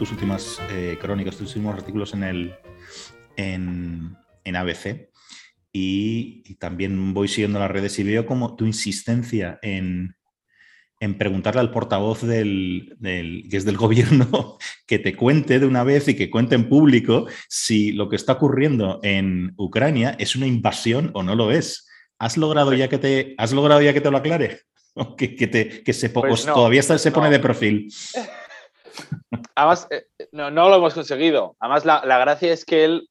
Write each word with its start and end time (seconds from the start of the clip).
tus 0.00 0.12
últimas 0.12 0.58
eh, 0.70 0.96
crónicas, 0.98 1.36
tus 1.36 1.48
últimos 1.48 1.74
artículos 1.74 2.14
en, 2.14 2.24
el, 2.24 2.54
en, 3.36 4.16
ABC 4.56 5.10
y, 5.70 6.54
también 6.54 7.12
voy 7.12 7.28
siguiendo 7.28 7.58
las 7.58 7.70
redes 7.70 7.98
y 7.98 8.04
veo 8.04 8.24
como 8.24 8.56
tu 8.56 8.64
insistencia 8.64 9.58
en, 9.60 10.16
en 11.00 11.18
preguntarle 11.18 11.60
al 11.60 11.70
portavoz 11.70 12.22
del, 12.22 12.96
que 12.98 13.56
es 13.58 13.66
del 13.66 13.76
gobierno 13.84 14.56
que 14.86 14.98
te 14.98 15.14
cuente 15.14 15.58
de 15.58 15.66
una 15.66 15.84
vez 15.84 16.08
y 16.08 16.16
que 16.16 16.30
cuente 16.30 16.54
en 16.54 16.70
público 16.70 17.26
si 17.50 17.92
lo 17.92 18.08
que 18.08 18.16
está 18.16 18.32
ocurriendo 18.32 19.00
en 19.02 19.52
Ucrania 19.58 20.16
es 20.18 20.34
una 20.34 20.46
invasión 20.46 21.10
o 21.12 21.22
no 21.22 21.34
lo 21.34 21.52
es. 21.52 21.86
¿Has 22.18 22.38
logrado 22.38 22.72
ya 22.72 22.88
que 22.88 22.96
te, 22.96 23.34
has 23.36 23.52
logrado 23.52 23.82
ya 23.82 23.92
que 23.92 24.00
te 24.00 24.10
lo 24.10 24.16
aclare? 24.16 24.60
Que, 25.16 25.36
que, 25.36 25.46
te, 25.46 25.84
que 25.84 25.92
se 25.92 26.10
pues 26.10 26.44
todavía 26.44 26.82
se 26.82 27.12
pone 27.12 27.30
de 27.30 27.38
perfil. 27.38 27.88
Además, 29.54 29.88
eh, 29.90 30.06
no, 30.32 30.50
lo 30.50 30.76
hemos 30.76 30.94
conseguido. 30.94 31.56
Además, 31.60 31.84
la, 31.84 32.18
gracia 32.18 32.52
es 32.52 32.64
que 32.64 32.84
él 32.84 33.10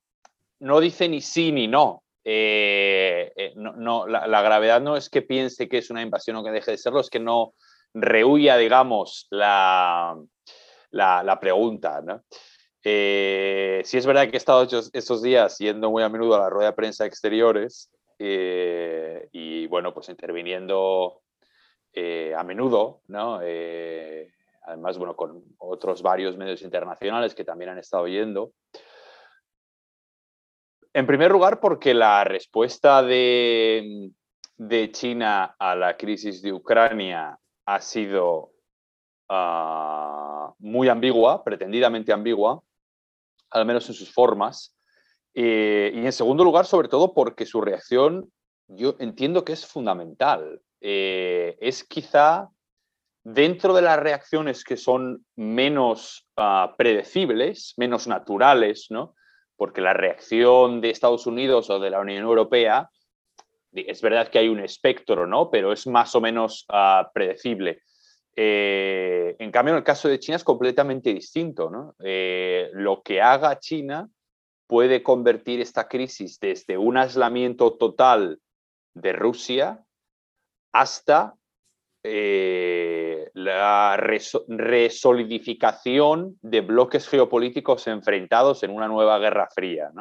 no 0.60 0.80
dice 0.80 1.08
ni 1.08 1.22
sí 1.22 1.52
ni 1.52 1.68
no. 1.68 2.04
Eh, 2.24 3.32
eh, 3.36 3.54
no, 3.56 4.08
la, 4.08 4.42
gravedad 4.42 4.82
no 4.82 4.98
es 4.98 5.10
que 5.10 5.22
piense 5.22 5.70
que 5.70 5.78
es 5.80 5.90
una 5.90 6.02
invasión 6.02 6.36
o 6.38 6.44
que 6.44 6.52
deje 6.52 6.72
de 6.72 6.78
serlo, 6.78 7.00
es 7.00 7.10
que 7.10 7.20
no 7.20 7.54
rehuya, 7.94 8.58
digamos, 8.58 9.28
la, 9.30 10.18
pregunta. 11.40 12.02
¿no? 12.02 12.24
es 12.82 14.06
verdad 14.06 14.30
que 14.30 14.36
he 14.36 14.38
estado 14.38 14.68
estos 14.94 15.22
días 15.22 15.58
yendo 15.60 15.92
muy 15.92 16.02
a 16.02 16.10
menudo 16.10 16.36
a 16.36 16.40
la 16.40 16.50
rueda 16.50 16.70
de 16.70 16.76
prensa 16.76 17.06
exteriores 17.06 17.92
y, 18.18 19.68
bueno, 19.68 19.94
pues 19.94 20.10
interviniendo 20.10 21.22
a 21.96 22.44
menudo, 22.44 23.02
¿no? 23.08 23.40
Además, 24.62 24.98
bueno, 24.98 25.16
con 25.16 25.44
otros 25.58 26.02
varios 26.02 26.38
medios 26.38 26.62
internacionales 26.62 27.36
que 27.36 27.44
también 27.44 27.72
han 27.72 27.78
estado 27.78 28.04
oyendo. 28.04 28.52
En 30.94 31.06
primer 31.06 31.32
lugar, 31.32 31.60
porque 31.60 31.94
la 31.94 32.24
respuesta 32.24 33.04
de, 33.04 34.12
China 34.92 35.56
a 35.58 35.76
la 35.76 35.96
crisis 35.96 36.42
de 36.42 36.52
Ucrania 36.52 37.38
ha 37.66 37.82
sido 37.82 38.52
ah, 39.30 40.54
muy 40.60 40.90
ambigua, 40.90 41.44
pretendidamente 41.44 42.12
ambigua, 42.12 42.62
al 43.52 43.66
menos 43.66 43.88
en 43.88 43.96
sus 43.96 44.12
formas. 44.12 44.76
Y 45.34 46.06
en 46.06 46.12
segundo 46.12 46.44
lugar, 46.44 46.66
sobre 46.66 46.90
todo, 46.90 47.14
porque 47.14 47.46
su 47.46 47.62
reacción 47.62 48.30
yo 48.70 48.96
entiendo 49.00 49.44
que 49.44 49.54
es 49.54 49.66
fundamental. 49.66 50.62
Eh, 50.82 51.58
es 51.60 51.84
quizá 51.84 52.50
dentro 53.34 53.74
de 53.74 53.82
las 53.82 54.00
reacciones 54.00 54.64
que 54.64 54.78
son 54.78 55.26
menos 55.36 56.28
ah, 56.38 56.74
predecibles, 56.78 57.74
menos 57.78 58.08
naturales, 58.08 58.88
¿no? 58.90 59.16
porque 59.56 59.82
la 59.82 59.94
reacción 59.94 60.82
de 60.82 60.90
Estados 60.90 61.28
Unidos 61.28 61.70
o 61.70 61.80
de 61.80 61.90
la 61.90 62.00
Unión 62.00 62.24
Europea, 62.24 62.90
es 63.72 64.02
verdad 64.02 64.30
que 64.30 64.40
hay 64.40 64.50
un 64.50 64.62
espectro, 64.62 65.28
¿no? 65.28 65.52
pero 65.52 65.72
es 65.72 65.86
más 65.86 66.16
o 66.16 66.22
menos 66.22 66.66
ah, 66.70 67.12
predecible. 67.14 67.82
Eh, 68.36 69.36
en 69.38 69.52
cambio, 69.52 69.74
en 69.74 69.80
el 69.80 69.84
caso 69.84 70.08
de 70.08 70.20
China 70.20 70.38
es 70.38 70.44
completamente 70.44 71.14
distinto. 71.14 71.96
Eh, 72.00 72.70
lo 72.74 73.02
que 73.04 73.22
haga 73.22 73.60
China 73.60 74.10
puede 74.66 75.04
convertir 75.04 75.60
esta 75.60 75.88
crisis 75.88 76.40
desde 76.40 76.78
un 76.78 76.96
aislamiento 76.96 77.74
total 77.74 78.40
de 78.94 79.14
Rusia 79.14 79.84
hasta 80.72 81.36
eh, 82.04 83.30
la 83.34 83.98
resolidificación 83.98 86.38
de 86.42 86.62
bloques 86.62 87.10
geopolíticos 87.10 87.88
enfrentados 87.88 88.64
en 88.64 88.72
una 88.72 88.88
nueva 88.88 89.20
guerra 89.20 89.50
fría. 89.54 89.92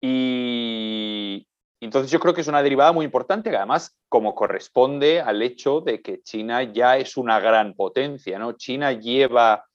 Y 0.00 1.44
entonces 1.80 2.12
yo 2.12 2.20
creo 2.20 2.34
que 2.34 2.42
es 2.42 2.48
una 2.48 2.62
derivada 2.62 2.92
muy 2.92 3.04
importante, 3.04 3.56
además 3.56 3.96
como 4.08 4.34
corresponde 4.34 5.20
al 5.20 5.42
hecho 5.42 5.80
de 5.80 6.02
que 6.02 6.22
China 6.22 6.62
ya 6.62 6.96
es 6.96 7.16
una 7.16 7.40
gran 7.40 7.74
potencia. 7.74 8.38
¿no? 8.38 8.52
China 8.52 8.92
lleva 8.92 9.66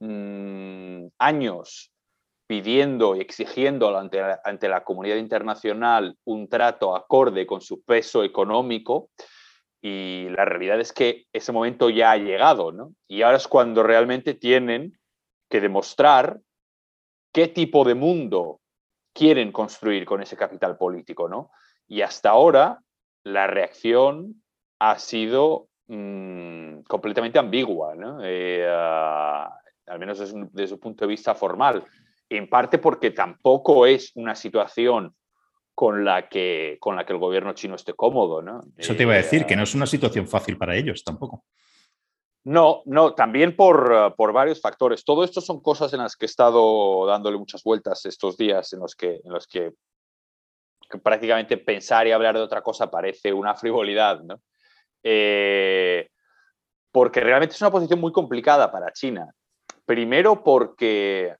mm, 0.00 1.06
años 1.18 1.90
pidiendo 2.46 3.16
y 3.16 3.20
exigiendo 3.20 3.96
ante 3.96 4.22
ante 4.44 4.68
la 4.68 4.84
comunidad 4.84 5.16
internacional 5.16 6.16
un 6.24 6.48
trato 6.48 6.94
acorde 6.94 7.46
con 7.46 7.60
su 7.60 7.82
peso 7.82 8.22
económico 8.22 9.10
y 9.88 10.28
la 10.30 10.44
realidad 10.44 10.80
es 10.80 10.92
que 10.92 11.26
ese 11.32 11.52
momento 11.52 11.90
ya 11.90 12.10
ha 12.10 12.16
llegado, 12.16 12.72
¿no? 12.72 12.92
Y 13.06 13.22
ahora 13.22 13.36
es 13.36 13.46
cuando 13.46 13.84
realmente 13.84 14.34
tienen 14.34 14.98
que 15.48 15.60
demostrar 15.60 16.40
qué 17.32 17.46
tipo 17.46 17.84
de 17.84 17.94
mundo 17.94 18.58
quieren 19.14 19.52
construir 19.52 20.04
con 20.04 20.20
ese 20.20 20.36
capital 20.36 20.76
político, 20.76 21.28
¿no? 21.28 21.52
Y 21.86 22.00
hasta 22.00 22.30
ahora 22.30 22.80
la 23.22 23.46
reacción 23.46 24.42
ha 24.80 24.98
sido 24.98 25.68
mm, 25.86 26.80
completamente 26.88 27.38
ambigua, 27.38 27.94
¿no? 27.94 28.18
Eh, 28.24 28.66
ah, 28.68 29.56
al 29.86 29.98
menos 30.00 30.18
desde, 30.18 30.66
su 30.66 30.80
punto 30.80 31.04
de 31.04 31.10
vista 31.10 31.32
formal. 31.36 31.84
En 32.28 32.48
parte 32.48 32.78
porque 32.78 33.12
tampoco 33.12 33.86
es 33.86 34.10
una 34.16 34.34
situación 34.34 35.14
con 35.76 36.06
la 36.06 36.26
que, 36.26 36.78
con 36.80 36.96
la 36.96 37.04
que 37.04 37.12
el 37.12 37.18
gobierno 37.18 37.52
chino 37.52 37.74
esté 37.74 37.92
cómodo. 37.92 38.40
¿no? 38.40 38.62
Eso 38.78 38.96
te 38.96 39.02
iba 39.02 39.12
a 39.12 39.18
decir, 39.18 39.44
que 39.44 39.56
no 39.56 39.64
es 39.64 39.74
una 39.74 39.84
situación 39.84 40.26
fácil 40.26 40.56
para 40.56 40.74
ellos 40.74 41.04
tampoco. 41.04 41.44
No, 42.44 42.80
no, 42.86 43.14
también 43.14 43.54
por, 43.54 44.14
por, 44.16 44.32
varios 44.32 44.58
factores. 44.62 45.04
Todo 45.04 45.22
esto 45.22 45.42
son 45.42 45.60
cosas 45.60 45.92
en 45.92 45.98
las 45.98 46.16
que 46.16 46.24
he 46.24 46.28
estado 46.28 47.04
dándole 47.06 47.36
muchas 47.36 47.62
vueltas 47.62 48.06
estos 48.06 48.38
días, 48.38 48.72
en 48.72 48.80
los 48.80 48.94
que, 48.94 49.20
en 49.22 49.30
los 49.30 49.46
que, 49.46 49.74
prácticamente 51.02 51.58
pensar 51.58 52.06
y 52.06 52.12
hablar 52.12 52.36
de 52.36 52.42
otra 52.42 52.62
cosa 52.62 52.90
parece 52.90 53.34
una 53.34 53.54
frivolidad. 53.54 54.22
¿no? 54.22 54.40
Eh, 55.02 56.08
porque 56.90 57.20
realmente 57.20 57.54
es 57.54 57.60
una 57.60 57.70
posición 57.70 58.00
muy 58.00 58.12
complicada 58.12 58.72
para 58.72 58.92
China. 58.92 59.30
Primero 59.84 60.42
porque 60.42 61.36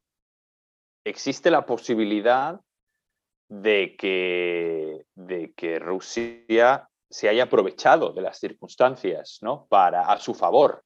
existe 1.04 1.50
la 1.50 1.64
posibilidad 1.64 2.60
de 3.48 3.96
que, 3.96 5.04
de 5.14 5.52
que 5.54 5.78
Rusia 5.78 6.88
se 7.08 7.28
haya 7.28 7.44
aprovechado 7.44 8.12
de 8.12 8.22
las 8.22 8.38
circunstancias 8.38 9.38
¿no? 9.42 9.66
para, 9.68 10.10
a 10.10 10.18
su 10.18 10.34
favor. 10.34 10.82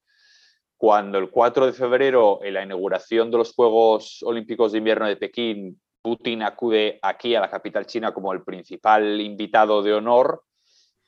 Cuando 0.77 1.19
el 1.19 1.31
4 1.31 1.67
de 1.67 1.73
febrero, 1.73 2.41
en 2.43 2.55
la 2.55 2.63
inauguración 2.63 3.31
de 3.31 3.39
los 3.39 3.55
Juegos 3.55 4.23
Olímpicos 4.23 4.73
de 4.73 4.79
Invierno 4.79 5.07
de 5.07 5.17
Pekín, 5.17 5.81
Putin 6.03 6.43
acude 6.43 6.99
aquí 7.03 7.35
a 7.35 7.41
la 7.41 7.51
capital 7.51 7.87
china 7.87 8.13
como 8.13 8.33
el 8.33 8.43
principal 8.43 9.21
invitado 9.21 9.83
de 9.83 9.93
honor 9.93 10.43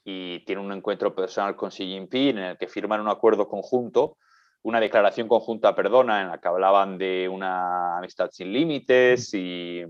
y 0.05 0.41
tiene 0.45 0.61
un 0.61 0.73
encuentro 0.73 1.15
personal 1.15 1.57
con 1.57 1.71
Xi 1.71 1.87
Jinping 1.87 2.39
en 2.39 2.45
el 2.45 2.59
que 2.59 2.69
firman 2.69 3.01
un 3.01 3.09
acuerdo 3.09 3.49
conjunto, 3.49 4.19
una 4.63 4.81
declaración 4.81 5.29
conjunta, 5.29 5.75
perdona, 5.75 6.21
en 6.21 6.29
la 6.29 6.39
que 6.39 6.49
hablaban 6.49 6.99
de 6.99 7.29
una 7.29 7.99
amistad 7.99 8.29
sin 8.31 8.53
límites 8.53 9.33
y 9.33 9.83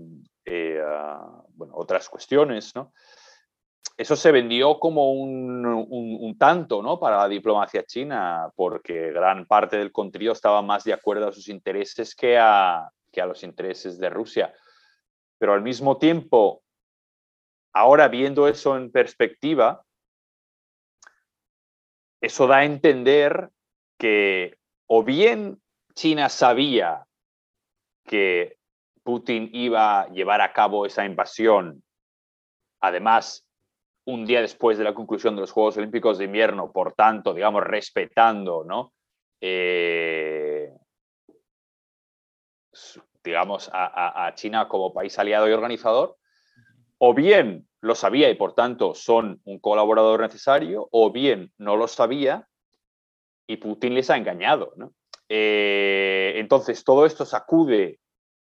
eh, 0.45 0.81
otras 1.71 2.09
cuestiones, 2.09 2.75
¿no? 2.75 2.93
Eso 3.95 4.15
se 4.15 4.31
vendió 4.31 4.79
como 4.79 5.13
un, 5.13 6.35
tanto 6.39 6.81
¿no? 6.81 6.99
para 6.99 7.17
la 7.17 7.27
diplomacia 7.27 7.83
china, 7.83 8.49
porque 8.55 9.11
gran 9.11 9.45
parte 9.45 9.77
del 9.77 9.91
contenido 9.91 10.33
estaba 10.33 10.63
más 10.63 10.83
de 10.83 10.93
acuerdo 10.93 11.27
a 11.27 11.31
sus 11.31 11.47
intereses 11.47 12.15
que 12.15 12.37
a, 12.39 12.89
que 13.11 13.21
a 13.21 13.27
los 13.27 13.43
intereses 13.43 13.99
de 13.99 14.09
Rusia. 14.09 14.53
Pero 15.37 15.53
al 15.53 15.61
mismo 15.61 15.97
tiempo, 15.97 16.63
ahora 17.71 18.07
viendo 18.07 18.47
eso 18.47 18.75
en 18.75 18.91
perspectiva, 18.91 19.83
eso 22.19 22.47
da 22.47 22.57
a 22.57 22.65
entender 22.65 23.49
que 23.99 24.57
o 24.87 25.03
bien 25.03 25.61
China 25.93 26.29
sabía 26.29 27.05
que 28.05 28.57
Putin 29.03 29.49
iba 29.53 30.01
a 30.01 30.09
llevar 30.09 30.41
a 30.41 30.53
cabo 30.53 30.85
esa 30.85 31.05
invasión, 31.05 31.83
además, 32.79 33.45
un 34.05 34.25
día 34.25 34.41
después 34.41 34.77
de 34.77 34.83
la 34.83 34.93
conclusión 34.93 35.35
de 35.35 35.41
los 35.41 35.51
Juegos 35.51 35.77
Olímpicos 35.77 36.17
de 36.17 36.25
Invierno, 36.25 36.71
por 36.71 36.93
tanto, 36.93 37.33
digamos, 37.33 37.63
respetando, 37.63 38.63
¿no? 38.63 38.93
Eh, 39.39 40.71
digamos, 43.23 43.69
a, 43.73 44.31
China 44.35 44.67
como 44.67 44.93
país 44.93 45.17
aliado 45.17 45.47
y 45.47 45.53
organizador, 45.53 46.17
o 46.97 47.13
bien 47.13 47.67
lo 47.79 47.95
sabía 47.95 48.29
y 48.29 48.35
por 48.35 48.53
tanto 48.53 48.95
son 48.95 49.41
un 49.45 49.59
colaborador 49.59 50.21
necesario, 50.21 50.87
o 50.91 51.11
bien 51.11 51.51
no 51.57 51.77
lo 51.77 51.87
sabía 51.87 52.47
y 53.47 53.57
Putin 53.57 53.93
les 53.95 54.09
ha 54.09 54.17
engañado. 54.17 54.73
Eh, 55.29 56.33
entonces, 56.35 56.83
todo 56.83 57.05
esto 57.05 57.25
sacude 57.25 57.99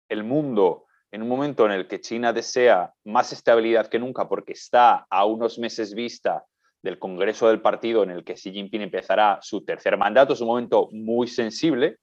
el 0.09 0.23
mundo 0.23 0.85
en 1.11 1.23
un 1.23 1.29
momento 1.29 1.65
en 1.65 1.71
el 1.71 1.87
que 1.87 2.01
China 2.01 2.33
desea 2.33 2.93
más 3.05 3.31
estabilidad 3.33 3.87
que 3.87 3.99
nunca 3.99 4.27
porque 4.27 4.53
está 4.53 5.07
a 5.09 5.25
unos 5.25 5.57
meses 5.57 5.93
vista 5.93 6.43
del 6.83 6.99
Congreso 6.99 7.47
del 7.47 7.61
Partido 7.61 8.03
en 8.03 8.11
el 8.11 8.23
que 8.23 8.35
Xi 8.35 8.51
Jinping 8.51 8.81
empezará 8.81 9.39
su 9.41 9.65
tercer 9.65 9.97
mandato, 9.97 10.33
es 10.33 10.41
un 10.41 10.47
momento 10.47 10.87
muy 10.91 11.27
sensible 11.27 11.97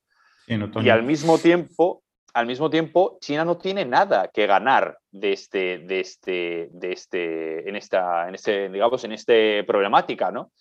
Y 0.82 0.90
al 0.90 1.02
mismo 1.02 1.38
tiempo, 1.38 2.02
al 2.32 2.46
mismo 2.46 2.70
tiempo, 2.70 3.18
China 3.20 3.44
no 3.44 3.56
tiene 3.58 3.84
nada 3.84 4.30
que 4.32 4.46
ganar 4.46 4.98
de 5.10 5.32
este, 5.32 5.78
de 5.78 6.00
este, 6.00 6.68
de 6.72 6.92
este, 6.92 7.68
en 7.68 7.76
esta, 7.76 8.28
en 8.28 8.34
este, 8.34 8.68
digamos, 8.68 9.02
en 9.04 9.12
este 9.12 9.64
problemática, 9.64 10.30
¿no? 10.30 10.52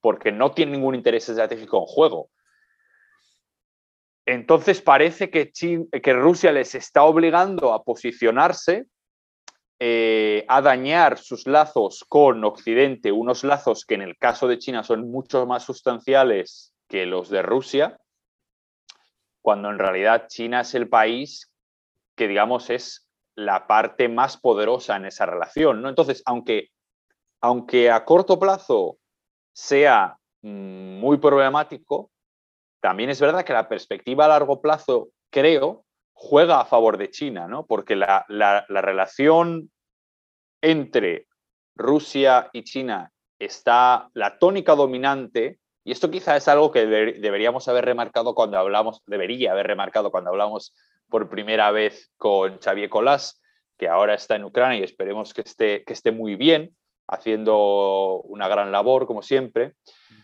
Porque 0.00 0.32
no 0.32 0.52
tiene 0.52 0.72
ningún 0.72 0.94
interés 0.94 1.28
estratégico 1.28 1.78
en 1.78 1.86
juego. 1.86 2.30
Entonces 4.26 4.80
parece 4.82 5.30
que, 5.30 5.50
que 5.50 6.12
Rusia 6.12 6.52
les 6.52 6.74
está 6.74 7.04
obligando 7.04 7.72
a 7.72 7.82
posicionarse, 7.82 8.86
eh, 9.78 10.44
a 10.48 10.60
dañar 10.60 11.18
sus 11.18 11.46
lazos 11.46 12.04
con 12.06 12.44
Occidente, 12.44 13.12
unos 13.12 13.44
lazos 13.44 13.86
que 13.86 13.94
en 13.94 14.02
el 14.02 14.16
caso 14.18 14.46
de 14.46 14.58
China 14.58 14.84
son 14.84 15.10
mucho 15.10 15.46
más 15.46 15.64
sustanciales 15.64 16.74
que 16.86 17.06
los 17.06 17.30
de 17.30 17.42
Rusia, 17.42 17.98
cuando 19.40 19.70
en 19.70 19.78
realidad 19.78 20.26
China 20.28 20.60
es 20.60 20.74
el 20.74 20.88
país 20.88 21.50
que, 22.14 22.28
digamos, 22.28 22.68
es 22.68 23.08
la 23.34 23.66
parte 23.66 24.08
más 24.08 24.36
poderosa 24.36 24.96
en 24.96 25.06
esa 25.06 25.24
relación. 25.24 25.80
¿no? 25.80 25.88
Entonces, 25.88 26.22
aunque, 26.26 26.68
aunque 27.40 27.90
a 27.90 28.04
corto 28.04 28.38
plazo 28.38 28.98
sea 29.52 30.18
mm, 30.42 30.98
muy 31.00 31.16
problemático, 31.16 32.10
también 32.80 33.10
es 33.10 33.20
verdad 33.20 33.44
que 33.44 33.52
la 33.52 33.68
perspectiva 33.68 34.24
a 34.24 34.28
largo 34.28 34.60
plazo, 34.60 35.10
creo, 35.30 35.84
juega 36.12 36.60
a 36.60 36.64
favor 36.64 36.98
de 36.98 37.10
China, 37.10 37.46
¿no? 37.46 37.66
Porque 37.66 37.96
la, 37.96 38.26
relación 38.68 39.70
entre 40.62 41.26
Rusia 41.74 42.50
y 42.52 42.64
China 42.64 43.10
está, 43.38 44.08
la 44.14 44.38
tónica 44.38 44.74
dominante, 44.74 45.58
y 45.84 45.92
esto 45.92 46.10
quizá 46.10 46.36
es 46.36 46.46
algo 46.48 46.70
que 46.72 46.84
deberíamos 46.86 47.68
haber 47.68 47.86
remarcado 47.86 48.34
cuando 48.34 48.58
hablamos, 48.58 49.02
debería 49.06 49.52
haber 49.52 49.66
remarcado 49.66 50.10
cuando 50.10 50.30
hablamos 50.30 50.74
por 51.08 51.30
primera 51.30 51.70
vez 51.70 52.10
con 52.16 52.58
Xavier 52.58 52.90
Colás, 52.90 53.40
que 53.78 53.88
ahora 53.88 54.14
está 54.14 54.36
en 54.36 54.44
Ucrania 54.44 54.78
y 54.78 54.82
esperemos 54.82 55.32
que 55.32 55.40
esté, 55.40 55.84
que 55.84 55.94
esté 55.94 56.12
muy 56.12 56.36
bien, 56.36 56.76
haciendo 57.10 58.22
una 58.22 58.48
gran 58.48 58.70
labor, 58.72 59.06
como 59.06 59.22
siempre. 59.22 59.74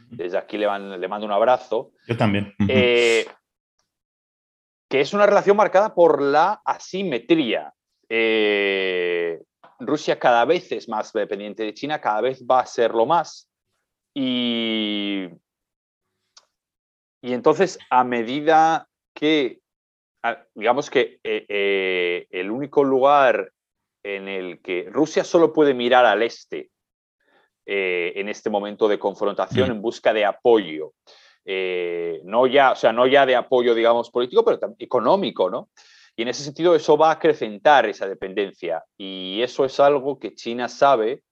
Desde 0.09 0.39
aquí 0.39 0.57
le, 0.57 0.69
mando 0.69 1.27
un 1.27 1.33
abrazo. 1.33 1.93
Yo 2.07 2.17
también. 2.17 2.55
Eh, 2.69 3.27
que 4.89 5.01
es 5.01 5.13
una 5.13 5.27
relación 5.27 5.57
marcada 5.57 5.95
por 5.95 6.23
la 6.23 6.63
asimetría. 6.65 7.75
Eh, 8.09 9.43
Rusia 9.81 10.19
cada 10.19 10.45
vez 10.45 10.71
es 10.71 10.89
más 10.89 11.13
dependiente 11.13 11.65
de 11.65 11.75
China, 11.75 12.01
cada 12.01 12.21
vez 12.21 12.45
va 12.45 12.61
a 12.61 12.67
serlo 12.67 13.05
más. 13.05 13.51
Y, 14.15 15.27
y 17.21 17.33
entonces, 17.33 17.79
a 17.91 18.05
medida 18.05 18.89
que, 19.13 19.59
digamos 20.55 20.89
que 20.89 21.19
eh, 21.25 22.27
el 22.31 22.51
único 22.51 22.85
lugar 22.85 23.53
en 24.05 24.29
el 24.29 24.63
que 24.63 24.89
Rusia 24.89 25.25
solo 25.25 25.53
puede 25.53 25.75
mirar 25.75 26.07
al 26.07 26.23
este 26.23 26.71
eh, 27.67 28.13
en 28.17 28.29
este 28.29 28.49
momento 28.49 28.89
de 28.89 28.99
confrontación 28.99 29.69
mm. 29.69 29.73
en 29.73 29.83
busca 29.83 30.13
de 30.13 30.25
apoyo. 30.25 30.93
Eh, 31.45 32.21
no 32.25 32.47
ya, 32.47 32.73
o 32.73 32.77
sea, 32.77 32.93
no 32.93 33.07
ya 33.07 33.27
de 33.27 33.37
apoyo, 33.37 33.75
digamos, 33.75 34.11
político, 34.11 34.45
pero 34.45 34.59
económico, 34.79 35.51
¿no? 35.51 35.69
Y 36.17 36.23
en 36.23 36.29
ese 36.29 36.43
sentido 36.43 36.75
eso 36.75 36.97
va 36.97 37.11
a 37.11 37.15
acrecentar 37.15 37.87
esa 37.87 38.09
dependencia 38.09 38.85
y 38.97 39.43
eso 39.43 39.65
es 39.65 39.79
algo 39.79 40.19
que 40.19 40.35
China 40.35 40.69
sabe 40.69 41.23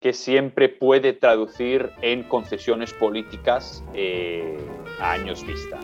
que 0.00 0.12
siempre 0.12 0.68
puede 0.68 1.12
traducir 1.12 1.90
en 2.02 2.22
concesiones 2.24 2.92
políticas 2.92 3.82
eh, 3.94 4.58
a 5.00 5.12
años 5.12 5.44
vista. 5.46 5.80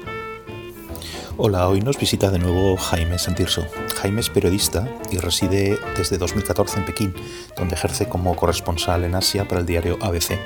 Hola, 1.36 1.68
hoy 1.68 1.80
nos 1.80 1.98
visita 1.98 2.30
de 2.30 2.38
nuevo 2.38 2.76
Jaime 2.76 3.18
Santirso. 3.18 3.66
Jaime 4.00 4.20
es 4.20 4.30
periodista 4.30 4.88
y 5.10 5.18
reside 5.18 5.78
desde 5.96 6.18
2014 6.18 6.78
en 6.78 6.84
Pekín, 6.86 7.14
donde 7.56 7.74
ejerce 7.74 8.08
como 8.08 8.36
corresponsal 8.36 9.04
en 9.04 9.14
Asia 9.14 9.46
para 9.48 9.60
el 9.60 9.66
diario 9.66 9.98
ABC. 10.00 10.38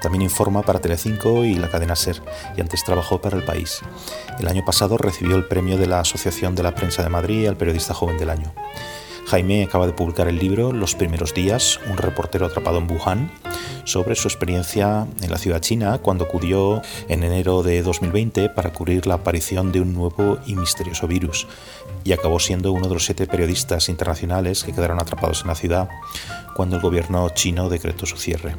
También 0.00 0.22
informa 0.22 0.62
para 0.62 0.80
Telecinco 0.80 1.44
y 1.44 1.54
la 1.54 1.68
cadena 1.68 1.96
SER 1.96 2.22
y 2.56 2.60
antes 2.60 2.84
trabajó 2.84 3.20
para 3.20 3.36
El 3.36 3.44
País. 3.44 3.80
El 4.38 4.48
año 4.48 4.64
pasado 4.64 4.96
recibió 4.96 5.36
el 5.36 5.46
premio 5.46 5.76
de 5.76 5.86
la 5.86 6.00
Asociación 6.00 6.54
de 6.54 6.62
la 6.62 6.74
Prensa 6.74 7.02
de 7.02 7.08
Madrid 7.08 7.46
al 7.46 7.56
Periodista 7.56 7.94
Joven 7.94 8.18
del 8.18 8.30
Año. 8.30 8.52
Jaime 9.30 9.62
acaba 9.62 9.86
de 9.86 9.92
publicar 9.92 10.26
el 10.26 10.40
libro 10.40 10.72
Los 10.72 10.96
primeros 10.96 11.32
días, 11.32 11.78
un 11.88 11.96
reportero 11.96 12.46
atrapado 12.46 12.78
en 12.78 12.90
Wuhan, 12.90 13.30
sobre 13.84 14.16
su 14.16 14.26
experiencia 14.26 15.06
en 15.22 15.30
la 15.30 15.38
ciudad 15.38 15.60
china 15.60 15.98
cuando 15.98 16.24
acudió 16.24 16.82
en 17.08 17.22
enero 17.22 17.62
de 17.62 17.80
2020 17.82 18.48
para 18.48 18.72
cubrir 18.72 19.06
la 19.06 19.14
aparición 19.14 19.70
de 19.70 19.82
un 19.82 19.94
nuevo 19.94 20.40
y 20.46 20.56
misterioso 20.56 21.06
virus 21.06 21.46
y 22.02 22.10
acabó 22.10 22.40
siendo 22.40 22.72
uno 22.72 22.88
de 22.88 22.94
los 22.94 23.04
siete 23.04 23.28
periodistas 23.28 23.88
internacionales 23.88 24.64
que 24.64 24.72
quedaron 24.72 24.98
atrapados 24.98 25.42
en 25.42 25.46
la 25.46 25.54
ciudad 25.54 25.88
cuando 26.56 26.74
el 26.74 26.82
gobierno 26.82 27.28
chino 27.28 27.68
decretó 27.68 28.06
su 28.06 28.16
cierre. 28.16 28.56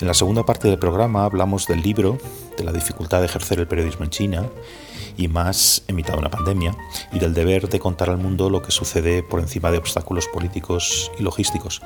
En 0.00 0.06
la 0.06 0.14
segunda 0.14 0.46
parte 0.46 0.66
del 0.66 0.78
programa 0.78 1.26
hablamos 1.26 1.66
del 1.66 1.82
libro, 1.82 2.16
de 2.56 2.64
la 2.64 2.72
dificultad 2.72 3.20
de 3.20 3.26
ejercer 3.26 3.60
el 3.60 3.68
periodismo 3.68 4.06
en 4.06 4.10
China 4.10 4.46
y 5.16 5.28
más 5.28 5.82
en 5.88 5.96
mitad 5.96 6.14
de 6.14 6.20
una 6.20 6.30
pandemia, 6.30 6.76
y 7.12 7.18
del 7.18 7.34
deber 7.34 7.68
de 7.68 7.78
contar 7.78 8.10
al 8.10 8.18
mundo 8.18 8.50
lo 8.50 8.62
que 8.62 8.70
sucede 8.70 9.22
por 9.22 9.40
encima 9.40 9.70
de 9.70 9.78
obstáculos 9.78 10.28
políticos 10.28 11.10
y 11.18 11.22
logísticos. 11.22 11.82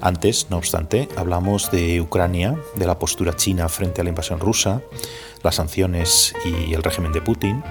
Antes, 0.00 0.48
no 0.50 0.56
obstante, 0.56 1.08
hablamos 1.16 1.70
de 1.70 2.00
Ucrania, 2.00 2.56
de 2.76 2.86
la 2.86 2.98
postura 2.98 3.34
china 3.34 3.68
frente 3.68 4.00
a 4.00 4.04
la 4.04 4.10
invasión 4.10 4.38
rusa, 4.38 4.82
las 5.42 5.56
sanciones 5.56 6.34
y 6.44 6.74
el 6.74 6.82
régimen 6.82 7.12
de 7.12 7.20
Putin, 7.20 7.62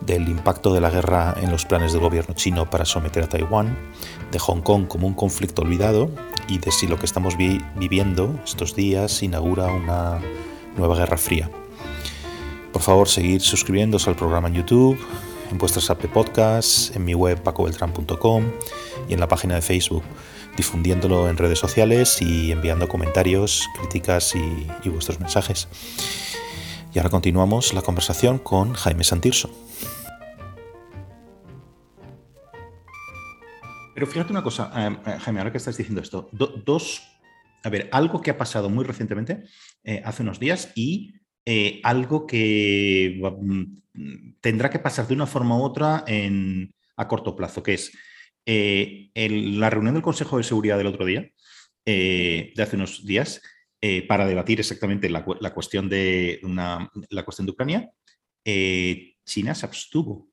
del 0.00 0.28
impacto 0.28 0.72
de 0.72 0.80
la 0.80 0.90
guerra 0.90 1.34
en 1.40 1.50
los 1.50 1.66
planes 1.66 1.92
del 1.92 2.00
gobierno 2.00 2.34
chino 2.34 2.70
para 2.70 2.84
someter 2.84 3.24
a 3.24 3.28
Taiwán, 3.28 3.76
de 4.32 4.38
Hong 4.38 4.62
Kong 4.62 4.86
como 4.88 5.06
un 5.06 5.14
conflicto 5.14 5.62
olvidado 5.62 6.10
y 6.48 6.58
de 6.58 6.72
si 6.72 6.86
lo 6.86 6.98
que 6.98 7.06
estamos 7.06 7.36
viviendo 7.36 8.40
estos 8.44 8.74
días 8.74 9.22
inaugura 9.22 9.66
una 9.66 10.18
nueva 10.76 10.96
guerra 10.96 11.18
fría. 11.18 11.50
Por 12.72 12.82
favor, 12.82 13.08
seguid 13.08 13.40
suscribiéndose 13.40 14.08
al 14.08 14.16
programa 14.16 14.48
en 14.48 14.54
YouTube, 14.54 14.98
en 15.50 15.58
vuestras 15.58 15.90
app 15.90 16.00
de 16.02 16.08
podcast, 16.08 16.94
en 16.94 17.04
mi 17.04 17.14
web 17.14 17.42
pacobeltran.com 17.42 18.44
y 19.08 19.14
en 19.14 19.20
la 19.20 19.26
página 19.26 19.56
de 19.56 19.62
Facebook, 19.62 20.04
difundiéndolo 20.56 21.28
en 21.28 21.36
redes 21.36 21.58
sociales 21.58 22.22
y 22.22 22.52
enviando 22.52 22.88
comentarios, 22.88 23.68
críticas 23.78 24.34
y, 24.36 24.88
vuestros 24.88 25.18
mensajes. 25.18 25.68
Y 26.94 26.98
ahora 26.98 27.10
continuamos 27.10 27.74
la 27.74 27.82
conversación 27.82 28.38
con 28.38 28.72
Jaime 28.74 29.02
Santirso. 29.02 29.50
Pero 33.94 34.06
fíjate 34.06 34.32
una 34.32 34.42
cosa, 34.42 34.70
eh, 34.76 34.96
eh, 35.06 35.18
Jaime, 35.20 35.40
ahora 35.40 35.50
que 35.50 35.58
estás 35.58 35.76
diciendo 35.76 36.00
esto, 36.00 36.30
dos, 36.32 37.02
a 37.64 37.68
ver, 37.68 37.88
algo 37.92 38.22
que 38.22 38.30
ha 38.30 38.38
pasado 38.38 38.70
muy 38.70 38.84
recientemente, 38.84 39.44
eh, 39.84 40.00
hace 40.04 40.22
unos 40.22 40.38
días, 40.38 40.70
y 40.74 41.19
eh, 41.46 41.80
algo 41.84 42.26
que 42.26 43.18
mm, 43.18 44.32
tendrá 44.40 44.68
que 44.70 44.78
pasar 44.78 45.06
de 45.06 45.14
una 45.14 45.26
forma 45.26 45.56
u 45.56 45.62
otra 45.62 46.04
en, 46.06 46.74
a 46.96 47.08
corto 47.08 47.34
plazo, 47.34 47.62
que 47.62 47.74
es 47.74 47.92
eh, 48.46 49.10
la 49.14 49.70
reunión 49.70 49.94
del 49.94 50.02
Consejo 50.02 50.36
de 50.36 50.44
Seguridad 50.44 50.76
del 50.76 50.88
otro 50.88 51.06
día, 51.06 51.30
eh, 51.86 52.52
de 52.54 52.62
hace 52.62 52.76
unos 52.76 53.04
días, 53.04 53.40
para 54.08 54.26
debatir 54.26 54.60
exactamente 54.60 55.08
la, 55.08 55.24
cuestión 55.24 55.88
de 55.88 56.38
una, 56.42 56.90
la 57.08 57.24
cuestión 57.24 57.46
de 57.46 57.52
Ucrania, 57.52 57.90
China 59.24 59.54
se 59.54 59.64
abstuvo, 59.64 60.28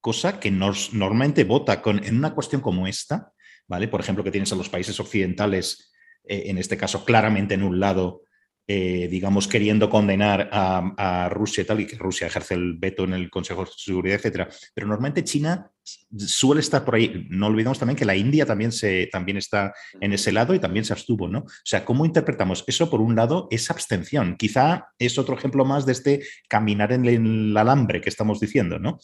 cosa 0.00 0.40
que 0.40 0.50
normalmente 0.50 1.44
vota 1.44 1.82
con, 1.82 2.02
en 2.02 2.16
una 2.16 2.32
cuestión 2.32 2.62
como 2.62 2.86
esta, 2.86 3.30
¿vale? 3.66 3.88
Por 3.88 4.00
ejemplo, 4.00 4.24
que 4.24 4.30
tienes 4.30 4.50
a 4.52 4.56
los 4.56 4.70
países 4.70 4.98
occidentales, 5.00 5.92
en 6.24 6.56
este 6.56 6.78
caso 6.78 7.04
claramente 7.04 7.52
en 7.52 7.62
un 7.62 7.78
lado, 7.78 8.22
eh, 8.70 9.08
digamos, 9.10 9.48
queriendo 9.48 9.88
condenar 9.88 10.50
a, 10.52 11.30
Rusia 11.30 11.62
y 11.62 11.64
tal, 11.64 11.80
y 11.80 11.86
que 11.86 11.96
Rusia 11.96 12.26
ejerce 12.26 12.52
el 12.52 12.74
veto 12.74 13.04
en 13.04 13.14
el 13.14 13.30
Consejo 13.30 13.64
de 13.64 13.70
Seguridad, 13.74 14.16
etcétera. 14.16 14.46
Pero 14.74 14.86
normalmente 14.86 15.24
China 15.24 15.70
suele 16.14 16.60
estar 16.60 16.84
por 16.84 16.96
ahí. 16.96 17.26
No 17.30 17.46
olvidemos 17.46 17.78
también 17.78 17.96
que 17.96 18.04
la 18.04 18.14
India 18.14 18.44
también, 18.44 18.70
se, 18.70 19.08
también 19.10 19.38
está 19.38 19.72
en 20.02 20.12
ese 20.12 20.32
lado 20.32 20.52
y 20.52 20.58
también 20.58 20.84
se 20.84 20.92
abstuvo, 20.92 21.28
¿no? 21.28 21.38
O 21.38 21.64
sea, 21.64 21.86
¿cómo 21.86 22.04
interpretamos 22.04 22.62
eso? 22.66 22.90
Por 22.90 23.00
un 23.00 23.16
lado, 23.16 23.48
es 23.50 23.70
abstención. 23.70 24.36
Quizá 24.36 24.88
es 24.98 25.16
otro 25.16 25.34
ejemplo 25.34 25.64
más 25.64 25.86
de 25.86 25.92
este 25.92 26.22
caminar 26.46 26.92
en 26.92 27.06
el 27.06 27.56
alambre 27.56 28.02
que 28.02 28.10
estamos 28.10 28.38
diciendo, 28.38 28.78
¿no? 28.78 28.98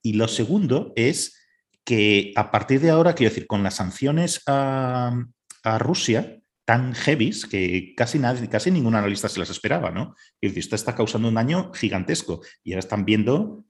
Y 0.00 0.12
lo 0.12 0.28
segundo 0.28 0.92
es 0.94 1.44
que 1.84 2.32
a 2.36 2.52
partir 2.52 2.80
de 2.80 2.90
ahora, 2.90 3.16
quiero 3.16 3.30
decir, 3.30 3.48
con 3.48 3.64
las 3.64 3.74
sanciones 3.74 4.42
a, 4.46 5.24
a 5.64 5.78
Rusia, 5.78 6.38
tan 6.68 6.94
heavies 6.94 7.46
que 7.46 7.94
casi, 7.96 8.18
nadie, 8.18 8.46
casi 8.46 8.70
ningún 8.70 8.94
analista 8.94 9.26
se 9.26 9.40
las 9.40 9.48
esperaba, 9.48 9.90
¿no? 9.90 10.14
Y 10.38 10.58
esto 10.58 10.76
está 10.76 10.94
causando 10.94 11.28
un 11.28 11.36
daño 11.36 11.72
gigantesco 11.72 12.42
y 12.62 12.72
ahora 12.72 12.80
están 12.80 13.06
viendo 13.06 13.64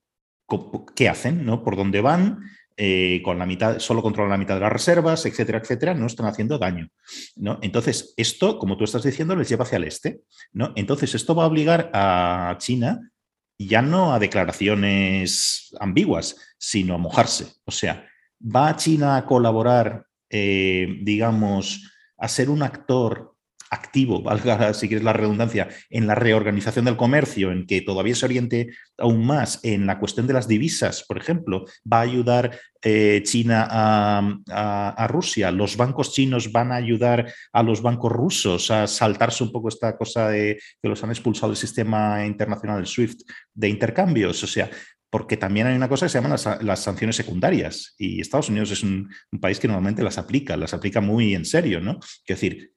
qué 0.97 1.09
hacen, 1.09 1.47
¿no? 1.47 1.62
Por 1.62 1.76
dónde 1.76 2.00
van, 2.00 2.40
eh, 2.76 3.23
con 3.23 3.38
la 3.38 3.47
mitad, 3.47 3.78
solo 3.78 4.02
controlan 4.02 4.33
la 4.33 4.37
mitad 4.37 4.57
de 4.57 4.62
las 4.62 4.73
reservas, 4.73 5.25
etcétera, 5.26 5.59
etcétera, 5.59 5.95
no 5.95 6.07
están 6.07 6.26
haciendo 6.26 6.59
daño. 6.59 6.88
¿no? 7.37 7.61
Entonces, 7.62 8.14
esto, 8.17 8.59
como 8.59 8.76
tú 8.76 8.83
estás 8.83 9.05
diciendo, 9.05 9.37
les 9.37 9.49
lleva 9.49 9.62
hacia 9.62 9.76
el 9.76 9.85
este. 9.85 10.23
¿no? 10.52 10.73
Entonces, 10.75 11.14
esto 11.14 11.37
va 11.37 11.45
a 11.45 11.47
obligar 11.47 11.93
a 11.95 12.57
China 12.59 13.12
ya 13.61 13.81
no 13.81 14.12
a 14.12 14.19
declaraciones 14.19 15.73
ambiguas, 15.78 16.37
sino 16.59 16.97
a 16.97 16.99
mojarse. 16.99 17.47
O 17.64 17.71
sea, 17.71 18.09
¿va 18.40 18.75
China 18.75 19.17
a 19.17 19.25
colaborar, 19.25 20.05
eh, 20.31 20.99
digamos, 21.02 21.81
a 22.19 22.29
ser 22.29 22.51
un 22.51 22.63
actor 22.63 23.38
activo, 23.71 24.23
valga 24.23 24.75
si 24.75 24.89
quieres 24.89 25.05
la 25.05 25.13
redundancia, 25.13 25.69
en 25.91 26.07
la 26.07 26.15
reorganización 26.15 26.85
del 26.85 26.97
comercio, 26.97 27.53
en 27.53 27.67
que 27.67 27.81
todavía 27.81 28.15
se 28.15 28.27
oriente 28.27 28.71
aún 28.97 29.27
más 29.27 29.61
en 29.63 29.87
la 29.87 29.99
cuestión 29.99 30.27
de 30.27 30.35
las 30.35 30.49
divisas, 30.49 31.05
por 31.07 31.19
ejemplo, 31.19 31.65
va 31.91 31.99
a 31.99 32.03
ayudar 32.03 32.59
eh, 32.83 33.23
China 33.25 33.67
a, 33.71 35.07
Rusia, 35.09 35.51
los 35.51 35.77
bancos 35.77 36.13
chinos 36.13 36.53
van 36.53 36.71
a 36.71 36.77
ayudar 36.77 37.33
a 37.53 37.63
los 37.63 37.83
bancos 37.83 38.13
rusos 38.13 38.71
a 38.71 38.87
saltarse 38.87 39.43
un 39.43 39.51
poco 39.51 39.69
esta 39.69 39.97
cosa 39.97 40.29
de 40.29 40.61
que 40.81 40.89
los 40.89 41.03
han 41.03 41.11
expulsado 41.11 41.49
del 41.49 41.57
sistema 41.57 42.25
internacional 42.25 42.77
del 42.77 42.87
SWIFT 42.87 43.23
de 43.55 43.69
intercambios, 43.69 44.43
o 44.45 44.47
sea, 44.47 44.71
porque 45.11 45.37
también 45.37 45.67
hay 45.67 45.77
una 45.77 45.89
cosa 45.89 46.07
que 46.07 46.11
se 46.11 46.21
llaman 46.21 46.39
las, 46.61 46.81
sanciones 46.81 47.17
secundarias 47.17 47.95
y 47.99 48.21
Estados 48.21 48.51
Unidos 48.51 48.71
es 48.71 48.83
un, 48.83 49.11
país 49.41 49.59
que 49.59 49.69
normalmente 49.69 50.03
las 50.03 50.19
aplica, 50.19 50.57
las 50.57 50.75
aplica 50.75 51.01
muy 51.01 51.35
en 51.35 51.45
serio, 51.45 51.81
¿no? 51.81 51.99
Es 52.01 52.25
decir. 52.27 52.73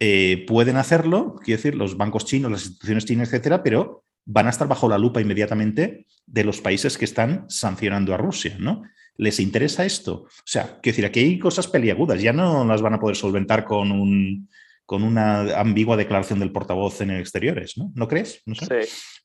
Eh, 0.00 0.44
pueden 0.46 0.76
hacerlo, 0.76 1.36
quiero 1.42 1.58
decir, 1.58 1.74
los 1.74 1.96
bancos 1.96 2.24
chinos, 2.24 2.50
las 2.50 2.62
instituciones 2.62 3.04
chinas, 3.04 3.28
etcétera, 3.28 3.62
pero 3.62 4.04
van 4.24 4.46
a 4.46 4.50
estar 4.50 4.68
bajo 4.68 4.88
la 4.88 4.98
lupa 4.98 5.20
inmediatamente 5.20 6.06
de 6.26 6.44
los 6.44 6.60
países 6.60 6.98
que 6.98 7.04
están 7.04 7.46
sancionando 7.48 8.12
a 8.12 8.16
Rusia, 8.16 8.56
¿no? 8.58 8.82
¿Les 9.16 9.40
interesa 9.40 9.84
esto? 9.84 10.24
O 10.24 10.28
sea, 10.44 10.78
quiero 10.82 10.94
decir, 10.94 11.06
aquí 11.06 11.20
hay 11.20 11.38
cosas 11.38 11.68
peliagudas, 11.68 12.20
ya 12.20 12.32
no 12.32 12.64
las 12.64 12.82
van 12.82 12.94
a 12.94 13.00
poder 13.00 13.16
solventar 13.16 13.64
con 13.64 13.92
un 13.92 14.48
con 14.86 15.02
una 15.02 15.58
ambigua 15.58 15.96
declaración 15.96 16.38
del 16.38 16.52
portavoz 16.52 17.00
en 17.00 17.10
exteriores, 17.10 17.76
¿no? 17.76 17.90
¿No 17.96 18.06
crees? 18.06 18.42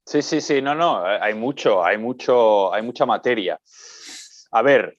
Sí, 0.03 0.21
sí, 0.23 0.41
sí, 0.41 0.59
no, 0.59 0.73
no, 0.73 1.05
hay 1.05 1.35
mucho, 1.35 1.85
hay 1.85 1.99
mucho, 1.99 2.73
hay 2.73 2.81
mucha 2.81 3.05
materia. 3.05 3.59
A 4.51 4.61
ver, 4.63 4.97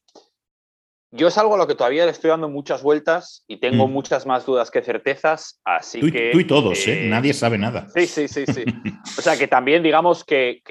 yo 1.15 1.29
es 1.29 1.37
algo 1.37 1.55
a 1.55 1.59
lo 1.59 1.67
que 1.67 1.75
todavía 1.75 2.07
le 2.07 2.11
estoy 2.11 2.31
dando 2.31 2.49
muchas 2.49 2.83
vueltas 2.83 3.45
y 3.47 3.59
tengo 3.59 3.87
mm. 3.87 3.93
muchas 3.93 4.27
más 4.27 4.47
dudas 4.47 4.71
que 4.71 4.81
certezas, 4.81 5.61
así 5.63 6.01
que... 6.11 6.31
Tú 6.33 6.41
y 6.41 6.47
todos, 6.47 6.89
¿eh? 6.89 7.07
Nadie 7.07 7.35
sabe 7.35 7.59
nada. 7.59 7.87
Sí, 7.95 8.07
sí, 8.07 8.29
sí, 8.29 8.47
sí. 8.47 8.65
o 9.19 9.21
sea 9.21 9.37
que 9.37 9.47
también 9.47 9.83
digamos 9.83 10.25
que, 10.25 10.63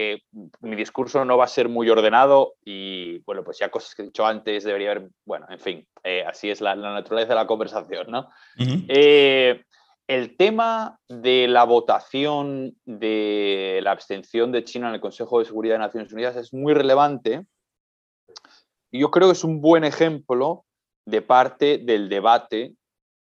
mi 0.62 0.76
discurso 0.76 1.24
no 1.24 1.38
va 1.38 1.46
a 1.46 1.48
ser 1.48 1.70
muy 1.70 1.88
ordenado 1.90 2.56
y, 2.66 3.20
bueno, 3.20 3.44
pues 3.44 3.60
ya 3.60 3.70
cosas 3.70 3.94
que 3.94 4.02
he 4.02 4.06
dicho 4.06 4.26
antes 4.26 4.64
debería 4.64 4.92
haber... 4.92 5.10
Bueno, 5.26 5.46
en 5.48 5.60
fin, 5.60 5.88
eh, 6.04 6.24
así 6.28 6.50
es 6.50 6.60
la, 6.60 6.76
naturaleza 6.76 7.30
de 7.30 7.36
la 7.36 7.48
conversación, 7.48 8.08
¿no? 8.10 8.28
Eh, 8.58 9.62
el 10.08 10.36
tema 10.38 10.98
de 11.08 11.48
la 11.48 11.66
votación 11.66 12.76
de 12.86 13.80
la 13.84 13.92
abstención 13.92 14.52
de 14.52 14.64
China 14.64 14.90
en 14.90 14.96
el 14.96 15.02
Consejo 15.02 15.38
de 15.38 15.46
Seguridad 15.46 15.76
de 15.76 15.80
Naciones 15.80 16.12
Unidas 16.12 16.36
es 16.36 16.52
muy 16.52 16.74
relevante 16.74 17.46
yo 19.00 19.12
creo 19.12 19.28
que 19.28 19.34
es 19.34 19.44
un 19.44 19.62
buen 19.62 19.84
ejemplo 19.84 20.66
de 21.06 21.22
parte 21.22 21.78
del 21.78 22.10
debate 22.10 22.76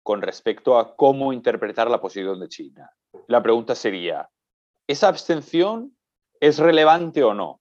con 0.02 0.22
respecto 0.22 0.78
a 0.78 0.96
cómo 0.96 1.32
interpretar 1.32 1.90
la 1.90 2.00
posición 2.00 2.40
de 2.40 2.48
China. 2.48 2.90
La 3.28 3.42
pregunta 3.42 3.74
sería, 3.74 4.28
¿esa 4.86 5.08
abstención 5.08 5.96
es 6.40 6.58
relevante 6.58 7.22
o 7.22 7.34
no? 7.34 7.60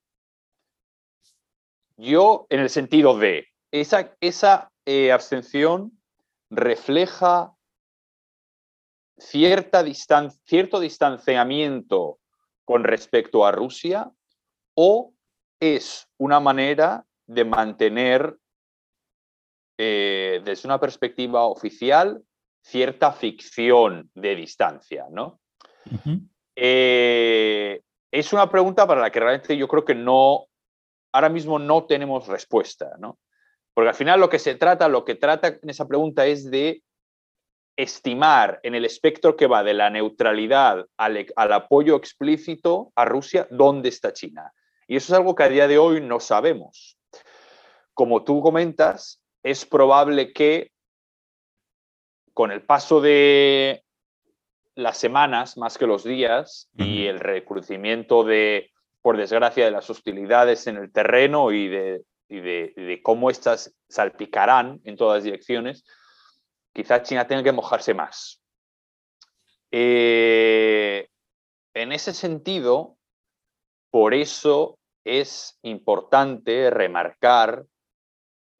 Yo, 1.98 2.48
en 2.50 2.62
el 2.62 2.69
sentido 2.69 3.17
de, 3.17 3.48
esa, 3.71 4.15
esa 4.21 4.71
eh, 4.86 5.12
abstención 5.12 6.01
refleja 6.50 7.53
cierta 9.17 9.83
cierto 10.45 10.79
distanciamiento 10.79 12.19
con 12.65 12.83
respecto 12.83 13.45
a 13.45 13.51
Rusia 13.51 14.12
o 14.74 15.13
es 15.60 16.07
una 16.17 16.39
manera 16.39 17.05
de 17.31 17.45
mantener 17.45 18.35
eh, 19.77 20.41
desde 20.43 20.67
una 20.67 20.79
perspectiva 20.79 21.45
oficial 21.45 22.21
cierta 22.61 23.13
ficción 23.13 24.11
de 24.13 24.35
distancia, 24.35 25.05
¿no? 25.09 25.39
Eh, 26.55 27.81
es 28.11 28.33
una 28.33 28.50
pregunta 28.50 28.85
para 28.85 29.01
la 29.01 29.09
que 29.09 29.21
realmente 29.21 29.55
yo 29.57 29.67
creo 29.67 29.85
que 29.85 29.95
no, 29.95 30.45
ahora 31.13 31.29
mismo 31.29 31.57
no 31.57 31.85
tenemos 31.85 32.27
respuesta, 32.27 32.91
¿no? 33.00 33.17
Porque 33.73 33.89
al 33.89 33.95
final 33.95 34.19
lo 34.19 34.29
que 34.29 34.39
se 34.39 34.55
trata, 34.55 34.89
lo 34.89 35.05
que 35.05 35.15
trata 35.15 35.47
en 35.47 35.69
esa 35.69 35.88
pregunta 35.88 36.25
es 36.25 36.51
de 36.51 36.83
estimar 37.77 38.59
en 38.63 38.75
el 38.75 38.83
espectro 38.83 39.38
que 39.38 39.47
va 39.47 39.63
de 39.63 39.73
la 39.73 39.89
neutralidad 39.89 40.85
al, 40.97 41.25
al 41.38 41.53
apoyo 41.53 41.95
explícito 41.95 42.91
a 42.95 43.05
Rusia, 43.05 43.47
dónde 43.50 43.88
está 43.88 44.11
China. 44.11 44.51
Y 44.85 44.97
eso 44.97 45.13
es 45.13 45.17
algo 45.17 45.33
que 45.33 45.43
a 45.43 45.50
día 45.50 45.69
de 45.69 45.77
hoy 45.77 46.01
no 46.01 46.19
sabemos 46.19 46.97
como 48.01 48.24
tú 48.24 48.41
comentas, 48.41 49.22
es 49.43 49.63
probable 49.63 50.34
que 50.34 50.72
con 52.34 52.51
el 52.51 52.63
paso 52.63 53.00
de 53.00 53.84
las 54.74 54.98
semanas 54.98 55.55
más 55.55 55.77
que 55.77 55.86
los 55.86 56.03
días 56.03 56.67
y 56.75 57.05
el 57.05 57.20
recrudecimiento 57.20 58.24
de, 58.24 58.72
por 59.03 59.17
desgracia, 59.17 59.65
de 59.65 59.70
las 59.70 59.88
hostilidades 59.88 60.65
en 60.65 60.77
el 60.77 60.91
terreno 60.91 61.51
y 61.51 61.67
de, 61.67 63.00
cómo 63.03 63.29
éstas 63.29 63.72
salpicarán 63.88 64.81
en 64.84 64.98
todas 64.98 65.24
direcciones, 65.24 65.86
quizá 66.74 67.03
China 67.03 67.27
tenga 67.27 67.43
que 67.43 67.51
mojarse 67.51 67.93
más. 67.93 68.41
Eh, 69.70 71.08
en 71.75 71.91
ese 71.91 72.15
sentido, 72.15 72.98
por 73.91 74.15
eso 74.15 74.79
es 75.05 75.60
importante 75.62 76.72
remarcar 76.72 77.67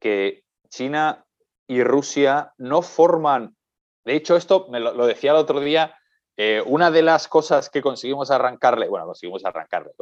que 0.02 0.42
China 0.68 1.24
y 1.68 1.84
Rusia 1.84 2.52
no 2.58 2.82
forman, 2.82 3.56
de 4.04 4.16
hecho 4.16 4.34
esto 4.34 4.66
me 4.68 4.80
lo, 4.80 5.06
decía 5.06 5.30
el 5.30 5.36
otro 5.36 5.60
día, 5.60 5.96
eh, 6.36 6.60
una 6.66 6.90
de 6.90 7.02
las 7.02 7.28
cosas 7.28 7.70
que 7.70 7.80
conseguimos 7.80 8.32
arrancarle, 8.32 8.88
bueno, 8.88 9.06
conseguimos 9.06 9.44
arrancarle, 9.44 9.92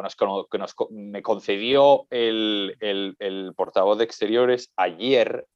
que, 0.50 0.58
nos, 0.58 0.74
me 0.88 1.20
concedió 1.20 2.06
el, 2.08 3.52
portavoz 3.54 3.98
de 3.98 4.04
Exteriores 4.04 4.72
ayer, 4.76 5.46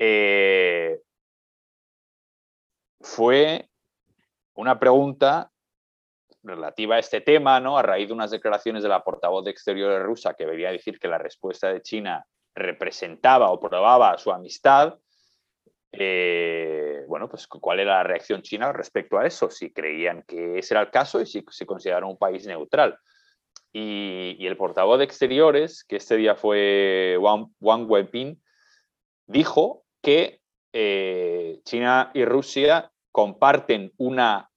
eh, 0.00 1.00
fue 3.00 3.68
una 4.54 4.80
pregunta 4.80 5.52
relativa 6.42 6.96
a 6.96 6.98
este 6.98 7.20
tema, 7.20 7.60
¿no? 7.60 7.78
A 7.78 7.82
raíz 7.82 8.08
de 8.08 8.14
unas 8.14 8.32
declaraciones 8.32 8.82
de 8.82 8.88
la 8.88 9.04
portavoz 9.04 9.44
de 9.44 9.52
Exteriores 9.52 10.02
rusa 10.02 10.34
que 10.34 10.44
a 10.44 10.72
decir 10.72 10.98
que 10.98 11.06
la 11.06 11.18
respuesta 11.18 11.72
de 11.72 11.82
China 11.82 12.26
representaba 12.56 13.50
o 13.50 13.60
probaba 13.60 14.16
su 14.18 14.32
amistad, 14.32 14.98
eh, 15.92 17.04
bueno, 17.06 17.28
pues 17.28 17.46
cuál 17.46 17.80
era 17.80 17.98
la 17.98 18.02
reacción 18.02 18.42
china 18.42 18.72
respecto 18.72 19.18
a 19.18 19.26
eso, 19.26 19.50
si 19.50 19.72
creían 19.72 20.24
que 20.26 20.58
ese 20.58 20.74
era 20.74 20.82
el 20.82 20.90
caso 20.90 21.20
y 21.20 21.26
si 21.26 21.44
se 21.50 21.66
consideraron 21.66 22.10
un 22.10 22.18
país 22.18 22.46
neutral. 22.46 22.98
Y, 23.72 24.46
el 24.46 24.56
portavoz 24.56 24.98
de 24.98 25.04
Exteriores, 25.04 25.84
que 25.84 25.96
este 25.96 26.16
día 26.16 26.34
fue 26.34 27.18
Wang, 27.20 27.50
Wenping, 27.60 28.40
dijo 29.26 29.84
que 30.02 30.40
eh, 30.72 31.60
China 31.64 32.10
y 32.14 32.24
Rusia 32.24 32.90
comparten 33.12 33.92
una 33.98 34.50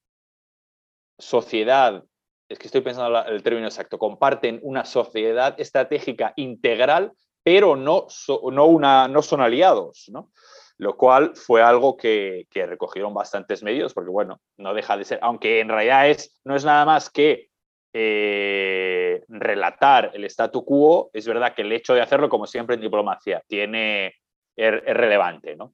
sociedad, 1.17 2.03
es 2.47 2.59
que 2.59 2.67
estoy 2.67 2.81
pensando 2.81 3.25
el 3.25 3.43
término 3.43 3.67
exacto, 3.67 3.99
comparten 3.99 4.59
una 4.63 4.85
sociedad 4.85 5.59
estratégica 5.59 6.33
integral 6.37 7.13
pero 7.43 7.75
no, 7.75 8.07
no, 8.51 8.65
una, 8.65 9.07
no 9.07 9.21
son 9.21 9.41
aliados, 9.41 10.09
¿no? 10.09 10.31
Lo 10.77 10.95
cual 10.95 11.33
fue 11.35 11.61
algo 11.61 11.97
que, 11.97 12.47
recogieron 12.53 13.13
bastantes 13.13 13.63
medios, 13.63 13.93
porque 13.93 14.09
bueno, 14.09 14.39
no 14.57 14.73
deja 14.73 14.97
de 14.97 15.05
ser, 15.05 15.19
aunque 15.21 15.59
en 15.59 15.69
realidad 15.69 16.09
es, 16.09 16.39
no 16.43 16.55
es 16.55 16.63
nada 16.63 16.85
más 16.85 17.09
que 17.09 17.49
eh, 17.93 19.23
relatar 19.27 20.11
el 20.13 20.23
statu 20.25 20.63
quo, 20.63 21.09
es 21.13 21.27
verdad 21.27 21.53
que 21.53 21.63
el 21.63 21.71
hecho 21.71 21.93
de 21.93 22.01
hacerlo, 22.01 22.29
como 22.29 22.47
siempre 22.47 22.75
en 22.75 22.81
diplomacia, 22.81 23.43
tiene, 23.47 24.13
es, 24.55 24.71
relevante, 24.85 25.55
¿no? 25.55 25.73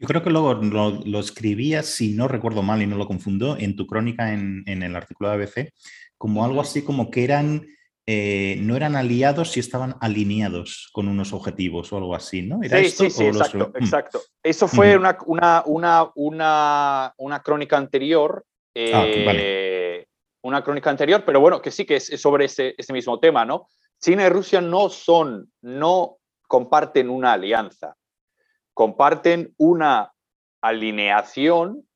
Yo 0.00 0.06
creo 0.06 0.22
que 0.22 0.30
luego 0.30 0.54
lo, 0.54 1.18
escribías, 1.18 1.86
si 1.86 2.14
no 2.14 2.28
recuerdo 2.28 2.62
mal 2.62 2.80
y 2.80 2.86
no 2.86 2.96
lo 2.96 3.08
confundo, 3.08 3.56
en 3.58 3.74
tu 3.74 3.88
crónica 3.88 4.32
en, 4.32 4.62
en 4.66 4.84
el 4.84 4.94
artículo 4.94 5.30
de 5.30 5.34
ABC, 5.34 5.72
como 6.16 6.44
algo 6.44 6.60
así 6.60 6.84
como 6.84 7.10
que 7.10 7.24
eran 7.24 7.66
eh, 8.10 8.56
no 8.60 8.74
eran 8.74 8.96
aliados 8.96 9.50
si 9.50 9.60
estaban 9.60 9.96
alineados 10.00 10.88
con 10.92 11.08
unos 11.08 11.34
objetivos 11.34 11.92
o 11.92 11.98
algo 11.98 12.14
así, 12.14 12.40
¿no? 12.40 12.58
sí, 12.62 12.88
sí, 12.88 13.10
sí, 13.10 13.26
exacto, 13.26 13.70
mm. 13.74 13.82
exacto. 13.82 14.22
Eso 14.42 14.66
fue 14.66 14.96
una, 14.96 15.18
una, 15.26 16.10
una, 16.14 17.12
una, 17.18 17.42
crónica 17.42 17.76
anterior. 17.76 18.46
Ah, 18.74 19.04
eh, 19.06 20.06
una 20.40 20.64
crónica 20.64 20.88
anterior, 20.88 21.22
pero 21.26 21.40
bueno, 21.40 21.60
que 21.60 21.70
sí 21.70 21.84
que 21.84 21.96
es, 21.96 22.06
sobre 22.18 22.46
ese, 22.46 22.74
mismo 22.94 23.20
tema, 23.20 23.44
¿no? 23.44 23.68
China 24.00 24.24
y 24.24 24.30
Rusia 24.30 24.62
no 24.62 24.88
son, 24.88 25.52
no 25.60 26.16
comparten 26.46 27.10
una 27.10 27.34
alianza, 27.34 27.94
comparten 28.72 29.52
una 29.58 30.14
alineación 30.62 31.86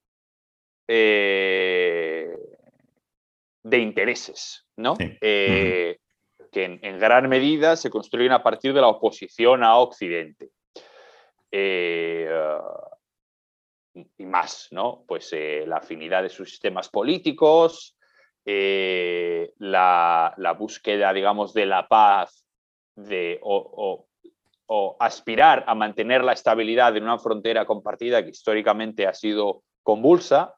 eh, 0.88 2.37
de 3.62 3.78
intereses, 3.78 4.66
¿no? 4.76 4.95
Porque 6.53 6.79
en, 6.83 6.99
gran 6.99 7.29
medida 7.29 7.77
se 7.77 7.89
construyen 7.89 8.33
a 8.33 8.43
partir 8.43 8.75
de 8.75 8.81
la 8.83 8.89
oposición 8.89 9.65
a 9.65 9.77
Occidente. 9.79 10.51
Eh, 11.51 12.29
y 14.19 14.27
más, 14.27 14.69
¿no? 14.71 15.05
Pues 15.07 15.31
eh, 15.33 15.65
la 15.67 15.77
afinidad 15.77 16.23
de 16.23 16.29
sus 16.29 16.51
sistemas 16.51 16.89
políticos, 16.91 17.97
eh, 18.45 19.53
la, 19.59 20.57
búsqueda, 20.59 21.13
digamos, 21.13 21.55
de 21.55 21.67
la 21.67 21.89
paz 21.89 22.45
de, 22.97 23.39
o, 23.43 24.07
aspirar 25.01 25.65
a 25.67 25.75
mantener 25.75 26.25
la 26.25 26.33
estabilidad 26.33 26.97
en 26.97 27.05
una 27.05 27.19
frontera 27.19 27.67
compartida 27.67 28.23
que 28.23 28.31
históricamente 28.31 29.07
ha 29.07 29.15
sido 29.15 29.63
convulsa. 29.83 30.55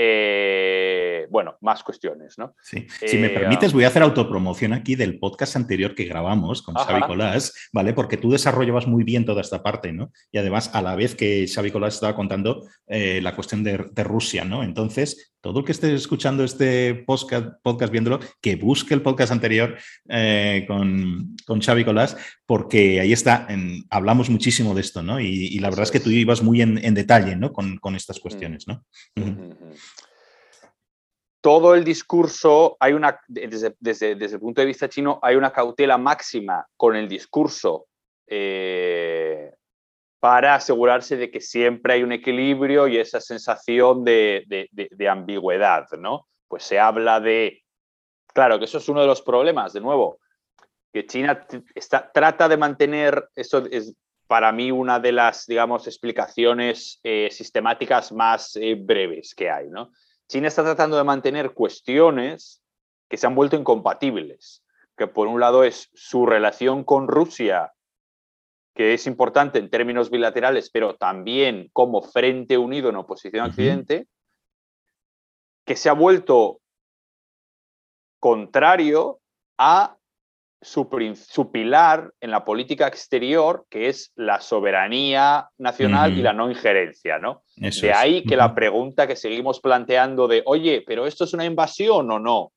Eh, 0.00 1.26
bueno, 1.28 1.56
más 1.60 1.82
cuestiones, 1.82 2.38
¿no? 2.38 2.54
Sí. 2.62 2.86
Si 3.04 3.18
me 3.18 3.26
eh, 3.26 3.30
permites, 3.30 3.72
voy 3.72 3.82
a 3.82 3.88
hacer 3.88 4.02
autopromoción 4.02 4.72
aquí 4.72 4.94
del 4.94 5.18
podcast 5.18 5.56
anterior 5.56 5.96
que 5.96 6.04
grabamos 6.04 6.62
con 6.62 6.76
Xavi 6.76 7.02
Colás, 7.02 7.68
¿vale? 7.72 7.94
Porque 7.94 8.16
tú 8.16 8.30
desarrollabas 8.30 8.86
muy 8.86 9.02
bien 9.02 9.24
toda 9.24 9.40
esta 9.40 9.60
parte, 9.60 9.92
¿no? 9.92 10.12
Y 10.30 10.38
además, 10.38 10.70
a 10.72 10.82
la 10.82 10.94
vez 10.94 11.16
que 11.16 11.48
Xavi 11.52 11.72
Colás 11.72 11.94
estaba 11.94 12.14
contando 12.14 12.64
eh, 12.86 13.20
la 13.20 13.34
cuestión 13.34 13.64
de, 13.64 13.76
Rusia, 14.04 14.44
¿no? 14.44 14.62
Entonces, 14.62 15.32
todo 15.40 15.60
el 15.60 15.64
que 15.64 15.72
esté 15.72 15.94
escuchando 15.94 16.44
este 16.44 16.94
podcast, 17.06 17.60
podcast 17.62 17.92
viéndolo, 17.92 18.20
que 18.40 18.56
busque 18.56 18.94
el 18.94 19.02
podcast 19.02 19.32
anterior 19.32 19.76
con, 20.66 21.36
con 21.46 21.60
Xavi 21.60 21.84
Colás, 21.84 22.16
porque 22.46 23.00
ahí 23.00 23.12
está, 23.12 23.46
hablamos 23.90 24.30
muchísimo 24.30 24.74
de 24.74 24.80
esto, 24.80 25.02
¿no? 25.02 25.20
Y, 25.20 25.58
la 25.58 25.70
verdad 25.70 25.84
es 25.84 25.90
que 25.90 26.00
tú 26.00 26.10
ibas 26.10 26.42
muy 26.42 26.62
en, 26.62 26.94
detalle, 26.94 27.36
¿no? 27.36 27.52
Con, 27.52 27.94
estas 27.94 28.18
mm. 28.18 28.20
cuestiones, 28.20 28.66
¿no? 28.66 28.84
todo 31.40 31.74
el 31.74 31.84
discurso, 31.84 32.76
hay 32.80 32.92
una, 32.92 33.18
desde, 33.28 33.74
el 34.12 34.40
punto 34.40 34.60
de 34.60 34.66
vista 34.66 34.88
chino, 34.88 35.18
hay 35.22 35.36
una 35.36 35.52
cautela 35.52 35.96
máxima 35.96 36.66
con 36.76 36.96
el 36.96 37.08
discurso 37.08 37.86
eh, 38.26 39.54
para 40.20 40.54
asegurarse 40.54 41.16
de 41.16 41.30
que 41.30 41.40
siempre 41.40 41.94
hay 41.94 42.02
un 42.02 42.12
equilibrio 42.12 42.88
y 42.88 42.98
esa 42.98 43.20
sensación 43.20 44.04
de, 44.04 44.68
ambigüedad, 45.08 45.86
¿no? 45.98 46.26
Pues 46.48 46.64
se 46.64 46.80
habla 46.80 47.20
de, 47.20 47.62
claro, 48.34 48.58
que 48.58 48.64
eso 48.64 48.78
es 48.78 48.88
uno 48.88 49.00
de 49.00 49.06
los 49.06 49.22
problemas, 49.22 49.72
de 49.72 49.80
nuevo, 49.80 50.18
que 50.92 51.06
China 51.06 51.46
trata 52.12 52.48
de 52.48 52.56
mantener, 52.56 53.28
eso 53.36 53.64
es 53.70 53.94
para 54.26 54.52
mí 54.52 54.70
una 54.70 54.98
de 54.98 55.12
las, 55.12 55.46
digamos, 55.46 55.86
explicaciones 55.86 57.00
eh, 57.02 57.28
sistemáticas 57.30 58.12
más 58.12 58.56
eh, 58.56 58.74
breves 58.78 59.34
que 59.34 59.50
hay. 59.50 59.66
China 60.28 60.48
está 60.48 60.62
tratando 60.62 60.96
de 60.96 61.04
mantener 61.04 61.52
cuestiones 61.52 62.62
que 63.08 63.16
se 63.16 63.26
han 63.26 63.34
vuelto 63.34 63.56
incompatibles, 63.56 64.62
que 64.96 65.06
por 65.06 65.28
un 65.28 65.40
lado 65.40 65.64
es 65.64 65.88
su 65.94 66.26
relación 66.26 66.84
con 66.84 67.08
Rusia, 67.08 67.72
que 68.78 68.94
es 68.94 69.08
importante 69.08 69.58
en 69.58 69.70
términos 69.70 70.08
bilaterales, 70.08 70.70
pero 70.70 70.94
también 70.94 71.68
como 71.72 72.00
frente 72.00 72.56
unido 72.56 72.88
en 72.90 72.94
oposición 72.94 73.42
a 73.42 73.48
Occidente, 73.48 74.06
que 75.66 75.74
se 75.74 75.88
ha 75.88 75.94
vuelto 75.94 76.60
contrario 78.20 79.18
a 79.58 79.96
su, 80.60 80.88
pilar 81.50 82.12
en 82.20 82.30
la 82.30 82.44
política 82.44 82.86
exterior, 82.86 83.66
que 83.68 83.88
es 83.88 84.12
la 84.14 84.40
soberanía 84.40 85.48
nacional 85.58 86.16
y 86.16 86.22
la 86.22 86.32
no 86.32 86.48
injerencia, 86.48 87.18
¿no? 87.18 87.42
de 87.56 87.92
ahí 87.92 88.22
que 88.22 88.36
la 88.36 88.54
pregunta 88.54 89.08
que 89.08 89.16
seguimos 89.16 89.60
planteando 89.60 90.28
de, 90.28 90.44
oye, 90.46 90.84
pero 90.86 91.04
esto 91.04 91.24
es 91.24 91.34
una 91.34 91.44
invasión 91.44 92.08
o 92.12 92.20
no? 92.20 92.52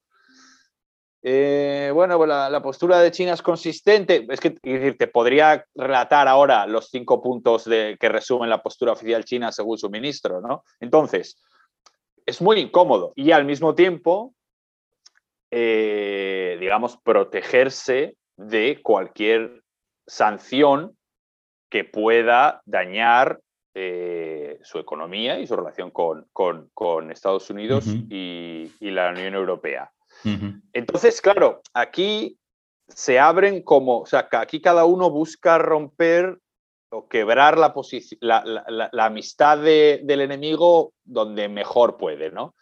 Eh, 1.23 1.91
bueno, 1.93 2.17
pues 2.17 2.27
la, 2.27 2.61
postura 2.61 2.99
de 2.99 3.11
China 3.11 3.33
es 3.33 3.41
consistente. 3.41 4.25
Es 4.29 4.39
que 4.39 4.51
te 4.51 5.07
podría 5.07 5.65
relatar 5.75 6.27
ahora 6.27 6.65
los 6.65 6.89
cinco 6.89 7.21
puntos 7.21 7.65
de, 7.65 7.97
que 7.99 8.09
resumen 8.09 8.49
la 8.49 8.63
postura 8.63 8.93
oficial 8.93 9.25
china 9.25 9.51
según 9.51 9.77
su 9.77 9.89
ministro, 9.89 10.41
¿no? 10.41 10.63
Entonces, 10.79 11.37
es 12.25 12.41
muy 12.41 12.59
incómodo 12.59 13.13
y 13.15 13.31
al 13.31 13.45
mismo 13.45 13.75
tiempo 13.75 14.33
eh, 15.53 16.55
digamos, 16.61 16.95
protegerse 16.95 18.15
de 18.37 18.79
cualquier 18.81 19.63
sanción 20.07 20.95
que 21.69 21.83
pueda 21.83 22.61
dañar 22.65 23.41
eh, 23.73 24.59
su 24.63 24.79
economía 24.79 25.39
y 25.39 25.47
su 25.47 25.57
relación 25.57 25.91
con, 25.91 27.11
Estados 27.11 27.49
Unidos 27.49 27.85
y, 27.85 28.71
la 28.79 29.09
Unión 29.09 29.33
Europea. 29.33 29.91
Entonces, 30.73 31.21
claro, 31.21 31.61
aquí 31.73 32.37
se 32.87 33.19
abren 33.19 33.63
como, 33.63 33.99
o 33.99 34.05
sea, 34.05 34.27
aquí 34.31 34.61
cada 34.61 34.85
uno 34.85 35.09
busca 35.09 35.57
romper 35.57 36.39
o 36.89 37.07
quebrar 37.07 37.57
la, 37.57 37.73
la, 38.19 38.89
la 38.91 39.05
amistad 39.05 39.57
del 39.59 40.21
enemigo 40.21 40.93
donde 41.03 41.47
mejor 41.47 41.97
puede, 41.97 42.31
¿no? 42.31 42.53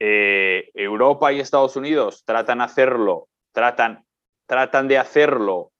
Eh, 0.00 0.70
Europa 0.74 1.32
y 1.32 1.40
Estados 1.40 1.76
Unidos 1.76 2.24
tratan, 2.24 2.60
hacerlo, 2.60 3.28
tratan, 3.52 4.06
tratan 4.46 4.86
de 4.86 4.96
hacerlo 4.96 5.72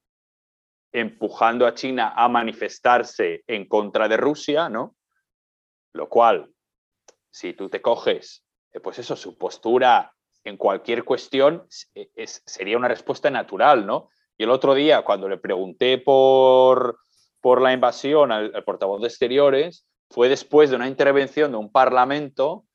empujando 0.91 1.65
a 1.65 1.73
China 1.73 2.13
a 2.15 2.27
manifestarse 2.27 3.43
en 3.47 3.65
contra 3.67 4.07
de 4.07 4.17
Rusia, 4.17 4.67
¿no? 4.67 4.95
Lo 5.93 6.09
cual, 6.09 6.51
si 7.31 7.53
tú 7.53 7.69
te 7.69 7.81
coges, 7.81 8.43
eh, 8.73 8.79
pues 8.79 8.99
eso, 8.99 9.15
su 9.15 9.37
postura 9.37 10.13
en 10.43 10.57
cualquier 10.57 11.03
cuestión 11.03 11.67
e, 11.93 12.09
sería 12.25 12.77
una 12.77 12.87
respuesta 12.87 13.29
natural, 13.29 13.85
¿no? 13.85 14.09
Y 14.37 14.43
el 14.43 14.51
otro 14.51 14.73
día, 14.73 15.01
cuando 15.01 15.27
le 15.27 15.37
pregunté 15.37 15.97
por, 15.97 16.99
por 17.41 17.61
la 17.61 17.73
invasión 17.73 18.31
al, 18.31 18.63
portavoz 18.63 19.01
de 19.01 19.07
Exteriores, 19.07 19.85
fue 20.09 20.29
después 20.29 20.69
de 20.69 20.77
una 20.77 20.87
intervención 20.87 21.51
de 21.51 21.57
un 21.57 21.71
parlamento 21.71 22.65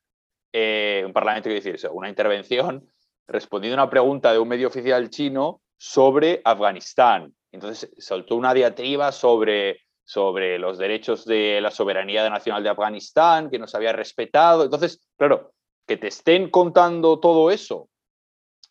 eh, 0.57 1.03
un 1.05 1.13
parlamento, 1.13 1.49
quiere 1.49 1.61
decir, 1.61 1.91
una 1.91 2.09
intervención 2.09 2.89
respondiendo 3.27 3.81
a 3.81 3.85
una 3.85 3.91
pregunta 3.91 4.33
de 4.33 4.39
un 4.39 4.47
medio 4.47 4.69
oficial 4.69 5.11
chino 5.11 5.63
sobre 5.77 6.41
Afganistán. 6.45 7.35
Entonces 7.51 7.91
soltó 7.99 8.37
una 8.37 8.55
diatriba 8.55 9.11
sobre, 9.11 9.81
sobre 10.05 10.61
los 10.61 10.79
derechos 10.79 11.25
de 11.25 11.61
la 11.61 11.73
soberanía 11.73 12.31
nacional 12.31 12.63
de 12.63 12.69
Afganistán, 12.69 13.51
que 13.51 13.59
no 13.59 13.67
se 13.67 13.77
había 13.77 13.93
respetado. 13.93 14.63
Entonces, 14.63 15.05
claro, 15.17 15.55
que 15.87 15.97
te 15.97 16.09
estén 16.09 16.51
contando 16.51 17.21
todo 17.21 17.51
eso 17.51 17.89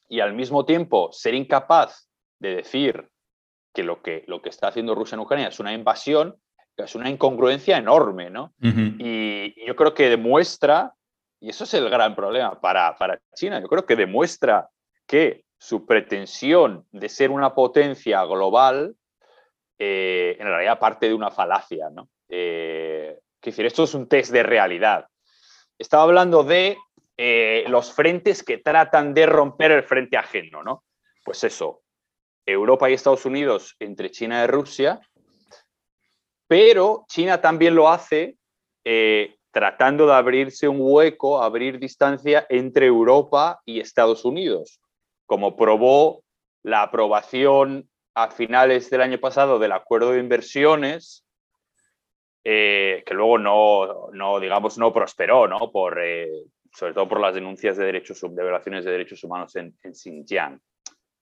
y 0.10 0.20
al 0.20 0.34
mismo 0.34 0.66
tiempo 0.66 1.12
ser 1.12 1.34
incapaz 1.34 2.10
de 2.40 2.56
decir 2.56 3.10
que 3.74 3.84
lo 3.84 4.02
que, 4.02 4.24
lo 4.28 4.42
que 4.42 4.50
está 4.50 4.68
haciendo 4.68 4.96
Rusia 4.96 5.16
en 5.16 5.22
Ucrania 5.22 5.48
es 5.48 5.60
una 5.60 5.74
invasión, 5.74 6.36
es 6.78 6.96
una 6.96 7.10
incongruencia 7.10 7.78
enorme, 7.78 8.30
¿no? 8.30 8.54
y, 8.62 9.66
yo 9.66 9.76
creo 9.76 9.94
que 9.94 10.10
demuestra 10.10 10.94
y 11.40 11.50
eso 11.50 11.66
es 11.66 11.74
el 11.74 11.90
gran 11.90 12.16
problema 12.16 12.60
para, 12.62 13.20
China. 13.36 13.60
Yo 13.60 13.68
creo 13.68 13.86
que 13.86 13.98
demuestra 13.98 14.70
que 15.06 15.44
su 15.58 15.86
pretensión 15.86 16.86
de 16.92 17.10
ser 17.10 17.32
una 17.32 17.54
potencia 17.54 18.24
global 18.24 18.96
eh, 19.78 20.38
en 20.40 20.48
realidad 20.48 20.80
parte 20.80 21.10
de 21.10 21.14
una 21.14 21.32
falacia. 21.32 21.90
¿no? 21.90 22.08
Eh, 22.30 23.20
decir, 23.42 23.66
esto 23.66 23.84
es 23.84 23.94
un 23.94 24.08
test 24.08 24.32
de 24.32 24.42
realidad. 24.42 25.08
Estaba 25.78 26.04
hablando 26.04 26.46
de 26.46 26.78
eh, 27.18 27.66
los 27.68 27.94
frentes 27.94 28.44
que 28.44 28.58
tratan 28.58 29.14
de 29.14 29.26
romper 29.26 29.72
el 29.72 29.84
frente 29.84 30.18
ajeno. 30.18 30.64
¿no? 30.64 30.84
Pues 31.24 31.44
eso, 31.44 31.82
Europa 32.46 32.90
y 32.90 32.94
Estados 32.94 33.26
Unidos 33.26 33.76
entre 33.80 34.12
China 34.12 34.44
y 34.44 34.48
Rusia, 34.48 35.00
pero 36.48 37.06
China 37.08 37.42
también 37.42 37.76
lo 37.76 37.90
hace 37.90 38.38
tratando 39.54 40.08
de 40.08 40.14
abrirse 40.14 40.68
un 40.68 40.78
hueco, 40.80 41.42
abrir 41.42 41.80
distancia 41.80 42.46
entre 42.50 42.88
Europa 42.88 43.62
y 43.66 43.80
Estados 43.80 44.26
Unidos, 44.26 44.82
como 45.28 45.56
probó 45.56 46.24
la 46.64 46.82
aprobación 46.82 47.88
a 48.16 48.32
finales 48.32 48.90
del 48.90 49.02
año 49.02 49.20
pasado 49.20 49.60
del 49.60 49.74
acuerdo 49.74 50.12
de 50.12 50.20
inversiones, 50.20 51.24
eh, 52.44 53.04
que 53.06 53.14
luego 53.14 53.38
no, 53.38 54.10
no, 54.12 54.40
digamos, 54.40 54.80
no 54.80 54.92
prosperó, 54.92 55.48
¿no? 55.48 55.72
Por, 55.72 56.00
eh, 56.04 56.46
sobre 56.74 56.94
todo 56.94 57.08
por 57.08 57.20
las 57.20 57.36
denuncias 57.36 57.78
de, 57.78 57.86
derechos, 57.86 58.22
de 58.22 58.44
violaciones 58.44 58.84
de 58.84 58.92
derechos 58.92 59.24
humanos 59.24 59.56
en, 59.56 59.76
Xinjiang. 59.94 60.60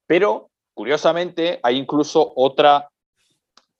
Pero, 0.06 0.50
curiosamente, 0.74 1.60
hay 1.62 1.76
incluso 1.76 2.32
otra 2.36 2.88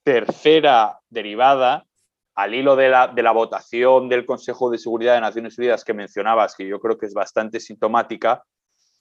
tercera 0.04 0.98
derivada 1.08 1.86
al 2.34 2.54
hilo 2.54 2.76
de 2.76 2.88
la, 2.88 3.32
votación 3.32 4.08
del 4.08 4.26
Consejo 4.26 4.70
de 4.70 4.78
Seguridad 4.78 5.14
de 5.14 5.20
Naciones 5.20 5.58
Unidas 5.58 5.84
que 5.84 5.94
mencionabas, 5.94 6.54
que 6.54 6.66
yo 6.66 6.80
creo 6.80 6.98
que 6.98 7.06
es 7.06 7.14
bastante 7.14 7.60
sintomática, 7.60 8.42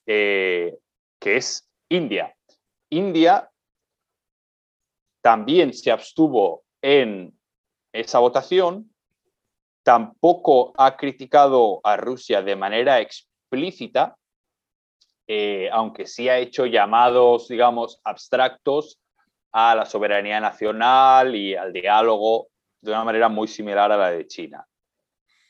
eh, 0.06 0.78
que 1.20 1.38
es 1.38 1.70
India. 1.90 2.34
India 2.90 3.50
también 5.22 5.74
se 5.74 5.92
abstuvo 5.92 6.64
en 6.82 7.38
esa 7.94 8.20
votación, 8.20 8.91
tampoco 9.84 10.74
ha 10.78 10.96
criticado 10.96 11.82
a 11.84 11.98
Rusia 11.98 12.42
de 12.42 12.56
manera 12.56 13.00
explícita, 13.00 14.16
eh, 15.28 15.70
aunque 15.72 16.08
sí 16.08 16.30
ha 16.30 16.38
hecho 16.38 16.66
llamados, 16.66 17.48
digamos, 17.48 18.00
abstractos 18.04 19.00
a 19.52 19.76
la 19.76 19.86
soberanía 19.86 20.40
nacional 20.40 21.36
y 21.36 21.56
al 21.56 21.74
diálogo 21.74 22.48
de 22.82 22.92
una 22.92 23.04
manera 23.04 23.30
muy 23.30 23.48
similar 23.48 23.92
a 23.92 23.98
la 23.98 24.12
de 24.12 24.28
China. 24.28 24.66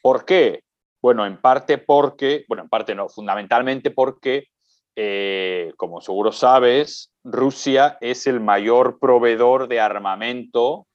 ¿Por 0.02 0.26
qué? 0.26 0.64
Bueno, 1.02 1.26
en 1.26 1.40
parte 1.40 1.78
porque, 1.78 2.46
bueno, 2.48 2.64
en 2.64 2.70
parte 2.70 2.94
no, 2.94 3.10
fundamentalmente 3.10 3.92
porque, 3.92 4.48
eh, 4.96 5.74
como 5.78 6.02
seguro 6.02 6.32
sabes, 6.32 7.12
Rusia 7.24 7.98
es 8.02 8.28
el 8.28 8.40
mayor 8.40 9.00
proveedor 9.00 9.68
de 9.68 9.80
armamento 9.80 10.88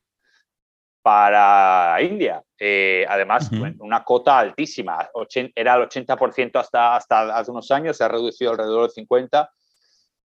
para 1.07 2.03
India. 2.03 2.42
Eh, 2.59 3.07
además, 3.09 3.49
una 3.79 4.03
cota 4.03 4.40
altísima, 4.40 5.09
era 5.55 5.77
el 5.77 5.88
80% 5.88 6.59
hasta, 6.59 6.97
hasta 6.97 7.38
hace 7.38 7.53
unos 7.53 7.71
años, 7.71 7.97
se 7.97 8.03
ha 8.03 8.09
reducido 8.09 8.51
alrededor 8.51 8.92
del 8.92 9.07
50%. 9.07 9.49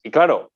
Y 0.04 0.12
claro, 0.12 0.52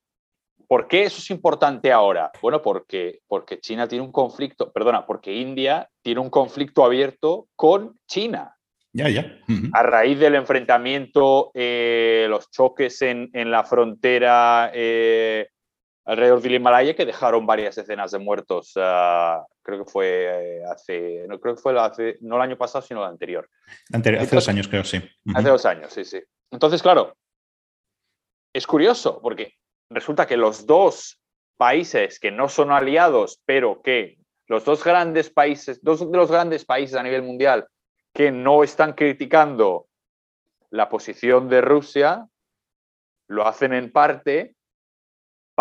¿por 0.68 0.90
qué 0.90 1.04
eso 1.04 1.20
es 1.20 1.30
importante 1.30 1.94
ahora? 1.94 2.30
Bueno, 2.42 2.62
porque, 2.62 3.20
porque 3.26 3.62
China 3.62 3.88
tiene 3.88 4.04
un 4.04 4.12
conflicto, 4.12 4.70
perdona, 4.74 5.06
porque 5.06 5.34
India 5.34 5.88
tiene 6.02 6.20
un 6.20 6.30
conflicto 6.30 6.84
abierto 6.84 7.48
con 7.56 7.98
China. 8.06 8.58
Ya, 8.92 9.08
ya. 9.08 9.40
A 9.72 9.82
raíz 9.82 10.20
del 10.20 10.36
enfrentamiento, 10.36 11.52
eh, 11.54 12.26
los 12.28 12.52
choques 12.52 13.02
en, 13.02 13.30
en 13.32 13.50
la 13.50 13.64
frontera 13.64 14.72
eh, 14.74 15.48
alrededor 16.06 16.42
del 16.42 16.56
Himalaya 16.56 16.96
que 16.96 17.06
dejaron 17.06 17.46
varias 17.46 17.76
decenas 17.76 18.12
de 18.12 18.20
muertos. 18.20 18.74
Ah, 18.76 19.46
creo 19.62 19.86
que 19.86 19.92
fue 19.92 20.08
eh, 20.08 20.64
hace, 20.66 21.26
no 21.28 21.40
creo 21.40 21.56
que 21.56 21.62
fue 21.62 21.80
hace, 21.80 22.18
no 22.22 22.38
el 22.38 22.42
año 22.42 22.58
pasado, 22.58 22.82
sino 22.84 23.04
el 23.04 23.10
anterior. 23.10 23.50
hace 23.92 24.36
dos 24.36 24.50
años, 24.50 24.68
creo, 24.68 24.84
sí. 24.84 25.02
Hace 25.34 25.50
dos 25.50 25.66
años, 25.66 25.94
sí, 25.94 26.04
sí. 26.04 26.22
Entonces, 26.52 26.82
claro, 26.82 27.16
es 28.54 28.68
curioso 28.68 29.22
porque 29.22 29.56
resulta 29.90 30.26
que 30.26 30.38
los 30.38 30.66
dos 30.66 31.20
países 31.58 32.20
que 32.20 32.32
no 32.32 32.50
son 32.50 32.72
aliados, 32.72 33.42
pero 33.46 33.82
que 33.82 34.18
los 34.48 34.66
dos 34.66 34.84
grandes 34.84 35.30
países, 35.30 35.82
dos 35.82 36.00
de 36.00 36.18
los 36.18 36.32
grandes 36.32 36.66
países 36.66 36.98
a 36.98 37.04
nivel 37.04 37.24
mundial 37.24 37.68
que 38.14 38.32
no 38.32 38.64
están 38.64 38.94
criticando 38.94 39.88
la 40.70 40.90
posición 40.90 41.48
de 41.48 41.62
Rusia, 41.62 42.28
lo 43.28 43.48
hacen 43.48 43.74
en 43.74 43.92
parte 43.92 44.56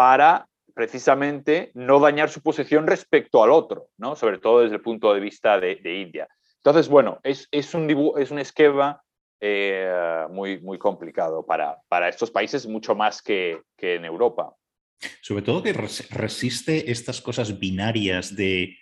para 0.00 0.48
precisamente 0.72 1.72
no 1.74 2.00
dañar 2.00 2.30
su 2.30 2.40
posición 2.40 2.86
respecto 2.86 3.44
al 3.44 3.50
otro, 3.50 3.88
¿no? 3.98 4.16
sobre 4.16 4.38
todo 4.38 4.62
desde 4.62 4.76
el 4.76 4.80
punto 4.80 5.12
de 5.12 5.20
vista 5.20 5.60
de, 5.60 6.00
India. 6.00 6.26
Entonces, 6.56 6.88
bueno, 6.88 7.20
es, 7.22 7.46
es, 7.50 7.74
un, 7.74 8.14
es 8.16 8.30
un 8.30 8.38
esquema 8.38 9.02
eh, 9.42 10.24
muy, 10.30 10.58
muy 10.60 10.78
complicado 10.78 11.44
para, 11.44 11.76
para 11.86 12.08
estos 12.08 12.30
países, 12.30 12.66
mucho 12.66 12.94
más 12.94 13.20
que, 13.20 13.60
que 13.76 13.96
en 13.96 14.06
Europa. 14.06 14.54
Sobre 15.20 15.42
todo 15.42 15.62
que 15.62 15.74
resiste 15.74 16.90
estas 16.90 17.20
cosas 17.20 17.58
binarias 17.58 18.34
de 18.34 18.74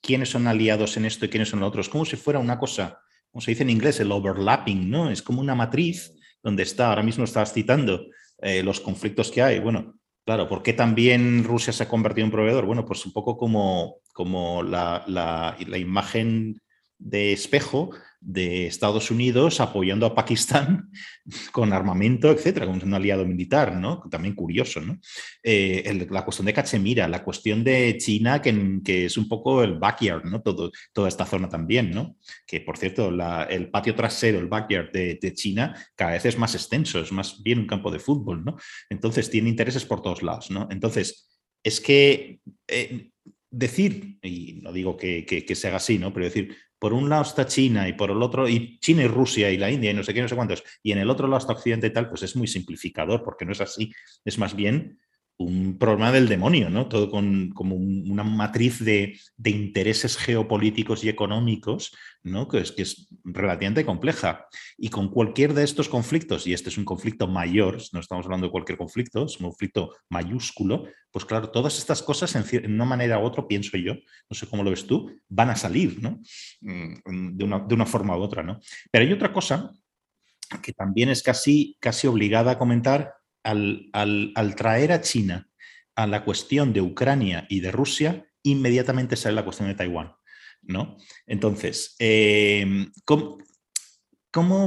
quiénes 0.00 0.30
son 0.30 0.48
aliados 0.48 0.96
en 0.96 1.04
esto 1.04 1.24
y 1.24 1.28
quiénes 1.28 1.50
son 1.50 1.62
otros, 1.62 1.88
como 1.88 2.04
si 2.04 2.16
fuera 2.16 2.40
una 2.40 2.58
cosa, 2.58 3.00
como 3.30 3.40
se 3.40 3.52
dice 3.52 3.62
en 3.62 3.70
inglés, 3.70 4.00
el 4.00 4.10
overlapping, 4.10 4.90
¿no? 4.90 5.08
Es 5.08 5.22
como 5.22 5.40
una 5.40 5.54
matriz 5.54 6.18
donde 6.42 6.64
está, 6.64 6.88
ahora 6.88 7.04
mismo 7.04 7.22
estabas 7.22 7.52
citando 7.52 8.06
eh, 8.38 8.64
los 8.64 8.80
conflictos 8.80 9.30
que 9.30 9.40
hay. 9.40 9.60
Bueno, 9.60 9.94
Claro, 10.24 10.48
¿por 10.48 10.62
qué 10.62 10.72
también 10.72 11.44
Rusia 11.44 11.72
se 11.72 11.82
ha 11.82 11.88
convertido 11.88 12.24
en 12.24 12.30
proveedor? 12.30 12.64
Bueno, 12.64 12.86
pues 12.86 13.04
un 13.04 13.12
poco 13.12 13.36
como, 13.36 13.96
como 14.12 14.62
la, 14.62 15.04
la, 15.06 15.56
la 15.66 15.78
imagen 15.78 16.62
de 16.98 17.32
espejo 17.32 17.90
de 18.24 18.66
Estados 18.66 19.10
Unidos 19.10 19.60
apoyando 19.60 20.06
a 20.06 20.14
Pakistán 20.14 20.90
con 21.52 21.72
armamento, 21.72 22.30
etcétera, 22.30 22.66
como 22.66 22.80
un 22.82 22.94
aliado 22.94 23.26
militar, 23.26 23.76
¿no? 23.76 24.02
También 24.10 24.34
curioso, 24.34 24.80
¿no? 24.80 24.98
Eh, 25.42 26.06
la 26.10 26.24
cuestión 26.24 26.46
de 26.46 26.54
Cachemira, 26.54 27.06
la 27.06 27.22
cuestión 27.22 27.62
de 27.62 27.96
China, 27.98 28.40
que, 28.40 28.80
que, 28.82 29.04
es 29.06 29.18
un 29.18 29.28
poco 29.28 29.62
el 29.62 29.78
backyard, 29.78 30.24
¿no? 30.24 30.40
Todo, 30.40 30.72
toda 30.92 31.08
esta 31.08 31.26
zona 31.26 31.48
también, 31.48 31.90
¿no? 31.90 32.16
Que, 32.46 32.62
por 32.62 32.78
cierto, 32.78 33.10
el 33.48 33.70
patio 33.70 33.94
trasero, 33.94 34.38
el 34.38 34.48
backyard 34.48 34.90
de, 34.90 35.34
China, 35.34 35.74
cada 35.94 36.12
vez 36.12 36.24
es 36.24 36.38
más 36.38 36.54
extenso, 36.54 37.00
es 37.00 37.12
más 37.12 37.42
bien 37.42 37.58
un 37.60 37.66
campo 37.66 37.90
de 37.90 37.98
fútbol, 37.98 38.44
¿no? 38.44 38.56
Entonces, 38.88 39.28
tiene 39.28 39.50
intereses 39.50 39.84
por 39.84 40.00
todos 40.00 40.22
lados, 40.22 40.50
¿no? 40.50 40.66
Entonces, 40.70 41.28
es 41.62 41.80
que... 41.80 42.40
Eh, 42.68 43.10
decir, 43.56 44.18
y 44.22 44.60
no 44.62 44.72
digo 44.72 44.96
que, 44.96 45.24
que, 45.24 45.44
que, 45.44 45.54
se 45.54 45.68
haga 45.68 45.76
así, 45.76 45.98
¿no? 45.98 46.12
Pero 46.12 46.26
decir, 46.26 46.56
por 46.78 46.92
un 46.92 47.08
lado 47.08 47.22
está 47.22 47.46
China 47.46 47.88
y 47.88 47.92
por 47.92 48.10
el 48.10 48.20
otro, 48.22 48.48
y 48.48 48.78
China 48.80 49.04
y 49.04 49.06
Rusia 49.06 49.50
y 49.50 49.56
la 49.56 49.70
India 49.70 49.90
y 49.90 49.94
no 49.94 50.02
sé 50.02 50.12
qué, 50.12 50.20
no 50.20 50.28
sé 50.28 50.36
cuántos, 50.36 50.64
y 50.82 50.92
en 50.92 50.98
el 50.98 51.10
otro 51.10 51.26
lado 51.28 51.38
está 51.38 51.52
Occidente 51.52 51.86
y 51.86 51.90
tal, 51.90 52.08
pues 52.08 52.22
es 52.22 52.36
muy 52.36 52.46
simplificador, 52.46 53.22
porque 53.22 53.44
no 53.44 53.52
es 53.52 53.60
así. 53.60 53.92
Es 54.24 54.38
más 54.38 54.54
bien 54.54 54.98
un 55.36 55.78
problema 55.78 56.12
del 56.12 56.28
demonio, 56.28 56.70
¿no? 56.70 56.88
Todo 56.88 57.10
con 57.10 57.50
como 57.50 57.74
una 57.74 58.22
matriz 58.22 58.78
de, 58.84 59.18
intereses 59.44 60.16
geopolíticos 60.16 61.02
y 61.02 61.08
económicos, 61.08 61.92
¿no? 62.22 62.46
Que 62.46 62.58
es, 62.58 62.72
que 62.72 62.82
es 62.82 63.08
relativamente 63.24 63.84
compleja. 63.84 64.46
Y 64.78 64.90
con 64.90 65.08
cualquier 65.08 65.52
de 65.52 65.64
estos 65.64 65.88
conflictos, 65.88 66.46
y 66.46 66.52
este 66.52 66.68
es 66.68 66.78
un 66.78 66.84
conflicto 66.84 67.26
mayor, 67.26 67.78
no 67.92 68.00
estamos 68.00 68.26
hablando 68.26 68.46
de 68.46 68.52
cualquier 68.52 68.78
conflicto, 68.78 69.24
es 69.24 69.38
un 69.40 69.46
conflicto 69.46 69.96
mayúsculo, 70.08 70.84
pues 71.10 71.24
claro, 71.24 71.50
todas 71.50 71.78
estas 71.78 72.02
cosas 72.02 72.34
en, 72.36 72.72
una 72.72 72.84
manera 72.84 73.18
u 73.18 73.24
otra, 73.24 73.46
pienso 73.46 73.76
yo, 73.76 73.94
no 73.94 74.36
sé 74.36 74.46
cómo 74.46 74.62
lo 74.62 74.70
ves 74.70 74.86
tú, 74.86 75.10
van 75.28 75.50
a 75.50 75.56
salir, 75.56 76.00
¿no? 76.00 76.20
Mm, 76.60 77.36
de 77.36 77.44
una, 77.44 77.58
de 77.58 77.74
una 77.74 77.86
forma 77.86 78.16
u 78.16 78.22
otra, 78.22 78.42
¿no? 78.42 78.60
Pero 78.90 79.04
hay 79.04 79.12
otra 79.12 79.32
cosa 79.32 79.72
que 80.62 80.72
también 80.72 81.08
es 81.08 81.22
casi, 81.22 81.76
casi 81.80 82.06
obligada 82.06 82.52
a 82.52 82.58
comentar 82.58 83.14
al, 83.44 84.54
traer 84.56 84.92
a 84.92 85.00
China 85.00 85.48
a 85.94 86.06
la 86.06 86.24
cuestión 86.24 86.72
de 86.72 86.80
Ucrania 86.80 87.46
y 87.48 87.60
de 87.60 87.70
Rusia, 87.70 88.26
inmediatamente 88.42 89.16
sale 89.16 89.36
la 89.36 89.44
cuestión 89.44 89.68
de 89.68 89.74
Taiwán. 89.74 90.12
¿no? 90.62 90.96
Entonces, 91.26 91.94
eh, 91.98 92.86
¿cómo, 93.04 93.38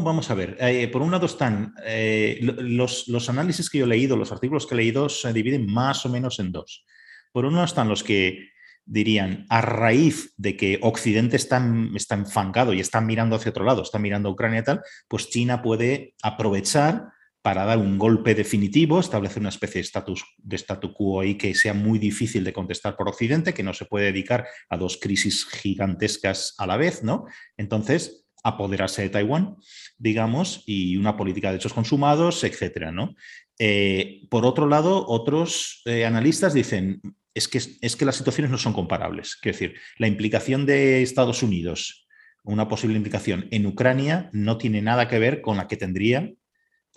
vamos 0.02 0.30
a 0.30 0.36
ver? 0.36 0.58
Eh, 0.60 0.88
por 0.88 1.02
un 1.02 1.12
lado 1.12 1.26
están 1.26 1.74
eh, 1.84 2.40
los, 2.42 3.30
análisis 3.30 3.70
que 3.70 3.80
yo 3.80 3.86
he 3.86 3.90
leído, 3.90 4.16
los 4.16 4.32
artículos 4.32 4.66
que 4.66 4.76
he 4.76 4.78
leído 4.78 5.10
se 5.10 5.34
dividen 5.34 5.66
más 5.66 6.06
o 6.06 6.10
menos 6.10 6.40
en 6.40 6.52
dos. 6.52 6.86
Por 7.32 7.46
un 7.46 7.54
lado 7.54 7.66
están 7.66 7.90
los 7.90 8.04
que 8.04 8.52
dirían, 8.86 9.46
a 9.50 9.60
raíz 9.60 10.34
de 10.38 10.56
que 10.56 10.80
Occidente 10.82 11.36
está, 11.36 11.62
está 11.94 12.16
enfangado 12.16 12.72
y 12.74 12.80
está 12.80 13.02
mirando 13.02 13.36
hacia 13.36 13.50
otro 13.50 13.66
lado, 13.66 13.82
está 13.82 14.00
mirando 14.00 14.30
a 14.30 14.32
Ucrania 14.32 14.62
y 14.62 14.64
tal, 14.64 14.82
pues 15.10 15.30
China 15.30 15.62
puede 15.62 16.16
aprovechar 16.22 17.10
para 17.48 17.64
dar 17.64 17.78
un 17.78 17.98
golpe 17.98 18.36
definitivo, 18.36 19.00
establecer 19.00 19.40
una 19.40 19.48
especie 19.48 19.80
de 19.80 19.86
status 19.86 20.26
statu 20.52 20.92
quo 20.92 21.22
ahí 21.22 21.36
que 21.36 21.56
sea 21.56 21.74
muy 21.74 21.98
difícil 21.98 22.44
de 22.44 22.52
contestar 22.52 22.98
por 22.98 23.08
Occidente, 23.08 23.54
que 23.54 23.64
no 23.64 23.74
se 23.74 23.86
puede 23.86 24.08
dedicar 24.08 24.46
a 24.68 24.76
dos 24.76 24.98
crisis 24.98 25.46
gigantescas 25.46 26.56
a 26.58 26.68
la 26.68 26.76
vez, 26.76 27.04
¿no? 27.04 27.24
Entonces, 27.56 28.28
apoderarse 28.44 29.04
de 29.04 29.12
Taiwán, 29.12 29.56
digamos, 29.98 30.62
y 30.66 30.98
una 30.98 31.16
política 31.16 31.50
de 31.50 31.56
hechos 31.56 31.72
consumados, 31.72 32.44
etcétera, 32.44 32.92
¿no? 32.92 33.16
Eh, 33.58 34.28
por 34.30 34.46
otro 34.46 34.68
lado, 34.68 35.06
otros 35.08 35.84
eh, 35.86 36.06
analistas 36.06 36.54
dicen 36.54 37.00
es 37.34 37.48
que, 37.48 37.60
es 37.60 37.96
que 37.96 38.04
las 38.04 38.18
situaciones 38.18 38.52
no 38.52 38.58
son 38.58 38.74
comparables. 38.74 39.38
Es 39.42 39.54
decir, 39.54 39.76
la 39.98 40.08
implicación 40.08 40.66
de 40.66 41.02
Estados 41.02 41.42
Unidos, 41.44 42.10
una 42.44 42.68
posible 42.68 42.98
implicación 42.98 43.48
en 43.52 43.66
Ucrania, 43.68 44.30
no 44.34 44.58
tiene 44.58 44.82
nada 44.82 45.08
que 45.08 45.18
ver 45.18 45.40
con 45.40 45.56
la 45.56 45.70
que 45.70 45.78
tendría 45.78 46.34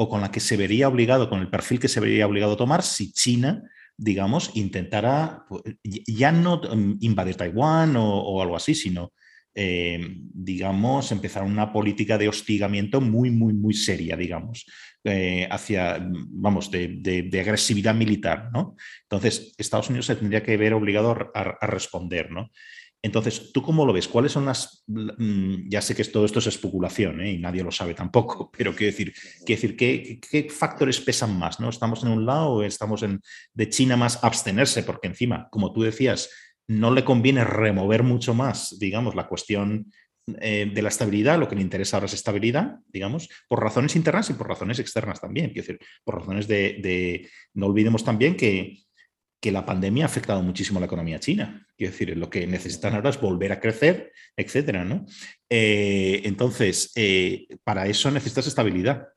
o 0.03 0.09
con 0.09 0.23
la 0.23 0.31
que 0.31 0.41
se 0.41 0.57
vería 0.57 0.89
obligado, 0.89 1.29
con 1.29 1.41
el 1.41 1.51
perfil 1.51 1.79
que 1.79 1.87
se 1.87 2.01
vería 2.01 2.27
obligado 2.27 2.55
a 2.55 2.57
tomar 2.57 2.83
si 2.83 3.13
China, 3.13 3.63
digamos, 3.99 4.51
intentara 4.55 5.45
pues, 5.47 5.63
ya 5.85 6.33
no 6.33 6.57
mm, 6.57 6.97
invadir 7.01 7.35
Taiwán 7.37 7.97
o, 7.99 8.41
algo 8.41 8.57
así, 8.57 8.75
sino, 8.75 9.13
eh, 9.55 10.01
digamos, 10.33 11.13
empezar 11.13 11.43
una 11.43 11.71
política 11.71 12.17
de 12.17 12.31
hostigamiento 12.31 13.03
muy, 13.03 13.31
muy, 13.31 13.53
muy 13.53 13.75
seria, 13.75 14.17
digamos, 14.17 14.65
eh, 15.05 15.47
hacia, 15.51 15.99
vamos, 16.01 16.71
de, 16.71 17.29
agresividad 17.39 17.95
militar, 17.95 18.49
¿no? 18.55 18.77
Entonces, 19.03 19.53
Estados 19.59 19.91
Unidos 19.91 20.07
se 20.07 20.17
tendría 20.17 20.43
que 20.43 20.57
ver 20.57 20.73
obligado 20.73 21.31
a 21.35 21.67
responder, 21.67 22.31
¿no? 22.31 22.51
Entonces, 23.03 23.51
¿tú 23.53 23.63
cómo 23.63 23.87
lo 23.87 23.93
ves? 23.93 24.09
¿Cuáles 24.09 24.33
son 24.33 24.45
las... 24.45 24.85
Mm, 24.87 25.69
ya 25.69 25.81
sé 25.81 25.95
que 25.95 26.05
todo 26.05 26.27
esto 26.27 26.39
es 26.39 26.47
especulación 26.47 27.21
¿eh? 27.23 27.33
y 27.33 27.39
nadie 27.39 27.63
lo 27.63 27.71
sabe 27.71 27.95
tampoco, 27.95 28.51
pero 28.57 28.75
quiero 28.75 28.93
decir, 28.93 29.15
decir 29.47 29.77
¿qué, 29.77 30.49
factores 30.51 31.01
pesan 31.01 31.39
más? 31.39 31.61
¿no? 31.61 31.71
¿Estamos 31.71 32.03
en 32.03 32.11
un 32.11 32.27
lado 32.27 32.51
o 32.51 32.63
estamos 32.63 33.03
en, 33.03 33.21
de 33.55 33.69
China 33.71 33.97
más 33.97 34.23
abstenerse? 34.23 34.83
Porque 34.83 35.09
encima, 35.09 35.49
como 35.51 35.73
tú 35.73 35.83
decías, 35.83 36.31
no 36.69 36.91
le 36.93 37.05
conviene 37.05 37.45
remover 37.45 38.03
mucho 38.03 38.35
más, 38.35 38.79
digamos, 38.79 39.15
la 39.15 39.27
cuestión 39.27 39.91
eh, 40.39 40.71
de 40.73 40.83
la 40.83 40.91
estabilidad, 40.91 41.39
lo 41.39 41.49
que 41.49 41.57
le 41.57 41.63
interesa 41.63 41.97
ahora 41.97 42.07
es 42.07 42.13
estabilidad, 42.13 42.77
digamos, 42.87 43.29
por 43.49 43.63
razones 43.63 43.97
internas 43.97 44.29
y 44.31 44.35
por 44.35 44.47
razones 44.47 44.79
externas 44.79 45.21
también. 45.21 45.53
Quiero 45.53 45.67
decir, 45.67 45.87
por 46.05 46.19
razones 46.19 46.47
de 46.47 47.29
no 47.55 47.67
olvidemos 47.67 48.05
también 48.05 48.37
que 48.37 48.79
que 49.41 49.51
la 49.51 49.65
pandemia 49.65 50.05
ha 50.05 50.07
afectado 50.07 50.43
muchísimo 50.43 50.79
a 50.79 50.81
la 50.81 50.87
economía 50.87 51.19
china. 51.19 51.67
Quiero 51.77 51.93
decir, 51.93 52.17
lo 52.17 52.29
que 52.29 52.47
necesitan 52.47 52.95
ahora 52.95 53.11
es 53.11 53.21
volver 53.21 53.53
a 53.53 53.61
crecer, 53.61 54.13
etcétera, 54.37 54.85
¿no? 54.85 55.07
Eh, 55.49 56.21
entonces, 56.25 56.93
eh, 56.95 57.47
para 57.65 57.87
eso 57.87 58.11
necesitas 58.11 58.47
estabilidad. 58.47 59.09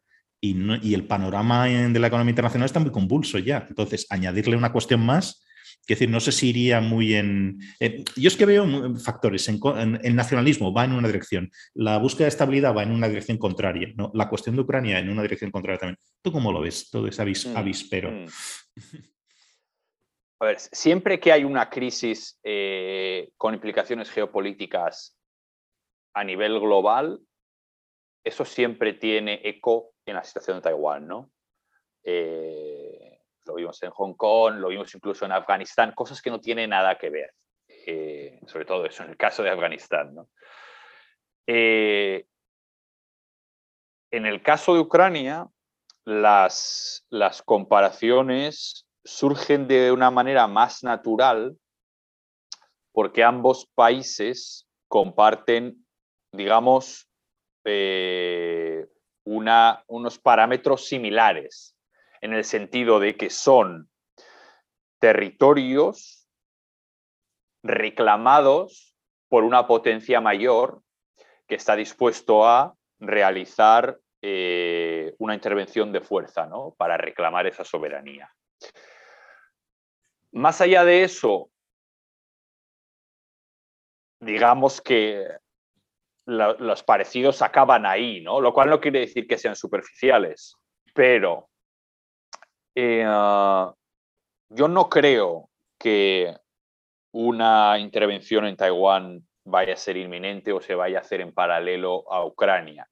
y, 0.41 0.93
el 0.93 1.07
panorama 1.07 1.67
de 1.67 1.99
la 1.99 2.07
economía 2.07 2.31
internacional 2.31 2.65
está 2.65 2.79
muy 2.81 2.91
convulso 2.91 3.39
ya. 3.39 3.65
Entonces, 3.69 4.05
añadirle 4.09 4.57
una 4.57 4.73
cuestión 4.73 4.99
más, 4.99 5.43
es 5.83 5.99
decir, 5.99 6.09
no 6.09 6.21
sé 6.21 6.31
si 6.31 6.49
iría 6.49 6.79
muy 6.79 7.13
en... 7.13 7.59
yo 8.15 8.27
es 8.27 8.37
que 8.37 8.45
veo 8.45 8.95
factores, 8.95 9.49
en, 9.49 9.59
el 10.01 10.15
nacionalismo 10.15 10.73
va 10.73 10.85
en 10.85 10.93
una 10.93 11.07
dirección, 11.07 11.51
la 11.73 11.97
búsqueda 11.97 12.25
de 12.25 12.29
estabilidad 12.29 12.73
va 12.73 12.83
en 12.83 12.91
una 12.91 13.09
dirección 13.09 13.37
contraria, 13.37 13.91
¿no? 13.95 14.09
la 14.13 14.29
cuestión 14.29 14.55
de 14.55 14.61
Ucrania 14.61 14.99
en 14.99 15.09
una 15.09 15.21
dirección 15.21 15.51
contraria 15.51 15.79
también. 15.79 15.97
¿Tú 16.21 16.31
cómo 16.31 16.53
lo 16.53 16.61
ves? 16.61 16.89
Todo 16.89 17.07
ese 17.07 17.23
mm, 17.23 17.57
avispero. 17.57 18.11
Mm. 18.11 18.25
A 20.39 20.45
ver, 20.45 20.59
siempre 20.59 21.19
que 21.19 21.31
hay 21.31 21.43
una 21.43 21.69
crisis 21.69 22.39
eh, 22.43 23.31
con 23.37 23.53
implicaciones 23.53 24.09
geopolíticas 24.11 25.17
a 26.13 26.23
nivel 26.23 26.59
global, 26.59 27.19
eso 28.23 28.45
siempre 28.45 28.93
tiene 28.93 29.41
eco 29.43 29.91
en 30.05 30.15
la 30.15 30.23
situación 30.23 30.57
de 30.57 30.63
Taiwán, 30.63 31.07
¿no? 31.07 31.31
Eh, 32.03 33.19
lo 33.45 33.55
vimos 33.55 33.81
en 33.83 33.91
Hong 33.91 34.13
Kong, 34.15 34.55
lo 34.55 34.69
vimos 34.69 34.93
incluso 34.95 35.25
en 35.25 35.31
Afganistán, 35.31 35.93
cosas 35.93 36.21
que 36.21 36.29
no 36.29 36.39
tienen 36.39 36.69
nada 36.71 36.97
que 36.97 37.09
ver, 37.09 37.33
eh, 37.67 38.39
sobre 38.47 38.65
todo 38.65 38.85
eso 38.85 39.03
en 39.03 39.11
el 39.11 39.17
caso 39.17 39.43
de 39.43 39.49
Afganistán, 39.49 40.13
¿no? 40.13 40.29
En 41.45 42.25
el 44.11 44.41
caso 44.43 44.75
de 44.75 44.79
Ucrania, 44.79 45.47
las, 46.05 47.05
las 47.09 47.41
comparaciones 47.41 48.87
surgen 49.03 49.67
de 49.67 49.91
una 49.91 50.11
manera 50.11 50.47
más 50.47 50.83
natural 50.83 51.57
porque 52.93 53.23
ambos 53.23 53.67
países 53.73 54.67
comparten, 54.87 55.85
digamos, 56.31 57.09
eh, 57.65 58.87
unos 59.25 60.19
parámetros 60.19 60.85
similares, 60.85 61.75
en 62.21 62.33
el 62.33 62.43
sentido 62.43 62.99
de 62.99 63.15
que 63.15 63.29
son 63.29 63.89
territorios 64.99 66.29
reclamados 67.63 68.95
por 69.29 69.43
una 69.43 69.65
potencia 69.65 70.21
mayor 70.21 70.81
que 71.47 71.55
está 71.55 71.75
dispuesto 71.75 72.45
a 72.45 72.75
realizar 72.99 73.99
eh, 74.21 75.15
una 75.17 75.33
intervención 75.33 75.91
de 75.91 76.01
fuerza 76.01 76.45
¿no? 76.45 76.75
para 76.77 76.97
reclamar 76.97 77.47
esa 77.47 77.65
soberanía. 77.65 78.31
Más 80.33 80.61
allá 80.61 80.83
de 80.83 81.03
eso, 81.03 81.51
digamos 84.19 84.81
que 84.81 85.27
los 86.25 86.83
parecidos 86.83 87.41
acaban 87.41 87.85
ahí, 87.85 88.21
¿no? 88.21 88.41
Lo 88.41 88.51
cual 88.51 88.69
no 88.69 88.79
quiere 88.79 89.01
decir 89.01 89.27
que 89.27 89.37
sean 89.37 89.55
superficiales, 89.55 90.55
pero 90.93 91.49
eh, 92.73 93.03
yo 94.49 94.67
no 94.67 94.89
creo 94.89 95.49
que 95.77 96.35
una 97.11 97.77
intervención 97.77 98.45
en 98.45 98.57
Taiwán 98.57 99.27
vaya 99.45 99.73
a 99.73 99.77
ser 99.77 99.97
inminente 99.97 100.51
o 100.51 100.61
se 100.61 100.73
vaya 100.73 100.97
a 100.97 101.01
hacer 101.01 101.21
en 101.21 101.31
paralelo 101.31 102.11
a 102.11 102.25
Ucrania. 102.25 102.89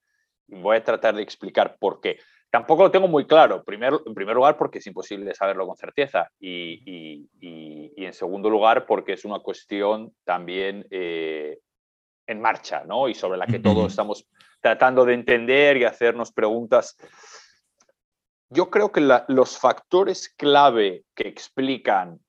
Voy 0.48 0.78
a 0.78 0.84
tratar 0.84 1.16
de 1.16 1.24
explicar 1.24 1.78
por 1.80 2.02
qué. 2.02 2.20
Tampoco 2.52 2.84
lo 2.84 2.92
tengo 2.92 3.08
muy 3.08 3.26
claro. 3.26 3.64
En 3.66 4.14
primer 4.14 4.36
lugar, 4.36 4.58
porque 4.58 4.80
es 4.80 4.88
imposible 4.88 5.34
saberlo 5.34 5.66
con 5.66 5.78
certeza. 5.78 6.30
Y, 6.38 7.26
en 7.42 8.14
segundo 8.14 8.50
lugar, 8.50 8.86
porque 8.86 9.14
es 9.14 9.24
una 9.24 9.40
cuestión 9.40 10.14
también 10.26 10.86
eh, 10.92 11.60
en 12.28 12.42
marcha, 12.42 12.84
¿no? 12.86 13.08
Y 13.08 13.14
sobre 13.14 13.38
la 13.38 13.48
que 13.48 13.60
todos 13.60 13.92
estamos 13.92 14.28
tratando 14.60 15.06
de 15.06 15.14
entender 15.14 15.78
y 15.78 15.86
hacernos 15.86 16.34
preguntas. 16.34 16.98
Yo 18.50 18.70
creo 18.70 18.92
que 18.92 19.02
los 19.30 19.58
factores 19.58 20.28
clave 20.28 21.06
que 21.16 21.30
explican 21.30 22.20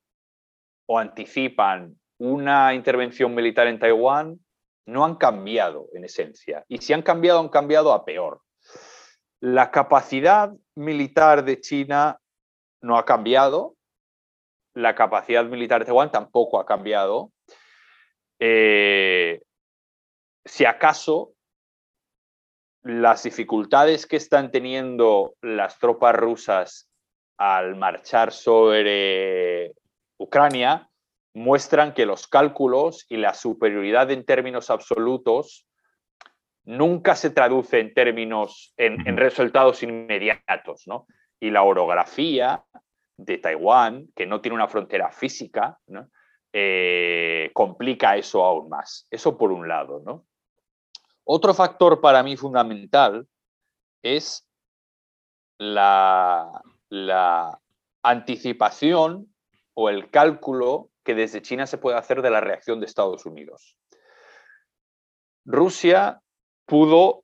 o 0.85 0.99
anticipan 0.99 1.99
una 2.17 2.73
intervención 2.73 3.35
militar 3.35 3.67
en 3.67 3.77
Taiwán 3.77 4.39
no 4.85 5.03
han 5.03 5.15
cambiado 5.15 5.89
en 5.93 6.05
esencia. 6.05 6.63
Y 6.69 6.77
si 6.77 6.93
han 6.93 7.01
cambiado, 7.01 7.41
han 7.41 7.49
cambiado 7.49 7.91
a 7.91 8.05
peor. 8.05 8.41
La 9.43 9.71
capacidad 9.71 10.53
militar 10.73 11.43
de 11.43 11.59
China 11.59 12.17
no 12.81 12.97
ha 12.97 13.03
cambiado. 13.03 13.75
La 14.73 14.95
capacidad 14.95 15.43
militar 15.43 15.81
de 15.81 15.87
Taiwán 15.87 16.13
tampoco 16.13 16.61
ha 16.61 16.65
cambiado. 16.65 17.33
Eh, 18.39 19.41
si 20.45 20.63
acaso 20.63 21.33
las 22.83 23.23
dificultades 23.23 24.07
que 24.07 24.15
están 24.15 24.49
teniendo 24.49 25.35
las 25.41 25.77
tropas 25.77 26.15
rusas 26.15 26.89
al 27.37 27.75
marchar 27.75 28.31
sobre 28.31 29.73
Ucrania 30.17 30.89
muestran 31.33 31.93
que 31.93 32.05
los 32.05 32.27
cálculos 32.29 33.05
y 33.09 33.17
la 33.17 33.33
superioridad 33.33 34.09
en 34.09 34.23
términos 34.23 34.69
absolutos 34.69 35.67
nunca 36.65 37.15
se 37.15 37.29
traduce 37.29 37.79
en 37.79 37.93
términos, 37.93 38.73
en, 38.77 39.17
resultados 39.17 39.83
inmediatos, 39.83 40.85
Y 41.39 41.49
la 41.49 41.63
orografía 41.63 42.63
de 43.17 43.37
Taiwán, 43.37 44.07
que 44.15 44.25
no 44.25 44.41
tiene 44.41 44.55
una 44.55 44.67
frontera 44.67 45.11
física, 45.11 45.79
eh, 46.53 47.51
complica 47.53 48.15
eso 48.15 48.43
aún 48.43 48.69
más. 48.69 49.07
Eso 49.09 49.37
por 49.37 49.51
un 49.51 49.67
lado, 49.67 50.01
¿no? 50.05 50.25
Otro 51.25 51.53
factor 51.53 52.01
para 52.01 52.21
mí 52.21 52.35
fundamental 52.35 53.27
es 54.01 54.47
la, 55.57 56.51
anticipación 58.05 59.33
o 59.73 59.89
el 59.89 60.09
cálculo 60.11 60.89
que 61.03 61.15
desde 61.15 61.41
China 61.41 61.65
se 61.65 61.77
puede 61.77 61.97
hacer 61.97 62.21
de 62.21 62.29
la 62.29 62.41
reacción 62.41 62.79
de 62.79 62.85
Estados 62.85 63.25
Unidos. 63.25 63.77
Rusia 65.45 66.21
pudo, 66.65 67.23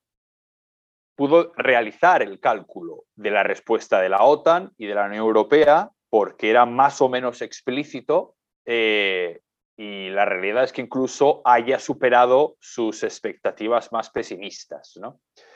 pudo 1.16 1.52
realizar 1.56 2.22
el 2.22 2.40
cálculo 2.40 3.06
de 3.16 3.32
la 3.32 3.44
respuesta 3.44 4.00
de 4.00 4.10
la 4.10 4.24
OTAN 4.24 4.72
y 4.78 4.88
de 4.88 4.96
la 4.96 5.06
Unión 5.06 5.26
Europea 5.26 5.90
porque 6.10 6.50
era 6.50 6.66
más 6.66 7.02
o 7.02 7.10
menos 7.10 7.42
explícito 7.42 8.36
eh, 8.66 9.42
y 9.78 10.10
la 10.10 10.26
realidad 10.26 10.66
es 10.66 10.74
que 10.74 10.82
incluso 10.82 11.42
haya 11.46 11.80
superado 11.80 12.58
sus 12.60 13.04
expectativas 13.04 13.94
más 13.94 14.10
pesimistas. 14.10 15.00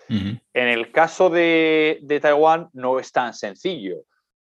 En 0.07 0.39
el 0.53 0.91
caso 0.91 1.29
de, 1.29 1.99
Taiwán 2.21 2.69
no 2.71 2.99
es 2.99 3.11
tan 3.11 3.33
sencillo, 3.33 4.05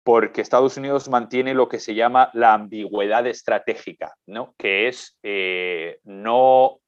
porque 0.04 0.40
Estados 0.40 0.76
Unidos 0.76 1.08
mantiene 1.08 1.52
lo 1.52 1.68
que 1.68 1.80
se 1.80 1.96
llama 1.96 2.30
la 2.32 2.54
ambigüedad 2.54 3.26
estratégica, 3.26 4.14
¿no? 4.26 4.54
que 4.56 4.86
es 4.86 5.18
eh, 5.24 5.98
no 6.04 6.78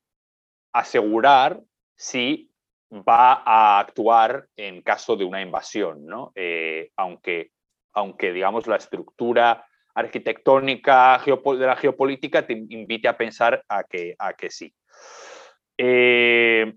asegurar 0.73 1.61
si 1.99 2.49
va 2.93 3.43
a 3.45 3.81
actuar 3.81 4.49
en 4.57 4.83
caso 4.83 5.17
de 5.17 5.25
una 5.25 5.43
invasión, 5.43 6.07
¿no? 6.07 6.33
Eh, 6.35 6.91
aunque, 6.97 7.51
aunque 7.93 8.33
digamos 8.33 8.67
la 8.69 8.77
estructura 8.77 9.67
arquitectónica 9.95 11.21
de 11.27 11.67
la 11.67 11.77
geopolítica 11.77 12.47
te 12.47 12.53
invite 12.53 13.09
a 13.09 13.17
pensar 13.17 13.65
a 13.69 13.83
que, 13.83 14.15
a 14.17 14.33
que 14.33 14.49
sí. 14.49 14.73
Eh, 15.77 16.73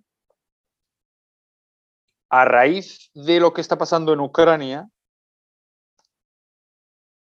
a 2.31 2.45
raíz 2.45 3.11
de 3.13 3.39
lo 3.39 3.53
que 3.53 3.61
está 3.61 3.77
pasando 3.77 4.13
en 4.13 4.21
Ucrania, 4.21 4.89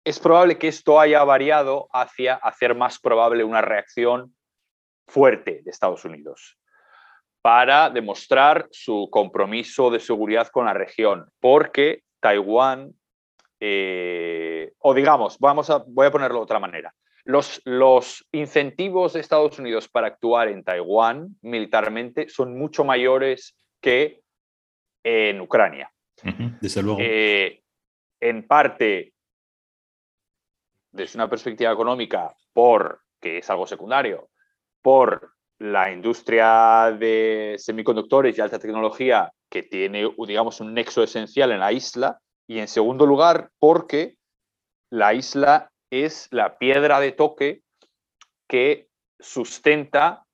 es 0.05 0.19
probable 0.19 0.57
que 0.57 0.69
esto 0.69 0.99
haya 0.99 1.23
variado 1.25 1.89
hacia 1.91 2.35
hacer 2.35 2.75
más 2.75 2.97
probable 2.99 3.43
una 3.43 3.61
reacción 3.61 4.35
fuerte 5.05 5.61
de 5.63 5.69
Estados 5.69 6.05
Unidos 6.05 6.58
para 7.41 7.89
demostrar 7.89 8.67
su 8.71 9.09
compromiso 9.11 9.89
de 9.89 9.99
seguridad 9.99 10.47
con 10.47 10.65
la 10.65 10.73
región, 10.73 11.29
porque 11.39 12.03
Taiwán 12.19 12.93
eh, 13.59 14.71
o 14.79 14.93
digamos, 14.93 15.37
vamos 15.39 15.69
a, 15.69 15.83
voy 15.85 16.07
a 16.07 16.11
ponerlo 16.11 16.37
de 16.37 16.43
otra 16.43 16.59
manera. 16.59 16.93
Los, 17.25 17.61
los, 17.65 18.25
incentivos 18.31 19.13
de 19.13 19.19
Estados 19.19 19.59
Unidos 19.59 19.87
para 19.89 20.07
actuar 20.07 20.47
en 20.47 20.63
Taiwán 20.63 21.35
militarmente 21.41 22.29
son 22.29 22.57
mucho 22.57 22.83
mayores 22.83 23.55
que 23.81 24.21
en 25.03 25.41
Ucrania. 25.41 25.91
desde 26.61 26.81
luego. 26.81 26.99
Eh, 27.01 27.61
en 28.21 28.47
parte, 28.47 29.13
desde 30.91 31.17
una 31.17 31.29
perspectiva 31.29 31.71
económica, 31.71 32.33
por, 32.53 33.01
que 33.19 33.39
es 33.39 33.49
algo 33.49 33.67
secundario, 33.67 34.29
por 34.81 35.33
la 35.59 35.91
industria 35.91 36.95
de 36.97 37.55
semiconductores 37.57 38.37
y 38.37 38.41
alta 38.41 38.59
tecnología 38.59 39.31
que 39.49 39.63
tiene, 39.63 40.09
digamos, 40.25 40.61
un 40.61 40.73
nexo 40.73 41.03
esencial 41.03 41.51
en 41.51 41.59
la 41.59 41.71
isla, 41.71 42.19
y 42.47 42.59
en 42.59 42.67
segundo 42.67 43.05
lugar, 43.05 43.51
porque 43.59 44.15
la 44.89 45.13
isla 45.13 45.71
es 45.91 46.27
la 46.31 46.57
piedra 46.57 46.99
de 46.99 47.11
toque 47.11 47.61
que 48.47 48.87
sustenta 49.19 50.25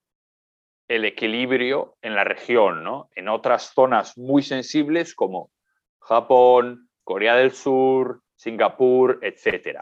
el 0.88 1.04
equilibrio 1.04 1.98
en 2.02 2.16
la 2.16 2.24
región, 2.24 2.84
¿no? 2.84 3.10
En 3.16 3.28
otras 3.28 3.74
zonas 3.74 4.18
muy 4.18 4.44
sensibles 4.44 5.16
como 5.16 5.52
Japón, 6.00 6.90
Corea 7.04 7.36
del 7.36 7.52
Sur, 7.52 8.22
Singapur, 8.36 9.20
etc. 9.22 9.82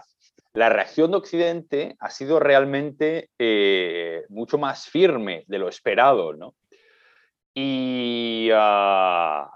La 0.54 0.69
reacción 0.69 1.10
de 1.12 1.17
Occidente 1.17 1.96
ha 2.00 2.12
sido 2.12 2.39
realmente 2.39 3.30
eh, 3.39 4.24
mucho 4.30 4.60
más 4.60 4.88
firme 4.88 5.43
de 5.48 5.58
lo 5.58 5.67
esperado, 5.67 6.34
¿no? 6.34 6.54
Y 7.56 8.50
ah, 8.54 9.50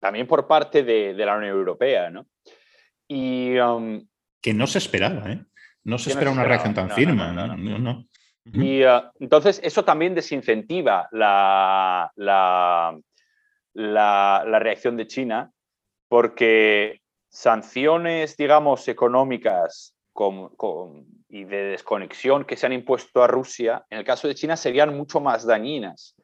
también 0.00 0.26
por 0.26 0.48
parte 0.48 0.82
de, 0.82 1.14
la 1.14 1.36
Unión 1.36 1.56
Europea, 1.56 2.10
¿no? 2.10 2.26
Y, 3.06 3.56
um, 3.58 4.06
que 4.40 4.52
no 4.52 4.66
se 4.66 4.78
esperaba, 4.78 5.30
¿eh? 5.30 5.44
No 5.84 5.98
se 5.98 6.10
espera 6.10 6.30
una 6.30 6.44
reacción 6.44 6.74
tan 6.74 6.90
firme, 6.90 7.32
no, 7.32 7.56
no, 7.56 8.04
Y 8.52 8.82
ah, 8.82 9.12
entonces 9.20 9.60
eso 9.62 9.84
también 9.84 10.14
desincentiva 10.14 11.08
la, 11.12 12.10
la, 12.16 12.98
la 13.74 14.58
reacción 14.58 14.96
de 14.96 15.06
China 15.06 15.52
porque 16.08 17.02
sanciones, 17.28 18.36
digamos, 18.36 18.88
económicas 18.88 19.94
y 21.28 21.44
de 21.44 21.64
desconexión 21.64 22.44
que 22.44 22.56
se 22.56 22.66
han 22.66 22.72
impuesto 22.72 23.22
a 23.22 23.28
Rusia, 23.28 23.84
en 23.90 23.98
el 23.98 24.04
caso 24.04 24.26
de 24.26 24.34
China, 24.34 24.56
serían 24.56 24.96
mucho 24.96 25.20
más 25.20 25.46
dañinas. 25.46 26.16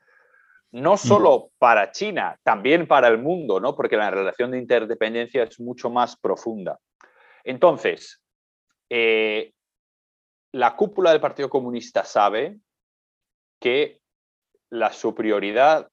No 0.72 0.96
solo 0.96 1.50
para 1.58 1.92
China, 1.92 2.36
también 2.42 2.88
para 2.88 3.06
el 3.06 3.18
mundo, 3.18 3.60
¿no? 3.60 3.76
porque 3.76 3.96
la 3.96 4.10
relación 4.10 4.50
de 4.50 4.58
interdependencia 4.58 5.44
es 5.44 5.60
mucho 5.60 5.88
más 5.88 6.16
profunda. 6.16 6.80
Entonces, 7.44 8.20
eh, 8.90 9.52
la 10.50 10.74
cúpula 10.74 11.12
del 11.12 11.20
Partido 11.20 11.48
Comunista 11.48 12.04
sabe 12.04 12.58
que 13.60 14.00
la 14.70 14.92
superioridad 14.92 15.88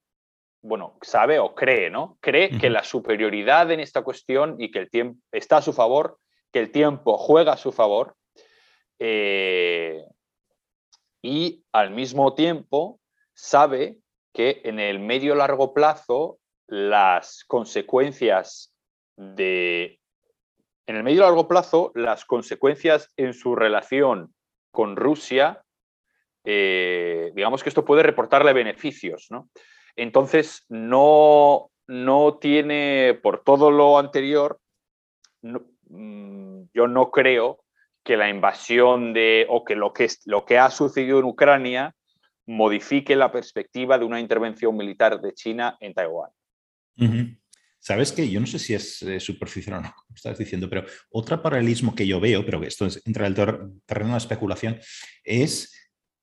bueno, 0.62 0.98
sabe 1.02 1.40
o 1.40 1.56
cree, 1.56 1.90
¿no? 1.90 2.18
Cree 2.22 2.58
que 2.58 2.70
la 2.70 2.84
superioridad 2.84 3.72
en 3.72 3.80
esta 3.80 4.04
cuestión 4.04 4.56
y 4.60 4.72
que 4.72 4.80
el 4.80 4.90
tiempo 4.90 5.20
está 5.32 5.58
a 5.58 5.62
su 5.62 5.74
favor, 5.74 6.18
que 6.52 6.60
el 6.60 6.72
tiempo 6.72 7.18
juega 7.18 7.54
a 7.54 7.58
su 7.58 7.72
favor, 7.72 8.16
eh, 9.00 10.06
y 11.22 11.64
al 11.72 11.92
mismo 11.92 12.36
tiempo 12.36 13.00
sabe 13.34 13.98
que 14.34 14.62
en 14.64 14.80
el 14.80 15.00
medio 15.00 15.36
largo 15.36 15.74
plazo 15.74 16.38
las 16.68 17.44
consecuencias 17.46 18.74
de 19.18 20.00
en 20.88 20.96
el 20.96 21.04
medio 21.04 21.22
largo 21.22 21.48
plazo 21.48 21.92
las 21.96 22.26
consecuencias 22.26 23.12
en 23.18 23.34
su 23.34 23.56
relación 23.56 24.34
con 24.72 24.96
Rusia 24.96 25.64
eh, 26.44 27.32
digamos 27.36 27.62
que 27.62 27.70
esto 27.70 27.86
puede 27.86 28.04
reportarle 28.04 28.54
beneficios 28.54 29.28
¿no? 29.30 29.50
Entonces, 29.96 30.66
no, 30.70 31.70
tiene, 32.40 33.20
por 33.22 33.44
todo 33.44 33.72
lo 33.72 33.98
anterior, 33.98 34.60
mm, 35.42 36.64
yo 36.74 36.88
no 36.88 37.12
creo 37.12 37.64
que 38.04 38.18
la 38.18 38.30
invasión 38.30 39.14
de, 39.14 39.46
o 39.50 39.64
que 39.64 39.76
lo, 39.76 39.94
que 39.94 40.10
lo 40.26 40.46
que 40.46 40.58
ha 40.58 40.70
sucedido 40.70 41.20
en 41.20 41.26
Ucrania 41.26 41.96
modifique 42.48 43.16
la 43.16 43.32
perspectiva 43.32 43.98
de 43.98 44.06
una 44.06 44.20
intervención 44.20 44.76
militar 44.76 45.22
de 45.22 45.34
China 45.34 45.78
en 45.80 45.94
Taiwán. 45.94 46.32
¿Sabes 47.80 48.12
qué? 48.12 48.30
Yo 48.30 48.40
no 48.40 48.46
sé 48.46 48.60
si 48.60 48.76
es 48.76 49.02
eh, 49.02 49.20
superficial 49.20 49.80
o 49.80 49.82
no, 49.82 49.92
como 49.96 50.16
estás 50.16 50.38
diciendo, 50.38 50.70
pero 50.70 50.86
otro 51.10 51.42
paralelismo 51.42 51.96
que 51.96 52.06
yo 52.06 52.20
veo, 52.20 52.46
pero 52.46 52.62
que 52.62 52.68
esto 52.68 52.88
entra 53.06 53.26
en 53.26 53.34
el 53.36 53.82
terreno 53.88 54.12
de 54.12 54.18
especulación, 54.18 54.80
es 55.24 55.74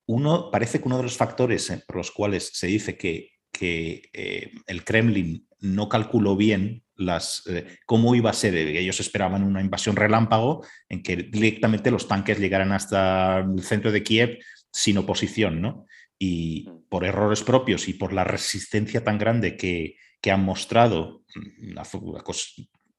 uno, 0.07 0.53
parece 0.53 0.79
que 0.79 0.87
uno 0.87 0.99
de 0.99 1.03
los 1.03 1.17
factores 1.17 1.69
eh, 1.71 1.83
por 1.85 1.97
los 1.97 2.13
cuales 2.13 2.51
se 2.55 2.69
dice 2.69 2.97
que 2.97 3.33
que 3.51 4.11
eh, 4.13 4.53
el 4.67 4.85
Kremlin 4.85 5.47
no 5.61 5.89
calculó 5.89 6.37
bien 6.37 6.83
las, 6.97 7.45
eh, 7.47 7.79
cómo 7.87 8.15
iba 8.15 8.31
a 8.31 8.35
ser. 8.35 8.55
Ellos 8.55 9.01
esperaban 9.01 9.45
una 9.45 9.61
invasión 9.61 9.97
relámpago 9.97 10.65
en 10.89 11.03
que 11.03 11.17
directamente 11.17 11.91
los 11.91 12.09
tanques 12.09 12.39
llegaran 12.39 12.73
hasta 12.73 13.39
el 13.39 13.63
centro 13.63 13.93
de 13.93 14.03
Kiev 14.03 14.39
sin 14.71 14.99
oposición, 14.99 15.61
¿no? 15.61 15.87
Y 16.19 16.67
mm. 16.69 16.89
por 16.89 17.05
errores 17.05 17.43
propios 17.43 17.89
y 17.89 17.95
por 17.95 18.13
la 18.13 18.25
resistencia 18.25 19.03
tan 19.05 19.19
grande 19.19 19.57
que, 19.57 19.97
han 20.31 20.45
mostrado, 20.45 21.23
una, 21.63 21.85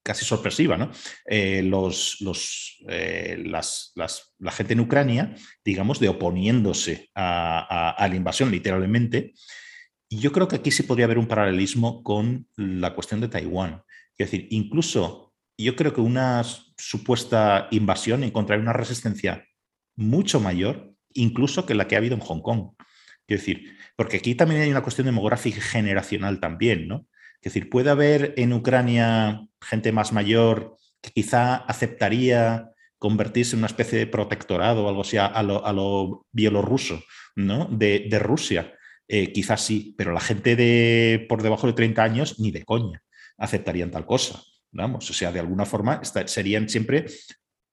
casi 0.01 0.25
sorpresiva, 0.25 0.77
¿no? 0.77 0.89
Eh, 1.25 1.61
los, 1.61 2.21
los, 2.21 2.77
la 2.85 4.51
gente 4.51 4.73
en 4.73 4.79
Ucrania, 4.79 5.35
digamos, 5.63 5.99
de 5.99 6.09
oponiéndose 6.09 7.09
a 7.13 8.07
la 8.09 8.15
invasión 8.15 8.49
literalmente, 8.49 9.33
yo 10.09 10.31
creo 10.31 10.47
que 10.47 10.55
aquí 10.57 10.71
sí 10.71 10.83
podría 10.83 11.05
haber 11.05 11.19
un 11.19 11.27
paralelismo 11.27 12.03
con 12.03 12.47
la 12.55 12.95
cuestión 12.95 13.21
de 13.21 13.27
Taiwán. 13.27 13.83
Es 14.17 14.31
decir, 14.31 14.47
incluso 14.49 15.33
yo 15.57 15.75
creo 15.75 15.93
que 15.93 16.01
una 16.01 16.43
supuesta 16.77 17.67
invasión 17.71 18.23
encontraría 18.23 18.63
una 18.63 18.73
resistencia 18.73 19.45
mucho 19.95 20.39
mayor, 20.39 20.93
incluso 21.13 21.65
que 21.65 21.75
la 21.75 21.87
que 21.87 21.95
ha 21.95 21.99
habido 21.99 22.15
en 22.15 22.21
Hong 22.21 22.41
Kong. 22.41 22.71
Es 23.27 23.41
decir, 23.41 23.77
porque 23.95 24.17
aquí 24.17 24.33
también 24.33 24.61
hay 24.61 24.71
una 24.71 24.81
cuestión 24.81 25.05
demográfica 25.05 25.61
generacional 25.61 26.39
también, 26.39 26.87
¿no? 26.87 27.07
Es 27.41 27.53
decir, 27.53 27.69
puede 27.69 27.89
haber 27.89 28.33
en 28.37 28.53
Ucrania 28.53 29.47
gente 29.61 29.91
más 29.91 30.11
mayor 30.11 30.75
que 31.01 31.11
quizá 31.11 31.55
aceptaría 31.55 32.71
convertirse 32.97 33.55
en 33.55 33.59
una 33.59 33.67
especie 33.67 33.99
de 33.99 34.07
protectorado 34.07 34.83
o 34.83 34.89
algo 34.89 35.01
así 35.01 35.17
a 35.17 35.41
lo, 35.43 36.25
bielorruso, 36.31 37.01
¿no? 37.35 37.65
De 37.65 38.19
Rusia 38.19 38.73
eh, 39.11 39.33
quizás 39.33 39.65
sí, 39.65 39.95
pero 39.97 40.13
la 40.13 40.19
gente 40.19 40.55
de 40.55 41.25
por 41.27 41.41
debajo 41.41 41.65
de 41.65 41.73
30 41.73 42.03
años 42.03 42.39
ni 42.39 42.51
de 42.51 42.63
coña 42.63 43.01
aceptarían 43.39 43.89
tal 43.89 44.05
cosa. 44.05 44.41
Vamos, 44.71 45.09
o 45.09 45.13
sea, 45.13 45.31
de 45.31 45.39
alguna 45.39 45.65
forma 45.65 45.99
serían 46.03 46.69
siempre 46.69 47.07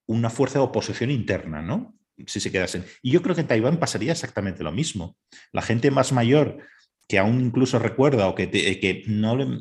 una 0.06 0.30
fuerza 0.30 0.58
de 0.58 0.64
oposición 0.64 1.10
interna, 1.10 1.60
¿no? 1.60 1.94
Si 2.26 2.40
se 2.40 2.50
quedasen. 2.50 2.86
Y 3.02 3.10
yo 3.10 3.20
creo 3.20 3.34
que 3.34 3.42
en 3.42 3.48
Taiwán 3.48 3.78
pasaría 3.78 4.12
exactamente 4.12 4.64
lo 4.64 4.72
mismo. 4.72 5.18
La 5.52 5.60
gente 5.60 5.90
más 5.90 6.10
mayor 6.12 6.58
que 7.06 7.18
aún 7.18 7.42
incluso 7.42 7.78
recuerda 7.78 8.28
o 8.28 8.34
que, 8.34 8.50
que 8.50 9.04
no 9.06 9.36
le, 9.36 9.58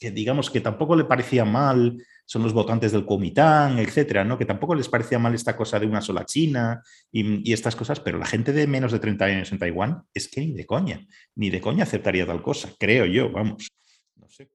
que 0.00 0.10
digamos 0.10 0.48
que 0.48 0.62
tampoco 0.62 0.96
le 0.96 1.04
parecía 1.04 1.44
mal 1.44 2.02
son 2.28 2.42
los 2.42 2.52
votantes 2.52 2.92
del 2.92 3.06
Comitán, 3.06 3.78
etcétera, 3.78 4.22
¿no? 4.22 4.36
Que 4.36 4.44
tampoco 4.44 4.74
les 4.74 4.90
parecía 4.90 5.18
mal 5.18 5.34
esta 5.34 5.56
cosa 5.56 5.80
de 5.80 5.86
una 5.86 6.02
sola 6.02 6.26
China 6.26 6.82
y, 7.10 7.50
estas 7.54 7.74
cosas, 7.74 8.00
pero 8.00 8.18
la 8.18 8.26
gente 8.26 8.52
de 8.52 8.66
menos 8.66 8.92
de 8.92 8.98
30 8.98 9.24
años 9.24 9.50
en 9.50 9.58
Taiwán 9.58 10.02
es 10.12 10.28
que 10.28 10.42
ni 10.42 10.52
de 10.52 10.66
coña, 10.66 11.00
ni 11.36 11.48
de 11.48 11.62
coña 11.62 11.84
aceptaría 11.84 12.26
tal 12.26 12.42
cosa, 12.42 12.68
creo 12.78 13.06
yo, 13.06 13.30
vamos. 13.30 13.68
No 14.16 14.28
sé. 14.28 14.50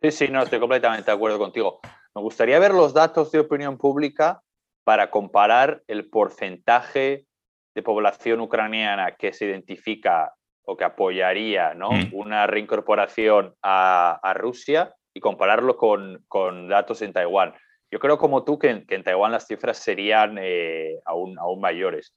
Sí, 0.00 0.12
sí, 0.12 0.28
no, 0.28 0.44
estoy 0.44 0.60
completamente 0.60 1.10
de 1.10 1.16
acuerdo 1.16 1.36
contigo. 1.36 1.80
Me 2.14 2.22
gustaría 2.22 2.60
ver 2.60 2.72
los 2.72 2.94
datos 2.94 3.32
de 3.32 3.40
opinión 3.40 3.76
pública 3.76 4.40
para 4.84 5.10
comparar 5.10 5.82
el 5.88 6.08
porcentaje 6.08 7.26
de 7.74 7.82
población 7.82 8.40
ucraniana 8.40 9.16
que 9.16 9.32
se 9.32 9.46
identifica 9.46 10.32
o 10.64 10.76
que 10.76 10.84
apoyaría 10.84 11.74
¿no? 11.74 11.90
Mm. 11.90 12.10
una 12.12 12.46
reincorporación 12.46 13.56
a, 13.62 14.20
a 14.22 14.32
Rusia 14.34 14.94
y 15.16 15.20
compararlo 15.20 15.78
con, 15.78 16.22
con 16.28 16.68
datos 16.68 17.00
en 17.00 17.14
Taiwán. 17.14 17.54
Yo 17.90 17.98
creo 18.00 18.18
como 18.18 18.44
tú 18.44 18.58
que 18.58 18.68
en, 18.68 18.86
que 18.86 19.02
Taiwán 19.02 19.32
las 19.32 19.46
cifras 19.46 19.78
serían 19.78 20.36
eh, 20.38 21.00
aún, 21.06 21.38
aún 21.38 21.58
mayores. 21.58 22.14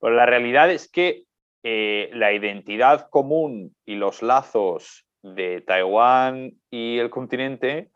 Pero 0.00 0.14
la 0.14 0.24
realidad 0.24 0.70
es 0.70 0.90
que 0.90 1.24
eh, 1.62 2.08
la 2.14 2.32
identidad 2.32 3.10
común 3.10 3.76
y 3.84 3.96
los 3.96 4.22
lazos 4.22 5.04
de 5.22 5.60
Taiwán 5.60 6.52
y 6.70 6.98
el 6.98 7.10
continente, 7.10 7.90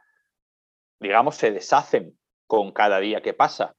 digamos, 1.00 1.36
se 1.36 1.50
deshacen 1.50 2.12
con 2.46 2.72
cada 2.72 3.00
día 3.00 3.22
que 3.22 3.32
pasa, 3.32 3.74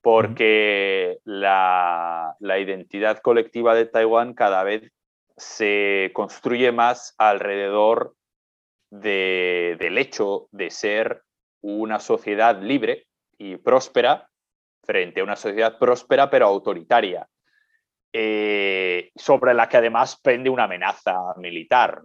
porque 0.00 1.18
la, 1.22 2.34
la 2.40 2.58
identidad 2.58 3.20
colectiva 3.20 3.76
de 3.76 3.86
Taiwán 3.86 4.34
cada 4.34 4.64
vez 4.64 4.90
se 5.36 6.10
construye 6.14 6.72
más 6.72 7.14
alrededor 7.16 8.16
del 8.90 9.98
hecho 9.98 10.48
de 10.50 10.70
ser 10.70 11.22
una 11.62 12.00
sociedad 12.00 12.60
libre 12.60 13.06
y 13.38 13.56
próspera 13.56 14.28
frente 14.82 15.20
a 15.20 15.24
una 15.24 15.36
sociedad 15.36 15.78
próspera 15.78 16.28
pero 16.28 16.46
autoritaria, 16.46 17.26
eh, 18.12 19.10
sobre 19.14 19.54
la 19.54 19.68
que 19.68 19.76
además 19.76 20.18
pende 20.20 20.50
una 20.50 20.64
amenaza 20.64 21.16
militar 21.36 22.02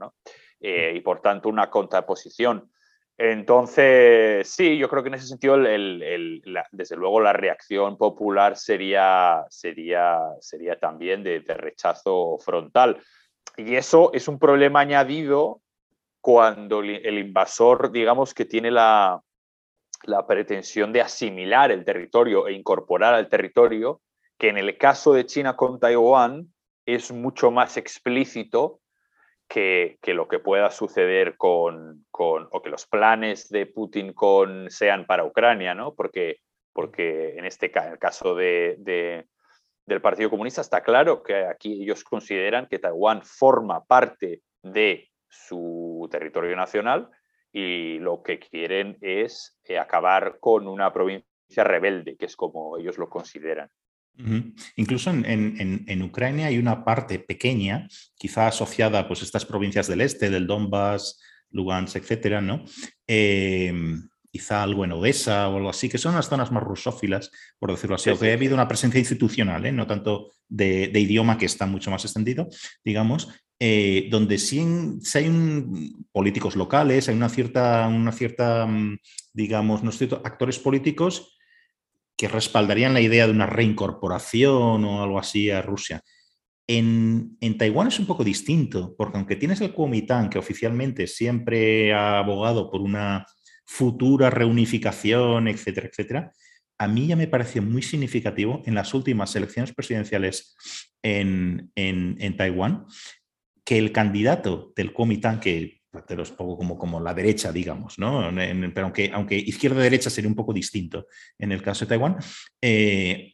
eh, 0.60 0.94
y 0.96 1.02
por 1.02 1.22
tanto 1.22 1.50
una 1.50 1.70
contraposición. 1.70 2.72
Entonces, 3.18 4.48
sí, 4.50 4.78
yo 4.78 4.90
creo 4.90 5.02
que 5.02 5.08
en 5.08 5.16
ese 5.16 5.28
sentido, 5.28 5.58
desde 5.58 6.98
luego, 6.98 7.22
la 7.22 7.32
reacción 7.32 7.98
popular 7.98 8.58
sería, 8.58 9.46
sería, 9.50 10.20
sería 10.42 10.78
también 10.78 11.24
de 11.24 11.40
rechazo 11.40 12.38
frontal. 12.40 13.02
Y 13.56 13.76
eso 13.76 14.12
es 14.14 14.28
un 14.28 14.38
problema 14.38 14.82
añadido 14.82 15.62
cuando 16.26 16.80
el 16.80 17.20
invasor, 17.20 17.92
digamos, 17.92 18.34
que 18.34 18.46
tiene 18.46 18.72
la, 18.72 19.22
pretensión 20.28 20.92
de 20.92 21.02
asimilar 21.02 21.72
el 21.72 21.86
territorio 21.86 22.48
e 22.48 22.54
incorporar 22.54 23.14
al 23.14 23.30
territorio, 23.30 24.02
que 24.40 24.50
en 24.50 24.58
el 24.58 24.76
caso 24.80 25.14
de 25.14 25.28
China 25.28 25.56
con 25.56 25.80
Taiwán 25.80 26.52
es 26.84 27.12
mucho 27.12 27.52
más 27.52 27.78
explícito 27.78 28.80
que, 29.48 30.00
lo 30.04 30.28
que 30.28 30.40
pueda 30.40 30.72
suceder 30.72 31.38
con, 31.38 32.08
o 32.10 32.62
que 32.64 32.72
los 32.72 32.88
planes 32.88 33.48
de 33.50 33.68
Putin 33.68 34.12
con, 34.12 34.72
sean 34.72 35.06
para 35.06 35.26
Ucrania, 35.26 35.76
¿no? 35.76 35.94
Porque, 35.94 36.38
porque 36.74 37.38
en 37.38 37.46
este 37.46 37.68
el 37.68 38.00
caso 38.00 38.34
de, 38.34 39.28
del 39.86 40.02
Partido 40.02 40.32
Comunista 40.32 40.62
está 40.62 40.82
claro 40.82 41.22
que 41.22 41.46
aquí 41.46 41.84
ellos 41.84 42.04
consideran 42.04 42.66
que 42.66 42.80
Taiwán 42.80 43.22
forma 43.22 43.86
parte 43.86 44.42
de 44.64 45.12
su 45.48 46.08
territorio 46.12 46.56
nacional 46.56 47.10
y 47.52 48.00
lo 48.00 48.22
que 48.22 48.40
quieren 48.40 48.98
es 49.02 49.58
eh, 49.64 49.78
acabar 49.78 50.38
con 50.40 50.68
una 50.68 50.92
provincia 50.92 51.64
rebelde, 51.64 52.18
que 52.18 52.26
es 52.26 52.36
como 52.36 52.78
ellos 52.78 52.98
lo 52.98 53.10
consideran. 53.10 53.70
Incluso 54.78 55.10
en, 55.10 56.02
Ucrania 56.02 56.48
hay 56.48 56.58
una 56.58 56.86
parte 56.86 57.20
pequeña, 57.20 57.88
quizá 58.16 58.48
asociada 58.48 59.08
pues, 59.08 59.22
a 59.22 59.26
estas 59.26 59.46
provincias 59.46 59.88
del 59.88 60.02
este, 60.02 60.30
del 60.30 60.48
Donbass, 60.48 61.22
Lugansk, 61.50 61.98
etcétera, 61.98 62.40
¿no? 62.42 62.64
Em, 63.08 64.08
quizá 64.36 64.64
algo 64.64 64.84
en 64.84 64.92
Odessa 64.92 65.48
o 65.48 65.56
algo 65.56 65.70
así, 65.70 65.88
que 65.88 65.98
son 65.98 66.16
las 66.16 66.28
zonas 66.28 66.52
más 66.52 66.62
rusófilas, 66.62 67.32
por 67.58 67.72
decirlo 67.72 67.96
así, 67.96 68.10
aunque 68.10 68.32
ha 68.32 68.34
habido 68.34 68.54
una 68.54 68.68
presencia 68.68 69.00
institucional, 69.00 69.66
¿eh? 69.66 69.72
no 69.72 69.88
tanto 69.88 70.32
de, 70.50 70.92
idioma 70.94 71.38
que 71.38 71.46
está 71.46 71.66
mucho 71.66 71.90
más 71.90 72.04
extendido, 72.04 72.50
digamos, 72.84 73.30
eh, 73.60 74.10
donde 74.12 74.38
sí, 74.38 74.66
hay 75.14 76.02
políticos 76.12 76.58
locales, 76.58 77.08
hay 77.08 77.16
una 77.16 77.30
cierta, 77.30 77.88
una 77.88 78.12
cierta 78.12 78.66
mm, 78.68 78.98
digamos, 79.34 79.82
no 79.84 79.92
actores 80.24 80.60
políticos 80.60 81.38
que 82.18 82.28
respaldarían 82.28 82.94
la 82.94 83.02
idea 83.02 83.28
de 83.28 83.32
una 83.32 83.46
reincorporación 83.46 84.84
o 84.84 85.04
algo 85.04 85.20
así 85.20 85.52
a 85.52 85.62
Rusia. 85.62 86.02
En, 86.68 87.38
Taiwán 87.58 87.88
es 87.88 88.00
un 88.00 88.08
poco 88.08 88.24
distinto, 88.24 88.96
porque 88.98 89.18
aunque 89.18 89.36
tienes 89.36 89.62
el 89.62 89.74
Kuomintang, 89.74 90.30
que 90.30 90.40
oficialmente 90.40 91.08
siempre 91.08 91.94
ha 91.94 92.20
abogado 92.20 92.72
por 92.72 92.82
una 92.82 93.26
futura 93.66 94.30
reunificación, 94.30 95.48
etcétera, 95.48 95.88
etcétera, 95.88 96.32
a 96.78 96.88
mí 96.88 97.08
ya 97.08 97.16
me 97.16 97.28
pareció 97.28 97.62
muy 97.62 97.82
significativo 97.82 98.62
en 98.66 98.76
las 98.76 98.94
últimas 98.94 99.34
elecciones 99.36 99.74
presidenciales 99.74 100.56
en, 101.02 101.72
en 101.76 102.38
Taiwán 102.38 102.86
que 103.66 103.78
el 103.78 103.92
candidato 103.92 104.72
del 104.76 104.94
Kuomintang, 104.94 105.40
que 105.40 105.82
te 106.08 106.16
los 106.16 106.32
pongo 106.32 106.58
como, 106.58 106.78
como 106.78 107.00
la 107.00 107.14
derecha, 107.14 107.52
digamos, 107.52 107.98
¿no? 107.98 108.30
pero 108.74 108.86
aunque, 108.86 109.10
aunque 109.14 109.38
izquierda-derecha 109.38 110.10
sería 110.10 110.30
un 110.30 110.36
poco 110.36 110.54
distinto 110.54 111.08
en 111.40 111.52
el 111.52 111.62
caso 111.62 111.86
de 111.86 111.90
Taiwán, 111.90 112.18
eh, 112.62 113.34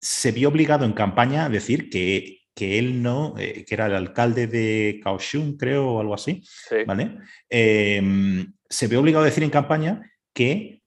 se 0.00 0.32
vio 0.32 0.48
obligado 0.48 0.84
en 0.84 0.92
campaña 0.92 1.46
a 1.46 1.48
decir 1.48 1.90
que, 1.90 2.40
que 2.54 2.78
él 2.78 3.02
no, 3.02 3.34
eh, 3.38 3.64
que 3.66 3.74
era 3.74 3.86
el 3.86 3.94
alcalde 3.94 4.46
de 4.46 5.00
Kaohsiung, 5.02 5.56
creo, 5.56 5.88
o 5.88 6.00
algo 6.00 6.14
así, 6.14 6.42
¿vale? 6.86 7.18
Eh, 7.50 8.46
se 8.68 8.86
vio 8.86 9.00
obligado 9.00 9.24
a 9.24 9.28
decir 9.28 9.42
en 9.42 9.50
campaña 9.50 10.10
que 10.34 10.82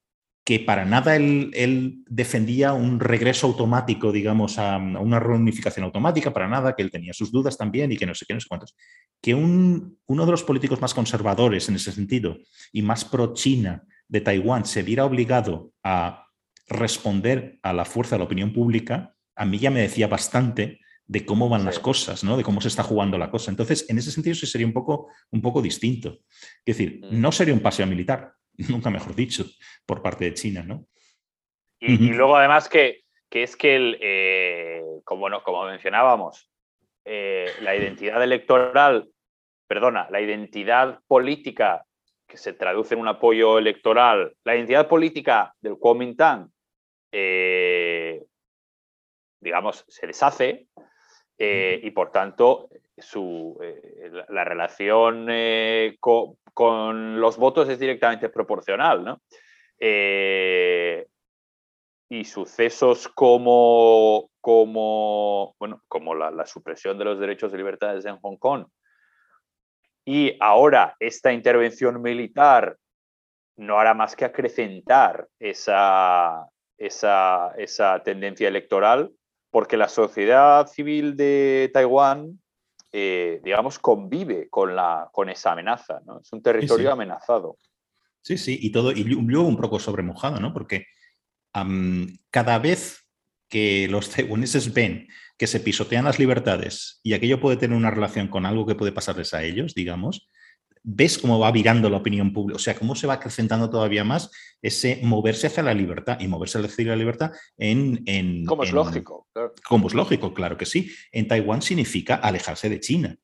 que 0.50 0.60
para 0.60 0.84
nada 0.84 1.16
él, 1.16 2.04
defendía 2.08 2.74
un 2.74 3.00
regreso 3.00 3.46
automático, 3.46 4.12
digamos, 4.12 4.58
a, 4.58 4.78
una 4.78 5.20
reunificación 5.20 5.86
automática, 5.86 6.34
para 6.34 6.48
nada, 6.48 6.76
que 6.76 6.82
él 6.82 6.90
tenía 6.90 7.14
sus 7.14 7.32
dudas 7.32 7.56
también 7.56 7.92
y 7.92 7.98
que 7.98 8.08
no 8.08 8.16
sé 8.16 8.26
qué, 8.28 8.34
no 8.34 8.40
sé 8.40 8.48
cuántos. 8.50 8.76
Que 9.22 9.36
un, 9.36 10.00
uno 10.08 10.26
de 10.26 10.32
los 10.32 10.44
políticos 10.44 10.82
más 10.82 10.96
conservadores 10.96 11.70
en 11.70 11.76
ese 11.76 11.92
sentido 11.92 12.40
y 12.72 12.82
más 12.82 13.06
pro-China 13.06 13.84
de 14.08 14.22
Taiwán 14.22 14.66
se 14.66 14.82
viera 14.82 15.06
obligado 15.06 15.72
a 15.84 16.26
responder 16.68 17.60
a 17.62 17.72
la 17.72 17.86
fuerza 17.86 18.16
de 18.16 18.20
la 18.22 18.26
opinión 18.26 18.52
pública, 18.52 19.14
a 19.36 19.46
mí 19.46 19.60
ya 19.60 19.70
me 19.70 19.82
decía 19.82 20.08
bastante 20.08 20.80
de 21.06 21.28
cómo 21.28 21.48
van 21.48 21.64
las 21.64 21.78
cosas, 21.78 22.24
¿no? 22.24 22.38
de 22.38 22.44
cómo 22.44 22.60
se 22.60 22.70
está 22.70 22.82
jugando 22.82 23.20
la 23.20 23.30
cosa. 23.30 23.52
Entonces, 23.52 23.86
en 23.88 24.00
ese 24.00 24.12
sentido, 24.12 24.34
sí 24.34 24.48
sería 24.48 24.66
un 24.66 24.74
poco, 24.74 25.10
un 25.30 25.44
poco 25.44 25.62
distinto. 25.62 26.22
Es 26.66 26.76
decir, 26.76 27.02
mm. 27.04 27.22
no 27.22 27.32
sería 27.32 27.54
un 27.54 27.60
paseo 27.60 27.86
militar, 27.86 28.34
nunca 28.70 28.90
mejor 28.90 29.16
dicho, 29.16 29.46
por 29.86 30.02
parte 30.02 30.26
de 30.26 30.34
China, 30.34 30.64
¿no? 30.64 30.86
Y, 31.82 32.10
luego 32.10 32.36
además 32.36 32.68
que, 32.68 33.06
es 33.32 33.56
que, 33.56 33.76
el, 33.78 33.98
eh, 34.02 34.84
como, 35.06 35.30
no, 35.30 35.44
como 35.44 35.64
mencionábamos, 35.64 36.52
eh, 37.06 37.50
la 37.62 37.74
identidad 37.74 38.22
electoral, 38.22 39.10
perdona, 39.66 40.10
la 40.12 40.20
identidad 40.20 41.00
política 41.08 41.86
que 42.28 42.36
se 42.36 42.52
traduce 42.52 42.96
en 42.96 43.00
un 43.00 43.08
apoyo 43.08 43.58
electoral, 43.58 44.36
la 44.44 44.58
identidad 44.58 44.90
política 44.90 45.54
del 45.62 45.78
Kuomintang, 45.78 46.52
eh, 47.14 48.26
digamos, 49.40 49.86
se 49.88 50.06
deshace 50.06 50.68
y 51.42 51.92
por 51.92 52.12
tanto 52.12 52.68
su, 53.02 53.60
la 54.30 54.44
relación 54.44 55.28
con, 56.00 56.36
con 56.54 57.20
los 57.20 57.38
votos 57.38 57.70
es 57.70 57.80
directamente 57.80 58.30
proporcional, 58.30 59.04
¿no? 59.04 59.22
Eh, 59.80 61.08
y 62.10 62.26
sucesos 62.26 63.08
como, 63.08 64.30
como, 64.42 65.56
bueno, 65.60 65.84
como 65.88 66.16
la, 66.16 66.46
supresión 66.46 66.98
de 66.98 67.06
los 67.06 67.20
derechos 67.20 67.54
y 67.54 67.58
libertades 67.58 68.06
en 68.06 68.18
Hong 68.18 68.38
Kong 68.38 68.66
y 70.06 70.36
ahora 70.40 70.96
esta 71.00 71.32
intervención 71.32 72.02
militar 72.02 72.78
no 73.58 73.80
hará 73.80 73.94
más 73.94 74.16
que 74.16 74.26
acrecentar 74.26 75.28
esa, 75.40 76.48
esa, 76.78 77.54
esa 77.58 78.02
tendencia 78.04 78.48
electoral 78.48 79.12
porque 79.52 79.78
la 79.78 79.88
sociedad 79.88 80.66
civil 80.68 81.16
de 81.16 81.70
Taiwán 81.74 82.42
eh, 82.92 83.40
digamos, 83.44 83.80
convive 83.80 84.50
con, 84.50 84.76
la, 84.76 85.10
con 85.12 85.30
esa 85.30 85.52
amenaza. 85.52 86.02
¿no? 86.06 86.20
Es 86.20 86.32
un 86.34 86.42
territorio 86.42 86.92
amenazado. 86.92 87.58
Sí, 88.22 88.38
sí, 88.38 88.58
y 88.62 88.72
todo, 88.72 88.92
y 88.92 89.04
luego 89.04 89.48
un 89.48 89.58
poco 89.58 89.80
sobremojado, 89.80 90.40
¿no? 90.40 90.54
Porque 90.54 90.86
cada 92.30 92.60
vez 92.60 93.08
que 93.48 93.88
los 93.90 94.10
taiwaneses 94.10 94.74
ven 94.74 95.08
que 95.38 95.48
se 95.48 95.60
pisotean 95.60 96.06
las 96.06 96.20
libertades 96.20 97.00
y 97.02 97.14
aquello 97.14 97.40
puede 97.40 97.58
tener 97.58 97.76
una 97.76 97.92
relación 97.92 98.28
con 98.28 98.46
algo 98.46 98.66
que 98.66 98.76
puede 98.76 98.92
pasarles 98.92 99.34
a 99.34 99.44
ellos, 99.44 99.74
digamos, 99.74 100.30
ves 100.92 101.20
cómo 101.20 101.38
va 101.38 101.52
virando 101.52 101.90
la 101.90 101.98
opinión 101.98 102.34
pública, 102.34 102.56
o 102.56 102.60
sea, 102.60 102.76
cómo 102.76 102.96
se 102.96 103.06
va 103.06 103.14
acrecentando 103.14 103.70
todavía 103.70 104.04
más 104.04 104.32
ese 104.62 105.00
moverse 105.04 105.48
hacia 105.48 105.62
la 105.62 105.74
libertad 105.74 106.20
y 106.20 106.28
moverse 106.28 106.58
hacia 106.58 106.86
la 106.86 106.96
libertad 106.96 107.32
en... 107.58 108.02
en 108.06 108.46
como 108.46 108.64
es 108.64 108.72
lógico. 108.72 109.28
Como 109.68 109.88
es 109.88 109.94
lógico, 109.94 110.34
claro 110.34 110.58
que 110.58 110.66
sí. 110.66 110.92
En 111.12 111.28
Taiwán 111.28 111.62
significa 111.62 112.16
alejarse 112.16 112.70
de 112.70 112.80
China. 112.80 113.16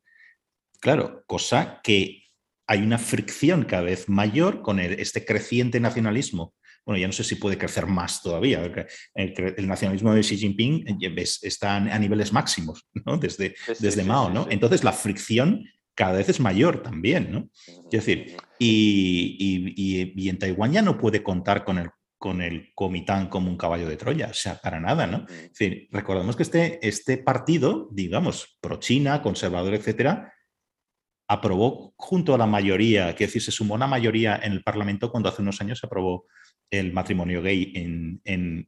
Claro, 0.80 1.24
cosa 1.26 1.82
que 1.84 2.30
hay 2.68 2.82
una 2.82 3.00
fricción 3.00 3.64
cada 3.64 3.84
vez 3.84 4.10
mayor 4.10 4.62
con 4.62 4.80
este 4.80 5.26
creciente 5.26 5.80
nacionalismo 5.80 6.54
bueno, 6.86 7.00
ya 7.00 7.08
no 7.08 7.14
sé 7.14 7.24
si 7.24 7.36
puede 7.36 7.58
crecer 7.58 7.88
más 7.88 8.22
todavía. 8.22 8.64
El, 9.16 9.68
nacionalismo 9.68 10.14
de 10.14 10.22
Xi 10.22 10.38
Jinping 10.38 11.02
eh, 11.02 11.26
está 11.42 11.78
a 11.78 12.00
niveles 12.00 12.32
máximos, 12.32 12.86
¿no? 13.06 13.18
Desde, 13.18 13.56
desde 13.80 14.04
Mao, 14.04 14.30
¿no? 14.30 14.48
Entonces 14.52 14.84
la 14.84 14.94
fricción 14.94 15.68
cada 15.96 16.18
vez 16.18 16.30
es 16.30 16.40
mayor 16.40 16.84
también, 16.84 17.32
¿no? 17.32 17.50
Es 17.92 18.06
decir, 18.06 18.38
y, 18.60 20.30
en 20.30 20.38
Taiwán 20.38 20.74
ya 20.74 20.82
no 20.82 20.98
puede 20.98 21.24
contar 21.24 21.64
con 21.64 21.80
el, 21.80 21.90
con 22.18 22.42
el 22.42 22.72
Comitán 22.76 23.30
como 23.30 23.50
un 23.50 23.58
caballo 23.58 23.88
de 23.88 23.98
Troya, 23.98 24.28
o 24.28 24.34
sea, 24.34 24.60
para 24.62 24.80
nada, 24.80 25.08
¿no? 25.08 25.26
Es 25.30 25.54
decir, 25.54 25.88
recordemos 25.92 26.36
que 26.36 26.44
este, 26.44 26.86
este 26.86 27.18
partido, 27.18 27.88
digamos, 27.92 28.58
pro-China, 28.62 29.22
conservador, 29.22 29.74
etcétera, 29.74 30.34
aprobó 31.28 31.94
junto 31.98 32.36
a 32.36 32.38
la 32.38 32.46
mayoría, 32.46 33.16
que 33.16 33.26
decir, 33.26 33.42
se 33.42 33.52
sumó 33.52 33.74
una 33.76 33.88
mayoría 33.88 34.40
en 34.44 34.52
el 34.52 34.64
Parlamento 34.64 35.12
cuando 35.12 35.30
hace 35.30 35.42
unos 35.42 35.60
años 35.62 35.80
se 35.80 35.88
aprobó 35.88 36.28
el 36.72 36.94
matrimonio 36.94 37.42
gay 37.42 37.72
en, 37.76 38.22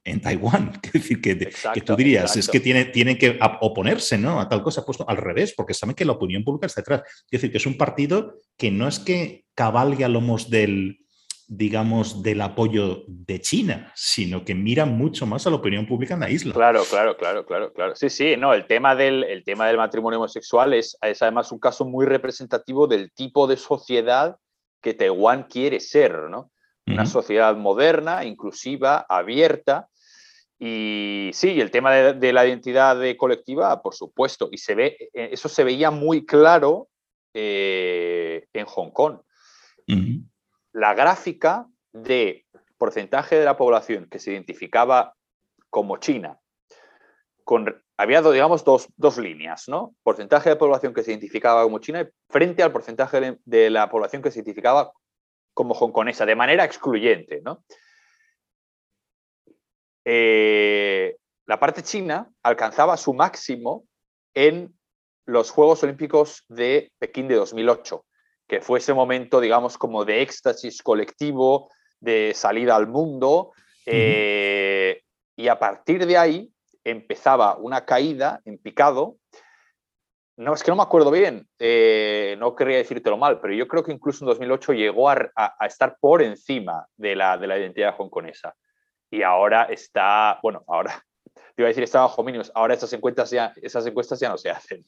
en, 0.03 0.21
Taiwán. 0.21 0.71
Es 0.83 0.93
decir, 0.93 1.21
que, 1.21 1.37
que 1.37 1.81
tú 1.81 1.95
dirías, 1.95 2.35
es 2.35 2.47
que 2.47 2.59
tienen 2.59 2.91
tiene 2.91 3.17
que 3.17 3.39
oponerse 3.61 4.17
¿no? 4.17 4.39
a 4.39 4.47
tal 4.47 4.63
cosa, 4.63 4.85
puesto 4.85 5.07
al 5.07 5.17
revés, 5.17 5.53
porque 5.55 5.73
saben 5.73 5.95
que 5.95 6.05
la 6.05 6.13
opinión 6.13 6.43
pública 6.43 6.67
está 6.67 6.81
detrás. 6.81 7.01
Es 7.05 7.31
decir, 7.31 7.51
que 7.51 7.57
es 7.57 7.65
un 7.65 7.77
partido 7.77 8.41
que 8.57 8.71
no 8.71 8.87
es 8.87 8.99
que 8.99 9.45
cabalgue 9.55 10.05
a 10.05 10.09
lomos 10.09 10.49
del, 10.49 10.99
digamos, 11.47 12.21
del 12.23 12.41
apoyo 12.41 13.03
de 13.07 13.39
China, 13.39 13.91
sino 13.95 14.43
que 14.43 14.53
mira 14.53 14.85
mucho 14.85 15.25
más 15.25 15.47
a 15.47 15.49
la 15.49 15.55
opinión 15.55 15.87
pública 15.87 16.13
en 16.13 16.19
la 16.19 16.29
isla. 16.29 16.53
Claro, 16.53 16.83
claro, 16.89 17.17
claro, 17.17 17.45
claro, 17.45 17.73
claro. 17.73 17.95
Sí, 17.95 18.09
sí, 18.09 18.35
no, 18.37 18.53
el 18.53 18.67
tema 18.67 18.95
del, 18.95 19.23
el 19.23 19.43
tema 19.43 19.67
del 19.67 19.77
matrimonio 19.77 20.19
homosexual 20.19 20.73
es, 20.73 20.97
es 21.01 21.21
además 21.21 21.51
un 21.51 21.59
caso 21.59 21.85
muy 21.85 22.05
representativo 22.05 22.87
del 22.87 23.11
tipo 23.11 23.47
de 23.47 23.57
sociedad 23.57 24.37
que 24.81 24.93
Taiwán 24.93 25.43
quiere 25.43 25.79
ser, 25.79 26.29
¿no? 26.29 26.51
Una 26.87 27.05
sociedad 27.05 27.55
moderna, 27.55 28.25
inclusiva, 28.25 29.05
abierta. 29.07 29.89
Y 30.59 31.29
sí, 31.33 31.59
el 31.61 31.69
tema 31.69 31.93
de, 31.93 32.33
la 32.33 32.47
identidad 32.47 32.97
colectiva, 33.17 33.81
por 33.81 33.93
supuesto, 33.93 34.49
y 34.51 34.57
se 34.57 34.75
ve, 34.75 34.97
eh, 35.13 35.29
eso 35.31 35.49
se 35.49 35.63
veía 35.63 35.91
muy 35.91 36.25
claro 36.25 36.87
eh, 37.33 38.47
en 38.53 38.65
Hong 38.65 38.91
Kong. 38.91 39.19
La 40.73 40.93
gráfica 40.93 41.67
de 41.93 42.45
porcentaje 42.77 43.37
de 43.37 43.45
la 43.45 43.57
población 43.57 44.07
que 44.09 44.19
se 44.19 44.31
identificaba 44.31 45.13
como 45.69 45.97
China 45.97 46.39
con, 47.47 47.81
había, 47.95 48.21
digamos, 48.21 48.65
dos, 48.65 48.89
dos, 48.97 49.17
líneas, 49.17 49.69
¿no? 49.69 49.95
Porcentaje 50.03 50.49
de 50.49 50.57
población 50.57 50.93
que 50.93 51.01
se 51.01 51.11
identificaba 51.11 51.63
como 51.63 51.79
china 51.79 52.05
frente 52.27 52.61
al 52.61 52.73
porcentaje 52.73 53.39
de 53.45 53.69
la 53.69 53.89
población 53.89 54.21
que 54.21 54.31
se 54.31 54.39
identificaba 54.39 54.91
como 55.57 55.73
hongkonesa, 55.73 56.27
de 56.27 56.35
manera 56.35 56.63
excluyente, 56.63 57.41
¿no? 57.43 57.63
Eh, 60.05 61.17
la 61.47 61.59
parte 61.59 61.81
china 61.81 62.29
alcanzaba 62.43 62.95
su 62.95 63.11
máximo 63.15 63.87
en 64.35 64.77
los 65.25 65.49
Juegos 65.49 65.81
Olímpicos 65.81 66.45
de 66.47 66.91
Pekín 66.99 67.27
de 67.27 67.33
2008, 67.37 68.05
que 68.47 68.61
fue 68.61 68.77
ese 68.77 68.93
momento, 68.93 69.41
digamos, 69.41 69.79
como 69.79 70.05
de 70.05 70.21
éxtasis 70.21 70.83
colectivo, 70.83 71.71
de 71.99 72.33
salida 72.35 72.75
al 72.75 72.85
mundo, 72.85 73.51
eh, 73.87 75.01
y 75.35 75.47
a 75.47 75.57
partir 75.57 76.05
de 76.05 76.19
ahí 76.19 76.53
empezaba 76.83 77.57
una 77.57 77.83
caída 77.83 78.41
en 78.45 78.59
picado. 78.59 79.17
No, 80.37 80.53
es 80.53 80.61
que 80.61 80.69
no 80.69 80.77
me 80.77 80.83
acuerdo 80.83 81.09
bien, 81.09 81.47
eh, 81.57 82.35
no 82.37 82.55
querría 82.55 82.77
decírtelo 82.77 83.17
mal, 83.17 83.39
pero 83.41 83.55
yo 83.55 83.67
creo 83.67 83.83
que 83.83 83.91
incluso 83.91 84.23
en 84.23 84.27
2008 84.27 84.73
llegó 84.73 85.09
a, 85.09 85.31
estar 85.61 85.97
por 85.99 86.21
encima 86.21 86.85
de 86.95 87.15
la, 87.15 87.37
de 87.37 87.47
la 87.47 87.57
identidad 87.57 87.95
hongkonesa 87.97 88.53
y 89.09 89.23
ahora 89.23 89.63
está, 89.63 90.39
bueno, 90.43 90.63
ahora 90.67 91.03
te 91.55 91.61
iba 91.61 91.67
a 91.67 91.69
decir 91.69 91.83
está 91.83 92.01
bajo 92.01 92.23
mínimos, 92.23 92.51
ahora 92.53 92.75
esas 92.75 92.93
encuestas 92.93 93.31
ya, 93.31 93.51
esas 93.61 93.85
encuestas 93.87 94.19
ya 94.19 94.29
no 94.29 94.37
se 94.37 94.51
hacen. 94.51 94.85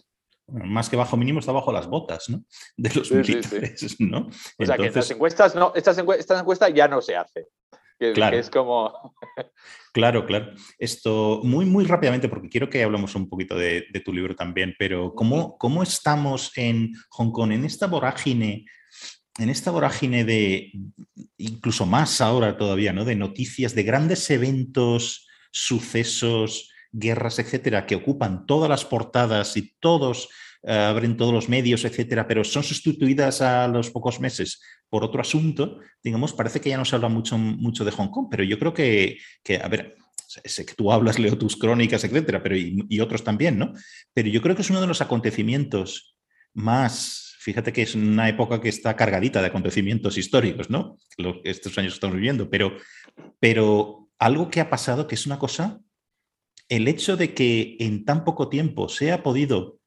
Más 0.51 0.89
que 0.89 0.95
bajo 0.95 1.15
mínimo 1.17 1.39
está 1.39 1.51
bajo 1.51 1.71
las 1.71 1.87
botas, 1.87 2.29
¿no? 2.29 2.43
De 2.77 2.93
los 2.93 3.11
militares, 3.11 3.95
¿no? 3.99 4.29
O 4.57 4.65
sea 4.65 4.77
que 4.77 4.87
estas 4.87 5.11
encuestas, 5.11 5.55
no, 5.55 5.71
estas, 5.75 5.97
encuestas, 5.97 6.73
ya 6.73 6.87
no 6.87 7.01
se 7.01 7.15
claro. 8.13 8.37
es 8.37 8.49
como. 8.49 9.15
claro, 9.93 10.25
claro. 10.25 10.53
Esto 10.77 11.41
muy, 11.43 11.65
muy 11.65 11.85
rápidamente, 11.85 12.29
porque 12.29 12.49
quiero 12.49 12.69
que 12.69 12.83
hablemos 12.83 13.15
un 13.15 13.29
poquito 13.29 13.55
de, 13.55 13.85
tu 14.03 14.13
libro 14.13 14.35
también, 14.35 14.75
pero 14.77 15.13
¿cómo, 15.13 15.57
¿cómo 15.57 15.83
estamos 15.83 16.51
en 16.57 16.91
Hong 17.09 17.31
Kong, 17.31 17.51
en 17.51 17.65
esta 17.65 17.87
vorágine 17.87 18.65
en 19.37 19.49
esta 19.49 19.71
vorágine 19.71 20.25
de, 20.25 20.73
incluso 21.37 21.85
más 21.85 22.19
ahora 22.19 22.57
todavía, 22.57 22.91
¿no? 22.91 23.05
De 23.05 23.15
noticias, 23.15 23.73
de 23.73 23.83
grandes 23.83 24.29
eventos, 24.29 25.29
sucesos, 25.51 26.71
guerras, 26.91 27.39
etcétera, 27.39 27.85
que 27.85 27.95
ocupan 27.95 28.45
todas 28.45 28.69
las 28.69 28.83
portadas 28.83 29.55
y 29.55 29.75
todos 29.79 30.29
abren 30.63 31.17
todos 31.17 31.33
los 31.33 31.49
medios, 31.49 31.85
etcétera, 31.85 32.27
pero 32.27 32.43
son 32.43 32.63
sustituidas 32.63 33.41
a 33.41 33.67
los 33.67 33.91
pocos 33.91 34.19
meses 34.19 34.61
por 34.89 35.03
otro 35.03 35.21
asunto, 35.21 35.79
digamos, 36.03 36.33
parece 36.33 36.59
que 36.59 36.69
ya 36.69 36.77
no 36.77 36.85
se 36.85 36.95
habla 36.95 37.09
mucho, 37.09 37.37
mucho 37.37 37.85
de 37.85 37.91
Hong 37.91 38.09
Kong, 38.09 38.27
pero 38.29 38.43
yo 38.43 38.59
creo 38.59 38.73
que, 38.73 39.17
que 39.43 39.57
a 39.57 39.67
ver, 39.67 39.95
sé 40.27 40.65
que 40.65 40.73
tú 40.73 40.91
hablas, 40.91 41.19
leo 41.19 41.37
tus 41.37 41.55
crónicas, 41.55 42.03
etcétera, 42.03 42.43
pero 42.43 42.55
y 42.57 42.99
otros 42.99 43.23
también, 43.23 43.57
¿no? 43.57 43.73
Pero 44.13 44.29
yo 44.29 44.41
creo 44.41 44.55
que 44.55 44.63
es 44.63 44.69
uno 44.69 44.81
de 44.81 44.87
los 44.87 45.01
acontecimientos 45.01 46.15
más 46.53 47.29
fíjate 47.39 47.71
que 47.71 47.81
es 47.81 47.95
una 47.95 48.27
época 48.27 48.59
que 48.59 48.69
está 48.69 48.95
cargadita 48.95 49.41
de 49.41 49.47
acontecimientos 49.47 50.17
históricos, 50.17 50.69
¿no? 50.69 50.97
estos 51.43 51.77
años 51.77 51.93
estamos 51.93 52.17
viviendo, 52.17 52.49
pero, 52.49 52.77
pero 53.39 54.09
algo 54.19 54.49
que 54.49 54.59
ha 54.59 54.69
pasado 54.69 55.07
que 55.07 55.15
es 55.15 55.25
una 55.25 55.39
cosa, 55.39 55.79
el 56.67 56.87
hecho 56.87 57.15
de 57.15 57.33
que 57.33 57.77
en 57.79 58.03
tan 58.03 58.25
poco 58.25 58.49
tiempo 58.49 58.89
se 58.89 59.11
ha 59.11 59.23
podido 59.23 59.78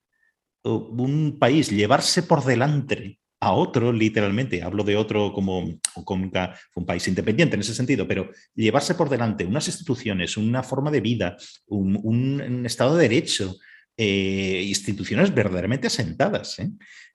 un 0.64 1.36
país 1.38 1.70
llevarse 1.70 2.22
por 2.22 2.44
delante 2.44 3.18
a 3.42 3.52
otro, 3.52 3.92
literalmente, 3.92 4.62
hablo 4.62 4.84
de 4.84 4.96
otro 4.96 5.32
como, 5.32 5.58
un 5.64 6.86
país 6.86 7.08
independiente 7.08 7.56
en 7.56 7.60
ese 7.60 7.74
sentido, 7.74 8.06
pero 8.06 8.30
llevarse 8.54 8.94
por 8.94 9.08
delante 9.08 9.44
unas 9.44 9.66
instituciones, 9.66 10.36
una 10.36 10.62
forma 10.62 10.92
de 10.92 11.00
vida, 11.00 11.36
un, 11.66 12.62
Estado 12.64 12.96
de 12.96 13.08
Derecho, 13.08 13.56
eh, 13.96 14.62
instituciones 14.64 15.34
verdaderamente 15.34 15.88
asentadas. 15.88 16.60
¿eh? 16.60 16.70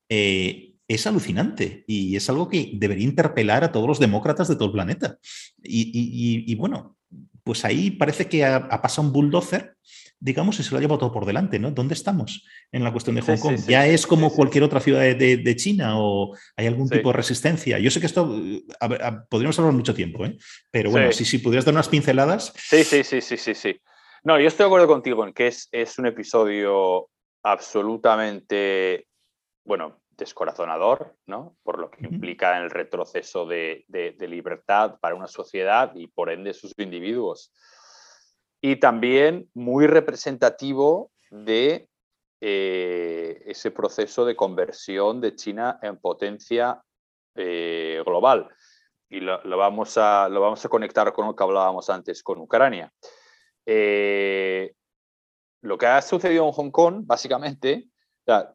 Eh, 0.10 0.74
es 0.86 1.08
alucinante 1.08 1.86
y 1.88 2.18
es 2.18 2.30
algo 2.30 2.50
que 2.50 2.72
debería 2.74 3.06
interpelar 3.06 3.64
a 3.64 3.72
todos 3.72 3.88
los 3.88 4.00
demócratas 4.00 4.50
de 4.50 4.56
todo 4.56 4.66
el 4.66 4.74
planeta. 4.74 5.18
Y, 5.64 6.54
bueno, 6.56 6.97
pues 7.48 7.64
ahí 7.64 7.92
parece 7.92 8.28
que 8.28 8.44
ha, 8.44 8.82
pasado 8.82 9.08
un 9.08 9.14
bulldozer, 9.14 9.78
digamos, 10.20 10.60
y 10.60 10.64
se 10.64 10.72
lo 10.72 10.78
ha 10.78 10.82
llevado 10.82 11.00
todo 11.00 11.14
por 11.14 11.26
delante, 11.26 11.60
¿no? 11.60 11.72
¿Dónde 11.72 11.94
estamos 11.94 12.46
en 12.74 12.84
la 12.84 12.92
cuestión 12.92 13.16
de 13.16 13.22
Hong 13.22 13.38
Kong? 13.38 13.58
¿Ya 13.70 13.88
es 13.88 14.06
como 14.06 14.34
cualquier 14.34 14.66
otra 14.66 14.82
ciudad 14.82 15.00
de, 15.16 15.56
China 15.56 15.94
o 15.98 16.36
hay 16.58 16.68
algún 16.68 16.90
tipo 16.90 17.10
de 17.10 17.14
resistencia? 17.14 17.80
Yo 17.80 17.90
sé 17.90 18.02
que 18.02 18.08
esto 18.08 18.38
podríamos 19.30 19.58
hablar 19.58 19.74
mucho 19.74 19.94
tiempo, 19.94 20.26
¿eh? 20.26 20.38
pero 20.70 20.92
bueno, 20.92 21.14
si, 21.14 21.24
si 21.24 21.38
pudieras 21.38 21.64
dar 21.64 21.74
unas 21.74 21.88
pinceladas. 21.88 22.54
Sí, 22.58 22.84
sí, 22.84 23.06
sí, 23.06 23.22
sí, 23.22 23.38
sí, 23.38 23.56
sí. 23.56 23.80
No, 24.26 24.38
yo 24.38 24.50
estoy 24.50 24.66
de 24.66 24.68
acuerdo 24.68 24.88
contigo 24.88 25.26
en 25.26 25.32
que 25.32 25.48
es, 25.48 25.70
es 25.72 25.98
un 25.98 26.08
episodio 26.08 27.08
absolutamente 27.44 29.08
bueno, 29.64 30.00
descorazonador, 30.18 31.16
¿no? 31.26 31.56
Por 31.64 31.80
lo 31.80 31.92
que 31.92 32.06
implica 32.06 32.58
el 32.58 32.70
retroceso 32.70 33.46
de, 33.46 33.86
libertad 34.20 35.00
para 35.00 35.16
una 35.16 35.28
sociedad 35.28 35.94
y 35.96 36.08
por 36.08 36.30
ende 36.30 36.54
sus 36.54 36.74
individuos. 36.78 37.54
Y 38.60 38.78
también 38.78 39.50
muy 39.54 39.86
representativo 39.88 41.12
de 41.30 41.88
eh, 42.42 43.44
ese 43.46 43.72
proceso 43.72 44.26
de 44.26 44.36
conversión 44.36 45.22
de 45.22 45.36
China 45.36 45.80
en 45.82 45.98
potencia 45.98 46.82
eh, 47.36 48.02
global. 48.06 48.50
Y 49.10 49.20
lo, 49.22 49.40
vamos 49.58 49.98
a, 49.98 50.28
lo 50.28 50.42
vamos 50.42 50.66
a 50.66 50.70
conectar 50.70 51.14
con 51.14 51.28
lo 51.28 51.36
que 51.36 51.44
hablábamos 51.44 51.90
antes 51.90 52.24
con 52.24 52.40
Ucrania. 52.40 52.92
Eh, 53.66 54.74
lo 55.62 55.78
que 55.78 55.86
ha 55.86 56.02
sucedido 56.02 56.46
en 56.46 56.52
Hong 56.52 56.72
Kong, 56.72 57.04
básicamente, 57.06 57.88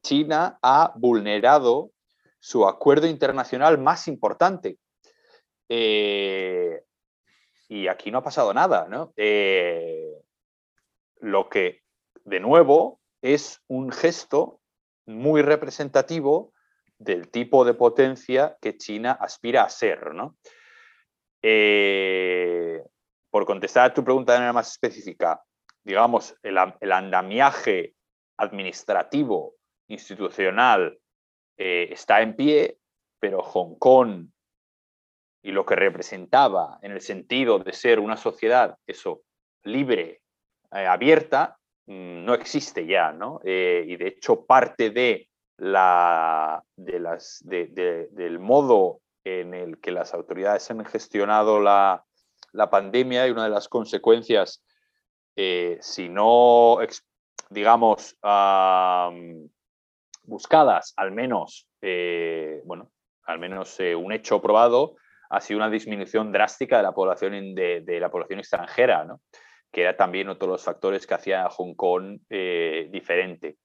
China 0.03 0.59
ha 0.63 0.93
vulnerado 0.97 1.91
su 2.39 2.67
acuerdo 2.67 3.07
internacional 3.07 3.79
más 3.79 4.09
importante. 4.09 4.79
Eh, 5.69 6.83
y 7.69 7.89
aquí 7.89 8.11
no 8.11 8.19
ha 8.19 8.23
pasado 8.23 8.53
nada, 8.53 8.87
¿no? 8.89 9.15
Eh, 9.17 10.13
lo 11.21 11.49
que, 11.49 11.83
de 12.25 12.41
nuevo, 12.41 13.01
es 13.23 13.63
un 13.69 13.91
gesto 13.91 14.61
muy 15.07 15.41
representativo 15.41 16.53
del 16.99 17.31
tipo 17.31 17.65
de 17.65 17.75
potencia 17.75 18.59
que 18.61 18.77
China 18.77 19.13
aspira 19.13 19.63
a 19.63 19.71
ser, 19.71 20.13
¿no? 20.15 20.37
Eh, 21.41 22.83
por 23.31 23.47
contestar 23.47 23.91
a 23.91 23.95
tu 23.95 24.05
pregunta 24.05 24.33
de 24.33 24.39
manera 24.41 24.53
más 24.53 24.71
específica, 24.71 25.43
digamos, 25.83 26.37
el 26.43 26.93
andamiaje 26.93 27.95
administrativo 28.37 29.55
institucional 29.89 30.99
eh, 31.57 31.89
está 31.91 32.23
en 32.23 32.35
pie, 32.35 32.79
pero 33.21 33.43
Hong 33.43 33.77
Kong 33.79 34.27
y 35.43 35.53
lo 35.53 35.67
que 35.67 35.77
representaba 35.77 36.79
en 36.83 36.93
el 36.93 37.01
sentido 37.01 37.59
de 37.59 37.73
ser 37.73 38.01
una 38.01 38.17
sociedad, 38.17 38.77
eso, 38.87 39.23
libre, 39.65 40.23
eh, 40.73 40.87
abierta, 40.87 41.59
mm, 41.87 42.25
no 42.25 42.35
existe 42.35 42.87
ya, 42.87 43.13
¿no? 43.13 43.41
Eh, 43.45 43.85
y 43.87 43.97
de 43.97 44.09
hecho 44.09 44.45
parte 44.45 44.91
de 44.91 45.29
la, 45.59 46.65
de 46.77 46.99
las, 46.99 47.41
del 47.45 48.39
modo 48.39 49.01
en 49.25 49.55
el 49.55 49.79
que 49.79 49.93
las 49.93 50.15
autoridades 50.15 50.71
han 50.71 50.85
gestionado 50.85 51.61
la, 51.61 52.05
la 52.53 52.71
pandemia 52.71 53.27
y 53.27 53.31
una 53.31 53.45
de 53.45 53.51
las 53.51 53.69
consecuencias, 53.69 54.65
si 55.37 56.09
no, 56.09 56.79
digamos, 57.51 58.17
buscadas, 60.25 60.95
al 60.97 61.13
menos, 61.13 61.69
eh, 61.81 62.63
bueno, 62.65 62.91
al 63.25 63.39
menos 63.39 63.79
eh, 63.81 63.95
un 63.95 64.13
hecho 64.13 64.41
probado, 64.41 64.97
ha 65.31 65.41
sido 65.41 65.59
una 65.59 65.71
disminución 65.71 66.33
drástica 66.33 66.77
de 66.77 66.83
la 66.83 66.93
población, 66.93 67.55
de, 67.55 67.99
la 68.01 68.11
población 68.11 68.39
extranjera, 68.39 69.05
¿no? 69.05 69.21
que 69.71 69.83
era 69.83 69.97
también 69.97 70.29
otro 70.29 70.49
de 70.49 70.53
los 70.53 70.65
factores 70.65 71.07
que 71.07 71.15
hacía 71.15 71.49
Hong 71.49 71.75
Kong 71.75 72.19
eh, 72.29 72.89
diferente. 72.91 73.57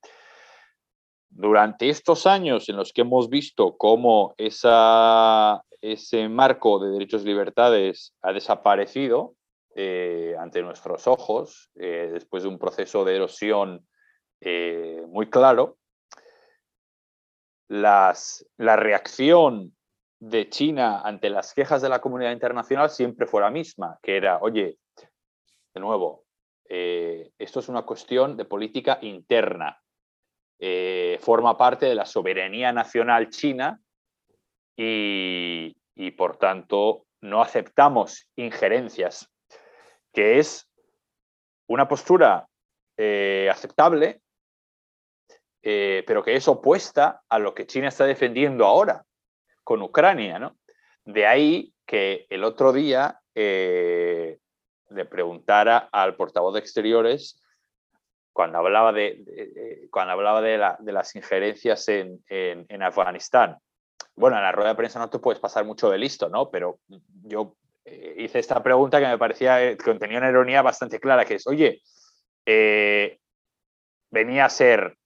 Durante 1.29 1.89
estos 1.89 2.25
años 2.25 2.69
en 2.69 2.77
los 2.77 2.93
que 2.93 3.01
hemos 3.01 3.29
visto 3.29 3.75
cómo 3.77 4.33
ese 4.37 6.29
marco 6.29 6.79
de 6.79 6.91
derechos 6.91 7.23
y 7.23 7.27
libertades 7.27 8.15
ha 8.21 8.31
desaparecido 8.31 9.33
ante 10.39 10.63
nuestros 10.63 11.05
ojos, 11.05 11.69
después 11.75 12.41
de 12.43 12.49
un 12.49 12.57
proceso 12.57 13.03
de 13.03 13.15
erosión 13.17 13.85
muy 15.09 15.29
claro, 15.29 15.77
las, 17.67 18.45
la 18.57 18.75
reacción 18.75 19.75
de 20.19 20.49
China 20.49 21.01
ante 21.01 21.29
las 21.29 21.53
quejas 21.53 21.81
de 21.81 21.89
la 21.89 22.01
comunidad 22.01 22.31
internacional 22.31 22.89
siempre 22.89 23.27
fue 23.27 23.41
la 23.41 23.51
misma, 23.51 23.99
que 24.01 24.17
era, 24.17 24.39
oye, 24.39 24.77
de 25.73 25.79
nuevo, 25.79 26.23
eh, 26.69 27.31
esto 27.37 27.59
es 27.59 27.69
una 27.69 27.83
cuestión 27.83 28.35
de 28.35 28.45
política 28.45 28.97
interna, 29.01 29.81
eh, 30.59 31.19
forma 31.21 31.57
parte 31.57 31.85
de 31.85 31.95
la 31.95 32.05
soberanía 32.05 32.73
nacional 32.73 33.29
china 33.29 33.79
y, 34.75 35.75
por 36.17 36.37
tanto 36.37 37.05
no 37.21 37.41
aceptamos 37.41 38.27
injerencias, 38.35 39.31
que 40.13 40.39
es 40.39 40.69
una 41.67 41.87
postura 41.87 42.47
eh, 42.95 43.49
aceptable, 43.51 44.21
eh, 45.69 46.05
pero 46.07 46.23
que 46.23 46.33
es 46.33 46.47
opuesta 46.47 47.23
a 47.27 47.39
lo 47.39 47.53
que 47.53 47.67
China 47.67 47.89
está 47.89 48.05
defendiendo 48.05 48.65
ahora 48.65 49.03
con 49.65 49.81
Ucrania. 49.81 50.39
¿no? 50.39 50.55
De 51.03 51.27
ahí 51.27 51.73
que 51.85 52.25
el 52.29 52.45
otro 52.45 52.71
día 52.71 53.19
le 53.35 54.39
preguntara 55.09 55.89
al 55.91 56.15
portavoz 56.15 56.53
de 56.53 56.61
Exteriores 56.61 57.43
cuando 58.31 58.59
hablaba 58.59 58.93
de, 58.93 59.89
cuando 59.91 60.13
hablaba 60.13 60.41
de, 60.41 60.57
las 60.57 61.15
injerencias 61.17 61.89
en, 61.89 62.23
en, 62.29 62.81
Afganistán. 62.81 63.57
Bueno, 64.15 64.37
en 64.37 64.43
la 64.43 64.53
rueda 64.53 64.69
de 64.69 64.75
prensa 64.75 64.99
no 64.99 65.09
te 65.09 65.19
puedes 65.19 65.41
pasar 65.41 65.65
mucho 65.65 65.89
de 65.89 65.97
listo, 65.97 66.29
¿no? 66.29 66.49
Pero 66.49 66.79
yo 67.23 67.57
eh, 67.83 68.15
hice 68.19 68.39
esta 68.39 68.63
pregunta 68.63 69.01
que 69.01 69.07
me 69.07 69.17
parecía 69.17 69.59
que 69.59 69.83
contenía 69.83 70.19
una 70.19 70.29
ironía 70.29 70.61
bastante 70.61 71.01
clara, 71.01 71.25
que 71.25 71.35
es, 71.35 71.45
oye, 71.45 71.81
eh, 72.45 73.19
venía 74.09 74.45
a 74.45 74.49
ser 74.49 74.97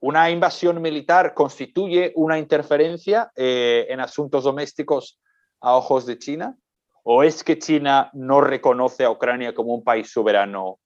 una 0.00 0.30
invasión 0.30 0.80
militar, 0.80 1.34
constituye 1.34 2.12
una 2.14 2.38
interferencia 2.38 3.30
eh, 3.34 3.86
en 3.88 4.00
asuntos 4.00 4.44
domésticos 4.44 5.20
a 5.60 5.74
ojos 5.74 6.06
de 6.06 6.18
China, 6.18 6.56
o 7.02 7.22
es 7.22 7.42
que 7.42 7.58
China 7.58 8.10
no 8.12 8.40
reconoce 8.40 9.04
a 9.04 9.10
Ucrania 9.10 9.54
como 9.54 9.74
un 9.74 9.82
país 9.82 10.10
soberano 10.10 10.78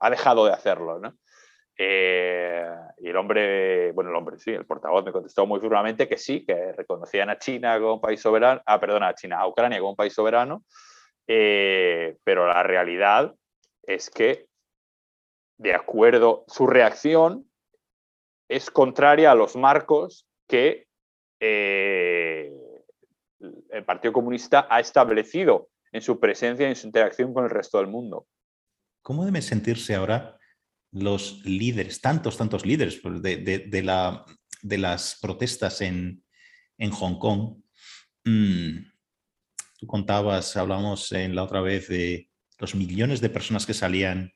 ha 0.00 0.10
dejado 0.10 0.46
de 0.46 0.52
hacerlo, 0.52 0.98
¿no? 0.98 1.16
Eh, 1.76 2.66
y 2.98 3.08
el 3.08 3.16
hombre, 3.16 3.92
bueno, 3.92 4.10
el 4.10 4.16
hombre, 4.16 4.38
sí, 4.38 4.50
el 4.50 4.64
portavoz 4.64 5.04
me 5.04 5.12
contestó 5.12 5.46
muy 5.46 5.60
firmemente 5.60 6.08
que 6.08 6.16
sí, 6.16 6.44
que 6.44 6.72
reconocían 6.72 7.30
a 7.30 7.38
China 7.38 7.78
como 7.78 7.94
un 7.94 8.00
país 8.00 8.20
soberano, 8.20 8.62
ah, 8.64 8.78
perdona, 8.78 9.08
a 9.08 9.14
China, 9.14 9.40
a 9.40 9.48
Ucrania 9.48 9.78
como 9.78 9.90
un 9.90 9.96
país 9.96 10.12
soberano, 10.12 10.64
eh, 11.26 12.16
pero 12.22 12.46
la 12.46 12.62
realidad 12.62 13.34
es 13.82 14.08
que, 14.10 14.46
de 15.58 15.74
acuerdo, 15.74 16.44
su 16.48 16.66
reacción 16.66 17.50
es 18.54 18.70
contraria 18.70 19.32
a 19.32 19.34
los 19.34 19.56
marcos 19.56 20.28
que 20.48 20.86
eh, 21.40 22.52
el 23.70 23.84
Partido 23.84 24.12
Comunista 24.12 24.68
ha 24.70 24.78
establecido 24.78 25.70
en 25.90 26.00
su 26.00 26.20
presencia 26.20 26.66
y 26.66 26.70
en 26.70 26.76
su 26.76 26.86
interacción 26.86 27.34
con 27.34 27.44
el 27.44 27.50
resto 27.50 27.78
del 27.78 27.88
mundo. 27.88 28.28
¿Cómo 29.02 29.24
deben 29.24 29.42
sentirse 29.42 29.96
ahora 29.96 30.38
los 30.92 31.44
líderes, 31.44 32.00
tantos, 32.00 32.38
tantos 32.38 32.64
líderes 32.64 33.00
pues, 33.02 33.20
de, 33.20 33.82
la, 33.82 34.24
de 34.62 34.78
las 34.78 35.18
protestas 35.20 35.80
en, 35.80 36.22
Hong 36.78 37.18
Kong? 37.18 37.56
Mm, 38.24 38.86
tú 39.80 39.86
contabas, 39.88 40.56
hablamos 40.56 41.10
en 41.10 41.34
la 41.34 41.42
otra 41.42 41.60
vez 41.60 41.88
de 41.88 42.30
los 42.60 42.76
millones 42.76 43.20
de 43.20 43.30
personas 43.30 43.66
que 43.66 43.74
salían 43.74 44.32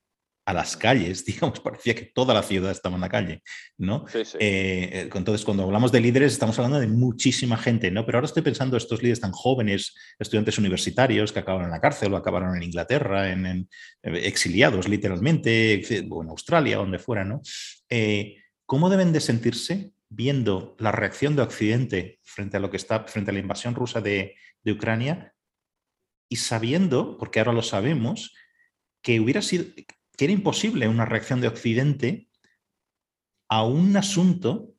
a 0.48 0.54
las 0.54 0.78
calles, 0.78 1.24
digamos, 1.26 1.60
parecía 1.60 1.94
que 1.94 2.06
toda 2.06 2.32
la 2.32 2.42
ciudad 2.42 2.70
estaba 2.70 2.94
en 2.94 3.02
la 3.02 3.10
calle, 3.10 3.42
¿no? 3.76 4.06
Eh, 4.40 5.10
entonces, 5.14 5.44
cuando 5.44 5.64
hablamos 5.64 5.92
de 5.92 6.00
líderes, 6.00 6.32
estamos 6.32 6.58
hablando 6.58 6.80
de 6.80 6.86
muchísima 6.86 7.58
gente, 7.58 7.90
¿no? 7.90 8.06
Pero 8.06 8.16
ahora 8.16 8.26
estoy 8.26 8.42
pensando 8.42 8.78
estos 8.78 9.02
líderes 9.02 9.20
tan 9.20 9.32
jóvenes, 9.32 9.94
estudiantes 10.18 10.56
universitarios 10.56 11.32
que 11.32 11.40
acabaron 11.40 11.66
en 11.66 11.72
la 11.72 11.82
cárcel 11.82 12.14
o 12.14 12.16
acabaron 12.16 12.56
en 12.56 12.62
Inglaterra, 12.62 13.30
en, 13.30 13.46
eh, 13.46 13.66
exiliados 14.02 14.88
literalmente, 14.88 15.82
o 16.08 16.22
en 16.22 16.30
Australia, 16.30 16.78
donde 16.78 16.98
fuera, 16.98 17.24
¿no? 17.24 17.42
Eh, 17.90 18.36
¿Cómo 18.64 18.88
deben 18.88 19.12
de 19.12 19.20
sentirse 19.20 19.92
viendo 20.08 20.76
la 20.78 20.92
reacción 20.92 21.36
de 21.36 21.42
Occidente 21.42 22.20
frente 22.22 22.56
a 22.56 22.60
lo 22.60 22.70
que 22.70 22.78
está, 22.78 23.04
frente 23.04 23.32
a 23.32 23.34
la 23.34 23.40
invasión 23.40 23.74
rusa 23.74 24.00
de, 24.00 24.34
de 24.62 24.72
Ucrania 24.72 25.34
y 26.30 26.36
sabiendo, 26.36 27.18
porque 27.18 27.38
ahora 27.38 27.52
lo 27.52 27.62
sabemos, 27.62 28.32
que 29.02 29.20
hubiera 29.20 29.42
sido, 29.42 29.66
que 30.18 30.24
era 30.24 30.34
imposible 30.34 30.88
una 30.88 31.04
reacción 31.04 31.40
de 31.40 31.46
Occidente 31.46 32.28
a 33.48 33.64
un 33.64 33.96
asunto 33.96 34.74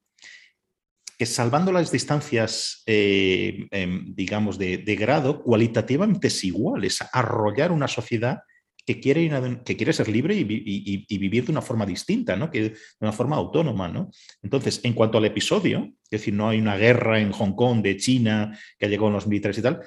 que 1.17 1.25
salvando 1.25 1.71
las 1.71 1.91
distancias, 1.91 2.83
eh, 2.85 3.67
em, 3.71 4.13
digamos, 4.13 4.57
de, 4.57 4.77
grado, 4.95 5.41
cualitativamente 5.41 6.27
es 6.27 6.43
igual, 6.43 6.83
es 6.83 6.99
arrollar 7.13 7.71
una 7.71 7.87
sociedad 7.87 8.39
que 8.85 8.99
quiere, 8.99 9.29
que 9.65 9.77
quiere 9.77 9.93
ser 9.93 10.09
libre 10.09 10.35
y, 10.35 11.17
vivir 11.17 11.45
de 11.45 11.51
una 11.51 11.61
forma 11.61 11.85
distinta, 11.85 12.35
¿no? 12.35 12.49
que, 12.49 12.61
de 12.61 12.75
una 12.99 13.11
forma 13.11 13.35
autónoma. 13.35 13.87
¿no? 13.87 14.09
Entonces, 14.41 14.81
en 14.83 14.93
cuanto 14.93 15.17
al 15.17 15.25
episodio, 15.25 15.93
es 16.03 16.09
decir, 16.09 16.33
no 16.33 16.49
hay 16.49 16.59
una 16.59 16.75
guerra 16.75 17.19
en 17.19 17.31
Hong 17.31 17.53
Kong 17.53 17.81
de 17.81 17.97
China 17.97 18.57
que 18.77 18.85
ha 18.85 18.89
llegado 18.89 19.07
con 19.07 19.13
los 19.13 19.27
militares 19.27 19.57
y 19.57 19.61
tal, 19.61 19.81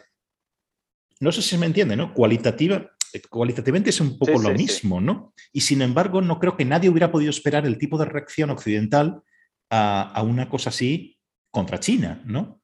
no 1.21 1.33
sé 1.33 1.41
si 1.43 1.51
se 1.51 1.59
me 1.59 1.67
entiende, 1.67 1.97
¿no? 1.97 2.13
Cualitativa, 2.13 2.91
cualitativamente 3.21 3.91
es 3.91 4.01
un 4.01 4.19
poco 4.19 4.41
lo 4.41 4.51
mismo, 4.51 5.01
¿no? 5.01 5.35
Y 5.53 5.61
sin 5.61 5.83
embargo, 5.83 6.23
no 6.23 6.39
creo 6.39 6.57
que 6.57 6.65
nadie 6.65 6.89
hubiera 6.89 7.13
podido 7.13 7.31
esperar 7.31 7.67
el 7.67 7.79
tipo 7.79 7.99
de 7.99 8.07
reacción 8.07 8.51
occidental 8.51 9.23
a, 9.71 10.23
una 10.23 10.49
cosa 10.49 10.71
así 10.71 11.19
contra 11.51 11.81
China, 11.81 12.23
¿no? 12.25 12.61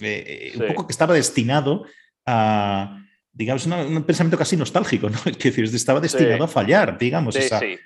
Eh, 0.00 0.52
eh, 0.54 0.58
un 0.58 0.68
poco 0.68 0.86
que 0.86 0.92
estaba 0.92 1.14
destinado 1.14 1.84
a, 2.26 3.02
digamos, 3.32 3.66
un 3.66 4.04
pensamiento 4.04 4.38
casi 4.38 4.56
nostálgico, 4.56 5.08
¿no? 5.10 5.18
Es 5.26 5.38
decir, 5.38 5.64
estaba 5.64 6.00
destinado 6.00 6.44
a 6.44 6.48
fallar, 6.48 6.98
digamos. 6.98 7.34
Sí, 7.34 7.42
sí. 7.42 7.78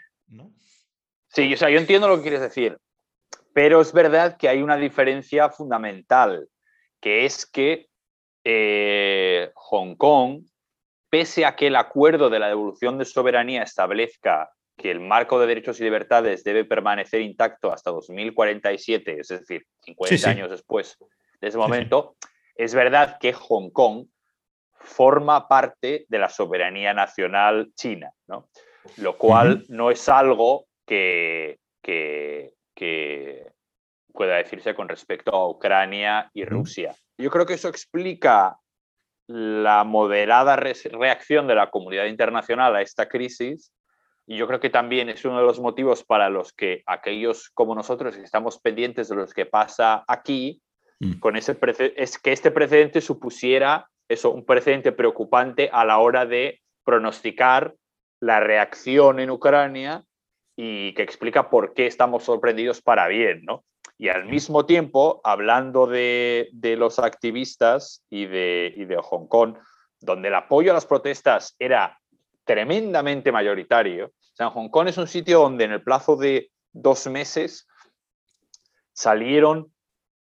sí, 1.28 1.54
o 1.54 1.56
sea, 1.56 1.70
yo 1.70 1.78
entiendo 1.78 2.08
lo 2.08 2.16
que 2.16 2.22
quieres 2.22 2.40
decir, 2.40 2.78
pero 3.52 3.80
es 3.80 3.92
verdad 3.92 4.36
que 4.36 4.48
hay 4.48 4.62
una 4.62 4.76
diferencia 4.76 5.50
fundamental, 5.50 6.48
que 7.00 7.24
es 7.24 7.46
que 7.46 7.88
eh, 8.44 9.50
Hong 9.54 9.94
Kong 9.96 10.44
pese 11.14 11.44
a 11.44 11.54
que 11.54 11.68
el 11.68 11.76
acuerdo 11.76 12.28
de 12.28 12.40
la 12.40 12.48
devolución 12.48 12.98
de 12.98 13.04
soberanía 13.04 13.62
establezca 13.62 14.50
que 14.76 14.90
el 14.90 14.98
marco 14.98 15.38
de 15.38 15.46
derechos 15.46 15.78
y 15.78 15.84
libertades 15.84 16.42
debe 16.42 16.64
permanecer 16.64 17.20
intacto 17.20 17.72
hasta 17.72 17.92
2047, 17.92 19.20
es 19.20 19.28
decir, 19.28 19.64
50 19.84 20.28
años 20.28 20.50
después 20.50 20.98
de 21.40 21.46
ese 21.46 21.56
momento, 21.56 22.16
es 22.56 22.74
verdad 22.74 23.18
que 23.20 23.32
Hong 23.32 23.70
Kong 23.70 24.08
forma 24.72 25.46
parte 25.46 26.04
de 26.08 26.18
la 26.18 26.28
soberanía 26.28 26.92
nacional 26.92 27.70
china, 27.76 28.10
¿no? 28.26 28.48
lo 28.96 29.16
cual 29.16 29.64
no 29.68 29.92
es 29.92 30.08
algo 30.08 30.66
que, 30.84 31.60
que, 31.80 32.50
pueda 34.12 34.38
decirse 34.38 34.74
con 34.74 34.88
respecto 34.88 35.30
a 35.30 35.48
Ucrania 35.48 36.28
y 36.34 36.44
Rusia. 36.44 36.92
Yo 37.16 37.30
creo 37.30 37.46
que 37.46 37.54
eso 37.54 37.68
explica 37.68 38.58
la 39.27 39.85
moderada 39.85 40.57
reacción 40.57 41.47
de 41.47 41.55
la 41.55 41.70
comunidad 41.70 42.07
internacional 42.07 42.77
a 42.77 42.83
esta 42.83 43.09
crisis 43.09 43.72
y 44.27 44.37
yo 44.37 44.47
creo 44.47 44.61
que 44.61 44.70
también 44.70 45.09
es 45.09 45.25
uno 45.25 45.39
de 45.39 45.45
los 45.45 45.61
motivos 45.61 46.03
para 46.03 46.31
los 46.31 46.53
que 46.53 46.83
aquellos 46.87 47.51
como 47.51 47.75
nosotros 47.75 48.16
estamos 48.16 48.59
pendientes 48.59 49.09
de 49.09 49.16
lo 49.16 49.27
que 49.27 49.47
pasa 49.47 50.05
aquí, 50.09 50.62
mm. 51.01 51.18
con 51.18 51.37
ese 51.37 51.57
es 51.97 52.18
que 52.18 52.33
este 52.33 52.51
precedente 52.51 53.01
supusiera 53.01 53.89
eso, 54.09 54.31
un 54.31 54.45
precedente 54.45 54.93
preocupante 54.93 55.70
a 55.72 55.85
la 55.85 55.99
hora 55.99 56.27
de 56.27 56.61
pronosticar 56.85 57.75
la 58.20 58.41
reacción 58.41 59.20
en 59.20 59.31
Ucrania 59.31 60.05
y 60.57 60.95
que 60.95 61.03
explica 61.03 61.51
por 61.51 61.75
qué 61.75 61.87
estamos 61.87 62.25
sorprendidos 62.25 62.81
para 62.81 63.09
bien, 63.09 63.43
¿no? 63.45 63.64
Y 63.97 64.09
al 64.09 64.26
mismo 64.26 64.66
tiempo, 64.66 65.20
hablando 65.24 65.86
de, 65.86 66.49
los 66.78 66.99
activistas 66.99 68.05
y 68.11 68.26
de, 68.26 68.74
de 68.88 68.97
Hong 68.97 69.26
Kong, 69.28 69.57
donde 70.01 70.28
el 70.28 70.34
apoyo 70.34 70.72
a 70.72 70.74
las 70.74 70.86
protestas 70.86 71.55
era 71.59 71.99
tremendamente 72.45 73.32
mayoritario, 73.32 74.07
o 74.07 74.36
sea, 74.36 74.51
Hong 74.51 74.68
Kong 74.68 74.88
es 74.88 74.99
un 74.99 75.07
sitio 75.07 75.40
donde 75.40 75.64
en 75.64 75.72
el 75.72 75.82
plazo 75.82 76.16
de 76.16 76.51
dos 76.72 77.07
meses 77.07 77.68
salieron 78.92 79.72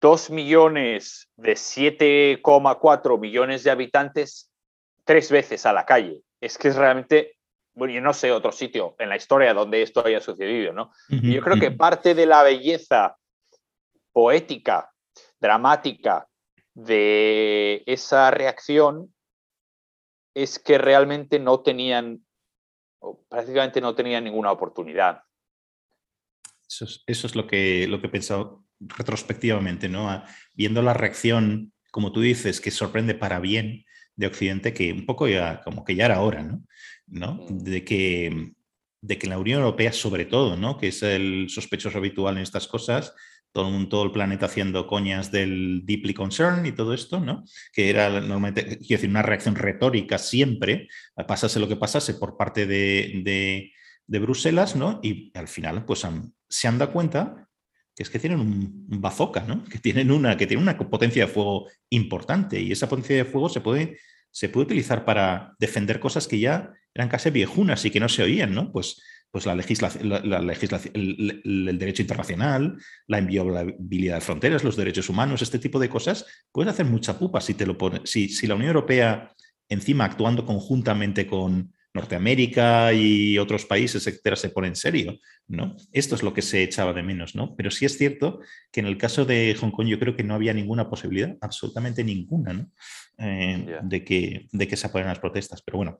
dos 0.01 0.31
millones 0.31 1.29
de 1.37 1.55
7,4 1.55 3.19
millones 3.19 3.65
de 3.65 3.71
habitantes 3.73 4.51
tres 5.05 5.31
veces 5.31 5.67
a 5.67 5.73
la 5.73 5.85
calle. 5.85 6.21
Es 6.41 6.57
que 6.57 6.69
es 6.69 6.77
realmente, 6.77 7.37
bueno, 7.75 7.95
yo 7.95 8.01
no 8.01 8.13
sé 8.13 8.31
otro 8.31 8.53
sitio 8.53 8.95
en 9.01 9.09
la 9.09 9.17
historia 9.17 9.55
donde 9.55 9.83
esto 9.83 10.07
haya 10.07 10.21
sucedido, 10.21 10.73
¿no? 10.73 10.93
y 11.09 11.35
yo 11.35 11.41
creo 11.41 11.59
que 11.59 11.73
parte 11.73 12.15
de 12.15 12.27
la 12.27 12.45
belleza 12.45 13.17
poética, 14.17 14.91
dramática 15.39 16.27
de 16.73 17.83
esa 17.85 18.31
reacción 18.31 19.15
es 20.35 20.59
que 20.59 20.79
realmente 20.79 21.39
no 21.39 21.61
tenían, 21.61 22.25
prácticamente 23.29 23.83
no 23.83 23.95
tenían 23.95 24.25
ninguna 24.25 24.53
oportunidad. 24.53 25.21
Eso 26.67 26.87
es, 27.07 27.37
lo, 27.37 27.47
que, 27.47 27.87
lo 27.89 28.01
que 28.01 28.07
he 28.07 28.11
pensado 28.11 28.65
retrospectivamente, 28.81 29.91
¿no? 29.91 30.25
Viendo 30.55 30.81
la 30.81 30.95
reacción, 30.95 31.75
como 31.91 32.11
tú 32.11 32.23
dices, 32.23 32.63
que 32.63 32.71
sorprende 32.71 33.15
para 33.15 33.39
bien 33.39 33.85
de 34.15 34.29
Occidente, 34.29 34.73
que 34.73 34.95
un 34.95 35.05
poco 35.05 35.29
ya, 35.29 35.61
como 35.63 35.85
que 35.85 35.95
ya 35.95 36.07
era 36.07 36.23
hora, 36.23 36.43
¿no? 37.07 37.35
Mm. 37.35 37.59
De 37.59 37.85
que, 37.85 38.55
de 39.03 39.19
que 39.19 39.27
la 39.27 39.37
Unión 39.39 39.61
Europea, 39.61 39.93
sobre 39.93 40.25
todo, 40.25 40.57
¿no? 40.57 40.79
Que 40.79 40.89
es 40.89 41.03
el 41.03 41.51
sospechoso 41.51 41.99
habitual 41.99 42.39
en 42.39 42.45
estas 42.45 42.67
cosas, 42.67 43.15
todo 43.57 43.69
el, 43.69 43.73
mundo, 43.73 43.89
todo 43.89 44.05
el 44.05 44.13
planeta 44.13 44.45
haciendo 44.45 44.87
coñas 44.87 45.33
del 45.33 45.81
deeply 45.87 46.13
concerned 46.13 46.67
y 46.67 46.73
todo 46.73 46.93
esto, 46.93 47.21
¿no? 47.21 47.43
Que 47.73 47.89
era 47.89 48.11
normalmente, 48.11 48.65
quiero 48.65 49.01
decir, 49.01 49.09
una 49.09 49.23
reacción 49.23 49.55
retórica 49.55 50.19
siempre, 50.19 50.89
pasase 51.27 51.59
lo 51.59 51.67
que 51.67 51.77
pasase 51.77 52.13
por 52.13 52.37
parte 52.37 52.67
de, 52.67 53.73
de 54.07 54.19
Bruselas, 54.19 54.77
¿no? 54.77 55.01
Y 55.03 55.33
al 55.35 55.49
final, 55.49 55.87
pues 55.87 56.07
se 56.51 56.69
han 56.69 56.77
dado 56.77 56.93
cuenta 56.93 57.49
que 57.95 58.03
es 58.03 58.11
que 58.11 58.19
tienen 58.19 58.41
un, 58.41 58.87
bazooka, 59.01 59.41
¿no? 59.41 59.65
Que 59.65 59.79
tienen 59.79 60.11
una, 60.11 60.37
que 60.37 60.47
tienen 60.47 60.63
una 60.63 60.77
potencia 60.77 61.27
de 61.27 61.33
fuego 61.33 61.67
importante 61.89 62.61
y 62.61 62.73
esa 62.73 62.91
potencia 62.91 63.17
de 63.17 63.25
fuego 63.25 63.49
se 63.49 63.63
puede, 63.63 63.99
se 64.31 64.51
puede 64.51 64.67
utilizar 64.67 65.07
para 65.07 65.55
defender 65.59 65.99
cosas 65.99 66.29
que 66.29 66.39
ya 66.39 66.75
eran 66.93 67.09
casi 67.09 67.31
viejunas 67.31 67.87
y 67.87 67.91
que 67.91 68.01
no 68.01 68.11
se 68.11 68.23
oían, 68.23 68.55
¿no? 68.55 68.71
Pues, 68.71 69.01
pues 69.37 69.45
la 69.45 69.55
legislación, 69.55 70.09
la, 70.09 70.41
legislación 70.41 70.95
el, 70.95 71.79
derecho 71.79 72.01
internacional, 72.01 72.79
la 73.07 73.19
inviolabilidad 73.19 74.15
de 74.15 74.21
fronteras, 74.23 74.65
los 74.65 74.77
derechos 74.77 75.11
humanos, 75.11 75.43
este 75.43 75.59
tipo 75.59 75.79
de 75.79 75.91
cosas, 75.91 76.25
puedes 76.51 76.73
hacer 76.73 76.87
mucha 76.87 77.19
pupa 77.19 77.43
si 77.43 77.53
te 77.53 77.67
lo 77.67 77.77
pone. 77.77 78.01
Si, 78.05 78.31
si 78.31 78.47
la 78.47 78.55
Unión 78.55 78.69
Europea, 78.69 79.31
encima 79.69 80.07
actuando 80.07 80.47
conjuntamente 80.47 81.27
con, 81.27 81.71
Norteamérica 81.93 82.93
y 82.93 83.39
otros 83.39 83.65
países, 83.65 84.07
etcétera, 84.07 84.37
se 84.37 84.51
pone 84.51 84.69
en 84.69 84.77
serio, 84.77 85.19
¿no? 85.49 85.77
Esto 85.93 86.15
es 86.15 86.23
lo 86.23 86.35
que 86.35 86.43
se 86.43 86.63
echaba 86.63 86.93
de 86.93 87.03
menos, 87.03 87.35
¿no? 87.35 87.57
Pero 87.57 87.71
sí 87.71 87.87
es 87.87 87.97
cierto 87.97 88.41
que 88.71 88.81
en 88.81 88.87
el 88.87 88.99
caso 88.99 89.25
de 89.25 89.57
Hong 89.59 89.71
Kong 89.71 89.87
yo 89.87 89.99
creo 89.99 90.15
que 90.15 90.23
no 90.23 90.35
había 90.35 90.53
ninguna 90.53 90.91
posibilidad, 90.91 91.35
absolutamente 91.41 92.05
ninguna, 92.05 92.53
¿no? 92.53 92.71
Eh, 93.19 93.79
de, 93.83 94.05
que, 94.05 94.47
de 94.53 94.69
que 94.69 94.77
se 94.77 94.87
apoyen 94.87 95.09
las 95.09 95.19
protestas, 95.19 95.63
pero 95.63 95.79
bueno. 95.79 95.97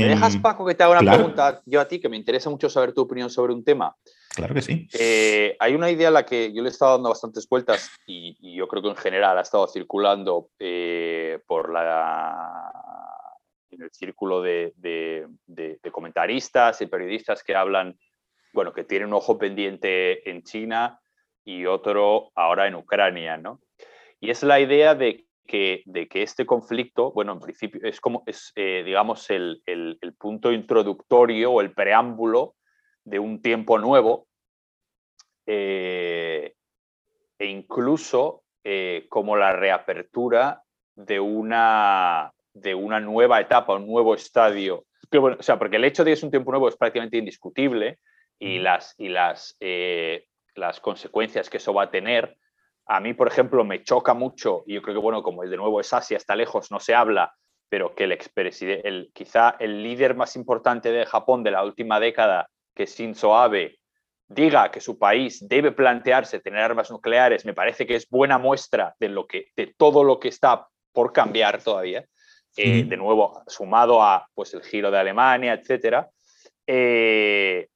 ¿Me 0.00 0.08
dejas, 0.08 0.34
em, 0.34 0.42
Paco, 0.42 0.66
que 0.66 0.74
te 0.74 0.82
haga 0.82 1.00
una 1.00 1.12
pregunta 1.12 1.62
yo 1.66 1.80
a 1.80 1.88
ti, 1.88 2.00
que 2.00 2.08
me 2.08 2.16
interesa 2.16 2.50
mucho 2.50 2.68
saber 2.68 2.92
tu 2.92 3.02
opinión 3.02 3.30
sobre 3.30 3.52
un 3.52 3.64
tema? 3.64 3.96
Claro 4.34 4.54
que 4.54 4.62
sí. 4.62 4.88
Eh, 4.92 5.56
hay 5.58 5.74
una 5.74 5.90
idea 5.90 6.08
a 6.08 6.10
la 6.10 6.26
que 6.26 6.52
yo 6.52 6.62
le 6.62 6.68
he 6.68 6.72
estado 6.72 6.92
dando 6.92 7.08
bastantes 7.08 7.48
vueltas 7.48 7.90
y, 8.06 8.56
yo 8.56 8.68
creo 8.68 8.82
que 8.82 8.88
en 8.88 8.96
general 8.96 9.38
ha 9.38 9.42
estado 9.42 9.66
circulando 9.66 10.50
eh, 10.58 11.38
por 11.46 11.72
la 11.72 12.70
en 13.70 13.82
el 13.82 13.90
círculo 13.92 14.42
de, 14.42 14.72
comentaristas 15.92 16.80
y 16.80 16.86
periodistas 16.86 17.42
que 17.42 17.54
hablan, 17.54 17.98
bueno, 18.52 18.72
que 18.72 18.84
tienen 18.84 19.08
un 19.08 19.14
ojo 19.14 19.38
pendiente 19.38 20.28
en 20.28 20.42
China 20.42 21.00
y 21.44 21.66
otro 21.66 22.30
ahora 22.34 22.66
en 22.66 22.74
Ucrania, 22.74 23.36
¿no? 23.36 23.60
Y 24.20 24.30
es 24.30 24.42
la 24.42 24.60
idea 24.60 24.94
de 24.94 25.26
que, 25.46 25.82
de 25.86 26.08
que 26.08 26.22
este 26.22 26.44
conflicto, 26.44 27.12
bueno, 27.12 27.32
en 27.32 27.40
principio 27.40 27.80
es 27.82 28.00
como, 28.00 28.22
es, 28.26 28.52
eh, 28.56 28.82
digamos, 28.84 29.30
el, 29.30 29.62
punto 30.18 30.52
introductorio 30.52 31.52
o 31.52 31.60
el 31.60 31.72
preámbulo 31.72 32.54
de 33.04 33.18
un 33.18 33.40
tiempo 33.40 33.78
nuevo 33.78 34.26
eh, 35.46 36.54
e 37.38 37.46
incluso 37.46 38.42
eh, 38.64 39.06
como 39.08 39.36
la 39.36 39.52
reapertura 39.52 40.62
de 40.94 41.20
una, 41.20 42.32
de 42.52 42.74
una 42.74 43.00
nueva 43.00 43.40
etapa, 43.40 43.76
un 43.76 43.86
nuevo 43.86 44.14
estadio. 44.14 44.84
o 45.12 45.42
sea, 45.42 45.58
porque 45.58 45.76
el 45.76 45.84
hecho 45.84 46.04
de 46.04 46.10
que 46.10 46.14
es 46.14 46.22
un 46.22 46.30
tiempo 46.30 46.50
nuevo 46.50 46.68
es 46.68 46.76
prácticamente 46.76 47.18
indiscutible 47.18 47.98
y 48.38 48.58
las, 48.58 48.94
y 48.98 49.08
las, 49.08 49.56
las 50.54 50.80
consecuencias 50.80 51.48
que 51.48 51.58
eso 51.58 51.72
va 51.72 51.84
a 51.84 51.90
tener. 51.90 52.36
A 52.86 53.00
mí, 53.00 53.14
por 53.14 53.28
ejemplo, 53.28 53.64
me 53.64 53.82
choca 53.82 54.14
mucho, 54.14 54.62
y 54.66 54.74
yo 54.74 54.82
creo 54.82 54.94
que, 54.94 55.00
bueno, 55.00 55.22
como 55.22 55.42
de 55.42 55.56
nuevo 55.56 55.80
es 55.80 55.92
Asia, 55.92 56.16
está 56.16 56.36
lejos, 56.36 56.70
no 56.70 56.78
se 56.78 56.94
habla, 56.94 57.34
pero 57.68 57.94
que 57.94 58.04
el, 58.04 58.12
expresidente, 58.12 58.86
el 58.86 59.10
quizá 59.12 59.56
el 59.58 59.82
líder 59.82 60.14
más 60.14 60.36
importante 60.36 60.92
de 60.92 61.04
Japón 61.04 61.42
de 61.42 61.50
la 61.50 61.64
última 61.64 61.98
década, 61.98 62.48
que 62.74 62.84
es 62.84 62.96
Shinzo 62.96 63.36
Abe, 63.36 63.78
diga 64.28 64.70
que 64.70 64.80
su 64.80 64.98
país 64.98 65.46
debe 65.48 65.72
plantearse 65.72 66.40
tener 66.40 66.60
armas 66.60 66.90
nucleares, 66.90 67.44
me 67.44 67.54
parece 67.54 67.86
que 67.86 67.96
es 67.96 68.08
buena 68.08 68.38
muestra 68.38 68.94
de, 68.98 69.08
lo 69.08 69.26
que, 69.26 69.50
de 69.56 69.74
todo 69.76 70.04
lo 70.04 70.20
que 70.20 70.28
está 70.28 70.68
por 70.92 71.12
cambiar 71.12 71.62
todavía. 71.62 72.04
Eh, 72.58 72.84
de 72.84 72.96
nuevo, 72.96 73.42
sumado 73.46 74.02
a 74.02 74.26
pues, 74.34 74.54
el 74.54 74.62
giro 74.62 74.90
de 74.90 74.98
Alemania, 74.98 75.52
etc. 75.52 76.06
Eh, 76.66 77.68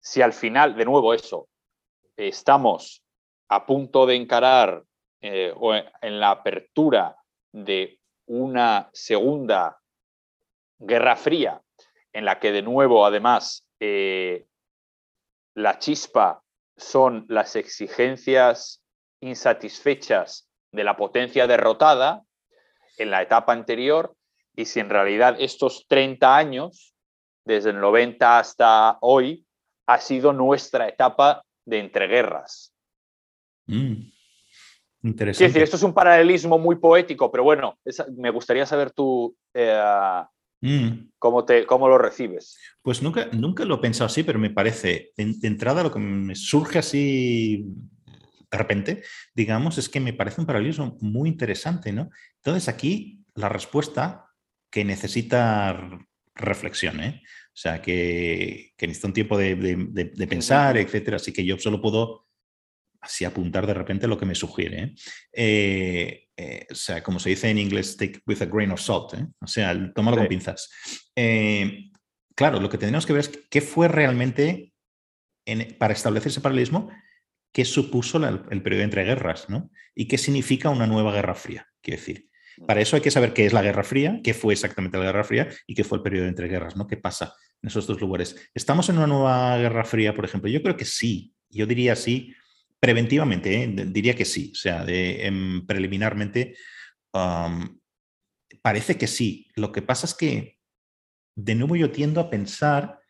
si 0.00 0.20
al 0.20 0.32
final, 0.32 0.74
de 0.74 0.84
nuevo 0.84 1.14
eso, 1.14 1.48
estamos 2.16 3.04
a 3.54 3.66
punto 3.66 4.06
de 4.06 4.16
encarar 4.16 4.84
eh, 5.20 5.52
o 5.54 5.74
en 5.74 6.20
la 6.20 6.30
apertura 6.30 7.16
de 7.52 7.98
una 8.26 8.88
segunda 8.92 9.78
guerra 10.78 11.16
fría, 11.16 11.60
en 12.12 12.24
la 12.24 12.38
que 12.38 12.52
de 12.52 12.62
nuevo, 12.62 13.04
además, 13.04 13.66
la 15.54 15.78
chispa 15.78 16.42
son 16.76 17.26
las 17.28 17.56
exigencias 17.56 18.82
insatisfechas 19.20 20.48
de 20.72 20.84
la 20.84 20.96
potencia 20.96 21.46
derrotada, 21.46 22.22
en 22.98 23.10
la 23.10 23.22
etapa 23.22 23.52
anterior 23.52 24.14
y 24.54 24.66
si 24.66 24.80
en 24.80 24.90
realidad 24.90 25.36
estos 25.38 25.86
30 25.88 26.36
años, 26.36 26.94
desde 27.44 27.70
el 27.70 27.80
90 27.80 28.38
hasta 28.38 28.98
hoy, 29.00 29.46
ha 29.86 29.98
sido 29.98 30.32
nuestra 30.32 30.88
etapa 30.88 31.44
de 31.64 31.80
entreguerras. 31.80 32.71
Mm, 33.66 34.10
interesante. 35.02 35.48
decir, 35.48 35.62
esto 35.62 35.76
es 35.76 35.82
un 35.82 35.94
paralelismo 35.94 36.58
muy 36.58 36.76
poético, 36.76 37.30
pero 37.30 37.44
bueno, 37.44 37.78
me 38.16 38.30
gustaría 38.30 38.66
saber 38.66 38.90
tú 38.90 39.36
eh, 39.54 40.22
mm. 40.60 41.10
cómo, 41.18 41.44
te, 41.44 41.66
cómo 41.66 41.88
lo 41.88 41.98
recibes. 41.98 42.58
Pues 42.82 43.02
nunca, 43.02 43.28
nunca 43.32 43.64
lo 43.64 43.76
he 43.76 43.78
pensado 43.78 44.06
así, 44.06 44.22
pero 44.22 44.38
me 44.38 44.50
parece, 44.50 45.12
de 45.16 45.48
entrada, 45.48 45.82
lo 45.82 45.92
que 45.92 45.98
me 45.98 46.34
surge 46.34 46.78
así 46.78 47.64
de 48.52 48.58
repente, 48.58 49.02
digamos, 49.34 49.78
es 49.78 49.88
que 49.88 49.98
me 49.98 50.12
parece 50.12 50.42
un 50.42 50.46
paralelismo 50.46 50.98
muy 51.00 51.30
interesante, 51.30 51.90
¿no? 51.90 52.10
Entonces 52.36 52.68
aquí 52.68 53.24
la 53.34 53.48
respuesta 53.48 54.26
que 54.70 54.84
necesita 54.84 55.88
reflexión, 56.34 57.00
¿eh? 57.00 57.22
O 57.24 57.56
sea, 57.56 57.80
que, 57.80 58.74
necesita 58.78 59.06
un 59.06 59.12
tiempo 59.14 59.38
de, 59.38 60.26
pensar, 60.28 60.76
etcétera. 60.76 61.16
Así 61.16 61.32
que 61.32 61.44
yo 61.44 61.58
solo 61.58 61.80
puedo 61.80 62.26
así 63.02 63.24
apuntar 63.24 63.66
de 63.66 63.74
repente 63.74 64.08
lo 64.08 64.16
que 64.16 64.24
me 64.24 64.34
sugiere. 64.34 64.94
¿eh? 65.34 66.28
Eh, 66.36 66.66
o 66.70 66.74
sea, 66.74 67.02
como 67.02 67.18
se 67.18 67.28
dice 67.28 67.50
en 67.50 67.58
inglés, 67.58 67.96
take 67.96 68.20
with 68.26 68.40
a 68.40 68.46
grain 68.46 68.70
of 68.70 68.80
salt. 68.80 69.12
O 69.40 69.46
sea, 69.46 69.76
tómalo 69.94 70.16
con 70.16 70.28
pinzas. 70.28 70.70
claro, 72.34 72.60
lo 72.60 72.70
que 72.70 72.78
tenemos 72.78 73.04
que 73.04 73.12
ver 73.12 73.20
es 73.20 73.28
qué 73.50 73.60
fue 73.60 73.88
realmente 73.88 74.72
para 75.78 75.92
establecer 75.92 76.30
ese 76.30 76.40
paralelismo 76.40 76.90
qué 77.52 77.64
supuso 77.64 78.18
el 78.26 78.62
periodo 78.62 78.82
entre 78.82 79.04
guerras, 79.04 79.50
¿no? 79.50 79.70
Y 79.94 80.08
qué 80.08 80.16
significa 80.16 80.70
una 80.70 80.86
nueva 80.86 81.12
guerra 81.12 81.34
fría, 81.34 81.68
quiero 81.82 82.00
decir. 82.00 82.30
Para 82.66 82.80
eso 82.80 82.96
hay 82.96 83.02
que 83.02 83.10
saber 83.10 83.32
qué 83.32 83.46
es 83.46 83.52
la 83.52 83.62
Guerra 83.62 83.82
Fría, 83.82 84.20
qué 84.22 84.34
fue 84.34 84.52
exactamente 84.52 84.98
la 84.98 85.04
Guerra 85.04 85.24
Fría 85.24 85.48
y 85.66 85.74
qué 85.74 85.84
fue 85.84 85.98
el 85.98 86.02
periodo 86.02 86.26
entre 86.26 86.48
guerras, 86.48 86.76
¿no? 86.76 86.86
¿Qué 86.86 86.96
pasa 86.96 87.34
en 87.62 87.68
esos 87.68 87.86
dos 87.86 88.00
lugares? 88.00 88.36
¿Estamos 88.54 88.88
en 88.88 88.98
una 88.98 89.06
nueva 89.06 89.56
Guerra 89.56 89.84
Fría, 89.84 90.14
por 90.14 90.24
ejemplo? 90.24 90.50
Yo 90.50 90.62
creo 90.62 90.76
que 90.76 90.84
sí. 90.84 91.34
Yo 91.48 91.66
diría 91.66 91.96
sí, 91.96 92.34
preventivamente, 92.82 93.62
¿eh? 93.62 93.68
diría 93.86 94.16
que 94.16 94.24
sí. 94.24 94.50
O 94.52 94.56
sea, 94.56 94.84
em, 94.88 95.64
preliminarmente, 95.64 96.56
parece 98.60 98.98
que 98.98 99.06
sí. 99.06 99.46
Lo 99.54 99.70
que 99.70 99.82
pasa 99.82 100.06
es 100.06 100.14
que, 100.14 100.58
de 101.36 101.54
nuevo, 101.54 101.76
yo 101.76 101.92
tiendo 101.92 102.20
a 102.20 102.28
pensar 102.28 103.00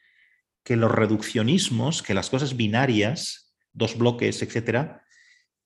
que 0.63 0.77
los 0.77 0.93
reduccionismos, 0.93 2.03
que 2.03 2.13
las 2.13 2.29
cosas 2.29 2.55
binarias, 2.55 3.55
dos 3.73 3.97
bloques, 3.97 4.43
etcétera, 4.43 5.07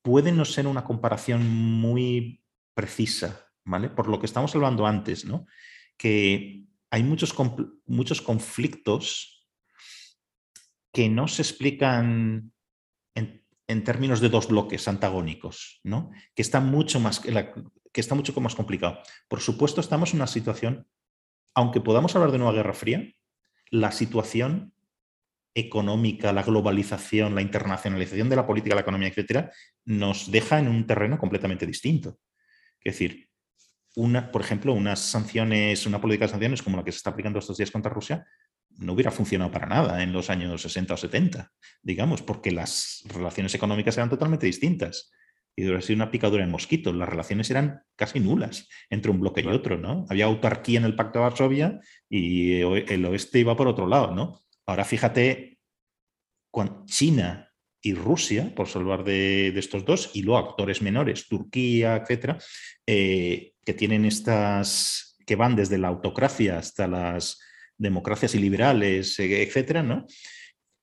puede 0.03 0.31
no 0.31 0.45
ser 0.45 0.69
una 0.69 0.85
comparación 0.85 1.45
muy 1.49 2.45
precisa, 2.75 3.51
¿vale? 3.65 3.91
Por 3.91 4.07
lo 4.07 4.21
que 4.21 4.27
estamos 4.27 4.55
hablando 4.55 4.87
antes, 4.87 5.25
¿no? 5.25 5.47
Que 5.97 6.65
hay 6.93 7.03
muchos, 7.03 7.35
muchos 7.87 8.23
conflictos 8.23 9.49
que 10.93 11.09
no 11.09 11.27
se 11.27 11.43
explican 11.43 12.53
en, 13.17 13.46
términos 13.85 14.21
de 14.21 14.29
dos 14.29 14.49
bloques 14.49 14.87
antagónicos, 14.89 15.81
¿no? 15.83 16.11
Que 16.35 16.43
está 16.43 16.61
mucho 16.61 17.01
más, 17.01 17.21
que 17.21 18.01
está 18.01 18.15
mucho 18.15 18.39
más 18.41 18.55
complicado. 18.55 19.01
Por 19.29 19.41
supuesto, 19.41 19.81
estamos 19.81 20.13
en 20.13 20.21
una 20.21 20.27
situación, 20.27 20.87
aunque 21.55 21.81
podamos 21.81 22.15
hablar 22.15 22.31
de 22.31 22.39
una 22.39 22.53
guerra 22.53 22.75
fría, 22.75 23.13
la 23.71 23.91
situación 23.91 24.73
económica, 25.55 26.33
la 26.33 26.43
globalización, 26.43 27.35
la 27.35 27.43
internacionalización 27.43 28.29
de 28.29 28.37
la 28.37 28.47
política, 28.47 28.75
la 28.75 28.83
economía, 28.83 29.09
etcétera, 29.09 29.51
nos 29.87 30.31
deja 30.31 30.59
en 30.59 30.69
un 30.69 30.87
terreno 30.87 31.19
completamente 31.19 31.67
distinto. 31.67 32.19
Es 32.79 32.95
decir, 32.95 33.29
una, 33.97 34.31
por 34.31 34.43
ejemplo, 34.43 34.75
unas 34.75 35.01
sanciones, 35.01 35.87
una 35.87 36.01
política 36.01 36.27
de 36.27 36.33
sanciones 36.33 36.63
como 36.63 36.77
la 36.77 36.85
que 36.85 36.93
se 36.93 36.99
está 36.99 37.11
aplicando 37.11 37.39
estos 37.39 37.57
días 37.57 37.71
contra 37.71 37.91
Rusia, 37.91 38.27
no 38.79 38.93
hubiera 38.93 39.11
funcionado 39.11 39.51
para 39.51 39.67
nada 39.67 40.03
en 40.03 40.13
los 40.13 40.31
años 40.31 40.63
60 40.63 40.95
o 40.95 40.97
70, 40.97 41.53
digamos, 41.83 42.23
porque 42.23 42.51
las 42.51 43.03
relaciones 43.07 43.55
económicas 43.55 43.97
eran 43.97 44.11
totalmente 44.11 44.47
distintas. 44.47 45.13
Y 45.59 45.63
hubiera 45.63 45.81
sido 45.81 45.97
una 45.97 46.11
picadura 46.11 46.45
de 46.45 46.51
mosquito. 46.51 46.93
Las 46.93 47.09
relaciones 47.09 47.51
eran 47.51 47.83
casi 47.97 48.21
nulas 48.21 48.69
entre 48.91 49.11
un 49.11 49.21
bloque 49.21 49.41
y 49.41 49.47
otro, 49.47 49.79
¿no? 49.79 50.05
Había 50.11 50.27
autarquía 50.27 50.79
en 50.79 50.85
el 50.85 50.95
Pacto 50.95 51.19
de 51.19 51.25
Varsovia 51.25 51.81
y 52.11 52.61
el 52.61 53.05
oeste 53.07 53.39
iba 53.39 53.57
por 53.57 53.67
otro 53.67 53.87
lado, 53.87 54.15
¿no? 54.15 54.43
Ahora 54.67 54.85
fíjate, 54.85 55.57
China 56.87 57.53
y 57.83 57.95
Rusia, 57.95 58.53
por 58.55 58.69
salvar 58.69 59.05
de, 59.05 59.49
estos 59.57 59.85
dos, 59.85 60.11
y 60.15 60.23
luego 60.23 60.39
actores 60.39 60.83
menores, 60.83 61.29
Turquía, 61.29 61.97
etcétera, 61.97 62.39
eh, 62.87 63.53
que 63.65 63.75
tienen 63.75 64.05
estas, 64.05 65.17
que 65.27 65.37
van 65.37 65.55
desde 65.55 65.79
la 65.79 65.89
autocracia 65.89 66.59
hasta 66.59 66.89
las 66.89 67.41
democracias 67.79 68.35
y 68.35 68.39
liberales, 68.39 69.19
eh, 69.19 69.43
etcétera, 69.43 69.83
¿no? 69.83 70.07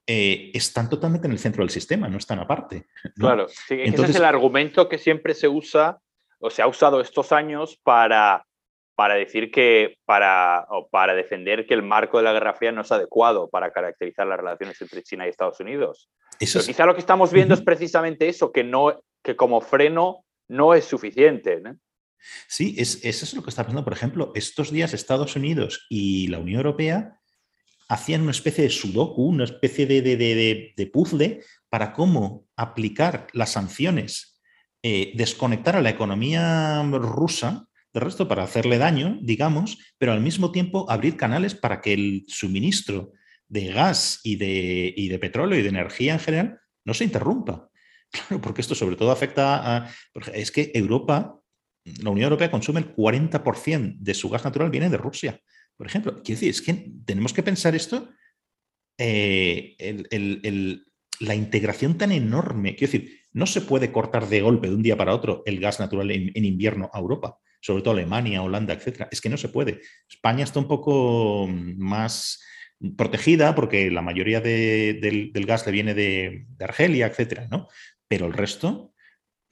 Eh, 0.05 0.51
están 0.53 0.89
totalmente 0.89 1.27
en 1.27 1.33
el 1.33 1.39
centro 1.39 1.63
del 1.63 1.69
sistema, 1.69 2.09
no 2.09 2.17
están 2.17 2.39
aparte. 2.39 2.87
Claro, 3.15 3.47
ese 3.47 3.83
es 3.85 4.15
el 4.15 4.25
argumento 4.25 4.89
que 4.89 4.97
siempre 4.97 5.33
se 5.33 5.47
usa 5.47 5.99
o 6.39 6.49
se 6.49 6.61
ha 6.61 6.67
usado 6.67 6.99
estos 6.99 7.31
años 7.31 7.79
para, 7.83 8.45
para 8.95 9.15
decir 9.15 9.49
que, 9.49 9.97
para, 10.03 10.65
o 10.69 10.89
para 10.89 11.15
defender 11.15 11.65
que 11.65 11.73
el 11.73 11.83
marco 11.83 12.17
de 12.17 12.25
la 12.25 12.33
Guerra 12.33 12.53
Fría 12.53 12.73
no 12.73 12.81
es 12.81 12.91
adecuado 12.91 13.49
para 13.49 13.71
caracterizar 13.71 14.27
las 14.27 14.37
relaciones 14.37 14.81
entre 14.81 15.03
China 15.03 15.25
y 15.25 15.29
Estados 15.29 15.61
Unidos. 15.61 16.09
quizá 16.37 16.85
lo 16.85 16.93
que 16.93 16.99
estamos 16.99 17.31
viendo 17.31 17.53
es 17.53 17.61
precisamente 17.61 18.27
eso, 18.27 18.51
que, 18.51 18.65
no, 18.65 19.01
que 19.23 19.37
como 19.37 19.61
freno 19.61 20.25
no 20.49 20.73
es 20.73 20.83
suficiente. 20.83 21.61
Sí, 22.47 22.76
es, 22.78 22.99
eso 23.03 23.26
es 23.26 23.34
lo 23.34 23.43
que 23.43 23.49
está 23.49 23.63
pasando. 23.63 23.84
Por 23.84 23.93
ejemplo, 23.93 24.32
estos 24.36 24.71
días 24.71 24.93
Estados 24.93 25.36
Unidos 25.36 25.86
y 25.89 26.28
la 26.28 26.39
Unión 26.39 26.57
Europea 26.57 27.19
hacían 27.89 28.21
una 28.21 28.32
especie 28.32 28.63
de 28.63 28.69
sudoku, 28.69 29.24
una 29.24 29.43
especie 29.43 29.86
de, 29.86 30.01
de, 30.01 30.88
puzzle 30.88 31.41
para 31.69 31.93
cómo 31.93 32.47
aplicar 32.55 33.28
las 33.34 33.51
sanciones, 33.51 34.41
eh, 34.82 35.13
desconectar 35.15 35.76
a 35.76 35.82
la 35.82 35.89
economía 35.89 36.82
rusa 36.84 37.67
del 37.93 38.03
resto 38.03 38.28
para 38.28 38.43
hacerle 38.43 38.78
daño, 38.78 39.19
digamos, 39.21 39.78
pero 39.97 40.13
al 40.13 40.21
mismo 40.21 40.51
tiempo 40.51 40.89
abrir 40.89 41.15
canales 41.15 41.53
para 41.55 41.82
que 41.82 41.93
el 41.93 42.26
suministro 42.28 43.11
de 43.47 43.67
gas 43.67 44.19
y 44.24 44.38
de, 44.38 44.93
y 44.95 45.09
de 45.09 45.19
petróleo 45.19 45.59
y 45.59 45.61
de 45.61 45.69
energía 45.69 46.13
en 46.13 46.19
general 46.19 46.59
no 46.86 46.93
se 46.93 47.03
interrumpa. 47.03 47.69
Claro, 48.13 48.41
porque 48.41 48.61
esto 48.61 48.76
sobre 48.76 48.95
todo 48.95 49.09
afecta 49.09 49.76
a... 49.76 49.89
Es 50.36 50.51
que 50.51 50.71
Europa, 50.76 51.39
la 51.86 52.09
Unión 52.09 52.25
Europea 52.25 52.51
consume 52.51 52.79
el 52.79 52.95
40% 52.95 53.97
de 53.99 54.13
su 54.13 54.29
gas 54.29 54.43
natural 54.43 54.69
viene 54.69 54.89
de 54.89 54.97
Rusia, 54.97 55.39
por 55.75 55.88
ejemplo. 55.88 56.21
Quiero 56.23 56.39
decir, 56.39 56.49
es 56.49 56.61
que 56.61 56.91
tenemos 57.05 57.34
que 57.34 57.43
pensar 57.43 57.75
esto, 57.75 58.09
eh, 58.97 59.75
la 61.19 61.36
integración 61.36 61.97
tan 61.97 62.11
enorme. 62.11 62.75
Quiero 62.75 62.91
decir, 62.91 63.19
no 63.34 63.45
se 63.45 63.61
puede 63.61 63.91
cortar 63.91 64.27
de 64.29 64.41
golpe 64.41 64.69
de 64.69 64.75
un 64.75 64.84
día 64.84 64.97
para 64.97 65.13
otro 65.13 65.43
el 65.45 65.59
gas 65.59 65.79
natural 65.79 66.11
en, 66.11 66.45
invierno 66.45 66.89
a 66.93 66.99
Europa, 66.99 67.39
sobre 67.61 67.81
todo 67.81 67.93
Alemania, 67.93 68.43
Holanda, 68.43 68.73
etcétera. 68.73 69.09
Es 69.11 69.21
que 69.21 69.29
no 69.29 69.38
se 69.38 69.49
puede. 69.49 69.81
España 70.07 70.43
está 70.43 70.59
un 70.59 70.67
poco 70.67 71.47
más 71.49 72.41
protegida 72.97 73.55
porque 73.55 73.89
la 73.89 74.01
mayoría 74.01 74.41
del, 74.41 75.31
gas 75.47 75.65
le 75.65 75.71
viene 75.71 75.93
de, 75.93 76.45
Argelia, 76.59 77.07
etcétera, 77.07 77.47
¿no? 77.49 77.67
pero 78.07 78.27
el 78.27 78.34
resto, 78.34 78.93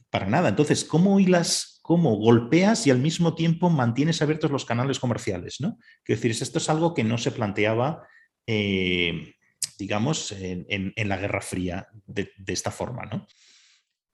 para 0.10 0.28
nada. 0.28 0.50
Entonces, 0.50 0.84
¿cómo 0.84 1.20
hilas, 1.20 1.71
cómo 1.82 2.16
golpeas 2.16 2.86
y 2.88 2.92
al 2.92 3.00
mismo 3.00 3.36
tiempo 3.36 3.70
mantienes 3.70 4.22
abiertos 4.22 4.52
los 4.52 4.66
canales 4.66 5.00
comerciales? 5.00 5.60
¿no? 5.60 5.78
Quiero 6.04 6.22
decir, 6.22 6.32
esto 6.32 6.58
es 6.58 6.70
algo 6.70 6.94
que 6.94 7.04
no 7.04 7.18
se 7.18 7.32
planteaba, 7.32 8.08
eh, 8.48 9.36
digamos, 9.78 10.32
en, 10.32 10.94
la 10.96 11.18
Guerra 11.18 11.42
Fría 11.42 11.88
de, 12.06 12.32
esta 12.48 12.72
forma. 12.72 13.06
¿no? 13.06 13.28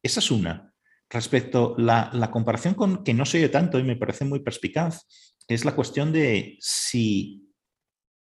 Esa 0.02 0.20
es 0.20 0.32
una. 0.32 0.74
Respecto 1.10 1.76
a 1.78 2.10
la, 2.14 2.32
comparación 2.32 2.74
con 2.74 3.04
que 3.04 3.14
no 3.14 3.26
se 3.26 3.38
oye 3.38 3.50
tanto 3.50 3.80
y 3.80 3.84
me 3.84 3.96
parece 3.96 4.26
muy 4.26 4.40
perspicaz, 4.40 5.06
es 5.48 5.64
la 5.64 5.76
cuestión 5.76 6.12
de 6.12 6.58
si 6.60 7.54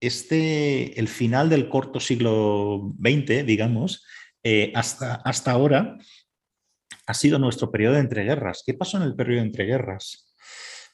este, 0.01 0.99
el 0.99 1.09
final 1.09 1.49
del 1.49 1.69
corto 1.69 1.99
siglo 1.99 2.95
XX, 3.01 3.45
digamos, 3.45 4.05
eh, 4.45 4.71
hasta, 4.75 5.17
hasta 5.17 5.51
ahora 5.51 5.99
ha 7.07 7.15
sido 7.15 7.39
nuestro 7.39 7.71
periodo 7.71 7.95
de 7.95 8.01
entreguerras. 8.01 8.63
¿Qué 8.67 8.75
pasó 8.75 8.97
en 8.97 9.05
el 9.05 9.15
periodo 9.15 9.41
de 9.41 9.47
entreguerras? 9.47 10.35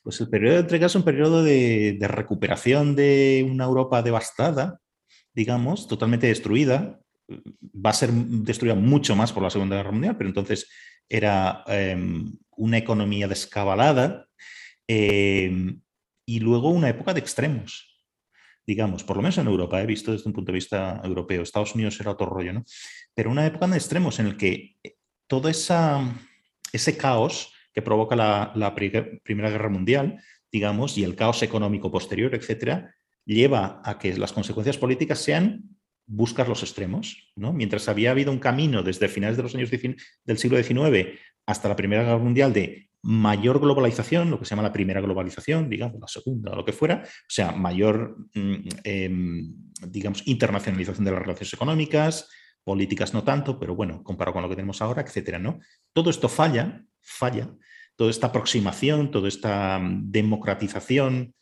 Pues 0.02 0.20
el 0.20 0.28
periodo 0.28 0.54
de 0.54 0.60
entreguerras 0.60 0.92
es 0.92 0.96
un 0.96 1.04
periodo 1.04 1.42
de, 1.42 1.98
recuperación 2.02 2.94
de 2.94 3.46
una 3.48 3.64
Europa 3.64 4.02
devastada, 4.02 4.80
digamos, 5.32 5.88
totalmente 5.88 6.26
destruida. 6.26 7.00
Va 7.28 7.90
a 7.90 7.94
ser 7.94 8.12
destruida 8.12 8.74
mucho 8.74 9.16
más 9.16 9.32
por 9.32 9.42
la 9.42 9.50
Segunda 9.50 9.76
Guerra 9.76 9.92
Mundial, 9.92 10.16
pero 10.16 10.28
entonces 10.28 10.68
era 11.08 11.64
em, 11.66 12.32
una 12.56 12.78
economía 12.78 13.26
descabalada 13.26 14.26
em, 14.86 15.80
y 16.26 16.40
luego 16.40 16.70
una 16.70 16.88
época 16.88 17.14
de 17.14 17.20
extremos 17.20 17.88
digamos, 18.64 19.02
por 19.02 19.16
lo 19.16 19.22
menos 19.22 19.38
en 19.38 19.48
Europa, 19.48 19.82
he 19.82 19.86
visto 19.86 20.12
desde 20.12 20.28
un 20.28 20.32
punto 20.32 20.52
de 20.52 20.56
vista 20.56 21.00
europeo, 21.02 21.42
Estados 21.42 21.74
Unidos 21.74 21.98
era 22.00 22.12
otro 22.12 22.26
rollo, 22.26 22.52
¿no? 22.52 22.64
Pero 23.12 23.28
una 23.28 23.44
época 23.44 23.66
de 23.66 23.76
extremos 23.76 24.20
en 24.20 24.26
el 24.26 24.36
que 24.36 24.76
todo 25.26 25.48
ese 25.48 26.96
caos 26.96 27.52
que 27.72 27.82
provoca 27.82 28.16
la, 28.16 28.74
Primera 28.74 29.50
Guerra 29.50 29.68
Mundial, 29.68 30.20
digamos, 30.50 30.98
y 30.98 31.04
el 31.04 31.16
caos 31.16 31.42
económico 31.42 31.90
posterior, 31.90 32.34
etcétera, 32.34 32.94
lleva 33.24 33.80
a 33.84 33.98
que 33.98 34.16
las 34.16 34.32
consecuencias 34.32 34.76
políticas 34.76 35.18
sean 35.18 35.76
buscar 36.06 36.48
los 36.48 36.62
extremos. 36.62 37.32
¿no? 37.36 37.52
Mientras 37.52 37.88
había 37.88 38.10
habido 38.10 38.32
un 38.32 38.38
camino 38.38 38.82
desde 38.82 39.08
finales 39.08 39.36
de 39.36 39.42
los 39.44 39.54
años 39.54 39.70
del 39.70 40.38
siglo 40.38 40.62
XIX 40.62 41.18
hasta 41.46 41.68
la 41.68 41.76
Primera 41.76 42.02
Guerra 42.02 42.18
Mundial 42.18 42.52
de 42.52 42.90
mayor 43.02 43.58
globalización, 43.60 44.30
lo 44.30 44.38
que 44.38 44.44
se 44.44 44.50
llama 44.50 44.62
la 44.62 44.72
primera 44.72 45.00
globalización, 45.00 45.68
digamos, 45.68 46.00
la 46.00 46.06
segunda 46.06 46.52
o 46.52 46.56
lo 46.56 46.64
que 46.64 46.72
fuera, 46.72 47.02
o 47.04 47.30
sea, 47.30 47.50
mayor, 47.52 48.16
mm, 48.34 48.68
em, 48.84 49.54
digamos, 49.88 50.22
internacionalización 50.26 51.04
de 51.04 51.10
las 51.10 51.20
relaciones 51.20 51.52
económicas, 51.52 52.28
políticas 52.64 53.12
no 53.14 53.24
tanto, 53.24 53.58
pero 53.58 53.74
bueno, 53.74 54.02
comparado 54.02 54.34
con 54.34 54.42
lo 54.42 54.48
que 54.48 54.56
tenemos 54.56 54.80
ahora, 54.82 55.02
etcétera, 55.02 55.38
¿no? 55.38 55.60
Todo 55.92 56.10
esto 56.10 56.28
falla, 56.28 56.84
falla, 57.00 57.48
toda 57.96 58.10
esta 58.10 58.28
aproximación, 58.28 59.10
toda 59.10 59.28
esta 59.28 59.78
mm, 59.78 60.10
democratización 60.10 61.34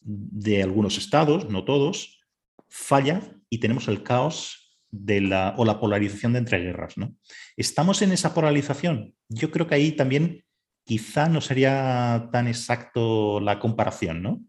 de 0.00 0.62
algunos 0.62 0.98
estados, 0.98 1.48
no 1.48 1.64
todos, 1.64 2.20
falla 2.68 3.22
y 3.48 3.58
tenemos 3.58 3.88
el 3.88 4.02
caos 4.02 4.78
de 4.90 5.20
la, 5.20 5.54
o 5.56 5.64
la 5.64 5.80
polarización 5.80 6.32
de 6.32 6.40
entreguerras, 6.40 6.96
¿no? 6.96 7.14
¿Estamos 7.56 8.02
en 8.02 8.12
esa 8.12 8.34
polarización? 8.34 9.14
Yo 9.28 9.50
creo 9.50 9.66
que 9.66 9.74
ahí 9.74 9.92
también 9.92 10.44
quizá 10.84 11.28
no 11.28 11.40
sería 11.40 12.28
tan 12.32 12.46
exacto 12.46 13.40
la 13.40 13.58
comparación, 13.58 14.22
¿no? 14.22 14.42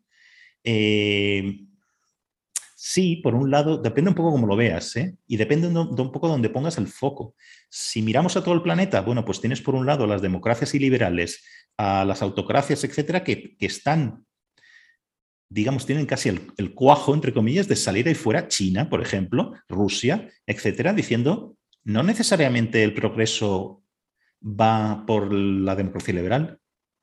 Eh, 0.63 1.66
sí, 2.79 3.15
por 3.17 3.33
un 3.33 3.49
lado, 3.49 3.79
depende 3.79 4.11
un 4.11 4.15
poco 4.15 4.31
cómo 4.31 4.45
lo 4.45 4.55
veas, 4.55 4.95
¿eh? 4.97 5.17
y 5.25 5.35
depende 5.35 5.67
de 5.67 5.79
un 5.79 6.11
poco 6.11 6.27
donde 6.27 6.51
pongas 6.51 6.77
el 6.77 6.87
foco. 6.87 7.33
Si 7.69 8.03
miramos 8.03 8.37
a 8.37 8.43
todo 8.43 8.53
el 8.53 8.61
planeta, 8.61 9.01
bueno, 9.01 9.25
pues 9.25 9.41
tienes 9.41 9.61
por 9.61 9.73
un 9.73 9.87
lado 9.87 10.05
las 10.05 10.21
democracias 10.21 10.75
y 10.75 10.79
liberales, 10.79 11.43
a 11.75 12.05
las 12.05 12.21
autocracias, 12.21 12.83
etcétera, 12.83 13.23
que, 13.23 13.57
están, 13.59 14.27
digamos, 15.49 15.87
tienen 15.87 16.05
casi 16.05 16.29
el, 16.29 16.51
el, 16.57 16.75
cuajo, 16.75 17.15
entre 17.15 17.33
comillas, 17.33 17.67
de 17.67 17.75
salir 17.75 18.07
ahí 18.07 18.13
fuera, 18.13 18.47
China, 18.47 18.91
por 18.91 19.01
ejemplo, 19.01 19.53
Rusia, 19.67 20.29
etcétera, 20.45 20.93
diciendo, 20.93 21.57
no 21.83 22.03
necesariamente 22.03 22.83
el 22.83 22.93
progreso 22.93 23.83
va 24.43 25.03
por 25.07 25.33
la 25.33 25.75
democracia 25.75 26.13
liberal. 26.13 26.59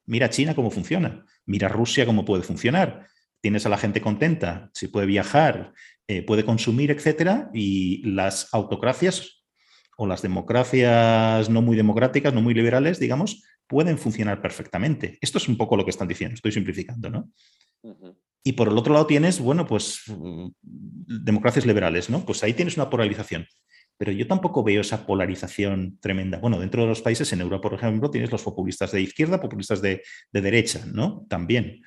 Mira 0.06 0.30
China 0.30 0.54
cómo 0.54 0.70
funciona, 0.70 1.24
mira 1.46 1.66
Rusia 1.66 2.06
cómo 2.06 2.24
puede 2.24 2.44
funcionar. 2.44 3.08
Tienes 3.44 3.66
a 3.66 3.68
la 3.68 3.76
gente 3.76 4.00
contenta, 4.00 4.70
si 4.72 4.88
puede 4.88 5.04
viajar, 5.04 5.74
eh, 6.08 6.22
puede 6.22 6.46
consumir, 6.46 6.90
etcétera, 6.90 7.50
y 7.52 8.02
las 8.08 8.48
autocracias 8.54 9.44
o 9.98 10.06
las 10.06 10.22
democracias 10.22 11.50
no 11.50 11.60
muy 11.60 11.76
democráticas, 11.76 12.32
no 12.32 12.40
muy 12.40 12.54
liberales, 12.54 12.98
digamos, 12.98 13.44
pueden 13.66 13.98
funcionar 13.98 14.40
perfectamente. 14.40 15.18
Esto 15.20 15.36
es 15.36 15.46
un 15.46 15.58
poco 15.58 15.76
lo 15.76 15.84
que 15.84 15.90
están 15.90 16.08
diciendo, 16.08 16.36
estoy 16.36 16.52
simplificando, 16.52 17.10
¿no? 17.10 17.30
Y 18.42 18.52
por 18.52 18.68
el 18.68 18.78
otro 18.78 18.94
lado 18.94 19.06
tienes, 19.06 19.38
bueno, 19.40 19.66
pues 19.66 20.04
mm, 20.06 20.46
democracias 20.62 21.66
liberales, 21.66 22.08
¿no? 22.08 22.24
Pues 22.24 22.42
ahí 22.44 22.54
tienes 22.54 22.78
una 22.78 22.88
polarización 22.88 23.46
pero 23.96 24.12
yo 24.12 24.26
tampoco 24.26 24.62
veo 24.64 24.80
esa 24.80 25.06
polarización 25.06 25.98
tremenda. 26.00 26.38
Bueno, 26.38 26.58
dentro 26.58 26.82
de 26.82 26.88
los 26.88 27.00
países, 27.00 27.32
en 27.32 27.40
Europa, 27.40 27.68
por 27.68 27.78
ejemplo, 27.78 28.10
tienes 28.10 28.32
los 28.32 28.42
populistas 28.42 28.92
de 28.92 29.00
izquierda, 29.00 29.40
populistas 29.40 29.80
de, 29.80 30.02
derecha, 30.32 30.84
¿no? 30.92 31.24
También. 31.28 31.82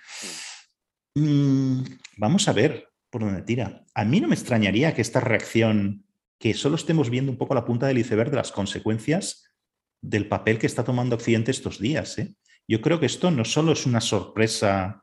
Mm, 1.18 1.82
vamos 2.18 2.47
a 2.47 2.53
ver 2.53 2.89
por 3.09 3.22
dónde 3.24 3.41
tira. 3.41 3.84
A 3.95 4.05
mí 4.05 4.22
no 4.22 4.28
me 4.28 4.36
extrañaría 4.36 4.93
que 4.93 5.01
esta 5.01 5.20
reacción, 5.20 6.05
que 6.38 6.53
solo 6.53 6.76
estemos 6.76 7.09
viendo 7.09 7.32
un 7.32 7.39
poco 7.39 7.55
la 7.55 7.65
punta 7.65 7.88
del 7.88 7.97
iceberg 7.97 8.30
de 8.30 8.38
las 8.38 8.51
consecuencias 8.51 9.51
del 9.99 10.28
papel 10.28 10.59
que 10.59 10.68
está 10.68 10.84
tomando 10.84 11.15
Occidente 11.15 11.49
estos 11.49 11.80
días. 11.80 12.20
¿eh? 12.20 12.36
Yo 12.68 12.82
creo 12.82 12.99
que 12.99 13.07
esto 13.07 13.32
no 13.32 13.45
solo 13.45 13.72
es 13.72 13.88
una 13.88 13.99
sorpresa 13.99 15.01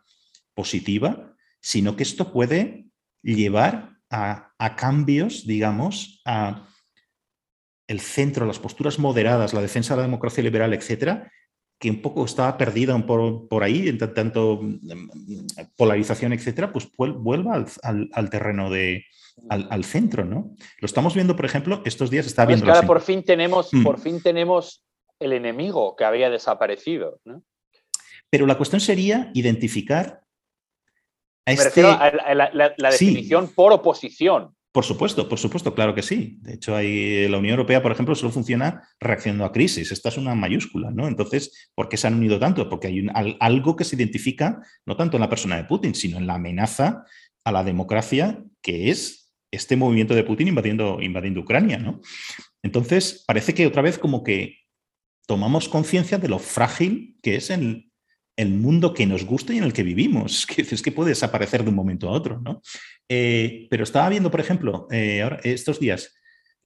positiva, 0.55 1.35
sino 1.61 1.97
que 1.97 2.05
esto 2.05 2.33
puede 2.33 2.87
llevar 3.21 3.99
a, 4.09 4.77
cambios, 4.77 5.45
digamos, 5.45 6.23
a 6.25 6.69
el 7.89 7.99
centro, 7.99 8.47
las 8.47 8.61
posturas 8.61 9.01
moderadas, 9.01 9.53
la 9.53 9.63
defensa 9.63 9.95
de 9.95 9.99
la 9.99 10.07
democracia 10.07 10.45
liberal, 10.45 10.73
etcétera, 10.75 11.33
que 11.79 11.91
un 11.91 12.01
poco 12.01 12.25
estaba 12.25 12.57
perdida 12.57 12.97
por, 13.07 13.49
por 13.49 13.63
ahí, 13.63 13.89
en 13.89 13.99
tanto 13.99 14.61
mm, 14.63 15.47
polarización, 15.77 16.33
etcétera, 16.33 16.73
pues 16.73 16.89
vuelva 16.97 17.65
al, 17.83 18.31
terreno 18.31 18.71
de, 18.71 19.05
al, 19.49 19.85
centro, 19.85 20.25
¿no? 20.25 20.55
Lo 20.81 20.87
estamos 20.87 21.15
viendo, 21.15 21.37
por 21.37 21.45
ejemplo, 21.45 21.83
estos 21.85 22.11
días 22.11 22.27
está 22.27 22.47
viendo. 22.47 22.67
ahora 22.67 22.87
por 22.87 23.01
fin 23.01 23.23
tenemos, 23.23 23.73
mm. 23.73 23.83
por 23.83 24.01
fin 24.01 24.23
tenemos 24.23 24.85
el 25.19 25.33
enemigo 25.33 25.97
que 25.97 26.05
había 26.05 26.31
desaparecido, 26.31 27.21
Pero 28.31 28.47
la 28.47 28.57
cuestión 28.57 28.81
sería 28.81 29.31
identificar 29.35 30.23
Me 31.47 31.57
refiero 31.57 31.91
este 31.91 32.05
a 32.05 32.35
la, 32.35 32.91
definición 32.91 33.49
por 33.49 33.73
oposición. 33.73 34.55
Por 34.75 34.85
supuesto, 34.85 35.29
por 35.29 35.39
supuesto, 35.39 35.73
claro 35.73 35.95
que 35.95 36.03
sí. 36.03 36.39
De 36.41 36.55
hecho, 36.55 36.75
hay, 36.75 37.29
la 37.29 37.39
Unión 37.39 37.53
Europea, 37.53 37.81
por 37.81 37.93
ejemplo, 37.93 38.17
solo 38.17 38.33
funciona 38.33 38.83
reaccionando 38.99 39.45
a 39.45 39.53
crisis. 39.53 39.93
Esta 39.93 40.09
es 40.09 40.19
una 40.19 40.35
mayúscula, 40.35 40.91
¿no? 40.91 41.07
Entonces, 41.07 41.71
¿por 41.77 41.89
qué 41.89 41.97
se 41.97 42.09
han 42.09 42.15
unido 42.15 42.41
tanto? 42.41 42.69
Porque 42.69 42.89
hay 42.89 43.07
algo 43.39 43.77
que 43.77 43.85
se 43.85 43.95
identifica 43.95 44.61
no 44.85 44.97
tanto 44.97 45.17
en 45.17 45.21
la 45.21 45.29
persona 45.29 45.57
de 45.57 45.63
Putin, 45.63 45.95
sino 45.95 46.19
en 46.19 46.27
la 46.27 46.35
amenaza 46.35 47.05
a 47.45 47.53
la 47.53 47.63
democracia 47.63 48.43
que 48.63 48.91
es 48.91 49.33
este 49.53 49.77
movimiento 49.77 50.13
de 50.13 50.25
Putin 50.25 50.49
invadiendo, 50.49 51.01
invadiendo 51.01 51.43
Ucrania, 51.43 51.79
¿no? 51.79 52.01
Entonces, 52.61 53.23
parece 53.29 53.55
que 53.55 53.69
otra 53.69 53.83
vez 53.83 53.97
como 53.97 54.25
que 54.25 54.57
tomamos 55.29 55.69
conciencia 55.69 56.19
de 56.19 56.27
lo 56.27 56.41
frágil 56.41 57.17
que 57.23 57.37
es 57.37 57.51
el, 57.51 57.93
el 58.37 58.51
mundo 58.51 58.93
que 58.93 59.07
nos 59.07 59.25
gusta 59.25 59.55
y 59.55 59.59
en 59.59 59.65
el 59.65 59.73
que 59.73 59.83
vivimos, 59.83 60.47
que 60.49 60.63
es 60.63 60.83
que 60.83 60.93
puede 60.93 61.11
desaparecer 61.11 61.63
de 61.63 61.71
un 61.71 61.77
momento 61.77 62.09
a 62.09 62.13
otro, 62.13 62.41
¿no? 62.41 62.61
Eh, 63.09 63.67
pero 63.71 63.85
estaba 63.85 64.09
viendo, 64.09 64.31
por 64.31 64.41
ejemplo, 64.41 64.87
eh, 64.91 65.23
ahora, 65.23 65.41
estos 65.45 65.79
días, 65.81 66.15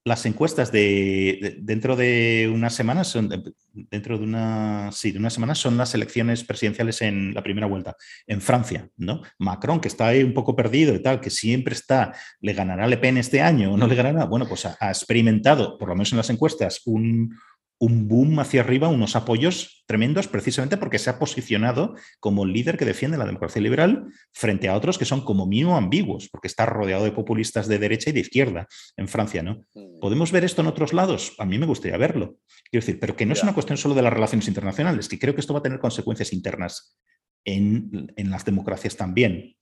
las 0.04 0.24
encuestas 0.24 0.72
de, 0.72 1.56
dentro 1.60 1.94
de 1.94 2.50
unas 2.52 2.74
semanas, 2.74 3.08
son, 3.08 3.28
dentro 3.72 4.16
de 4.16 4.24
una, 4.24 4.90
sí, 4.92 5.12
de 5.12 5.18
unas 5.18 5.34
semanas 5.34 5.58
son 5.58 5.76
las 5.76 5.94
elecciones 5.94 6.44
presidenciales 6.44 7.02
en 7.02 7.34
la 7.34 7.42
primera 7.42 7.66
vuelta 7.66 7.94
en 8.26 8.40
Francia, 8.40 8.88
¿no? 8.96 9.22
Macron, 9.38 9.80
que 9.80 9.88
está 9.88 10.06
ahí 10.06 10.22
un 10.22 10.34
poco 10.34 10.56
perdido 10.56 10.94
y 10.94 11.02
tal, 11.02 11.20
que 11.20 11.30
siempre 11.30 11.74
está, 11.74 12.14
¿le 12.40 12.54
ganará 12.54 12.86
Le 12.86 12.96
Pen 12.96 13.18
este 13.18 13.42
año 13.42 13.72
o 13.72 13.76
no 13.76 13.86
le 13.86 13.94
ganará? 13.94 14.24
Bueno, 14.24 14.46
pues 14.48 14.64
ha 14.66 14.88
experimentado, 14.88 15.76
por 15.76 15.88
lo 15.88 15.94
menos 15.94 16.12
en 16.12 16.18
las 16.18 16.30
encuestas, 16.30 16.80
un, 16.86 17.36
un 17.80 18.08
boom 18.08 18.40
hacia 18.40 18.60
arriba, 18.60 18.88
unos 18.88 19.14
apoyos 19.14 19.84
tremendos, 19.86 20.26
precisamente 20.26 20.76
porque 20.76 20.98
se 20.98 21.10
ha 21.10 21.18
posicionado 21.18 21.94
como 22.20 22.44
el 22.44 22.52
líder 22.52 22.76
que 22.76 22.84
defiende 22.84 23.16
la 23.16 23.24
democracia 23.24 23.62
liberal 23.62 24.06
frente 24.32 24.68
a 24.68 24.76
otros 24.76 24.98
que 24.98 25.04
son 25.04 25.22
como 25.22 25.46
mínimo 25.46 25.76
ambiguos, 25.76 26.28
porque 26.30 26.48
está 26.48 26.66
rodeado 26.66 27.04
de 27.04 27.12
populistas 27.12 27.68
de 27.68 27.78
derecha 27.78 28.10
y 28.10 28.12
de 28.12 28.20
izquierda 28.20 28.66
en 28.96 29.08
Francia, 29.08 29.42
¿no? 29.42 29.64
Mm. 29.74 30.00
¿Podemos 30.00 30.32
ver 30.32 30.44
esto 30.44 30.62
en 30.62 30.68
otros 30.68 30.92
lados? 30.92 31.34
A 31.38 31.44
mí 31.44 31.58
me 31.58 31.66
gustaría 31.66 31.96
verlo. 31.96 32.36
Quiero 32.70 32.84
decir, 32.84 33.00
pero 33.00 33.16
que 33.16 33.26
no 33.26 33.32
es 33.32 33.42
una 33.42 33.54
cuestión 33.54 33.78
solo 33.78 33.94
de 33.94 34.02
las 34.02 34.12
relaciones 34.12 34.48
internacionales, 34.48 35.08
que 35.08 35.18
creo 35.18 35.34
que 35.34 35.40
esto 35.40 35.54
va 35.54 35.60
a 35.60 35.62
tener 35.62 35.78
consecuencias 35.78 36.32
internas 36.32 36.98
en, 37.44 38.12
en 38.16 38.30
las 38.30 38.44
democracias 38.44 38.96
también. 38.96 39.56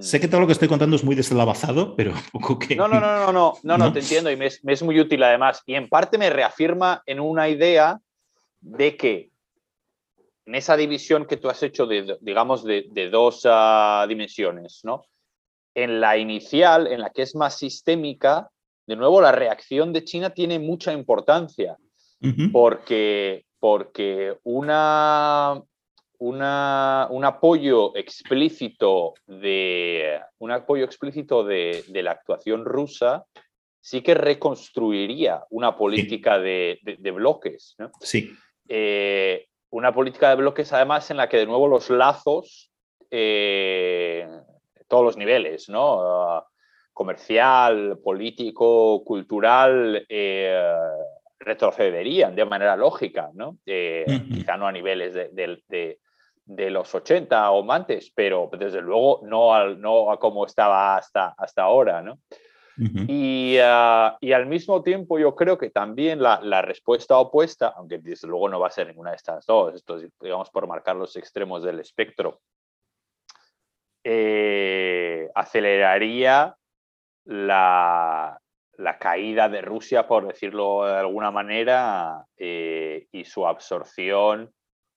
Sé 0.00 0.20
que 0.20 0.28
todo 0.28 0.40
lo 0.40 0.46
que 0.46 0.52
estoy 0.52 0.68
contando 0.68 0.96
es 0.96 1.04
muy 1.04 1.14
deslavazado, 1.14 1.94
pero 1.96 2.12
poco 2.32 2.58
que... 2.58 2.76
No, 2.76 2.88
no, 2.88 3.00
no, 3.00 3.32
no, 3.32 3.54
no, 3.62 3.78
no, 3.78 3.92
te 3.92 4.00
entiendo 4.00 4.30
y 4.30 4.36
me 4.36 4.46
es, 4.46 4.82
muy 4.82 4.98
útil 5.00 5.22
además. 5.22 5.62
Y 5.66 5.74
en 5.74 5.88
parte 5.88 6.18
me 6.18 6.30
reafirma 6.30 7.02
en 7.06 7.20
una 7.20 7.48
idea 7.48 8.00
de 8.60 8.96
que 8.96 9.30
en 10.46 10.54
esa 10.54 10.76
división 10.76 11.26
que 11.26 11.36
tú 11.36 11.48
has 11.48 11.62
hecho, 11.62 11.86
de, 11.86 12.18
digamos, 12.20 12.64
de, 12.64 13.08
dos 13.10 13.42
ah, 13.44 14.04
dimensiones, 14.08 14.80
¿no? 14.84 15.04
En 15.74 16.00
la 16.00 16.16
inicial, 16.16 16.86
en 16.86 17.00
la 17.00 17.10
que 17.10 17.22
es 17.22 17.34
más 17.34 17.58
sistémica, 17.58 18.50
de 18.86 18.96
nuevo, 18.96 19.20
la 19.20 19.32
reacción 19.32 19.92
de 19.92 20.04
China 20.04 20.30
tiene 20.30 20.58
mucha 20.58 20.92
importancia, 20.92 21.76
porque, 22.52 23.44
porque 23.58 24.36
una, 24.44 25.62
un 26.26 27.24
apoyo 27.24 27.94
explícito 27.94 29.14
de 29.26 30.20
un 30.38 30.50
apoyo 30.52 30.84
explícito 30.84 31.44
de, 31.44 31.84
la 31.88 32.12
actuación 32.12 32.64
rusa 32.64 33.26
sí 33.80 34.00
que 34.00 34.14
reconstruiría 34.14 35.44
una 35.50 35.76
política 35.76 36.38
de, 36.38 36.78
bloques. 37.14 37.76
Sí. 38.00 38.34
Eh, 38.68 39.46
una 39.70 39.92
política 39.92 40.30
de 40.30 40.36
bloques, 40.36 40.72
además, 40.72 41.10
en 41.10 41.18
la 41.18 41.28
que 41.28 41.36
de 41.36 41.46
nuevo 41.46 41.68
los 41.68 41.90
lazos, 41.90 42.70
eh, 43.10 44.26
todos 44.88 45.04
los 45.04 45.16
niveles, 45.18 45.68
¿no? 45.68 46.42
comercial, 46.94 47.98
político, 48.02 49.02
cultural, 49.04 50.06
eh, 50.08 50.72
retrocederían 51.40 52.36
de 52.36 52.44
manera 52.44 52.76
lógica, 52.76 53.30
¿no? 53.34 53.58
Quizá 53.64 54.56
no 54.56 54.68
a 54.68 54.72
niveles 54.72 55.12
de, 55.12 55.28
de 55.68 55.98
los 56.46 56.94
80 56.94 57.50
o 57.50 57.72
antes, 57.72 58.12
pero 58.14 58.50
desde 58.58 58.80
luego 58.80 59.20
no, 59.24 59.54
al, 59.54 59.80
no 59.80 60.10
a 60.10 60.18
como 60.18 60.46
estaba 60.46 60.96
hasta, 60.96 61.34
hasta 61.38 61.62
ahora, 61.62 62.02
¿no? 62.02 62.18
y, 62.76 63.56
ah, 63.62 64.16
y, 64.20 64.32
al 64.32 64.46
mismo 64.46 64.82
tiempo 64.82 65.16
yo 65.18 65.36
creo 65.36 65.56
que 65.56 65.70
también 65.70 66.20
la, 66.20 66.40
la, 66.42 66.60
respuesta 66.60 67.16
opuesta, 67.18 67.72
aunque 67.76 67.98
desde 67.98 68.26
luego 68.26 68.48
no 68.48 68.58
va 68.58 68.66
a 68.66 68.72
ser 68.72 68.88
ninguna 68.88 69.10
de 69.10 69.16
estas 69.16 69.46
dos, 69.46 69.74
esto 69.74 69.96
digamos 70.20 70.50
por 70.50 70.66
marcar 70.66 70.96
los 70.96 71.14
extremos 71.14 71.62
del 71.62 71.78
espectro, 71.78 72.40
eh, 74.02 75.30
aceleraría 75.34 76.56
la, 77.24 78.38
la, 78.76 78.98
caída 78.98 79.48
de 79.48 79.62
Rusia, 79.62 80.06
por 80.06 80.26
decirlo 80.26 80.84
de 80.84 80.98
alguna 80.98 81.30
manera, 81.30 82.26
eh, 82.36 83.06
y 83.12 83.24
su 83.24 83.46
absorción 83.46 84.52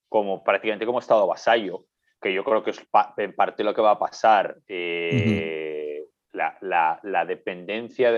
como 0.10 0.44
prácticamente 0.44 0.86
como 0.86 1.00
Estado 1.00 1.28
vasallo, 1.28 1.86
que 2.22 2.34
yo 2.34 2.44
creo 2.44 2.64
que 2.64 2.72
es 2.72 2.82
en 3.18 3.36
parte 3.36 3.64
lo 3.64 3.74
que 3.74 3.82
va 3.82 3.92
a 3.92 4.00
pasar. 4.00 4.58
Eh, 4.68 6.04
la, 6.34 7.26
dependencia 7.26 8.12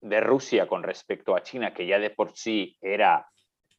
de, 0.00 0.20
Rusia 0.20 0.66
con 0.66 0.82
respecto 0.82 1.34
a 1.34 1.42
China, 1.42 1.72
que 1.72 1.86
ya 1.86 1.98
de 1.98 2.10
por 2.10 2.32
sí 2.36 2.76
era 2.80 3.28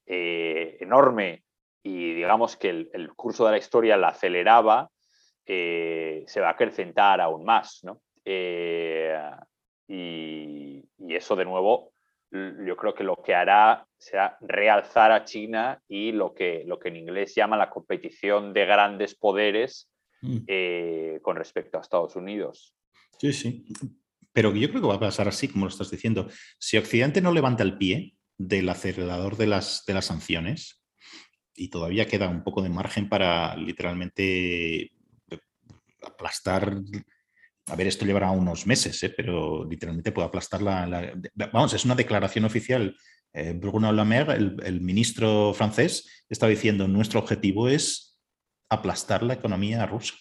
eh, 0.06 0.78
enorme 0.80 1.44
y 1.84 2.14
digamos 2.14 2.56
que 2.58 2.70
el, 2.70 3.14
curso 3.16 3.46
de 3.46 3.52
la 3.52 3.58
historia 3.58 3.98
la 3.98 4.10
aceleraba, 4.10 4.90
eh, 5.46 6.24
se 6.28 6.42
va 6.42 6.48
a 6.48 6.52
acrecentar 6.52 7.22
aún 7.22 7.44
más. 7.46 7.84
¿no? 7.84 8.02
y, 9.88 10.84
y, 10.98 11.16
eso 11.16 11.36
de 11.36 11.46
nuevo 11.46 11.89
yo 12.32 12.76
creo 12.78 12.94
que 12.94 13.04
lo 13.04 13.22
que 13.24 13.34
hará 13.34 13.88
será 13.98 14.38
realzar 14.42 15.12
a 15.12 15.26
China 15.26 15.82
y 15.88 16.12
lo 16.12 16.34
que, 16.34 16.64
lo 16.66 16.80
que 16.80 16.90
en 16.90 16.98
inglés 16.98 17.34
llama 17.36 17.58
la 17.58 17.70
competición 17.70 18.54
de 18.54 18.66
grandes 18.66 19.16
poderes 19.16 19.90
mm. 20.22 20.38
eh, 20.48 21.20
con 21.22 21.36
respecto 21.36 21.78
a 21.78 21.82
Estados 21.82 22.16
Unidos. 22.16 22.76
Sí, 23.18 23.34
sí. 23.34 23.66
Pero 24.32 24.54
yo 24.54 24.70
creo 24.70 24.82
que 24.82 24.88
va 24.88 24.96
a 24.96 25.00
pasar 25.00 25.28
así, 25.28 25.48
como 25.48 25.66
lo 25.66 25.70
estás 25.70 25.90
diciendo. 25.90 26.28
Si 26.60 26.78
Occidente 26.78 27.22
no 27.22 27.34
levanta 27.34 27.64
el 27.64 27.78
pie 27.78 28.16
del 28.38 28.70
acelerador 28.70 29.36
de 29.36 29.48
las, 29.48 29.84
de 29.86 29.94
las 29.96 30.06
sanciones, 30.06 30.80
y 31.60 31.70
todavía 31.70 32.08
queda 32.08 32.30
un 32.30 32.44
poco 32.44 32.62
de 32.62 32.70
margen 32.70 33.10
para 33.10 33.56
literalmente 33.58 34.94
aplastar 36.02 36.78
a 37.70 37.76
ver, 37.76 37.88
esto 37.88 38.06
llevará 38.06 38.32
unos 38.32 38.66
meses, 38.66 39.02
¿eh? 39.04 39.14
pero 39.16 39.66
literalmente 39.66 40.12
puede 40.12 40.28
aplastar 40.28 40.62
la, 40.62 41.14
Vamos, 41.52 41.74
es 41.74 41.86
una 41.86 41.96
declaración 41.96 42.46
oficial. 42.46 42.96
Eh, 43.34 43.54
Bruno 43.56 43.92
Le 43.92 44.04
Maire, 44.04 44.34
el, 44.34 44.82
ministro 44.82 45.54
francés, 45.54 46.24
está 46.30 46.48
diciendo, 46.48 46.88
nuestro 46.88 47.20
objetivo 47.20 47.70
es 47.70 48.20
aplastar 48.70 49.24
la 49.24 49.36
economía 49.36 49.86
rusa 49.86 50.16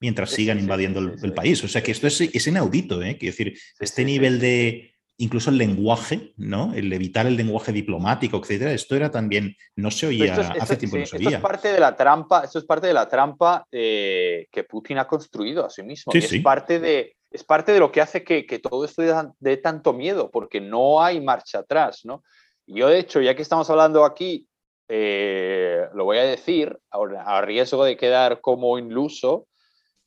mientras 0.00 0.30
sigan 0.30 0.58
invadiendo 0.58 0.98
el, 0.98 1.32
país. 1.32 1.62
O 1.62 1.68
sea 1.68 1.82
que 1.82 1.92
esto 1.92 2.08
es, 2.08 2.20
es 2.20 2.46
inaudito, 2.46 3.02
¿eh? 3.02 3.16
Quiero 3.16 3.32
decir, 3.32 3.58
este 3.78 4.04
nivel 4.04 4.40
de, 4.40 4.91
incluso 5.18 5.50
el 5.50 5.58
lenguaje, 5.58 6.32
¿no? 6.36 6.72
El 6.74 6.92
evitar 6.92 7.26
el 7.26 7.36
lenguaje 7.36 7.72
diplomático, 7.72 8.38
etcétera, 8.38 8.72
esto 8.72 8.96
era 8.96 9.10
también, 9.10 9.54
no 9.76 9.90
se 9.90 10.06
oía, 10.06 10.34
hace 10.60 10.76
tiempo 10.76 10.98
no 10.98 11.06
se 11.06 11.16
oía. 11.16 11.28
Esto 11.28 11.36
es 11.36 11.42
parte 11.42 11.72
de 11.72 11.80
la 11.80 11.96
trampa, 11.96 12.44
esto 12.44 12.58
es 12.58 12.64
parte 12.64 12.86
de 12.88 12.94
la 12.94 13.08
trampa 13.08 13.66
eh, 13.70 14.46
que 14.50 14.64
Putin 14.64 14.98
ha 14.98 15.06
construido 15.06 15.64
a 15.64 15.70
sí 15.70 15.82
mismo. 15.82 16.12
es, 16.12 16.42
Parte 16.42 16.80
de, 16.80 17.16
es 17.30 17.44
parte 17.44 17.72
de 17.72 17.78
lo 17.78 17.92
que 17.92 18.00
hace 18.00 18.24
que, 18.24 18.58
todo 18.58 18.84
esto 18.84 19.02
dé, 19.38 19.56
tanto 19.58 19.92
miedo, 19.92 20.30
porque 20.30 20.60
no 20.60 21.02
hay 21.02 21.20
marcha 21.20 21.60
atrás, 21.60 22.00
¿no? 22.04 22.24
Yo, 22.66 22.88
de 22.88 22.98
hecho, 22.98 23.20
ya 23.20 23.34
que 23.34 23.42
estamos 23.42 23.68
hablando 23.70 24.04
aquí, 24.04 24.46
eh, 24.88 25.86
lo 25.94 26.04
voy 26.04 26.18
a 26.18 26.24
decir, 26.24 26.78
a, 26.90 27.40
riesgo 27.42 27.84
de 27.84 27.96
quedar 27.96 28.40
como 28.40 28.78
iluso, 28.78 29.46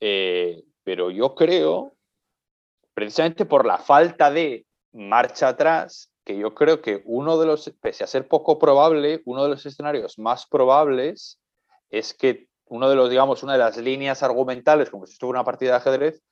eh, 0.00 0.62
pero 0.84 1.10
yo 1.10 1.34
creo, 1.34 1.94
precisamente 2.94 3.46
por 3.46 3.66
la 3.66 3.78
falta 3.78 4.30
de 4.30 4.65
marcha 4.96 5.48
atrás, 5.48 6.10
que 6.24 6.36
yo 6.36 6.54
creo 6.54 6.80
que 6.80 7.02
uno 7.04 7.38
de 7.38 7.46
los, 7.46 7.72
pese 7.80 8.02
a 8.02 8.08
ser 8.08 8.26
poco 8.26 8.58
probable, 8.58 9.22
uno 9.26 9.44
de 9.44 9.50
los 9.50 9.64
escenarios 9.66 10.18
más 10.18 10.46
probables 10.46 11.38
es 11.90 12.14
que 12.14 12.48
uno 12.64 12.88
de 12.88 12.96
los, 12.96 13.10
digamos, 13.10 13.42
una 13.42 13.52
de 13.52 13.60
las 13.60 13.76
líneas 13.76 14.22
argumentales, 14.22 14.90
como 14.90 15.06
si 15.06 15.12
estuviera 15.12 15.38
una 15.38 15.44
partida 15.44 15.70
de 15.72 15.76
ajedrez, 15.76 16.22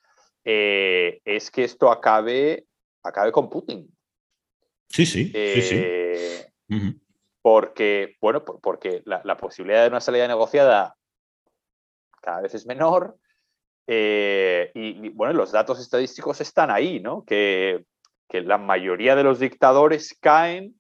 eh, 0.45 1.21
es 1.25 1.51
que 1.51 1.65
esto 1.65 1.91
acabe, 1.91 2.67
acabe 3.03 3.31
con 3.31 3.49
Putin. 3.49 3.89
Sí, 4.89 5.07
sí, 5.07 5.27
sí, 5.27 5.62
sí. 5.62 5.77
Eh, 5.79 6.51
porque, 7.41 8.17
bueno, 8.21 8.45
porque 8.45 9.03
la, 9.05 9.37
posibilidad 9.37 9.83
de 9.83 9.89
una 9.89 10.01
salida 10.01 10.27
negociada 10.27 10.97
cada 12.21 12.41
vez 12.41 12.55
es 12.55 12.67
menor. 12.67 13.17
Eh, 13.87 14.73
y, 14.75 15.07
y, 15.07 15.09
bueno, 15.11 15.35
los 15.35 15.53
datos 15.53 15.79
estadísticos 15.79 16.41
están 16.41 16.71
ahí, 16.71 17.01
¿no? 17.01 17.23
Que 17.25 17.85
que 18.29 18.41
la 18.41 18.59
mayoría 18.59 19.14
de 19.16 19.25
los 19.25 19.39
dictadores 19.39 20.16
caen 20.20 20.75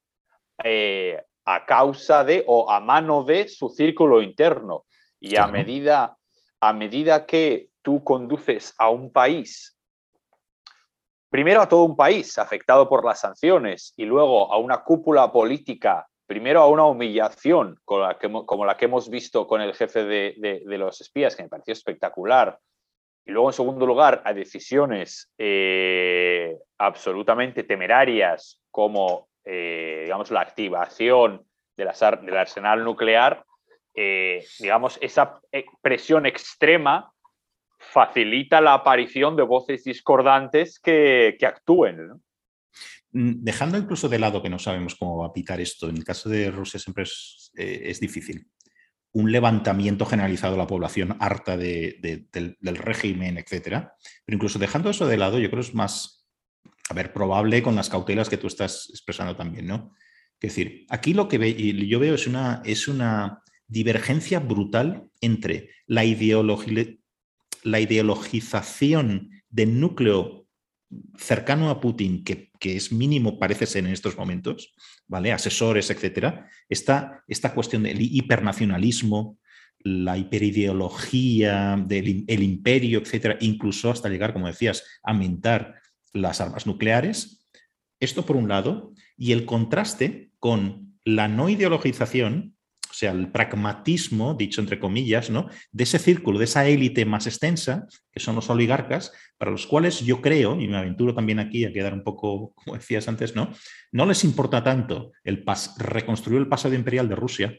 eh, 0.62 1.22
a 1.44 1.66
causa 1.66 2.24
de 2.24 2.44
o 2.46 2.70
a 2.70 2.80
mano 2.80 3.24
de 3.24 3.48
su 3.48 3.68
círculo 3.68 4.22
interno. 4.22 4.84
Y 5.20 5.36
a, 5.36 5.46
medida, 5.46 6.18
a 6.60 6.72
medida 6.72 7.24
que 7.24 7.70
tú 7.80 8.04
conduces 8.04 8.74
a 8.78 8.90
un 8.90 9.10
país, 9.10 9.74
primero 11.30 11.62
a 11.62 11.68
todo 11.68 11.84
un 11.84 11.96
país 11.96 12.36
afectado 12.38 12.88
por 12.88 13.04
las 13.04 13.20
sanciones 13.20 13.94
y 13.96 14.04
luego 14.04 14.52
a 14.52 14.58
una 14.58 14.82
cúpula 14.82 15.32
política, 15.32 16.06
primero 16.26 16.60
a 16.60 16.68
una 16.68 16.84
humillación 16.84 17.80
como 17.84 18.02
la 18.02 18.18
que, 18.18 18.30
como 18.30 18.66
la 18.66 18.76
que 18.76 18.84
hemos 18.84 19.08
visto 19.08 19.46
con 19.46 19.60
el 19.60 19.74
jefe 19.74 20.04
de, 20.04 20.62
los 20.78 21.00
espías, 21.00 21.34
que 21.34 21.42
me 21.42 21.48
pareció 21.48 21.72
espectacular, 21.72 22.58
y 23.26 23.32
luego 23.32 23.48
en 23.48 23.54
segundo 23.54 23.86
lugar 23.86 24.22
a 24.24 24.34
decisiones 24.34 25.30
eh, 25.38 26.56
absolutamente 26.78 27.64
temerarias 27.64 28.60
como, 28.70 29.28
eh, 29.44 30.00
digamos, 30.04 30.30
la 30.30 30.42
activación 30.42 31.44
del 31.76 31.88
arsenal 32.36 32.84
nuclear, 32.84 33.44
eh, 33.94 34.44
digamos, 34.58 34.98
esa 35.00 35.40
presión 35.80 36.26
extrema 36.26 37.10
facilita 37.78 38.60
la 38.60 38.74
aparición 38.74 39.36
de 39.36 39.42
voces 39.42 39.84
discordantes 39.84 40.78
que, 40.78 41.36
actúen. 41.42 42.20
Mm, 43.12 43.42
dejando 43.42 43.78
incluso 43.78 44.08
de 44.08 44.18
lado 44.18 44.42
que 44.42 44.50
no 44.50 44.58
sabemos 44.58 44.96
cómo 44.96 45.18
va 45.18 45.26
a 45.28 45.32
pitar 45.32 45.60
esto, 45.60 45.88
en 45.88 45.96
el 45.96 46.04
caso 46.04 46.28
de 46.28 46.50
Rusia 46.50 46.78
siempre 46.80 47.04
es, 47.04 48.00
difícil. 48.00 48.46
Un 49.14 49.32
levantamiento 49.32 50.04
generalizado 50.04 50.52
de 50.52 50.58
la 50.58 50.66
población 50.66 51.16
harta 51.20 51.56
del, 51.56 52.28
régimen, 52.62 53.38
etcétera. 53.38 53.94
Pero 54.26 54.36
incluso 54.36 54.58
dejando 54.58 54.90
eso 54.90 55.06
de 55.06 55.16
lado, 55.16 55.38
yo 55.38 55.48
creo 55.48 55.62
que 55.62 55.68
es 55.68 55.74
más, 55.74 56.26
a 56.90 56.94
ver, 56.94 57.12
probable 57.12 57.62
con 57.62 57.74
las 57.76 57.88
cautelas 57.88 58.28
que 58.28 58.36
tú 58.36 58.48
estás 58.48 58.88
expresando 58.90 59.34
también, 59.34 59.66
¿no? 59.66 59.92
Es 60.40 60.50
decir, 60.54 60.84
aquí 60.90 61.14
lo 61.14 61.28
que 61.28 61.38
ve, 61.38 61.54
yo 61.88 61.98
veo 61.98 62.14
es 62.14 62.26
una, 62.26 62.60
es 62.66 62.86
una 62.86 63.42
divergencia 63.66 64.40
brutal 64.40 65.08
entre 65.22 65.70
la, 65.86 66.02
la 67.62 67.80
ideologización 67.80 69.30
del 69.48 69.80
núcleo 69.80 70.44
cercano 71.16 71.70
a 71.70 71.80
Putin, 71.80 72.24
que, 72.24 72.52
es 72.64 72.92
mínimo, 72.92 73.38
parece 73.38 73.66
ser 73.66 73.84
en 73.84 73.92
estos 73.92 74.16
momentos, 74.16 74.74
¿vale? 75.06 75.32
Asesores, 75.32 75.90
etcétera. 75.90 76.48
Esta, 76.68 77.22
esta 77.28 77.54
cuestión 77.54 77.82
del 77.82 78.00
hipernacionalismo, 78.00 79.38
la 79.80 80.16
hiperideología 80.16 81.76
del 81.86 82.24
el 82.26 82.42
imperio, 82.42 83.00
etcétera, 83.00 83.36
incluso 83.40 83.90
hasta 83.90 84.08
llegar, 84.08 84.32
como 84.32 84.46
decías, 84.46 84.84
a 85.02 85.12
mentar 85.12 85.74
las 86.12 86.40
armas 86.40 86.66
nucleares. 86.66 87.46
Esto 88.00 88.24
por 88.24 88.36
un 88.36 88.48
lado, 88.48 88.92
y 89.16 89.32
el 89.32 89.44
contraste 89.44 90.30
con 90.38 90.98
la 91.04 91.28
no 91.28 91.48
ideologización 91.48 92.53
o 92.94 92.96
sea, 92.96 93.10
el 93.10 93.32
pragmatismo, 93.32 94.34
dicho 94.34 94.60
entre 94.60 94.78
comillas, 94.78 95.28
¿no? 95.28 95.48
de 95.72 95.82
ese 95.82 95.98
círculo, 95.98 96.38
de 96.38 96.44
esa 96.44 96.64
élite 96.68 97.04
más 97.04 97.26
extensa, 97.26 97.88
que 98.12 98.20
son 98.20 98.36
los 98.36 98.48
oligarcas, 98.50 99.12
para 99.36 99.50
los 99.50 99.66
cuales 99.66 99.98
yo 100.02 100.22
creo, 100.22 100.60
y 100.60 100.68
me 100.68 100.76
aventuro 100.76 101.12
también 101.12 101.40
aquí 101.40 101.64
a 101.64 101.72
quedar 101.72 101.92
un 101.92 102.04
poco, 102.04 102.52
como 102.54 102.76
decías 102.76 103.08
antes, 103.08 103.34
¿no? 103.34 103.50
no 103.90 104.06
les 104.06 104.22
importa 104.22 104.62
tanto 104.62 105.10
el 105.24 105.44
reconstruir 105.78 106.38
el 106.38 106.48
pasado 106.48 106.76
imperial 106.76 107.08
de 107.08 107.16
Rusia, 107.16 107.58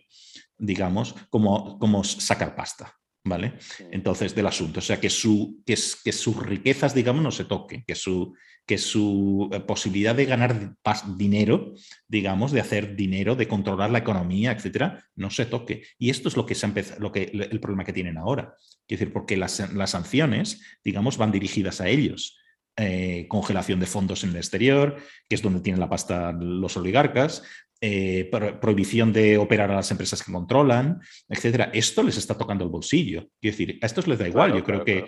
digamos, 0.57 1.13
como, 1.29 1.77
como 1.79 2.05
sacar 2.05 2.55
pasta. 2.55 2.93
¿Vale? 3.27 3.53
Entonces, 3.91 4.35
del 4.35 4.45
asunto. 4.45 4.79
O 4.79 4.83
sea, 4.83 4.99
que, 4.99 5.09
su, 5.09 5.63
que, 5.65 5.75
que 6.03 6.11
sus 6.11 6.45
riquezas, 6.45 6.93
digamos, 6.93 7.23
no 7.23 7.31
se 7.31 7.45
toquen, 7.45 7.83
que 7.83 7.95
su, 7.95 8.35
que 8.65 8.77
su 8.77 9.49
eh, 9.51 9.59
posibilidad 9.59 10.15
de 10.15 10.25
ganar 10.25 10.75
dinero, 11.17 11.73
digamos, 12.07 12.51
de 12.51 12.61
hacer 12.61 12.95
dinero, 12.95 13.35
de 13.35 13.47
controlar 13.47 13.91
la 13.91 13.99
economía, 13.99 14.51
etcétera, 14.51 15.03
no 15.15 15.29
se 15.29 15.45
toque. 15.45 15.83
Y 15.97 16.09
esto 16.09 16.29
es 16.29 16.37
lo 16.37 16.45
que 16.45 16.55
se 16.55 16.67
lo 16.99 17.11
que, 17.11 17.23
el 17.23 17.59
problema 17.59 17.83
que 17.83 17.93
tienen 17.93 18.17
ahora. 18.17 18.55
Es 18.87 18.99
decir, 18.99 19.13
porque 19.13 19.37
las, 19.37 19.63
sanciones, 19.85 20.61
digamos, 20.83 21.17
van 21.17 21.31
dirigidas 21.31 21.79
a 21.81 21.87
ellos. 21.87 22.37
Eh, 22.77 23.27
congelación 23.29 23.79
de 23.79 23.85
fondos 23.85 24.23
en 24.23 24.31
el 24.31 24.37
exterior, 24.37 24.97
que 25.29 25.35
es 25.35 25.41
donde 25.41 25.61
tienen 25.61 25.79
la 25.79 25.89
pasta 25.89 26.33
los 26.33 26.75
oligarcas, 26.75 27.43
eh, 27.87 28.31
prohibición 28.59 29.13
de 29.13 29.37
operar 29.37 29.69
a 29.69 29.75
las 29.75 29.91
empresas 29.91 30.23
que 30.23 30.31
controlan, 30.31 30.99
etcétera. 31.29 31.69
Esto 31.71 32.01
les 32.01 32.17
está 32.17 32.35
tocando 32.35 32.63
el 32.63 32.71
bolsillo. 32.71 33.27
Quiero 33.39 33.55
decir, 33.55 33.77
a 33.79 33.85
estos 33.85 34.07
les 34.07 34.17
da 34.17 34.27
igual. 34.27 34.55
Yo 34.55 34.63
creo 34.63 34.83
que, 34.83 35.05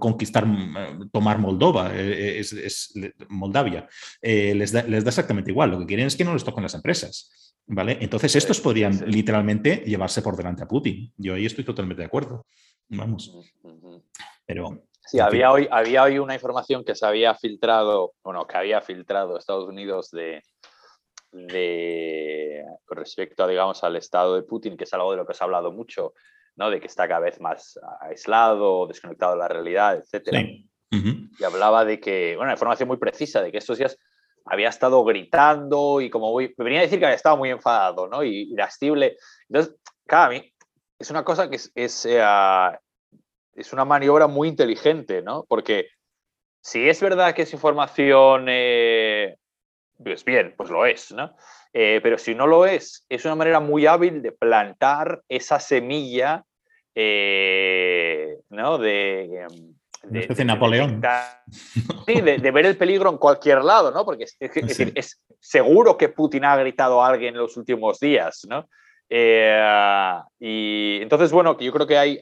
conquistar, 0.00 0.44
mm, 0.44 1.10
tomar 1.12 1.38
Moldova, 1.38 1.92
eh, 1.94 2.40
es, 2.40 2.92
Moldavia, 3.28 3.86
eh, 4.20 4.56
les, 4.56 4.72
da, 4.72 4.82
les, 4.82 5.04
da, 5.04 5.10
exactamente 5.10 5.52
igual. 5.52 5.70
Lo 5.70 5.78
que 5.78 5.86
quieren 5.86 6.08
es 6.08 6.16
que 6.16 6.24
no 6.24 6.32
les 6.32 6.42
toquen 6.42 6.64
las 6.64 6.74
empresas. 6.74 7.54
¿vale? 7.64 7.98
Entonces, 8.00 8.34
estos 8.34 8.60
podrían 8.60 9.08
literalmente 9.08 9.84
llevarse 9.86 10.20
por 10.20 10.36
delante 10.36 10.64
a 10.64 10.66
Putin. 10.66 11.12
Yo 11.16 11.34
ahí 11.34 11.46
estoy 11.46 11.64
totalmente 11.64 12.02
de 12.02 12.06
acuerdo. 12.06 12.44
Vamos. 12.88 13.32
Pero. 14.44 14.82
Sí, 15.06 15.20
había 15.20 15.52
hoy, 15.52 15.68
había 15.70 16.02
hoy 16.02 16.18
una 16.18 16.34
información 16.34 16.84
que 16.84 16.96
se 16.96 17.06
había 17.06 17.36
filtrado, 17.36 18.14
bueno, 18.24 18.46
que 18.48 18.56
había 18.56 18.80
filtrado 18.80 19.38
Estados 19.38 19.68
Unidos 19.68 20.10
de, 20.10 20.42
de, 21.32 22.64
con 22.84 22.98
respecto, 22.98 23.46
digamos, 23.46 23.82
al 23.84 23.96
estado 23.96 24.34
de 24.36 24.42
Putin, 24.42 24.76
que 24.76 24.84
es 24.84 24.94
algo 24.94 25.10
de 25.12 25.18
lo 25.18 25.26
que 25.26 25.34
se 25.34 25.42
ha 25.42 25.46
hablado 25.46 25.72
mucho, 25.72 26.14
¿no? 26.56 26.70
de 26.70 26.80
que 26.80 26.86
está 26.86 27.06
cada 27.08 27.20
vez 27.20 27.40
más 27.40 27.78
aislado, 28.00 28.86
desconectado 28.86 29.32
de 29.32 29.38
la 29.38 29.48
realidad, 29.48 29.96
etc. 29.96 30.60
Y 30.90 31.44
hablaba 31.44 31.84
de 31.84 32.00
que, 32.00 32.36
bueno, 32.36 32.52
información 32.52 32.88
muy 32.88 32.98
precisa, 32.98 33.42
de 33.42 33.52
que 33.52 33.58
estos 33.58 33.78
días 33.78 33.96
había 34.44 34.68
estado 34.68 35.04
gritando 35.04 36.00
y 36.00 36.10
como 36.10 36.36
me 36.36 36.52
venía 36.58 36.80
a 36.80 36.82
decir 36.82 36.98
que 36.98 37.04
había 37.04 37.16
estado 37.16 37.36
muy 37.36 37.50
enfadado 37.50 38.08
¿no? 38.08 38.24
y 38.24 38.52
irascible. 38.52 39.16
Entonces, 39.48 39.76
claro, 40.06 40.32
a 40.32 40.38
mí 40.38 40.52
es 40.98 41.10
una 41.10 41.24
cosa 41.24 41.48
que 41.48 41.56
es, 41.56 41.70
es, 41.74 42.06
eh, 42.06 42.22
es 43.54 43.72
una 43.72 43.84
maniobra 43.84 44.26
muy 44.26 44.48
inteligente, 44.48 45.22
¿no? 45.22 45.44
Porque 45.48 45.88
si 46.62 46.88
es 46.88 47.00
verdad 47.00 47.34
que 47.34 47.42
es 47.42 47.52
información 47.52 48.46
eh, 48.48 49.36
pues 50.02 50.24
bien, 50.24 50.54
pues 50.56 50.70
lo 50.70 50.86
es, 50.86 51.12
¿no? 51.12 51.34
Eh, 51.72 52.00
pero 52.02 52.18
si 52.18 52.34
no 52.34 52.46
lo 52.46 52.66
es, 52.66 53.04
es 53.08 53.24
una 53.24 53.34
manera 53.34 53.60
muy 53.60 53.86
hábil 53.86 54.22
de 54.22 54.32
plantar 54.32 55.22
esa 55.28 55.60
semilla, 55.60 56.44
eh, 56.94 58.38
¿no? 58.48 58.78
De, 58.78 59.24
em, 59.24 59.74
de, 60.02 60.44
Napoleón. 60.44 61.02
sí, 62.06 62.20
de, 62.20 62.50
ver 62.50 62.66
el 62.66 62.76
peligro 62.76 63.10
en 63.10 63.18
cualquier 63.18 63.62
lado, 63.62 63.90
¿no? 63.90 64.04
Porque 64.04 64.24
es, 64.24 64.36
es, 64.40 65.22
seguro 65.38 65.96
que 65.96 66.08
Putin 66.08 66.44
ha 66.44 66.56
gritado 66.56 67.02
a 67.02 67.08
alguien 67.08 67.34
en 67.34 67.40
los 67.40 67.56
últimos 67.56 68.00
días, 68.00 68.46
¿no? 68.48 68.68
Eh, 69.08 69.60
y 70.38 70.98
entonces, 71.02 71.32
bueno, 71.32 71.58
yo 71.58 71.72
creo 71.72 71.86
que 71.86 71.98
hay, 71.98 72.20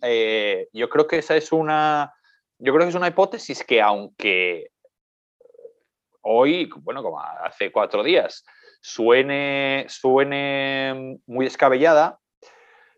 yo 0.72 0.88
creo 0.88 1.06
que 1.06 1.18
esa 1.18 1.36
es 1.36 1.52
una, 1.52 2.12
yo 2.58 2.72
creo 2.72 2.86
que 2.86 2.90
es 2.90 2.94
una 2.94 3.08
hipótesis 3.08 3.62
que 3.62 3.80
aunque 3.80 4.70
hoy, 6.28 6.68
bueno, 6.82 7.02
como 7.02 7.20
hace 7.20 7.72
cuatro 7.72 8.02
días, 8.02 8.44
suene, 8.80 9.86
suene 9.88 11.18
muy 11.26 11.46
descabellada, 11.46 12.18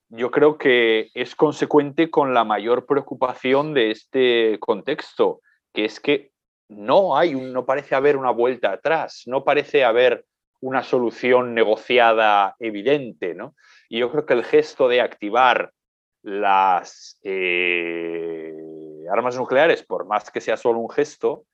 yo 0.09 0.31
creo 0.33 0.59
que 0.59 1.11
es 1.15 1.37
consecuente 1.37 2.11
con 2.11 2.35
la 2.35 2.43
mayor 2.45 2.85
preocupación 2.87 3.73
de 3.75 3.93
este 3.93 4.59
contexto, 4.59 5.41
que 5.73 5.85
es 5.85 6.01
que 6.01 6.33
no 6.69 7.17
hay, 7.17 7.35
no 7.35 7.65
parece 7.65 7.95
haber 7.95 8.17
una 8.17 8.33
vuelta 8.33 8.73
atrás, 8.73 9.23
no 9.27 9.45
parece 9.45 9.85
haber 9.85 10.25
una 10.61 10.83
solución 10.83 11.55
negociada 11.55 12.57
evidente, 12.59 13.35
¿no? 13.35 13.55
Y 13.89 14.01
yo 14.01 14.11
creo 14.11 14.27
que 14.27 14.35
el 14.35 14.45
gesto 14.45 14.89
de 14.89 15.01
activar 15.01 15.73
las 16.23 17.19
eh, 17.23 18.53
armas 19.11 19.37
nucleares, 19.37 19.85
por 19.85 20.07
más 20.07 20.31
que 20.31 20.41
sea 20.41 20.57
solo 20.57 20.81
un 20.81 20.91
gesto, 20.91 21.45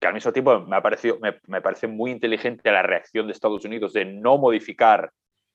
que 0.00 0.06
al 0.06 0.14
mismo 0.14 0.32
tiempo 0.32 0.60
me, 0.60 0.76
ha 0.76 0.82
parecido, 0.82 1.18
me, 1.20 1.60
parece 1.60 1.86
muy 1.86 2.10
inteligente 2.10 2.70
la 2.70 2.82
reacción 2.82 3.26
de 3.26 3.32
Estados 3.32 3.64
Unidos 3.64 3.92
de 3.92 4.04
no 4.04 4.38
modificar, 4.38 5.12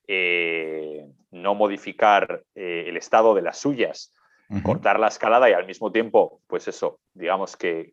eh, 0.07 1.05
no 1.31 1.55
modificar 1.55 2.43
eh, 2.55 2.85
el 2.87 2.97
estado 2.97 3.33
de 3.33 3.41
las 3.41 3.59
suyas, 3.59 4.13
cortar 4.61 4.99
la 4.99 5.07
escalada 5.07 5.49
y 5.49 5.53
al 5.53 5.65
mismo 5.65 5.91
tiempo, 5.91 6.41
pues 6.45 6.67
eso, 6.67 6.99
digamos 7.13 7.57
que, 7.57 7.91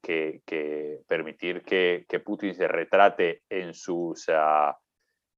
permitir 1.09 1.63
que, 1.63 2.23
Putin 2.23 2.55
se 2.55 2.69
retrate 2.69 3.43
en, 3.49 3.73
sus, 3.73 4.29
ah, 4.29 4.77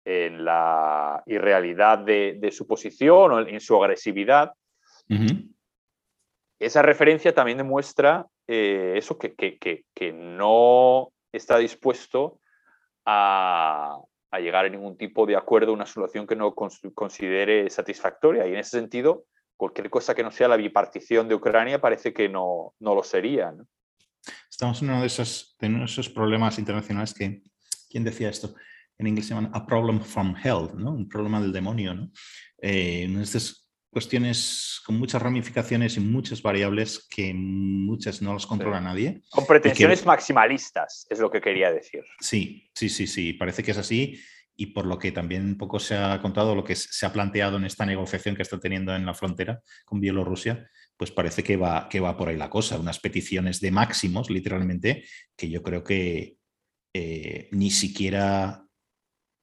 en 0.04 0.44
la 0.44 1.22
irrealidad 1.26 1.98
de, 1.98 2.50
su 2.50 2.66
posición 2.66 3.32
o 3.32 3.40
en 3.46 3.60
su 3.60 3.80
agresividad. 3.80 4.52
Esa 6.58 6.82
referencia 6.82 7.32
también 7.32 7.58
demuestra 7.58 8.26
eh, 8.46 8.94
eso 8.96 9.18
que, 9.18 9.34
que, 9.34 10.12
no 10.12 11.12
está 11.32 11.58
dispuesto 11.58 12.40
a, 13.04 13.98
a, 14.30 14.40
llegar 14.40 14.66
a 14.66 14.68
ningún 14.68 14.96
tipo 14.96 15.26
de 15.26 15.36
acuerdo, 15.36 15.72
una 15.72 15.86
solución 15.86 16.26
que 16.26 16.36
no 16.36 16.54
considere 16.54 17.70
satisfactoria. 17.70 18.46
Y 18.46 18.52
en 18.52 18.58
ese 18.58 18.78
sentido, 18.78 19.26
cualquier 19.56 19.90
cosa 19.90 20.14
que 20.14 20.22
no 20.22 20.30
sea 20.30 20.48
la 20.48 20.56
bipartición 20.56 21.28
de 21.28 21.34
Ucrania 21.34 21.80
parece 21.80 22.12
que 22.12 22.28
no, 22.28 22.74
no 22.80 22.94
lo 22.94 23.02
sería. 23.02 23.54
Estamos 24.50 24.82
en 24.82 24.90
uno 24.90 25.00
de 25.00 25.06
esos, 25.06 25.56
de 25.60 25.84
esos 25.84 26.08
problemas 26.08 26.58
internacionales 26.58 27.14
que, 27.14 27.42
¿quién 27.88 28.04
decía 28.04 28.28
esto? 28.28 28.54
En 28.98 29.06
inglés 29.06 29.26
se 29.26 29.34
llaman 29.34 29.50
a 29.54 29.64
problem 29.64 30.00
from 30.00 30.34
hell, 30.36 30.68
¿no? 30.74 30.92
un 30.92 31.08
problema 31.08 31.40
del 31.40 31.52
demonio. 31.52 31.94
¿no? 31.94 32.10
Eh, 32.58 33.06
cuestiones 33.92 34.80
con 34.86 34.98
muchas 34.98 35.20
ramificaciones 35.20 35.98
y 35.98 36.00
muchas 36.00 36.40
variables 36.40 37.06
que 37.10 37.34
muchas 37.34 38.22
no 38.22 38.32
las 38.32 38.46
controla 38.46 38.80
nadie. 38.80 39.20
Con 39.28 39.46
pretensiones 39.46 40.06
maximalistas, 40.06 41.06
es 41.10 41.18
lo 41.18 41.30
que 41.30 41.42
quería 41.42 41.70
decir. 41.70 42.02
Sí, 42.18 42.70
sí, 42.74 42.88
sí, 42.88 43.06
sí, 43.06 43.34
parece 43.34 43.62
que 43.62 43.72
es 43.72 43.78
así 43.78 44.18
y 44.56 44.66
por 44.66 44.86
lo 44.86 44.98
que 44.98 45.12
también 45.12 45.44
un 45.44 45.58
poco 45.58 45.78
se 45.78 45.94
ha 45.94 46.18
contado, 46.22 46.54
lo 46.54 46.64
que 46.64 46.74
se 46.74 47.04
ha 47.04 47.12
planteado 47.12 47.58
en 47.58 47.66
esta 47.66 47.84
negociación 47.84 48.34
que 48.34 48.42
está 48.42 48.58
teniendo 48.58 48.96
en 48.96 49.04
la 49.04 49.12
frontera 49.12 49.60
con 49.84 50.00
Bielorrusia, 50.00 50.70
pues 50.96 51.10
parece 51.10 51.44
que 51.44 51.58
va, 51.58 51.86
que 51.90 52.00
va 52.00 52.16
por 52.16 52.30
ahí 52.30 52.36
la 52.38 52.48
cosa, 52.48 52.78
unas 52.78 52.98
peticiones 52.98 53.60
de 53.60 53.72
máximos, 53.72 54.30
literalmente, 54.30 55.04
que 55.36 55.50
yo 55.50 55.62
creo 55.62 55.84
que 55.84 56.38
eh, 56.94 57.48
ni 57.52 57.70
siquiera 57.70 58.64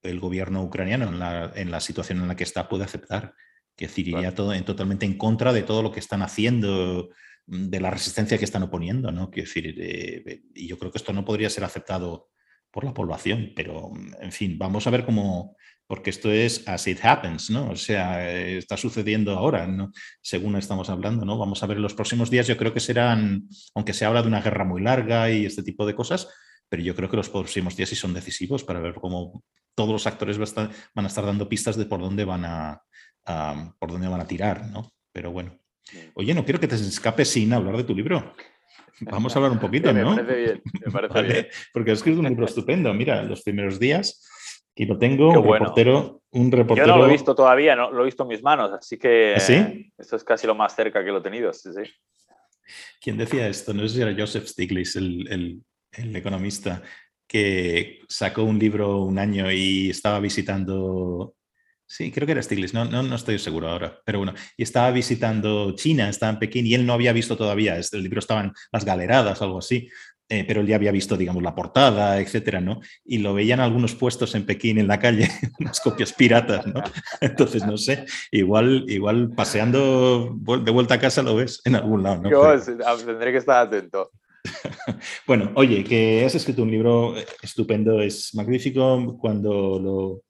el 0.02 0.20
gobierno 0.20 0.64
ucraniano 0.64 1.08
en 1.08 1.20
la, 1.20 1.52
en 1.54 1.70
la 1.70 1.82
situación 1.82 2.22
en 2.22 2.30
la 2.30 2.36
que 2.36 2.46
está 2.46 2.68
puede 2.68 2.86
aceptar 2.86 3.36
que 3.80 3.88
decir, 3.88 4.10
iría 4.10 4.36
todo, 4.36 4.54
en, 4.54 4.66
totalmente 4.66 5.06
en 5.06 5.18
contra 5.18 5.54
de 5.54 5.64
todo 5.64 5.82
lo 5.82 5.92
que 5.92 6.02
están 6.02 6.22
haciendo, 6.22 7.10
mm, 7.48 7.70
de 7.70 7.80
la 7.80 7.90
resistencia 7.90 8.38
que 8.38 8.44
están 8.44 8.64
oponiendo, 8.64 9.12
¿no? 9.12 9.32
Quiero 9.32 9.48
decir, 9.48 9.76
eh, 9.80 10.42
y 10.54 10.68
yo 10.68 10.78
creo 10.78 10.92
que 10.92 10.98
esto 10.98 11.14
no 11.14 11.24
podría 11.24 11.50
ser 11.50 11.64
aceptado 11.64 12.28
por 12.72 12.84
la 12.84 12.94
población, 12.94 13.54
pero 13.56 13.90
mm, 13.90 14.22
en 14.22 14.32
fin, 14.34 14.58
vamos 14.58 14.86
a 14.86 14.90
ver 14.90 15.06
cómo, 15.06 15.56
porque 15.88 16.10
esto 16.10 16.30
es 16.30 16.68
as 16.68 16.88
it 16.88 17.00
happens, 17.04 17.50
¿no? 17.50 17.70
O 17.70 17.76
sea, 17.78 18.30
está 18.30 18.76
sucediendo 18.76 19.32
ahora, 19.32 19.66
¿no? 19.66 19.92
Según 20.22 20.58
estamos 20.58 20.90
hablando, 20.90 21.26
¿no? 21.26 21.38
Vamos 21.38 21.64
a 21.64 21.68
ver 21.68 21.80
los 21.80 21.94
próximos 21.94 22.30
días, 22.30 22.48
yo 22.48 22.58
creo 22.58 22.74
que 22.74 22.82
serán, 22.82 23.48
aunque 23.76 23.94
se 23.94 24.04
habla 24.04 24.22
de 24.22 24.28
una 24.28 24.42
guerra 24.42 24.66
muy 24.66 24.82
larga 24.82 25.32
y 25.32 25.46
este 25.46 25.64
tipo 25.64 25.86
de 25.86 25.96
cosas, 25.96 26.28
pero 26.68 26.84
yo 26.84 26.96
creo 26.96 27.10
que 27.10 27.18
los 27.18 27.30
próximos 27.30 27.78
días 27.78 27.90
sí 27.90 27.96
son 27.96 28.14
decisivos 28.14 28.66
para 28.66 28.82
ver 28.82 28.96
cómo 28.96 29.42
todos 29.74 29.92
los 29.92 30.08
actores 30.08 30.38
van 30.38 31.06
a 31.06 31.08
estar 31.08 31.26
dando 31.26 31.48
pistas 31.48 31.78
de 31.78 31.86
por 31.86 32.02
dónde 32.02 32.26
van 32.26 32.44
a, 32.44 32.84
por 33.24 33.92
dónde 33.92 34.08
van 34.08 34.22
a 34.22 34.28
tirar, 34.28 34.68
¿no? 34.68 34.92
Pero 35.12 35.32
bueno. 35.32 35.58
Oye, 36.14 36.34
no 36.34 36.44
quiero 36.44 36.60
que 36.60 36.68
te 36.68 36.76
escapes 36.76 37.30
sin 37.30 37.52
hablar 37.54 37.78
de 37.78 37.84
tu 37.84 37.96
libro. 37.96 38.34
Vamos 39.02 39.34
a 39.34 39.40
hablar 39.40 39.52
un 39.52 39.60
poquito, 39.60 39.92
¿no? 39.94 40.16
Me 40.16 40.24
parece 40.24 40.42
bien, 40.42 40.62
me 40.86 40.92
parece 40.92 41.22
bien. 41.22 41.48
Porque 41.74 41.92
has 41.92 42.00
escrito 42.00 42.20
un 42.20 42.28
libro 42.28 42.46
estupendo. 42.46 42.94
Mira, 42.94 43.24
los 43.24 43.42
primeros 43.42 43.80
días, 43.80 44.26
y 44.76 44.86
lo 44.86 44.98
tengo, 44.98 45.30
un 45.30 45.44
reportero, 45.44 46.22
un 46.32 46.52
reportero. 46.52 46.88
Yo 46.88 46.94
no 46.94 47.00
lo 47.00 47.08
he 47.08 47.12
visto 47.12 47.36
todavía, 47.36 47.76
no 47.76 47.92
lo 47.92 48.02
he 48.02 48.06
visto 48.06 48.24
en 48.24 48.30
mis 48.30 48.44
manos, 48.44 48.72
así 48.72 48.98
que 48.98 49.34
¿Ah, 49.36 49.40
¿Sí? 49.40 49.92
esto 49.98 50.16
es 50.16 50.24
casi 50.24 50.48
lo 50.48 50.56
más 50.56 50.76
cerca 50.76 51.04
que 51.04 51.12
lo 51.12 51.18
he 51.20 51.22
tenido. 51.22 51.52
Sí, 51.54 51.70
sí. 51.74 51.92
¿Quién 53.02 53.18
decía 53.18 53.48
esto? 53.48 53.74
No 53.74 53.82
sé 53.84 53.96
si 53.96 54.02
era 54.02 54.16
Joseph 54.18 54.46
Stiglitz, 54.46 54.96
el, 54.96 55.28
el, 55.28 55.64
el 55.94 56.16
economista, 56.16 56.82
que 57.28 58.00
sacó 58.08 58.44
un 58.44 58.60
libro 58.60 59.04
un 59.04 59.18
año 59.18 59.52
y 59.52 59.90
estaba 59.90 60.20
visitando 60.20 61.36
Sí, 61.92 62.12
creo 62.12 62.28
que 62.28 62.34
era 62.34 62.44
Stiglitz, 62.44 62.72
no, 62.72 62.86
no, 62.86 63.02
no, 63.02 63.16
estoy 63.16 63.40
seguro 63.40 63.68
ahora, 63.68 64.00
pero 64.06 64.20
bueno, 64.20 64.36
y 64.56 64.62
estaba 64.62 64.92
visitando 64.92 65.74
China, 65.76 66.08
estaba 66.08 66.32
en 66.34 66.38
Pekín 66.38 66.68
y 66.68 66.76
él 66.76 66.86
no 66.86 66.94
había 66.94 67.14
visto 67.14 67.36
todavía, 67.36 67.78
el 67.78 68.04
libro 68.04 68.20
estaba 68.20 68.42
en 68.42 68.54
las 68.72 68.86
galeradas, 68.86 69.42
algo 69.42 69.58
así, 69.58 69.90
eh, 70.30 70.46
pero 70.48 70.62
él 70.62 70.68
ya 70.68 70.76
había 70.76 70.92
visto, 70.92 71.18
digamos, 71.18 71.42
la 71.42 71.56
portada, 71.56 72.20
etcétera, 72.20 72.62
¿no? 72.62 72.80
Y 73.04 73.18
lo 73.18 73.34
veían 73.34 73.60
algunos 73.60 73.96
puestos 73.96 74.36
en 74.36 74.46
Pekín, 74.46 74.78
en 74.78 74.88
la 74.88 75.00
calle, 75.00 75.28
unas 75.60 75.80
copias 75.80 76.14
piratas, 76.14 76.68
¿no? 76.68 76.84
Entonces, 77.22 77.66
no 77.66 77.76
sé, 77.76 78.06
igual, 78.30 78.86
igual 78.88 79.32
paseando 79.36 80.38
de 80.64 80.72
vuelta 80.72 80.94
a 80.94 81.00
casa 81.00 81.24
lo 81.24 81.38
ves 81.38 81.60
en 81.66 81.74
algún 81.74 82.04
lado, 82.04 82.22
¿no? 82.22 82.30
Yo 82.30 82.56
tendré 83.04 83.32
que 83.32 83.40
estar 83.40 83.66
atento. 83.66 84.12
bueno, 85.26 85.52
oye, 85.56 85.84
que 85.84 86.24
has 86.24 86.36
escrito 86.36 86.62
un 86.62 86.70
libro 86.70 87.16
estupendo, 87.42 88.00
es 88.00 88.36
magnífico 88.36 89.18
cuando 89.20 89.80
lo 89.80 90.29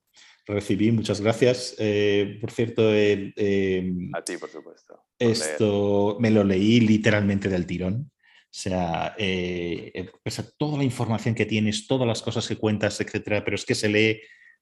recibí, 0.49 0.91
muchas 0.91 1.21
gracias. 1.21 1.75
Eh, 1.77 2.37
por 2.41 2.51
cierto, 2.51 2.93
em, 2.93 4.11
a 4.13 4.21
ti, 4.23 4.37
por 4.37 4.49
supuesto. 4.49 5.05
esto 5.17 6.17
me 6.19 6.31
lo 6.31 6.43
leí 6.43 6.79
literalmente 6.79 7.49
del 7.49 7.65
tirón. 7.65 8.11
O 8.11 8.51
sea, 8.51 9.15
eh, 9.17 9.91
eh 9.93 10.09
toda 10.57 10.77
la 10.77 10.83
información 10.83 11.35
que 11.35 11.45
tienes, 11.45 11.87
todas 11.87 12.07
las 12.07 12.21
cosas 12.21 12.47
que 12.47 12.57
cuentas, 12.57 12.99
etcétera, 12.99 13.43
pero 13.45 13.55
es 13.55 13.65
que 13.65 13.75
se 13.75 13.89
lee, 13.89 14.21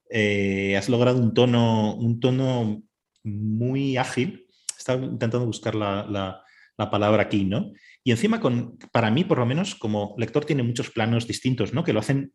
eh, 0.09 0.75
has 0.77 0.89
logrado 0.89 1.19
un 1.19 1.33
tono, 1.33 1.95
un 1.95 2.19
tono 2.19 2.83
muy 3.23 3.97
ágil. 3.97 4.45
Estaba 4.77 5.03
intentando 5.03 5.45
buscar 5.45 5.73
la, 5.73 6.05
la, 6.09 6.43
la 6.77 6.91
palabra 6.91 7.23
aquí, 7.23 7.43
¿no? 7.45 7.71
Y 8.03 8.11
encima, 8.11 8.39
con, 8.39 8.77
para 8.91 9.09
mí, 9.09 9.23
por 9.23 9.39
lo 9.39 9.45
menos, 9.45 9.75
como 9.75 10.15
lector, 10.17 10.45
tiene 10.45 10.63
muchos 10.63 10.91
planos 10.91 11.27
distintos, 11.27 11.73
¿no? 11.73 11.83
Que 11.83 11.93
lo 11.93 11.99
hacen 11.99 12.33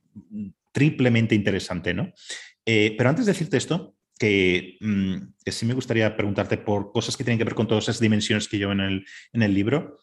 triplemente 0.73 1.35
interesante, 1.35 1.95
¿no? 1.95 2.13
Eh, 2.67 2.95
pero 2.97 3.11
antes 3.11 3.27
de 3.27 3.33
decirte 3.33 3.57
esto, 3.57 3.97
mm, 4.21 5.15
que, 5.45 5.53
sí 5.53 5.67
me 5.67 5.75
gustaría 5.75 6.17
preguntarte 6.17 6.59
por 6.59 6.93
cosas 6.93 7.17
que 7.17 7.25
tienen 7.25 7.39
que 7.39 7.45
ver 7.45 7.55
con 7.55 7.67
todas 7.67 7.85
esas 7.85 8.01
dimensiones 8.01 8.49
que 8.49 8.59
llevo 8.59 8.73
en 8.73 8.81
el, 8.81 9.07
en 9.33 9.43
el 9.43 9.55
libro. 9.55 9.99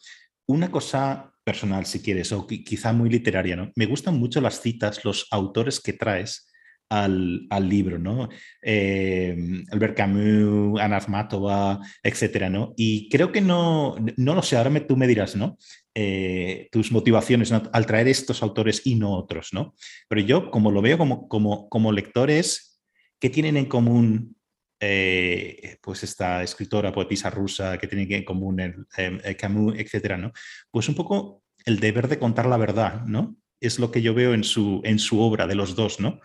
Una 0.45 0.71
cosa 0.71 1.31
personal, 1.43 1.85
si 1.85 2.01
quieres, 2.01 2.31
o 2.31 2.45
quizá 2.47 2.93
muy 2.93 3.09
literaria, 3.09 3.55
¿no? 3.55 3.71
Me 3.75 3.85
gustan 3.85 4.17
mucho 4.19 4.41
las 4.41 4.61
citas, 4.61 5.03
los 5.05 5.27
autores 5.31 5.79
que 5.79 5.93
traes 5.93 6.49
al, 6.89 7.45
al 7.49 7.69
libro, 7.69 7.99
¿no? 7.99 8.29
Eh, 8.61 9.63
Albert 9.71 9.95
Camus, 9.95 10.79
Ana 10.79 10.97
Akhmatova, 10.97 11.79
etcétera, 12.03 12.49
¿no? 12.49 12.73
Y 12.75 13.09
creo 13.09 13.31
que 13.31 13.41
no, 13.41 13.95
no 14.17 14.35
lo 14.35 14.41
sé, 14.41 14.57
ahora 14.57 14.69
me, 14.69 14.81
tú 14.81 14.97
me 14.97 15.07
dirás, 15.07 15.35
¿no? 15.35 15.57
Eh, 16.01 16.69
tus 16.71 16.93
motivaciones 16.93 17.51
al 17.51 17.85
traer 17.85 18.07
estos 18.07 18.41
autores 18.41 18.83
y 18.85 18.95
no 18.95 19.11
otros, 19.17 19.49
¿no? 19.51 19.75
Pero 20.07 20.21
yo, 20.21 20.49
como 20.49 20.71
lo 20.71 20.81
veo 20.81 20.97
como, 20.97 21.27
como, 21.27 21.67
como 21.67 21.91
lectores, 21.91 22.81
¿qué 23.19 23.29
tienen 23.29 23.57
en 23.57 23.65
común 23.65 24.37
eh, 24.79 25.75
pues 25.81 26.03
esta 26.03 26.41
escritora, 26.41 26.93
poetisa 26.93 27.29
rusa, 27.29 27.77
que 27.77 27.87
tienen 27.87 28.09
en 28.13 28.23
común 28.23 28.61
el, 28.61 29.35
Camus, 29.37 29.77
etcétera, 29.77 30.15
¿no? 30.15 30.31
Pues 30.71 30.87
un 30.87 30.95
poco 30.95 31.43
el 31.65 31.81
deber 31.81 32.07
de 32.07 32.17
contar 32.17 32.45
la 32.45 32.55
verdad, 32.55 33.01
¿no? 33.05 33.35
Es 33.59 33.77
lo 33.77 33.91
que 33.91 34.01
yo 34.01 34.13
veo 34.13 34.33
en 34.33 34.45
su, 34.45 34.79
en 34.85 34.99
su 34.99 35.19
obra 35.19 35.47
de 35.47 35.55
los 35.55 35.75
dos, 35.75 35.99
¿no? 35.99 36.21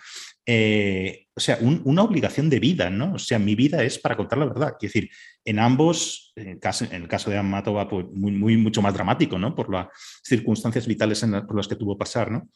Eh, 0.46 1.23
o 1.36 1.40
sea, 1.40 1.58
una 1.60 2.02
obligación 2.02 2.48
de 2.48 2.60
vida, 2.60 2.90
¿no? 2.90 3.14
O 3.14 3.18
sea, 3.18 3.40
mi 3.40 3.56
vida 3.56 3.82
es 3.82 3.98
para 3.98 4.16
contar 4.16 4.38
la 4.38 4.46
verdad. 4.46 4.76
Quiero 4.78 4.92
decir, 4.92 5.10
en 5.44 5.58
ambos, 5.58 6.32
en 6.36 6.48
el 6.48 6.60
caso, 6.60 6.84
en 6.84 7.02
el 7.02 7.08
caso 7.08 7.28
de 7.28 7.38
Amatova, 7.38 7.88
pues 7.88 8.06
muy, 8.12 8.56
mucho 8.56 8.80
más 8.82 8.94
dramático, 8.94 9.36
¿no? 9.36 9.52
Por 9.52 9.72
las 9.72 9.88
circunstancias 10.22 10.86
vitales 10.86 11.26
por 11.46 11.56
las 11.56 11.66
que 11.66 11.74
tuvo 11.74 11.98
pasar, 11.98 12.30
¿no? 12.30 12.48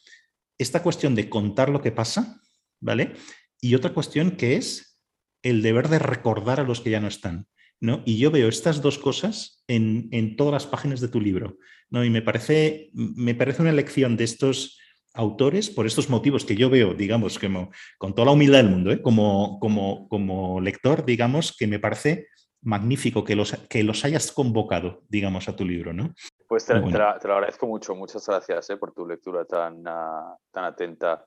Esta 0.59 0.81
cuestión 0.81 1.17
de 1.17 1.29
contar 1.29 1.71
lo 1.71 1.81
que 1.81 1.91
pasa, 1.91 2.41
¿vale? 2.81 3.15
Y 3.61 3.75
otra 3.75 3.93
cuestión 3.93 4.33
que 4.33 4.55
es 4.57 5.01
el 5.43 5.61
deber 5.63 5.89
de 5.89 5.99
recordar 5.99 6.61
a 6.61 6.65
los 6.65 6.81
que 6.81 6.91
ya 6.91 7.01
no 7.01 7.09
están, 7.09 7.49
¿no? 7.81 8.05
Y 8.07 8.19
yo 8.19 8.31
veo 8.31 8.49
estas 8.49 8.81
dos 8.81 8.99
cosas 8.99 9.65
en, 9.67 10.09
en 10.13 10.37
todas 10.37 10.53
las 10.53 10.67
páginas 10.67 11.01
de 11.01 11.09
tu 11.09 11.21
libro, 11.21 11.59
¿no? 11.91 12.05
Y 12.05 12.11
me 12.11 12.23
parece, 12.23 12.91
me 12.93 13.35
parece 13.35 13.63
una 13.63 13.73
lección 13.73 14.17
de 14.17 14.23
estos 14.23 14.79
autores 15.19 15.69
por 15.69 15.85
estos 15.85 16.09
motivos 16.09 16.45
que 16.45 16.55
yo 16.55 16.71
veo, 16.71 16.95
digamos, 16.95 17.39
como, 17.39 17.71
con 17.99 18.15
toda 18.15 18.27
la 18.27 18.33
humildad 18.33 18.59
del 18.59 18.71
mundo, 18.71 18.93
¿eh? 18.93 19.03
como, 19.03 19.59
como, 19.59 20.09
como 20.09 20.61
lector, 20.61 21.05
digamos, 21.05 21.57
que 21.59 21.67
me 21.67 21.81
parece 21.81 22.29
magnífico 22.63 23.25
que 23.25 23.35
los, 23.35 23.53
que 23.69 23.83
los 23.83 24.05
hayas 24.05 24.31
convocado, 24.31 25.03
digamos, 25.09 25.49
a 25.49 25.57
tu 25.57 25.65
libro, 25.65 25.93
¿no? 25.93 26.15
Pues 26.47 26.65
te, 26.67 26.75
lo 26.75 26.89
agradezco 26.89 27.67
mucho, 27.67 27.97
muchas 27.97 28.27
gracias 28.27 28.71
¿eh? 28.71 28.77
por 28.77 28.93
tu 28.93 29.07
lectura 29.07 29.45
tan, 29.45 29.83
ah, 29.87 30.37
tan 30.53 30.65
atenta. 30.65 31.27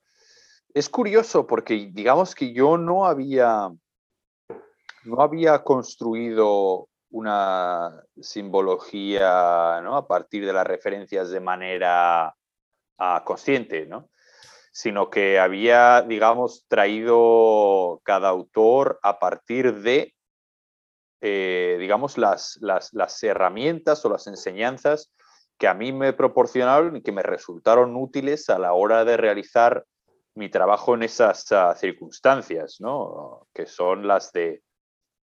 Es 0.73 0.89
curioso 0.89 1.45
porque 1.45 1.89
digamos 1.91 2.34
que 2.34 2.53
yo 2.53 2.77
no 2.77 3.05
había, 3.05 3.69
no 5.03 5.22
había 5.22 5.63
construido 5.63 6.88
una 7.09 7.91
simbología 8.22 9.81
¿no? 9.84 9.97
a 9.97 10.07
partir 10.07 10.45
de 10.45 10.53
las 10.53 10.65
referencias 10.65 11.30
de 11.30 11.41
manera 11.41 12.34
consciente, 13.23 13.85
¿no? 13.85 14.09
sino 14.72 15.09
que 15.09 15.38
había, 15.38 16.01
digamos, 16.01 16.65
traído 16.68 18.01
cada 18.03 18.30
autor 18.30 18.99
a 19.03 19.19
partir 19.19 19.81
de, 19.81 20.15
eh, 21.19 21.76
digamos, 21.80 22.18
las, 22.18 22.57
las, 22.61 23.23
herramientas 23.23 24.03
o 24.05 24.09
las 24.09 24.27
enseñanzas 24.27 25.13
que 25.57 25.68
a 25.68 25.73
mí 25.73 25.91
me 25.91 26.13
proporcionaron 26.13 26.95
y 26.95 27.01
que 27.03 27.11
me 27.11 27.22
resultaron 27.22 27.95
útiles 27.95 28.49
a 28.49 28.57
la 28.57 28.73
hora 28.73 29.03
de 29.05 29.18
realizar 29.18 29.85
mi 30.34 30.49
trabajo 30.49 30.95
en 30.95 31.03
esas 31.03 31.51
ah, 31.51 31.76
circunstancias, 31.76 32.77
¿no? 32.80 33.47
Que 33.53 33.65
son 33.65 34.07
las 34.07 34.31
de, 34.31 34.63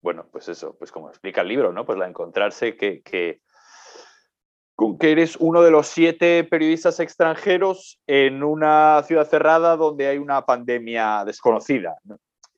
bueno, 0.01 0.27
pues 0.33 0.49
eso, 0.49 0.75
pues 0.79 0.91
como 0.91 1.11
explica 1.11 1.43
el 1.43 1.49
libro, 1.49 1.73
¿no? 1.73 1.85
Pues 1.85 1.99
la 1.99 2.09
encontrarse 2.09 2.77
que, 2.77 3.03
que 3.03 3.43
con 4.75 4.99
que 4.99 5.13
eres 5.13 5.37
uno 5.39 5.63
de 5.63 5.71
los 5.71 5.87
siete 5.87 6.45
periodistas 6.45 6.99
extranjeros 6.99 8.01
en 8.07 8.43
una 8.43 9.03
ciudad 9.05 9.29
cerrada 9.29 9.77
donde 9.77 10.09
hay 10.09 10.19
una 10.19 10.45
pandemia 10.45 11.25
desconocida. 11.25 11.97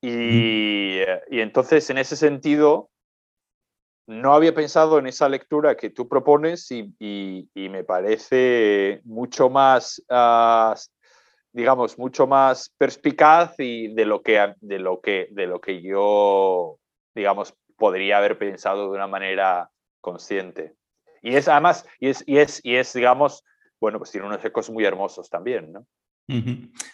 Y, 0.00 1.00
entonces, 1.30 1.90
en 1.90 1.98
ese 1.98 2.16
sentido, 2.16 2.90
no 4.06 4.34
había 4.34 4.54
pensado 4.54 4.98
en 4.98 5.08
esa 5.08 5.28
lectura 5.28 5.76
que 5.76 5.90
tú 5.90 6.08
propones 6.08 6.70
y, 6.70 7.48
me 7.54 7.84
parece 7.84 9.00
mucho 9.04 9.50
más, 9.50 10.02
ah, 10.08 10.74
digamos, 11.52 11.98
mucho 11.98 12.26
más 12.26 12.72
perspicaz 12.78 13.54
y 13.58 13.88
de 13.94 14.04
lo 14.06 14.22
que, 14.22 14.54
de 14.60 14.78
lo 14.78 15.00
que, 15.00 15.28
de 15.32 15.46
lo 15.46 15.60
que 15.60 15.82
yo, 15.82 16.78
digamos, 17.14 17.54
podría 17.76 18.18
haber 18.18 18.38
pensado 18.38 18.90
de 18.90 18.96
una 18.96 19.06
manera 19.06 19.70
consciente. 20.00 20.76
Y 21.26 21.34
es 21.34 21.48
además, 21.48 21.84
y 21.98 22.06
es, 22.06 22.22
y 22.24 22.38
es, 22.38 22.60
y 22.62 22.76
es 22.76 22.92
digamos, 22.92 23.42
bueno, 23.80 23.98
pues 23.98 24.12
tiene 24.12 24.28
unos 24.28 24.44
ecos 24.44 24.70
muy 24.70 24.84
hermosos 24.84 25.28
también, 25.28 25.72
¿no? 25.72 25.84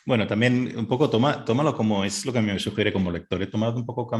Bueno, 0.07 0.27
también 0.27 0.75
un 0.75 0.87
poco 0.87 1.11
toma, 1.11 1.45
tómalo 1.45 1.77
como 1.77 2.03
es 2.03 2.25
lo 2.25 2.33
que 2.33 2.41
me 2.41 2.59
sugiere 2.59 2.95
como 2.95 3.11
lector, 3.11 3.43
he 3.43 3.47
tomado 3.47 3.77
un 3.77 3.85
poco 3.85 4.11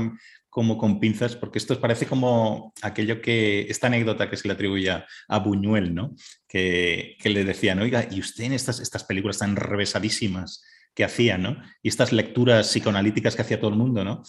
como 0.51 0.77
con 0.77 1.01
pinzas, 1.01 1.35
porque 1.35 1.59
esto 1.59 1.81
parece 1.81 2.05
como 2.05 2.75
aquello 2.83 3.23
que, 3.23 3.63
esta 3.71 3.87
anécdota 3.87 4.29
que 4.29 4.37
se 4.37 4.49
le 4.49 4.55
atribuye 4.55 4.91
a, 4.91 5.39
Buñuel, 5.39 5.95
¿no? 5.95 6.15
Que, 6.47 7.17
que, 7.19 7.31
le 7.31 7.45
decían, 7.45 7.79
oiga, 7.79 8.07
y 8.11 8.21
usted 8.21 8.45
en 8.45 8.53
estas, 8.53 8.81
estas 8.81 9.05
películas 9.05 9.39
tan 9.39 9.57
revesadísimas 9.57 10.63
que 10.95 11.05
hacía, 11.05 11.39
¿no? 11.39 11.57
Y 11.83 11.89
estas 11.89 12.13
lecturas 12.13 12.69
psicoanalíticas 12.69 13.35
que 13.35 13.43
hacía 13.43 13.59
todo 13.59 13.71
el 13.71 13.77
mundo, 13.77 14.05
¿no? 14.05 14.23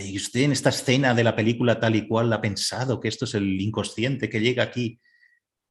Y 0.00 0.16
usted 0.16 0.40
en 0.40 0.52
esta 0.52 0.70
escena 0.70 1.14
de 1.14 1.22
la 1.22 1.36
película 1.36 1.78
tal 1.78 1.94
y 1.94 2.08
cual 2.08 2.32
ha 2.32 2.40
pensado 2.40 2.98
que 2.98 3.06
esto 3.06 3.24
es 3.24 3.34
el 3.34 3.60
inconsciente 3.60 4.28
que 4.28 4.40
llega 4.40 4.64
aquí 4.64 5.00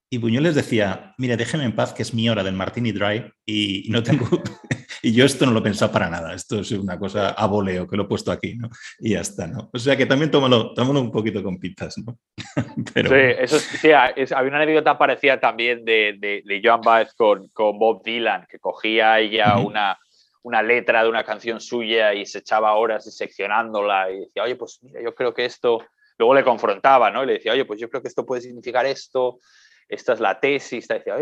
y 0.10 0.20
Buñuel 0.20 0.44
les 0.44 0.56
decía, 0.56 1.14
mire, 1.18 1.36
déjeme 1.36 1.66
en 1.66 1.76
paz, 1.76 1.94
que 1.94 2.02
es 2.02 2.14
mi 2.14 2.30
hora 2.30 2.42
del 2.42 2.56
Martini 2.56 2.94
Dry 2.94 3.30
y 3.46 3.88
no 3.90 4.02
tengo... 4.02 4.26
y 5.02 5.14
yo 5.14 5.26
esto 5.26 5.46
no 5.46 5.52
lo 5.52 5.60
he 5.60 5.64
pensado 5.64 5.92
para 5.92 6.10
nada, 6.10 6.34
esto 6.34 6.62
es 6.62 6.72
una 6.72 6.98
cosa 6.98 7.32
a 7.32 7.46
voleo 7.46 7.86
que 7.86 7.98
lo 7.98 8.04
he 8.04 8.08
puesto 8.08 8.32
aquí, 8.32 8.56
¿no? 8.56 8.70
Y 9.00 9.12
ya 9.12 9.20
está, 9.20 9.48
¿no? 9.48 9.70
O 9.74 9.78
sea 9.78 9.98
que 9.98 10.06
también 10.06 10.32
tómalo, 10.32 10.74
tómalo 10.74 11.02
un 11.02 11.12
poquito 11.12 11.44
con 11.44 11.60
pizzas, 11.60 11.98
¿no? 11.98 12.18
Pero... 12.94 13.10
Sí, 13.10 13.36
eso 13.38 13.60
sí, 13.60 13.92
había 13.92 14.50
una 14.50 14.62
anécdota 14.62 14.98
parecida 14.98 15.42
también 15.42 15.84
de, 15.84 16.16
de, 16.18 16.42
de 16.46 16.62
Joan 16.64 16.82
Baez 16.82 17.14
con, 17.14 17.50
con, 17.50 17.78
Bob 17.78 18.02
Dylan, 18.02 18.48
que 18.50 18.60
cogía 18.60 19.20
ella 19.20 19.58
una, 19.58 20.00
una 20.44 20.64
letra 20.64 21.04
de 21.04 21.10
una 21.10 21.26
canción 21.26 21.60
suya 21.60 22.14
y 22.14 22.26
se 22.26 22.40
echaba 22.40 22.76
horas 22.76 23.04
diseccionándola 23.04 24.10
y 24.10 24.20
decía, 24.22 24.44
oye, 24.44 24.56
pues 24.56 24.80
mira, 24.84 25.02
yo 25.02 25.14
creo 25.14 25.34
que 25.34 25.44
esto... 25.44 25.80
Luego 26.20 26.34
le 26.34 26.44
confrontaba, 26.44 27.12
¿no? 27.12 27.24
Y 27.24 27.28
le 27.28 27.34
decía, 27.34 27.52
oye, 27.52 27.66
pues 27.66 27.80
yo 27.80 27.90
creo 27.90 28.02
que 28.02 28.08
esto 28.08 28.26
puede 28.26 28.42
significar 28.42 28.88
esto 28.88 29.40
esta 29.90 30.14
es 30.14 30.20
la 30.20 30.40
tesis, 30.40 30.88
decía, 30.88 31.16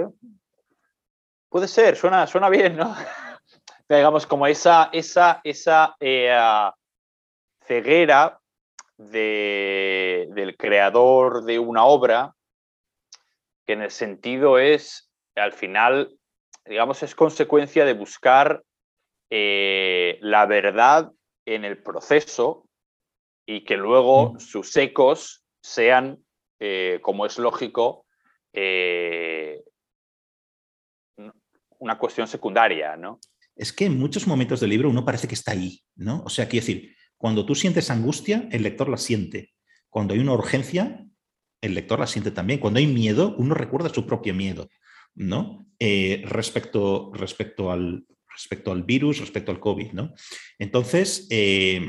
puede 1.49 1.67
ser, 1.67 1.95
suena, 1.95 2.27
suena 2.27 2.49
bien, 2.49 2.75
¿no? 2.77 2.95
digamos, 3.89 4.25
como 4.25 4.47
esa, 4.47 4.89
esa, 4.91 5.41
esa 5.43 5.95
eh, 5.99 6.35
ceguera 7.61 8.39
del 8.97 10.55
creador 10.57 11.43
de 11.43 11.59
una 11.59 11.85
obra, 11.85 12.35
que 13.65 13.73
en 13.73 13.81
el 13.81 13.91
sentido 13.91 14.57
es, 14.57 15.11
al 15.35 15.53
final, 15.53 16.17
digamos, 16.65 17.03
es 17.03 17.15
consecuencia 17.15 17.85
de 17.85 17.93
buscar 17.93 18.63
eh, 19.29 20.17
la 20.21 20.45
verdad 20.45 21.11
en 21.45 21.65
el 21.65 21.81
proceso 21.81 22.67
y 23.45 23.63
que 23.63 23.77
luego 23.77 24.33
mm. 24.33 24.39
sus 24.39 24.75
ecos 24.77 25.43
sean, 25.61 26.23
eh, 26.59 26.99
como 27.01 27.25
es 27.25 27.37
lógico, 27.37 28.05
eh, 28.56 29.61
una 31.80 31.98
cuestión 31.98 32.27
secundaria, 32.27 32.95
¿no? 32.95 33.19
Es 33.56 33.72
que 33.72 33.86
en 33.86 33.98
muchos 33.98 34.27
momentos 34.27 34.60
del 34.60 34.69
libro 34.69 34.90
uno 34.90 35.06
parece 35.06 35.27
que 35.27 35.36
está 35.36 35.52
ahí, 35.52 35.82
¿no? 35.95 36.23
O 36.26 36.30
sea, 36.30 36.48
quiero 36.48 36.65
decir, 36.65 36.95
cuando 37.18 37.45
tú 37.45 37.56
sientes 37.56 37.90
angustia, 37.90 38.48
el 38.52 38.64
lector 38.64 38.90
la 38.90 38.98
siente. 38.98 39.53
Cuando 39.90 40.14
hay 40.14 40.19
una 40.19 40.34
urgencia, 40.34 41.06
el 41.61 41.73
lector 41.73 41.99
la 41.99 42.07
siente 42.07 42.32
también. 42.32 42.60
Cuando 42.60 42.80
hay 42.80 42.88
miedo, 42.88 43.36
uno 43.38 43.56
recuerda 43.56 43.90
su 43.90 44.06
propio 44.06 44.34
miedo, 44.34 44.69
¿no? 45.14 45.65
Eh, 45.80 46.23
respecto, 46.26 47.11
respecto, 47.14 47.72
al, 47.72 48.06
respecto 48.30 48.72
al 48.72 48.84
virus, 48.84 49.19
respecto 49.19 49.52
al 49.52 49.60
COVID, 49.60 49.91
¿no? 49.94 50.14
Entonces, 50.60 51.27
eh, 51.30 51.82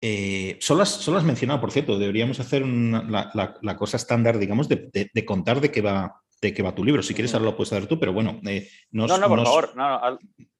eh, 0.00 0.58
solo, 0.60 0.82
has, 0.82 1.24
mencionado, 1.24 1.60
por 1.60 1.72
cierto, 1.72 1.98
deberíamos 1.98 2.38
hacer 2.40 2.66
la, 2.66 3.76
cosa 3.76 3.96
estándar, 3.96 4.38
digamos, 4.38 4.68
de, 4.68 5.24
contar 5.24 5.60
de 5.60 5.70
qué 5.70 5.80
va 5.80 6.22
de 6.42 6.52
qué 6.52 6.62
va 6.62 6.74
tu 6.74 6.84
libro. 6.84 7.02
Si 7.02 7.14
quieres, 7.14 7.32
ahora 7.32 7.46
lo 7.46 7.56
puedes 7.56 7.72
hacer 7.72 7.88
tú, 7.88 7.98
pero 7.98 8.12
bueno. 8.12 8.40
Eh, 8.46 8.68
no, 8.90 9.06
no, 9.06 9.28
por 9.28 9.42
favor. 9.42 9.70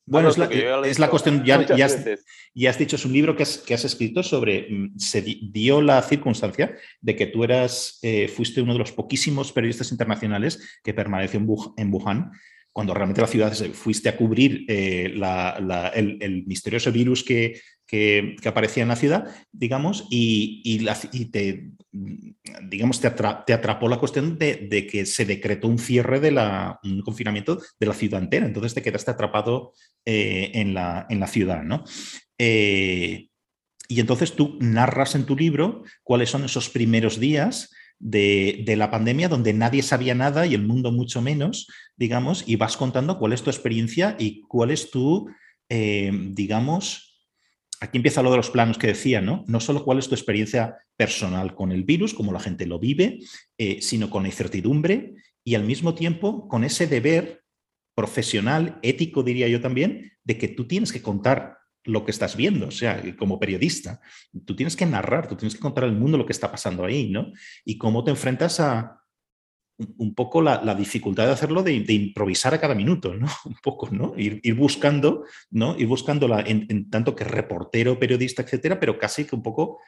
bueno, 0.07 0.31
es 0.31 0.99
la, 0.99 1.11
cuestión, 1.11 1.45
ya, 1.45 1.57
has, 1.57 2.79
dicho, 2.79 2.97
es 2.97 3.05
un 3.05 3.13
libro 3.13 3.37
que 3.37 3.43
has, 3.43 3.85
escrito 3.85 4.23
sobre, 4.23 4.69
mm, 4.71 4.99
se 4.99 5.21
dio 5.21 5.83
la 5.83 6.01
circunstancia 6.01 6.75
de 7.03 7.15
que 7.15 7.27
tú 7.27 7.45
eras, 7.45 7.99
eh, 8.03 8.29
fuiste 8.29 8.63
uno 8.63 8.73
de 8.73 8.79
los 8.79 8.93
poquísimos 8.93 9.53
periodistas 9.53 9.91
internacionales 9.93 10.81
que 10.83 10.95
permaneció 10.95 11.39
en 11.77 11.93
Wuhan 11.93 12.33
cuando 12.77 12.93
realmente 12.93 13.23
la 13.23 13.27
ciudad 13.27 13.55
fuiste 13.73 14.11
a 14.11 14.19
cubrir 14.19 14.67
eh, 14.69 15.19
el, 15.95 16.45
misterioso 16.47 16.93
virus 16.93 17.25
que, 17.25 17.59
aparecía 18.45 18.83
en 18.83 18.89
la 18.89 18.97
ciudad, 18.97 19.27
digamos, 19.53 20.07
y, 20.11 20.79
te, 21.31 21.71
digamos, 22.69 23.01
te, 23.01 23.07
atrapó 23.07 23.89
la 23.89 23.99
cuestión 23.99 24.39
de, 24.39 24.89
que 24.91 25.07
se 25.07 25.25
decretó 25.25 25.69
un 25.69 25.79
cierre 25.79 26.21
de 26.21 26.31
un 26.85 27.03
confinamiento 27.03 27.61
de 27.79 27.87
la 27.87 27.95
ciudad 27.95 28.23
entera. 28.23 28.47
Entonces 28.47 28.75
te 28.75 28.83
quedaste 28.83 29.11
atrapado 29.11 29.73
eh, 30.05 30.51
en, 30.55 30.75
la, 30.75 31.07
en, 31.09 31.21
la, 31.21 31.27
ciudad, 31.27 31.63
¿no? 31.63 31.85
Eh, 32.39 33.29
y 33.89 34.01
entonces 34.01 34.33
tú 34.33 34.59
narras 34.61 35.15
en 35.15 35.27
tu 35.27 35.37
libro 35.37 35.85
cuáles 36.03 36.31
son 36.31 36.45
esos 36.45 36.69
primeros 36.69 37.21
días 37.21 37.71
de, 37.99 38.75
la 38.77 38.91
pandemia 38.91 39.29
donde 39.29 39.53
nadie 39.53 39.83
sabía 39.83 40.15
nada 40.15 40.47
y 40.47 40.55
el 40.55 40.67
mundo 40.67 40.93
mucho 40.93 41.23
menos, 41.23 41.67
digamos, 41.97 42.45
y 42.47 42.57
vas 42.57 42.77
contando 42.77 43.19
cuál 43.19 43.33
es 43.33 43.43
tu 43.43 43.51
experiencia 43.51 44.17
y 44.19 44.43
cuál 44.43 44.71
es 44.71 44.91
tu, 44.91 45.29
eh, 45.69 46.11
digamos, 46.13 47.06
aquí 47.81 47.99
empieza 47.99 48.23
lo 48.23 48.31
de 48.31 48.39
los 48.39 48.51
planos 48.51 48.79
que 48.79 48.89
decía, 48.89 49.21
¿no? 49.21 49.45
No 49.47 49.61
solo 49.61 49.85
cuál 49.85 49.99
es 49.99 50.09
tu 50.09 50.15
experiencia 50.15 50.77
personal 50.97 51.55
con 51.55 51.73
el 51.73 51.85
virus, 51.85 52.15
como 52.15 52.33
la 52.33 52.41
gente 52.41 52.67
lo 52.67 52.79
vive, 52.79 53.21
eh, 53.59 53.81
sino 53.83 54.11
con 54.11 54.23
la 54.23 54.29
incertidumbre 54.29 55.15
y 55.45 55.55
al 55.55 55.65
mismo 55.65 55.95
tiempo 55.95 56.49
con 56.49 56.65
ese 56.65 56.87
deber 56.87 57.43
profesional, 57.95 58.79
ético, 58.83 59.23
diría 59.23 59.49
yo 59.49 59.61
también, 59.61 60.13
de 60.25 60.37
que 60.37 60.49
tú 60.49 60.67
tienes 60.67 60.93
que 60.93 61.03
contar 61.03 61.59
lo 61.85 62.05
que 62.05 62.11
estás 62.11 62.37
viendo, 62.37 62.67
o 62.67 62.71
sea, 62.71 63.03
como 63.17 63.39
periodista, 63.39 64.01
tú 64.45 64.57
tienes 64.57 64.75
que 64.77 64.87
narrar, 64.87 65.29
tú 65.29 65.37
tienes 65.37 65.55
que 65.55 65.61
contar 65.61 65.85
al 65.85 65.97
mundo 65.97 66.19
lo 66.19 66.27
que 66.27 66.33
está 66.33 66.51
pasando 66.51 66.85
ahí, 66.85 67.09
¿no? 67.11 67.33
Y 67.65 67.79
cómo 67.79 68.03
te 68.03 68.11
enfrentas 68.11 68.59
a 68.61 69.01
un 69.79 70.15
poco 70.15 70.41
la, 70.41 70.75
dificultad 70.75 71.27
de 71.27 71.33
hacerlo, 71.33 71.63
de, 71.63 71.73
improvisar 71.73 72.55
a 72.55 72.61
cada 72.61 72.75
minuto, 72.75 73.15
¿no? 73.15 73.27
Un 73.45 73.57
poco, 73.63 73.89
¿no? 73.91 74.15
Ir, 74.17 74.55
buscando, 74.55 75.25
¿no? 75.51 75.77
Ir 75.79 75.87
buscándola 75.87 76.41
en, 76.41 76.67
en, 76.69 76.91
tanto 76.91 77.15
que 77.15 77.25
reportero, 77.25 77.99
periodista, 77.99 78.43
etcétera, 78.43 78.81
pero 78.81 78.99
casi 78.99 79.25
que 79.25 79.37
un 79.37 79.43
poco 79.43 79.79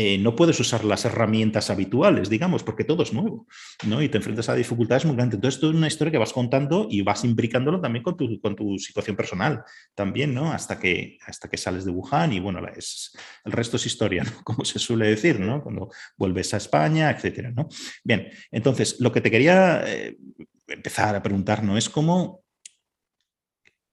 eh, 0.00 0.16
no 0.16 0.36
puedes 0.36 0.60
usar 0.60 0.84
las 0.84 1.04
herramientas 1.04 1.70
habituales, 1.70 2.30
digamos, 2.30 2.62
porque 2.62 2.84
todo 2.84 3.02
es 3.02 3.12
nuevo, 3.12 3.48
¿no? 3.84 4.00
Y 4.00 4.08
te 4.08 4.18
enfrentas 4.18 4.48
a 4.48 4.54
dificultades 4.54 5.04
muy 5.04 5.16
grandes. 5.16 5.34
Entonces, 5.34 5.56
esto 5.56 5.70
es 5.70 5.74
una 5.74 5.88
historia 5.88 6.12
que 6.12 6.18
vas 6.18 6.32
contando 6.32 6.86
y 6.88 7.02
vas 7.02 7.24
imbricándolo 7.24 7.80
también 7.80 8.04
con 8.04 8.16
tu, 8.16 8.40
con 8.40 8.54
tu 8.54 8.78
situación 8.78 9.16
personal, 9.16 9.64
también, 9.96 10.32
¿no? 10.32 10.52
Hasta 10.52 10.78
que, 10.78 11.18
hasta 11.26 11.50
que 11.50 11.56
sales 11.56 11.84
de 11.84 11.90
Wuhan 11.90 12.32
y, 12.32 12.38
bueno, 12.38 12.64
es, 12.76 13.10
el 13.44 13.50
resto 13.50 13.76
es 13.76 13.86
historia. 13.86 14.22
Como 14.44 14.64
se 14.64 14.78
suele 14.78 15.08
decir, 15.08 15.40
¿no? 15.40 15.60
Cuando 15.64 15.90
vuelves 16.16 16.54
a 16.54 16.58
España, 16.58 17.10
etcétera, 17.10 17.50
¿no? 17.50 17.68
Bien, 18.04 18.30
entonces, 18.52 19.00
lo 19.00 19.10
que 19.10 19.20
te 19.20 19.32
quería 19.32 19.82
eh, 19.84 20.16
empezar 20.68 21.16
a 21.16 21.22
preguntar, 21.24 21.64
¿no? 21.64 21.76
Es 21.76 21.88
cómo 21.88 22.44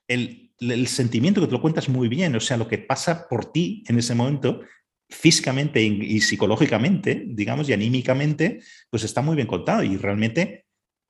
el, 0.07 0.51
el 0.59 0.85
sentimiento 0.85 1.41
que 1.41 1.47
te 1.47 1.53
lo 1.53 1.61
cuentas 1.63 1.89
muy 1.89 2.09
bien, 2.09 2.35
o 2.35 2.39
sea, 2.39 2.57
lo 2.57 2.67
que 2.67 2.77
pasa 2.77 3.27
por 3.27 3.51
ti 3.51 3.83
en 3.87 3.97
ese 3.97 4.13
momento 4.13 4.61
físicamente 5.09 5.81
y 5.81 6.19
psicológicamente, 6.21 7.23
digamos, 7.27 7.69
y 7.69 7.73
anímicamente, 7.73 8.59
pues 8.89 9.03
está 9.03 9.21
muy 9.21 9.35
bien 9.35 9.47
contado 9.47 9.83
y 9.83 9.97
realmente 9.97 10.65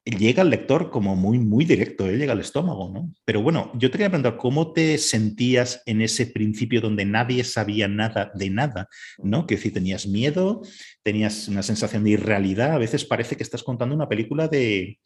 llega 0.05 0.43
al 0.43 0.51
lector 0.51 0.91
como 0.91 1.15
muy, 1.15 1.39
muy 1.39 1.65
directo, 1.65 2.07
¿eh? 2.07 2.17
llega 2.17 2.33
al 2.33 2.39
estómago, 2.39 2.89
¿no? 2.93 3.11
Pero 3.25 3.41
bueno, 3.41 3.71
yo 3.73 3.89
te 3.89 3.97
quería 3.97 4.09
preguntar, 4.09 4.37
¿cómo 4.37 4.71
te 4.71 4.99
sentías 4.99 5.81
en 5.87 6.01
ese 6.01 6.27
principio 6.27 6.79
donde 6.79 7.05
nadie 7.05 7.43
sabía 7.43 7.87
nada 7.87 8.31
de 8.35 8.51
nada, 8.51 8.87
¿no? 9.17 9.47
Que 9.47 9.57
si 9.57 9.71
tenías 9.71 10.05
miedo, 10.05 10.61
tenías 11.01 11.47
una 11.47 11.63
sensación 11.63 12.03
de 12.03 12.11
irrealidad, 12.11 12.73
a 12.73 12.77
veces 12.77 13.03
parece 13.03 13.35
que 13.35 13.43
estás 13.43 13.63
contando 13.63 13.95
una 13.95 14.07
película 14.07 14.47
de, 14.47 14.99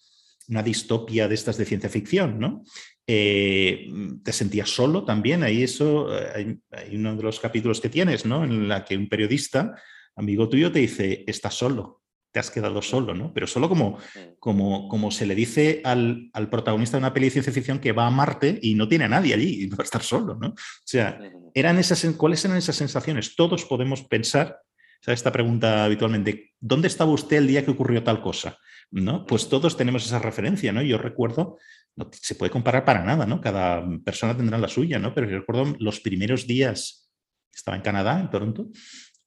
una 0.49 0.63
distopia 0.63 1.27
de 1.27 1.35
estas 1.35 1.57
de 1.57 1.65
ciencia 1.65 1.89
ficción, 1.89 2.39
¿no? 2.39 2.63
Eh, 3.11 3.91
te 4.23 4.31
sentías 4.31 4.69
solo 4.69 5.03
también, 5.03 5.41
ahí 5.41 5.63
eso, 5.63 6.15
eh, 6.15 6.59
hay, 6.71 6.95
uno 6.95 7.15
de 7.15 7.23
los 7.23 7.39
capítulos 7.39 7.81
que 7.81 7.89
tienes, 7.89 8.23
¿no? 8.23 8.43
En 8.43 8.67
la 8.67 8.85
que 8.85 8.95
un 8.95 9.09
periodista, 9.09 9.73
amigo 10.15 10.47
tuyo, 10.47 10.71
te 10.71 10.77
dice, 10.77 11.23
estás 11.25 11.55
solo, 11.55 12.03
te 12.31 12.39
has 12.39 12.51
quedado 12.51 12.83
solo, 12.83 13.15
¿no? 13.15 13.33
Pero 13.33 13.47
solo 13.47 13.67
como, 13.67 13.97
como, 14.37 14.87
como 14.87 15.09
se 15.09 15.25
le 15.25 15.33
dice 15.33 15.81
al, 15.83 16.29
protagonista 16.51 16.97
de 16.97 17.01
una 17.01 17.11
peli 17.11 17.25
de 17.25 17.31
ciencia 17.31 17.51
ficción 17.51 17.79
que 17.79 17.93
va 17.93 18.05
a 18.05 18.11
Marte 18.11 18.59
y 18.61 18.75
no 18.75 18.87
tiene 18.87 19.05
a 19.05 19.09
nadie 19.09 19.33
allí 19.33 19.63
y 19.63 19.67
va 19.69 19.77
a 19.79 19.85
estar 19.85 20.03
solo, 20.03 20.35
¿no? 20.35 20.49
O 20.49 20.55
sea, 20.85 21.19
eran 21.55 21.79
esas, 21.79 22.05
¿cuáles 22.15 22.45
eran 22.45 22.57
esas 22.57 22.75
sensaciones? 22.75 23.35
Todos 23.35 23.65
podemos 23.65 24.03
pensar, 24.03 24.59
esta 25.07 25.31
pregunta 25.31 25.83
habitualmente, 25.83 26.51
¿dónde 26.59 26.87
estaba 26.87 27.11
usted 27.11 27.37
el 27.37 27.47
día 27.47 27.65
que 27.65 27.71
ocurrió 27.71 28.03
tal 28.03 28.21
cosa? 28.21 28.59
¿No? 28.91 29.25
Pues 29.25 29.49
todos 29.49 29.77
tenemos 29.77 30.05
esa 30.05 30.19
referencia, 30.19 30.71
¿no? 30.71 30.81
Yo 30.81 30.97
recuerdo, 30.97 31.57
no 31.95 32.09
se 32.11 32.35
puede 32.35 32.51
comparar 32.51 32.85
para 32.85 33.03
nada, 33.03 33.25
¿no? 33.25 33.41
Cada 33.41 33.85
persona 34.03 34.35
tendrá 34.35 34.57
la 34.57 34.67
suya, 34.67 34.99
¿no? 34.99 35.13
Pero 35.13 35.29
yo 35.29 35.39
recuerdo 35.39 35.75
los 35.79 35.99
primeros 35.99 36.47
días, 36.47 37.11
estaba 37.53 37.77
en 37.77 37.83
Canadá, 37.83 38.19
en 38.19 38.29
Toronto, 38.29 38.69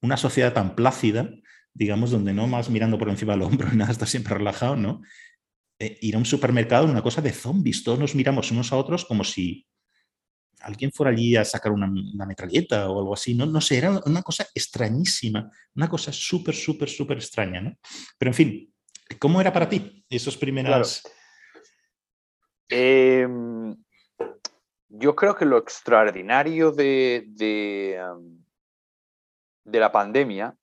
una 0.00 0.16
sociedad 0.16 0.52
tan 0.52 0.74
plácida, 0.74 1.30
digamos, 1.74 2.10
donde 2.10 2.32
no 2.32 2.46
más 2.46 2.70
mirando 2.70 2.98
por 2.98 3.08
encima 3.08 3.32
del 3.32 3.42
hombro 3.42 3.72
nada, 3.72 3.92
está 3.92 4.06
siempre 4.06 4.34
relajado, 4.34 4.76
¿no? 4.76 5.02
Eh, 5.78 5.98
ir 6.02 6.14
a 6.14 6.18
un 6.18 6.26
supermercado, 6.26 6.86
una 6.86 7.02
cosa 7.02 7.22
de 7.22 7.32
zombies, 7.32 7.82
todos 7.82 7.98
nos 7.98 8.14
miramos 8.14 8.50
unos 8.50 8.72
a 8.72 8.76
otros 8.76 9.04
como 9.04 9.24
si 9.24 9.66
alguien 10.60 10.92
fuera 10.92 11.10
allí 11.10 11.36
a 11.36 11.44
sacar 11.44 11.72
una, 11.72 11.88
metralleta 12.26 12.88
o 12.88 13.00
algo 13.00 13.14
así, 13.14 13.34
no, 13.34 13.46
no 13.46 13.60
sé, 13.60 13.78
era 13.78 14.00
una 14.06 14.22
cosa 14.22 14.46
extrañísima, 14.54 15.50
una 15.74 15.88
cosa 15.88 16.12
súper, 16.12 16.54
súper, 16.54 16.88
súper 16.88 17.18
extraña, 17.18 17.60
¿no? 17.60 17.76
Pero 18.16 18.30
en 18.30 18.34
fin, 18.34 18.71
¿cómo 19.18 19.40
era 19.40 19.52
para 19.52 19.68
ti 19.68 20.04
esos 20.08 20.36
primeros...? 20.36 21.02
Em, 22.68 23.76
yo 24.88 25.14
creo 25.14 25.34
que 25.34 25.44
lo 25.44 25.58
extraordinario 25.58 26.72
de, 26.72 27.24
de, 27.28 28.00
de 29.64 29.80
la 29.80 29.92
pandemia, 29.92 30.56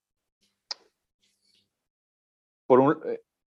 por 2.66 2.80
un, 2.80 3.00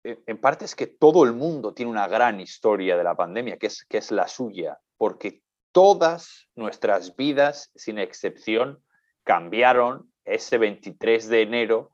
eh, 0.04 0.22
en 0.26 0.40
parte 0.40 0.64
es 0.64 0.74
que 0.74 0.86
todo 0.86 1.24
el 1.24 1.32
mundo 1.32 1.74
tiene 1.74 1.90
una 1.90 2.08
gran 2.08 2.40
historia 2.40 2.96
de 2.96 3.04
la 3.04 3.14
pandemia, 3.14 3.56
que 3.56 3.68
es, 3.68 3.84
que 3.84 3.98
es 3.98 4.10
la 4.10 4.26
suya, 4.26 4.80
porque 4.96 5.42
todas 5.72 6.48
nuestras 6.54 7.14
vidas, 7.16 7.70
sin 7.74 7.98
excepción, 7.98 8.82
cambiaron 9.24 10.12
ese 10.24 10.58
23 10.58 11.28
de 11.28 11.42
enero 11.42 11.91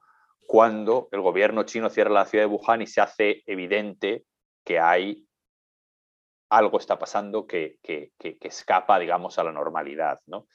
cuando 0.48 1.10
el 1.12 1.20
gobierno 1.20 1.64
chino 1.64 1.90
cierra 1.90 2.10
la 2.10 2.24
ciudad 2.24 2.46
de 2.46 2.50
Wuhan 2.50 2.80
y 2.80 2.86
se 2.86 3.02
hace 3.02 3.42
evidente 3.44 4.24
que 4.64 4.80
hay 4.80 5.26
algo 6.48 6.78
está 6.78 6.98
pasando 6.98 7.46
que, 7.46 7.76
que, 7.82 8.12
que, 8.18 8.38
escapa, 8.40 8.98
digamos, 8.98 9.38
a 9.38 9.44
la 9.44 9.52
normalidad. 9.52 10.18
¿no? 10.26 10.48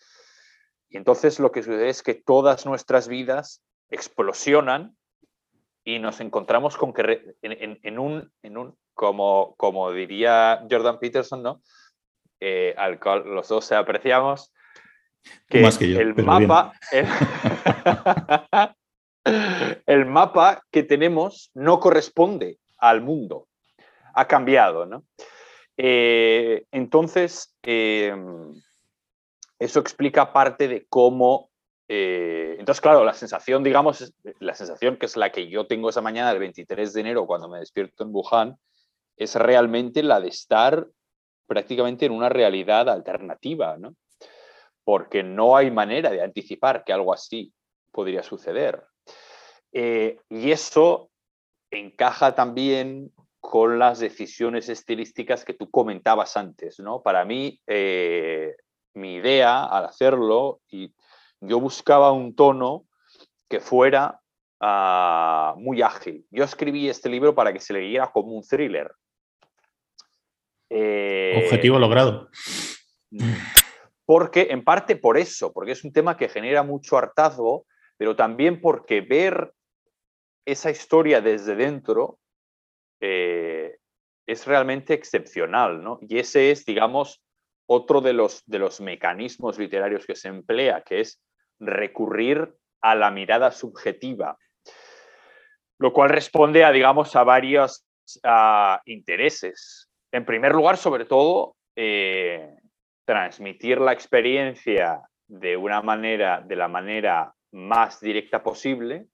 Y 0.89 0.97
entonces 0.97 1.39
lo 1.39 1.51
que 1.51 1.61
sucede 1.61 1.89
es 1.89 2.01
que 2.01 2.15
todas 2.15 2.65
nuestras 2.65 3.07
vidas 3.07 3.63
explosionan 3.91 4.97
y 5.83 5.99
nos 5.99 6.21
encontramos 6.21 6.75
con 6.75 6.91
que 6.91 7.35
en, 7.43 7.99
un, 7.99 8.33
en 8.41 8.57
un 8.57 8.75
como, 8.95 9.53
como 9.57 9.91
diría 9.91 10.65
Jordan 10.71 10.97
Peterson, 10.97 11.43
¿no? 11.43 11.61
Eh, 12.39 12.73
al 12.79 12.99
cual 12.99 13.25
los 13.25 13.47
dos 13.47 13.65
se 13.65 13.75
apreciamos, 13.75 14.51
que, 15.47 15.59
el 15.59 16.15
mapa, 16.15 16.73
el, 16.91 17.05
mapa 20.07 20.63
que 20.71 20.83
tenemos 20.83 21.51
no 21.53 21.79
corresponde 21.79 22.59
al 22.77 23.01
mundo, 23.01 23.47
ha 24.13 24.27
cambiado, 24.27 24.85
¿no? 24.85 25.05
Eh, 25.77 26.65
entonces, 26.71 27.55
em, 27.63 28.53
eso 29.57 29.79
explica 29.79 30.31
parte 30.33 30.67
de 30.67 30.85
cómo 30.87 31.49
eh, 31.87 32.55
entonces, 32.59 32.81
claro, 32.81 33.03
la 33.03 33.13
sensación, 33.13 33.63
digamos, 33.63 34.13
la 34.39 34.55
sensación 34.55 34.97
que 34.97 35.05
es 35.05 35.17
la 35.17 35.31
que 35.31 35.49
yo 35.49 35.67
tengo 35.67 35.89
esa 35.89 36.01
mañana 36.01 36.29
del 36.29 36.39
23 36.39 36.93
de 36.93 37.01
enero 37.01 37.27
cuando 37.27 37.49
me 37.49 37.59
despierto 37.59 38.03
en 38.03 38.09
Wuhan, 38.11 38.57
es 39.17 39.35
realmente 39.35 40.01
la 40.01 40.19
de 40.19 40.29
estar 40.29 40.87
prácticamente 41.45 42.05
en 42.05 42.13
una 42.13 42.29
realidad 42.29 42.89
alternativa, 42.89 43.77
¿no? 43.77 43.95
Porque 44.83 45.23
no 45.23 45.55
hay 45.55 45.71
manera 45.71 46.09
de 46.09 46.21
anticipar 46.21 46.83
que 46.83 46.93
algo 46.93 47.13
así 47.13 47.53
podría 47.91 48.23
suceder. 48.23 48.83
Eh, 49.73 50.19
y 50.29 50.51
eso 50.51 51.09
encaja 51.71 52.35
también 52.35 53.11
con 53.39 53.79
las 53.79 53.99
decisiones 53.99 54.69
estilísticas 54.69 55.43
que 55.43 55.53
tú 55.53 55.69
comentabas 55.69 56.37
antes, 56.37 56.79
¿no? 56.79 57.01
Para 57.01 57.25
mí, 57.25 57.59
eh, 57.67 58.55
mi 58.93 59.15
idea 59.15 59.65
al 59.65 59.85
hacerlo, 59.85 60.61
y 60.69 60.93
yo 61.41 61.59
buscaba 61.59 62.11
un 62.11 62.35
tono 62.35 62.85
que 63.49 63.59
fuera 63.59 64.21
ah, 64.61 65.55
muy 65.57 65.81
ágil. 65.81 66.25
Yo 66.31 66.43
escribí 66.43 66.87
este 66.87 67.09
libro 67.09 67.35
para 67.35 67.51
que 67.51 67.59
se 67.59 67.73
leyera 67.73 68.11
como 68.11 68.31
un 68.33 68.43
thriller. 68.43 68.91
Eh, 70.69 71.43
Objetivo 71.43 71.79
logrado. 71.79 72.29
Porque, 74.05 74.47
en 74.51 74.63
parte 74.63 74.95
por 74.95 75.17
eso, 75.17 75.51
porque 75.51 75.73
es 75.73 75.83
un 75.83 75.91
tema 75.91 76.15
que 76.15 76.29
genera 76.29 76.63
mucho 76.63 76.97
hartazgo, 76.97 77.65
pero 77.97 78.15
también 78.15 78.61
porque 78.61 79.01
ver 79.01 79.53
esa 80.45 80.71
historia 80.71 81.21
desde 81.21 81.55
dentro 81.55 82.19
eh, 82.99 83.77
es 84.25 84.47
realmente 84.47 84.93
excepcional, 84.93 85.83
¿no? 85.83 85.99
Y 86.01 86.19
ese 86.19 86.51
es, 86.51 86.65
digamos, 86.65 87.21
otro 87.67 88.01
de 88.01 88.13
los, 88.13 88.43
de 88.45 88.59
los 88.59 88.81
mecanismos 88.81 89.57
literarios 89.57 90.05
que 90.05 90.15
se 90.15 90.29
emplea, 90.29 90.81
que 90.81 91.01
es 91.01 91.21
recurrir 91.59 92.53
a 92.81 92.95
la 92.95 93.11
mirada 93.11 93.51
subjetiva, 93.51 94.37
lo 95.79 95.93
cual 95.93 96.09
responde 96.09 96.63
a, 96.63 96.71
digamos, 96.71 97.15
a 97.15 97.23
varios 97.23 97.85
intereses. 98.85 99.89
En 100.11 100.25
primer 100.25 100.53
lugar, 100.53 100.77
sobre 100.77 101.05
todo, 101.05 101.55
eh, 101.75 102.53
transmitir 103.05 103.79
la 103.79 103.93
experiencia 103.93 105.01
de 105.27 105.57
una 105.57 105.81
manera, 105.81 106.41
de 106.41 106.55
la 106.55 106.67
manera 106.67 107.33
más 107.51 107.99
directa 107.99 108.43
posible 108.43 109.07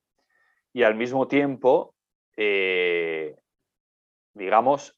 y 0.74 0.84
al 0.84 0.96
mismo 0.96 1.28
tiempo, 1.28 1.96
eh, 2.38 3.36
digamos, 4.34 4.96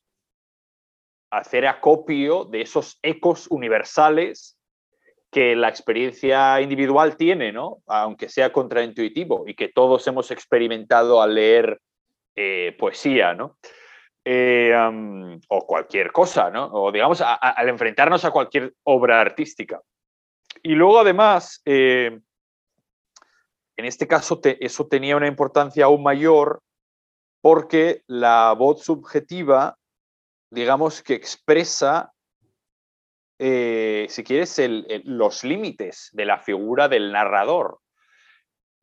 hacer 1.31 1.65
acopio 1.65 2.45
de 2.45 2.61
esos 2.61 2.99
ecos 3.01 3.47
universales 3.49 4.57
que 5.31 5.55
la 5.55 5.69
experiencia 5.69 6.59
individual 6.59 7.15
tiene, 7.15 7.53
¿no? 7.53 7.81
aunque 7.87 8.27
sea 8.27 8.51
contraintuitivo, 8.51 9.45
y 9.47 9.55
que 9.55 9.69
todos 9.69 10.05
hemos 10.07 10.29
experimentado 10.29 11.21
al 11.21 11.35
leer 11.35 11.79
eh, 12.35 12.75
poesía, 12.77 13.33
¿no? 13.33 13.57
Eh, 14.23 14.75
o 15.47 15.65
cualquier 15.65 16.11
cosa, 16.11 16.51
¿no? 16.51 16.65
o 16.71 16.91
digamos, 16.91 17.21
al 17.21 17.69
enfrentarnos 17.69 18.23
a 18.23 18.31
cualquier 18.31 18.73
obra 18.83 19.19
artística. 19.19 19.81
Y 20.61 20.75
luego, 20.75 20.99
además, 20.99 21.61
en 23.81 23.85
este 23.87 24.07
caso, 24.07 24.39
eso 24.43 24.87
tenía 24.87 25.17
una 25.17 25.27
importancia 25.27 25.85
aún 25.85 26.03
mayor 26.03 26.61
porque 27.41 28.03
la 28.05 28.53
voz 28.53 28.83
subjetiva, 28.83 29.75
digamos 30.51 31.01
que 31.01 31.15
expresa 31.15 32.13
eh, 33.43 34.05
si 34.07 34.23
quieres, 34.23 34.61
los 35.05 35.43
límites 35.43 36.11
de 36.13 36.25
la 36.25 36.37
figura 36.37 36.87
del 36.87 37.11
narrador. 37.11 37.79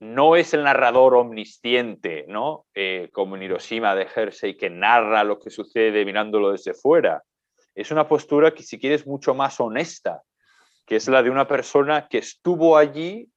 No 0.00 0.34
es 0.34 0.52
el 0.52 0.64
narrador 0.64 1.14
omnisciente, 1.14 2.24
¿no? 2.26 2.66
Eh, 2.74 3.08
como 3.12 3.36
en 3.36 3.44
Hiroshima 3.44 3.94
de 3.94 4.08
Hersey, 4.12 4.56
que 4.56 4.68
narra 4.68 5.22
lo 5.22 5.38
que 5.38 5.50
sucede 5.50 6.04
mirándolo 6.04 6.50
desde 6.50 6.74
fuera. 6.74 7.22
Es 7.72 7.92
una 7.92 8.08
postura 8.08 8.52
que, 8.52 8.64
si 8.64 8.80
quieres, 8.80 9.06
mucho 9.06 9.32
más 9.32 9.60
honesta, 9.60 10.22
que 10.84 10.96
es 10.96 11.06
la 11.06 11.22
de 11.22 11.30
una 11.30 11.46
persona 11.46 12.08
que 12.08 12.18
estuvo 12.18 12.76
allí 12.76 13.30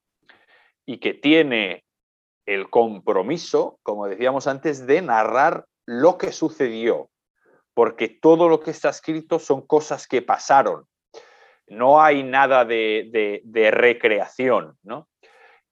y 0.86 1.00
que 1.00 1.14
tiene 1.14 1.86
el 2.46 2.70
compromiso, 2.70 3.80
como 3.84 4.08
decíamos 4.08 4.48
antes, 4.48 4.86
de 4.88 5.02
narrar 5.02 5.66
lo 5.86 6.18
que 6.18 6.32
sucedió, 6.32 7.10
porque 7.74 8.10
todo 8.10 8.50
lo 8.50 8.60
que 8.60 8.72
está 8.72 8.90
escrito 8.90 9.40
son 9.40 9.66
cosas 9.66 10.08
que 10.08 10.22
pasaron, 10.22 10.86
no 11.68 12.02
hay 12.02 12.24
nada 12.24 12.66
de, 12.66 13.42
recreación, 13.72 14.78
¿no? 14.84 15.08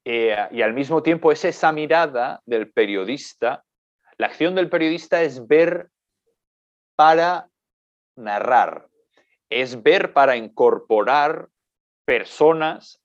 Eh, 0.06 0.36
y 0.52 0.62
al 0.62 0.74
mismo 0.74 1.04
tiempo 1.04 1.32
es 1.32 1.44
esa 1.44 1.72
mirada 1.72 2.42
del 2.46 2.72
periodista, 2.72 3.66
la 4.18 4.28
acción 4.28 4.56
del 4.56 4.70
periodista 4.70 5.22
es 5.22 5.46
ver 5.48 5.90
para 6.96 7.50
narrar, 8.16 8.88
es 9.50 9.84
ver 9.84 10.14
para 10.14 10.38
incorporar 10.38 11.50
personas 12.06 12.99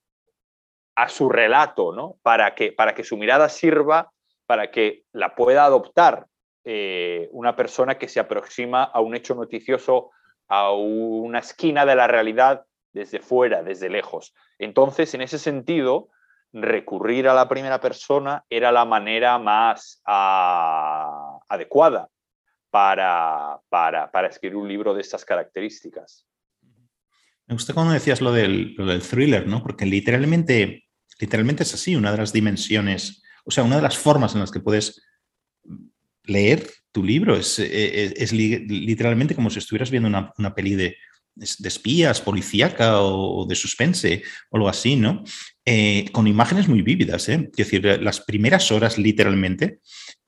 a 0.95 1.09
su 1.09 1.29
relato, 1.29 1.93
¿no? 1.93 2.17
Para 2.23 2.55
que, 2.55 2.73
para 2.73 2.95
que 2.95 3.05
su 3.05 3.17
mirada 3.17 3.49
sirva, 3.49 4.13
para 4.47 4.71
que 4.71 5.05
la 5.13 5.35
pueda 5.35 5.65
adoptar 5.65 6.27
eh, 6.65 7.29
una 7.33 7.57
persona 7.57 7.99
que 7.99 8.09
se 8.09 8.21
aproxima 8.21 8.85
a 8.85 9.01
un 9.01 9.15
hecho 9.15 9.35
noticioso, 9.35 10.11
a 10.49 10.73
una 10.73 11.41
esquina 11.41 11.85
de 11.85 11.97
la 11.97 12.07
realidad 12.07 12.65
desde 12.93 13.21
fuera, 13.21 13.63
desde 13.63 13.91
lejos. 13.91 14.35
Entonces, 14.59 15.13
en 15.15 15.23
ese 15.23 15.39
sentido, 15.39 16.09
recurrir 16.53 17.29
a 17.29 17.35
la 17.35 17.49
primera 17.49 17.81
persona 17.81 18.45
era 18.49 18.71
la 18.71 18.85
manera 18.85 19.39
más 19.39 20.01
ah, 20.07 21.39
adecuada 21.49 22.09
para, 22.71 23.61
para, 23.69 24.27
escribir 24.27 24.57
un 24.57 24.69
libro 24.69 24.95
de 24.95 25.01
estas 25.01 25.25
características. 25.25 26.27
Me 27.47 27.55
gusta 27.55 27.75
cuando 27.75 27.93
decías 27.93 28.21
lo 28.21 28.33
del, 28.33 28.75
thriller, 29.09 29.47
¿no? 29.47 29.63
Porque 29.63 29.87
literalmente, 29.87 30.85
literalmente 31.21 31.63
es 31.63 31.75
así, 31.75 31.95
una 31.95 32.11
de 32.11 32.19
las 32.19 32.33
dimensiones, 32.33 33.23
o 33.45 33.51
sea, 33.51 33.65
una 33.65 33.77
de 33.77 33.83
las 33.83 33.99
formas 33.99 34.35
en 34.35 34.41
las 34.41 34.51
que 34.51 34.61
puedes 34.61 35.03
leer 36.25 36.67
tu 36.91 37.05
libro 37.05 37.37
es, 37.37 37.59
e, 37.59 37.65
e, 37.65 38.15
es, 38.17 38.33
literalmente 38.33 39.35
como 39.35 39.51
si 39.51 39.59
estuvieras 39.59 39.91
viendo 39.91 40.09
una, 40.09 40.33
una 40.39 40.55
peli 40.55 40.75
de, 40.75 40.97
de 41.35 41.69
espías, 41.69 42.21
policíaca 42.21 43.01
o, 43.01 43.45
de 43.47 43.55
suspense 43.55 44.23
o 44.51 44.57
algo 44.57 44.69
así, 44.69 44.97
¿no? 44.97 45.25
Eh, 45.65 46.07
con 46.13 46.27
imágenes 46.27 46.69
muy 46.69 46.83
vívidas, 46.83 47.29
¿eh? 47.29 47.49
Es 47.51 47.57
decir, 47.57 47.85
las 48.03 48.21
primeras 48.21 48.71
horas 48.71 48.99
literalmente, 48.99 49.81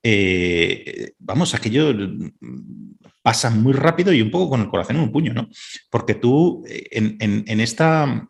eh, 0.03 1.13
vamos, 1.19 1.55
aquello 1.55 1.95
pasa 3.23 3.51
muy 3.51 3.73
rápido 3.73 4.13
y 4.13 4.23
un 4.23 4.31
poco 4.31 4.51
con 4.51 4.61
el 4.63 4.69
corazón 4.69 4.97
en 4.97 5.03
un 5.03 5.13
puño, 5.13 5.33
¿no? 5.33 5.49
Porque 5.91 6.15
tú, 6.15 6.65
en, 6.69 7.61
esta, 7.61 8.29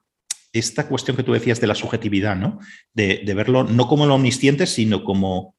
esta 0.53 0.89
cuestión 0.89 1.17
que 1.17 1.23
tú 1.23 1.33
decías 1.33 1.61
de 1.61 1.67
la 1.67 1.75
subjetividad, 1.75 2.37
¿no? 2.37 2.59
De, 2.93 3.23
verlo 3.35 3.65
no 3.65 3.89
como 3.89 4.07
lo 4.07 4.15
omnisciente, 4.15 4.67
sino 4.67 5.05
como 5.05 5.55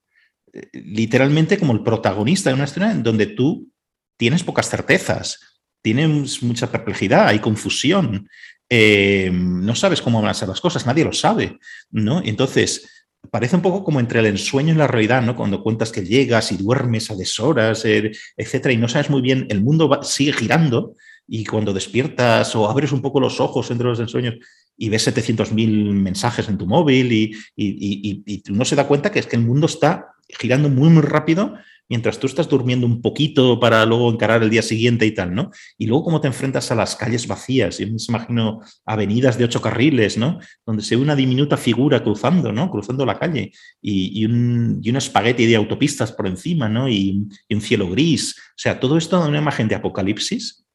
literalmente 0.73 1.57
como 1.57 1.73
el 1.73 1.83
protagonista 1.83 2.49
de 2.49 2.55
una 2.55 2.63
historia 2.63 2.91
en 2.91 3.03
donde 3.03 3.27
tú 3.27 3.71
tienes 4.17 4.43
pocas 4.43 4.69
certezas, 4.69 5.56
tienes 5.87 6.43
mucha 6.43 6.69
perplejidad, 6.69 7.29
hay 7.29 7.39
confusión, 7.39 8.27
eh, 8.69 9.31
no 9.31 9.73
sabes 9.73 10.01
cómo 10.01 10.21
van 10.21 10.31
a 10.31 10.33
ser 10.33 10.49
las 10.49 10.59
cosas, 10.59 10.85
nadie 10.85 11.05
lo 11.05 11.13
sabe, 11.13 11.59
¿no? 11.91 12.21
entonces, 12.25 13.05
parece 13.31 13.55
un 13.55 13.61
poco 13.61 13.85
como 13.85 14.01
entre 14.01 14.19
el 14.19 14.25
ensueño 14.25 14.73
y 14.73 14.77
la 14.77 14.87
realidad, 14.87 15.21
¿no? 15.21 15.35
Cuando 15.35 15.63
cuentas 15.63 15.93
que 15.93 16.03
llegas 16.03 16.51
y 16.51 16.57
duermes 16.57 17.09
a 17.09 17.15
deshoras, 17.15 17.85
eh, 17.85 18.11
etcétera, 18.35 18.73
y 18.73 18.77
no 18.77 18.89
sabes 18.89 19.09
muy 19.09 19.21
bien, 19.21 19.47
el 19.49 19.61
mundo 19.61 19.89
sigue 20.03 20.33
girando 20.33 20.93
y 21.25 21.45
cuando 21.45 21.71
despiertas 21.73 22.53
o 22.55 22.69
abres 22.69 22.91
un 22.91 23.01
poco 23.01 23.21
los 23.21 23.39
ojos 23.39 23.71
entre 23.71 23.87
los 23.87 23.99
ensueños 23.99 24.35
y 24.77 24.89
ves 24.89 25.07
700.000 25.07 25.93
mensajes 25.93 26.49
en 26.49 26.57
tu 26.57 26.67
móvil 26.67 27.11
y, 27.13 27.33
y, 27.55 28.43
uno 28.49 28.65
se 28.65 28.75
da 28.75 28.87
cuenta 28.87 29.11
que 29.11 29.19
es 29.19 29.27
que 29.27 29.37
el 29.37 29.43
mundo 29.43 29.67
está 29.67 30.13
girando 30.27 30.69
muy, 30.69 30.89
muy 30.89 31.01
rápido 31.01 31.55
mientras 31.89 32.19
tú 32.19 32.27
estás 32.27 32.49
durmiendo 32.49 32.85
un 32.85 33.01
poquito 33.01 33.59
para 33.59 33.85
luego 33.85 34.11
encarar 34.11 34.43
el 34.43 34.49
día 34.49 34.61
siguiente 34.61 35.05
y 35.05 35.11
tal, 35.11 35.33
¿no? 35.33 35.51
Y 35.77 35.87
luego 35.87 36.03
cómo 36.03 36.21
te 36.21 36.27
enfrentas 36.27 36.71
a 36.71 36.75
las 36.75 36.95
calles 36.95 37.27
vacías, 37.27 37.77
yo 37.77 37.87
me 37.87 37.97
imagino 38.07 38.59
avenidas 38.85 39.37
de 39.37 39.45
ocho 39.45 39.61
carriles, 39.61 40.17
¿no? 40.17 40.39
Donde 40.65 40.83
se 40.83 40.95
ve 40.95 41.01
una 41.01 41.15
diminuta 41.15 41.57
figura 41.57 42.03
cruzando, 42.03 42.51
¿no? 42.51 42.69
Cruzando 42.69 43.05
la 43.05 43.17
calle 43.17 43.51
y, 43.81 44.25
un, 44.25 44.79
y 44.83 44.89
un 44.89 44.95
espagueti 44.97 45.45
de 45.45 45.55
autopistas 45.55 46.11
por 46.11 46.27
encima, 46.27 46.69
¿no? 46.69 46.89
Y, 46.89 47.27
un 47.49 47.61
cielo 47.61 47.89
gris. 47.89 48.35
O 48.37 48.57
sea, 48.57 48.79
todo 48.79 48.97
esto 48.97 49.19
da 49.19 49.27
una 49.27 49.39
imagen 49.39 49.67
de 49.67 49.75
apocalipsis, 49.75 50.65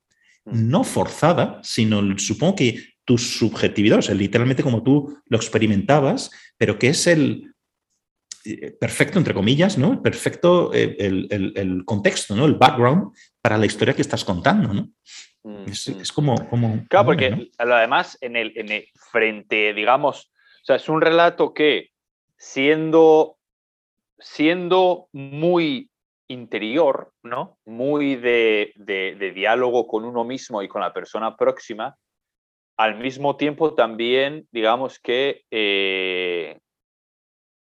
mm. 0.45 0.69
no 0.69 0.85
forzada, 0.85 1.61
sino 1.63 2.19
supongo 2.19 2.57
que 2.57 2.93
tu 3.05 3.19
subjetividad, 3.19 3.99
o 3.99 4.03
sea, 4.03 4.15
literalmente 4.15 4.63
como 4.63 4.83
tú 4.83 5.19
lo 5.27 5.37
experimentabas, 5.37 6.31
pero 6.57 6.79
que 6.79 6.89
es 6.89 7.07
el, 7.07 7.52
perfecto, 8.81 9.19
entre 9.19 9.35
comillas, 9.35 9.79
¿no? 9.79 10.03
Perfecto 10.03 10.73
eh, 10.75 10.97
el, 10.99 11.83
contexto, 11.85 12.35
¿no? 12.35 12.45
El 12.45 12.55
background 12.55 13.15
para 13.41 13.59
la 13.59 13.67
historia 13.67 13.95
que 13.95 14.03
estás 14.03 14.25
contando, 14.25 14.73
¿no? 14.73 14.89
Es, 15.67 16.13
como, 16.13 16.49
como, 16.49 16.87
Claro, 16.89 17.07
porque 17.07 17.51
además 17.59 18.17
en 18.21 18.37
el, 18.37 18.53
en 18.57 18.71
el 18.71 18.87
frente, 19.11 19.75
digamos, 19.75 20.31
o 20.63 20.65
sea, 20.65 20.77
es 20.77 20.89
un 20.89 21.01
relato 21.01 21.53
que 21.53 21.91
siendo, 22.37 23.39
siendo 24.19 25.09
muy 25.13 25.91
interior, 26.29 27.13
¿no? 27.23 27.59
Muy 27.65 28.17
de, 28.17 28.73
de, 28.77 29.33
diálogo 29.33 29.87
con 29.87 30.05
uno 30.05 30.25
mismo 30.25 30.63
y 30.63 30.69
con 30.69 30.81
la 30.81 30.93
persona 30.93 31.37
próxima, 31.37 31.97
al 32.77 32.99
mismo 32.99 33.37
tiempo 33.37 33.75
también, 33.75 34.47
digamos 34.51 34.99
que 34.99 35.43
eh, 35.51 36.59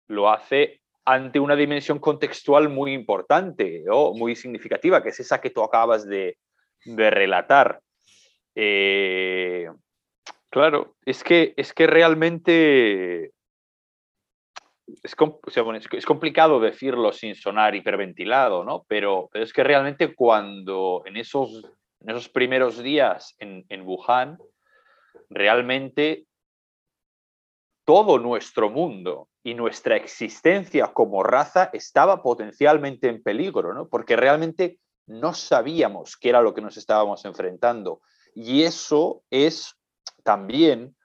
lo 0.08 0.30
hace 0.30 0.82
ante 1.06 1.40
una 1.40 1.56
dimensión 1.56 2.00
contextual 2.00 2.70
muy 2.70 2.94
importante 2.94 3.84
o 3.90 4.14
muy 4.14 4.36
significativa, 4.36 5.04
que 5.04 5.10
es 5.10 5.20
esa 5.20 5.42
que 5.42 5.50
tú 5.50 5.62
acabas 5.62 6.08
de, 6.08 6.38
relatar. 6.86 7.82
Eh, 8.56 9.70
claro, 10.50 10.96
es 11.06 11.24
que, 11.24 11.54
es 11.58 11.74
que 11.74 11.88
realmente 11.88 13.32
es, 15.02 15.16
es, 15.92 16.06
complicado 16.06 16.60
decirlo 16.60 17.12
sin 17.12 17.36
sonar 17.36 17.76
hiperventilado, 17.76 18.64
¿no? 18.64 18.86
Pero, 18.88 19.30
pero, 19.32 19.44
es 19.44 19.54
que 19.54 19.64
realmente 19.64 20.14
cuando 20.14 21.04
en 21.06 21.18
esos, 21.18 21.64
en 22.02 22.10
esos 22.10 22.30
primeros 22.30 22.82
días 22.82 23.36
en, 23.40 23.66
en 23.70 23.82
Wuhan, 23.82 24.38
realmente 25.30 26.26
todo 27.86 28.20
nuestro 28.20 28.70
mundo 28.70 29.30
y 29.44 29.54
nuestra 29.56 29.96
existencia 29.96 30.88
como 30.94 31.24
raza 31.24 31.70
estaba 31.74 32.22
potencialmente 32.22 33.10
en 33.10 33.22
peligro, 33.22 33.74
¿no? 33.74 33.88
porque 33.90 34.16
realmente 34.16 34.80
no 35.06 35.34
sabíamos 35.34 36.16
qué 36.16 36.30
era 36.30 36.42
lo 36.42 36.54
que 36.54 36.62
nos 36.62 36.78
estábamos 36.78 37.26
enfrentando. 37.26 38.02
Y 38.34 38.64
eso 38.64 39.24
es 39.30 39.76
también 40.24 40.96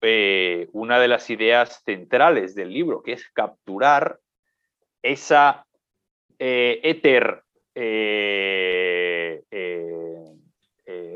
eh, 0.00 0.68
una 0.72 1.00
de 1.00 1.08
las 1.08 1.28
ideas 1.30 1.82
centrales 1.84 2.54
del 2.54 2.72
libro, 2.72 3.02
que 3.02 3.14
es 3.14 3.28
capturar 3.32 4.20
esa 5.02 5.66
eh, 6.38 6.78
éter, 6.84 7.42
eh, 7.74 9.42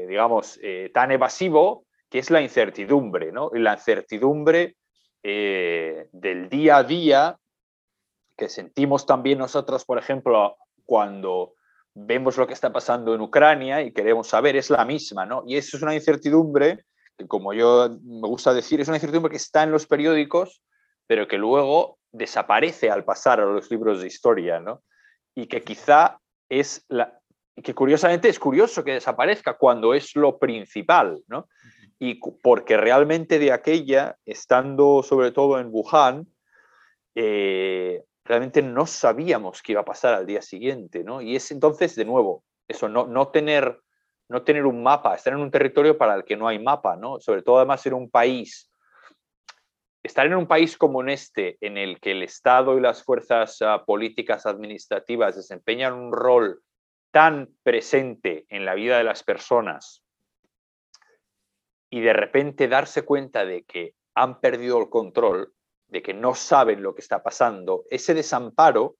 digamos, 0.08 0.60
tan 0.92 1.10
evasivo, 1.10 1.86
que 2.10 2.18
es 2.18 2.30
la 2.30 2.42
incertidumbre, 2.42 3.32
¿no? 3.32 3.50
La 3.54 3.74
incertidumbre 3.74 4.76
eh, 5.22 6.08
del 6.12 6.48
día 6.48 6.78
a 6.78 6.84
día 6.84 7.38
que 8.36 8.48
sentimos 8.48 9.06
también 9.06 9.38
nosotros, 9.38 9.84
por 9.84 9.98
ejemplo, 9.98 10.56
cuando 10.84 11.54
vemos 11.94 12.36
lo 12.36 12.46
que 12.46 12.54
está 12.54 12.72
pasando 12.72 13.14
en 13.14 13.20
Ucrania 13.20 13.82
y 13.82 13.92
queremos 13.92 14.28
saber, 14.28 14.56
es 14.56 14.70
la 14.70 14.84
misma, 14.84 15.26
¿no? 15.26 15.44
Y 15.46 15.56
eso 15.56 15.76
es 15.76 15.82
una 15.82 15.94
incertidumbre 15.94 16.84
que, 17.16 17.26
como 17.26 17.52
yo 17.52 17.90
me 18.02 18.28
gusta 18.28 18.54
decir, 18.54 18.80
es 18.80 18.88
una 18.88 18.96
incertidumbre 18.96 19.30
que 19.30 19.36
está 19.36 19.62
en 19.62 19.70
los 19.70 19.86
periódicos, 19.86 20.62
pero 21.06 21.28
que 21.28 21.38
luego 21.38 21.98
desaparece 22.10 22.90
al 22.90 23.04
pasar 23.04 23.40
a 23.40 23.44
los 23.44 23.70
libros 23.70 24.00
de 24.00 24.06
historia, 24.06 24.60
¿no? 24.60 24.82
Y 25.34 25.46
que 25.46 25.62
quizá 25.62 26.18
es 26.48 26.84
la... 26.88 27.18
que 27.62 27.74
curiosamente 27.74 28.28
es 28.28 28.38
curioso 28.38 28.84
que 28.84 28.94
desaparezca 28.94 29.56
cuando 29.56 29.94
es 29.94 30.16
lo 30.16 30.38
principal, 30.38 31.22
¿no? 31.26 31.48
Y 32.04 32.16
porque 32.16 32.76
realmente 32.76 33.38
de 33.38 33.52
aquella, 33.52 34.18
estando 34.26 35.04
sobre 35.04 35.30
todo 35.30 35.60
en 35.60 35.68
Wuhan, 35.70 36.26
eh, 37.14 38.02
realmente 38.24 38.60
no 38.60 38.86
sabíamos 38.86 39.62
qué 39.62 39.70
iba 39.70 39.82
a 39.82 39.84
pasar 39.84 40.14
al 40.14 40.26
día 40.26 40.42
siguiente, 40.42 41.04
¿no? 41.04 41.20
Y 41.20 41.36
es 41.36 41.52
entonces, 41.52 41.94
de 41.94 42.04
nuevo, 42.04 42.42
eso, 42.66 42.88
no, 42.88 43.06
no, 43.06 43.28
tener, 43.28 43.78
no 44.28 44.42
tener 44.42 44.66
un 44.66 44.82
mapa, 44.82 45.14
estar 45.14 45.32
en 45.32 45.38
un 45.38 45.52
territorio 45.52 45.96
para 45.96 46.16
el 46.16 46.24
que 46.24 46.36
no 46.36 46.48
hay 46.48 46.58
mapa, 46.58 46.96
¿no? 46.96 47.20
Sobre 47.20 47.42
todo 47.42 47.58
además 47.58 47.86
en 47.86 47.94
un 47.94 48.10
país, 48.10 48.68
estar 50.02 50.26
en 50.26 50.34
un 50.34 50.48
país 50.48 50.76
como 50.76 51.02
en 51.02 51.10
este, 51.10 51.56
en 51.60 51.78
el 51.78 52.00
que 52.00 52.10
el 52.10 52.24
Estado 52.24 52.76
y 52.76 52.80
las 52.80 53.04
fuerzas 53.04 53.62
ah, 53.62 53.84
políticas 53.86 54.44
administrativas 54.44 55.36
desempeñan 55.36 55.92
un 55.92 56.12
rol 56.12 56.64
tan 57.12 57.48
presente 57.62 58.44
en 58.48 58.64
la 58.64 58.74
vida 58.74 58.98
de 58.98 59.04
las 59.04 59.22
personas, 59.22 60.01
y 61.92 62.00
de 62.00 62.14
repente 62.14 62.68
darse 62.68 63.02
cuenta 63.02 63.44
de 63.44 63.64
que 63.64 63.94
han 64.14 64.40
perdido 64.40 64.80
el 64.80 64.88
control, 64.88 65.52
de 65.88 66.00
que 66.00 66.14
no 66.14 66.34
saben 66.34 66.82
lo 66.82 66.94
que 66.94 67.02
está 67.02 67.22
pasando, 67.22 67.84
ese 67.90 68.14
desamparo, 68.14 68.96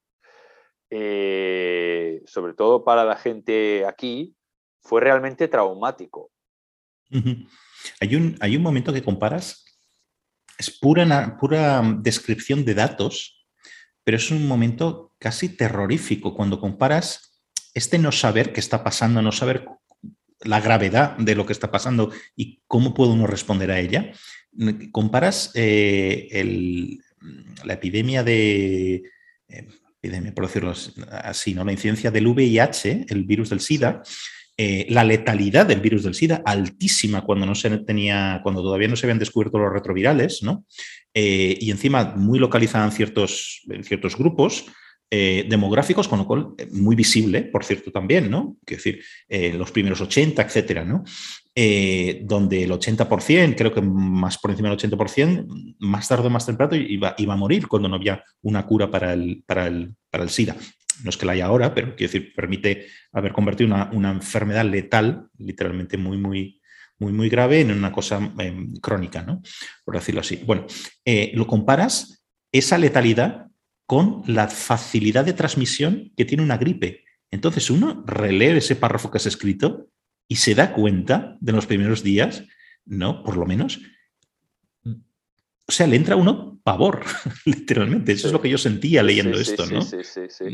eh, 0.91 2.21
sobre 2.27 2.53
todo 2.53 2.85
para 2.85 3.07
la 3.07 3.17
gente 3.17 3.87
aquí, 3.87 4.37
fue 4.83 5.01
realmente 5.01 5.49
traumático. 5.49 6.31
hay, 7.99 8.15
un, 8.15 8.37
hay 8.41 8.57
un 8.57 8.63
momento 8.63 8.93
que 8.93 9.03
comparas, 9.03 9.65
es 10.59 10.71
pura, 10.79 11.39
pura 11.41 11.81
descripción 11.97 12.63
de 12.67 12.75
datos, 12.75 13.49
pero 14.05 14.19
es 14.19 14.31
un 14.31 14.47
momento 14.47 15.15
casi 15.19 15.57
terrorífico 15.57 16.35
cuando 16.35 16.61
comparas 16.61 17.43
este 17.73 17.99
no 17.99 18.13
saber 18.13 18.53
qué 18.53 18.61
está 18.61 18.85
pasando, 18.85 19.23
no 19.23 19.33
saber 19.33 19.65
la 20.45 20.61
gravedad 20.61 21.17
de 21.17 21.35
lo 21.35 21.47
que 21.47 21.53
está 21.53 21.71
pasando 21.71 22.11
y 22.37 22.61
cómo 22.67 22.95
puede 22.95 23.13
uno 23.13 23.27
responder 23.27 23.71
a 23.71 23.81
ella, 23.81 24.13
comparas 24.91 25.51
eh, 25.55 26.99
la 27.65 27.75
epidemia 27.75 28.23
de, 28.23 29.03
eh, 29.49 29.69
epidemia, 30.03 30.35
por 30.35 30.47
decirlo 30.47 30.75
así, 31.11 31.55
¿no? 31.55 31.65
la 31.65 31.73
incidencia 31.73 32.11
del 32.11 32.27
VIH, 32.27 33.07
el 33.09 33.25
virus 33.25 33.51
del 33.51 33.61
SIDA, 33.61 34.03
eh, 34.57 34.87
la 34.91 35.05
letalidad 35.05 35.67
del 35.67 35.81
virus 35.81 36.03
del 36.03 36.15
SIDA 36.15 36.43
altísima 36.45 37.23
cuando 37.23 37.47
no 37.47 37.55
se 37.55 37.71
tenía, 37.79 38.41
cuando 38.43 38.63
todavía 38.63 38.89
no 38.89 38.97
se 38.97 39.07
habían 39.07 39.19
descubierto 39.19 39.59
los 39.59 39.73
retrovirales, 39.73 40.43
¿no? 40.43 40.67
y 41.15 41.71
encima 41.71 42.15
muy 42.17 42.39
localizada 42.39 42.87
en 42.87 42.93
ciertos, 42.93 43.63
en 43.69 43.85
ciertos 43.85 44.17
grupos, 44.17 44.65
eh, 45.15 45.45
demográficos, 45.47 46.09
con 46.09 46.21
lo 46.21 46.27
cual 46.27 46.55
eh, 46.57 46.67
muy 46.73 46.97
visible, 46.97 47.43
por 47.43 47.67
cierto, 47.67 47.93
también, 47.93 48.31
¿no? 48.31 48.57
Quiero 48.65 48.79
decir, 48.79 49.05
eh, 49.29 49.53
los 49.53 49.71
primeros 49.71 50.01
80, 50.01 50.41
etcétera, 50.41 50.87
¿no? 50.87 51.05
donde 51.55 52.63
el 52.63 52.71
80%, 52.71 53.55
creo 53.55 53.75
que 53.75 53.83
más 53.83 54.39
por 54.39 54.53
encima 54.53 54.71
del 54.71 54.79
80%, 54.79 55.77
más 55.81 56.09
tarde 56.09 56.29
o 56.29 56.31
más 56.31 56.47
temprano 56.47 56.75
iba, 56.77 57.15
iba 57.19 57.35
a 57.35 57.37
morir 57.37 57.69
cuando 57.69 57.91
no 57.91 57.97
había 57.97 58.25
una 58.41 58.65
cura 58.65 58.91
para 58.91 59.13
el, 59.13 59.45
para 59.45 59.67
el, 59.67 59.95
para 60.09 60.25
el 60.25 60.31
SIDA. 60.31 60.57
No 61.05 61.11
es 61.11 61.19
que 61.19 61.27
la 61.27 61.33
haya 61.33 61.45
ahora, 61.45 61.75
pero 61.75 61.95
quiero 61.95 62.11
decir, 62.11 62.33
permite 62.35 62.87
haber 63.13 63.35
convertido 63.35 63.67
una, 63.67 63.91
una 63.93 64.13
enfermedad 64.13 64.65
letal, 64.65 65.29
literalmente 65.37 65.99
muy, 65.99 66.17
muy, 66.17 66.63
muy, 66.99 67.13
muy 67.13 67.29
grave 67.29 67.61
en 67.61 67.73
una 67.73 67.93
cosa 67.93 68.33
em, 68.39 68.73
crónica, 68.77 69.23
¿no? 69.23 69.43
Por 69.85 69.97
decirlo 69.97 70.23
así. 70.23 70.43
Bueno, 70.47 70.65
lo 71.35 71.47
comparas 71.47 72.25
esa 72.51 72.79
letalidad 72.79 73.52
con 73.93 74.23
la 74.27 74.49
facilidad 74.49 75.23
de 75.23 75.35
transmisión 75.35 76.15
que 76.17 76.25
tiene 76.25 76.43
una 76.43 76.57
gripe. 76.57 77.05
Entonces 77.31 77.69
uno 77.69 78.03
relee 78.07 78.57
ese 78.57 78.75
párrafo 78.75 79.11
que 79.11 79.19
has 79.19 79.27
escrito 79.27 79.89
y 80.27 80.37
se 80.37 80.55
da 80.55 80.73
cuenta 80.73 81.37
de 81.41 81.53
los 81.53 81.67
primeros 81.67 82.03
días, 82.03 82.43
¿no? 82.87 83.23
Por 83.23 83.37
lo 83.37 83.45
menos. 83.45 83.83
O 84.83 85.71
sea, 85.71 85.87
le 85.87 85.97
entra 85.97 86.17
uno 86.17 86.59
pavor, 86.65 87.03
literalmente. 87.45 88.13
Eso 88.13 88.29
es 88.29 88.33
lo 88.33 88.41
que 88.41 88.49
yo 88.49 88.57
sentía 88.57 89.03
leyendo 89.03 89.39
esto, 89.39 89.67
¿no? 89.67 89.83
Sí, 89.83 89.99
sí, 90.05 90.23
sí. 90.27 90.47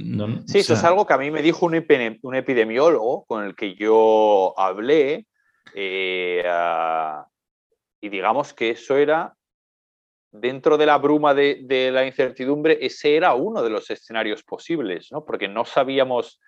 Sí, 0.49 0.59
eso 0.59 0.75
es 0.75 0.83
algo 0.83 1.07
que 1.07 1.15
a 1.15 1.19
mí 1.19 1.31
me 1.31 1.41
dijo 1.41 1.65
un, 1.65 1.77
epidemiólogo 1.77 3.25
con 3.25 3.45
el 3.45 3.55
que 3.55 3.77
yo 3.77 4.53
hablé. 4.59 5.29
Eh, 5.77 6.43
ah, 6.45 7.25
y 8.01 8.09
digamos 8.09 8.53
que 8.53 8.71
eso 8.71 8.97
era 8.97 9.38
dentro 10.31 10.77
de 10.77 10.87
la 10.87 10.99
bruma 10.99 11.35
de, 11.35 11.91
la 11.93 12.07
incertidumbre, 12.07 12.79
ese 12.81 13.17
era 13.17 13.35
uno 13.35 13.63
de 13.63 13.71
los 13.71 13.91
escenarios 13.91 14.43
posibles, 14.43 15.11
¿no? 15.11 15.25
porque 15.25 15.49
no 15.49 15.65
sabíamos, 15.65 16.41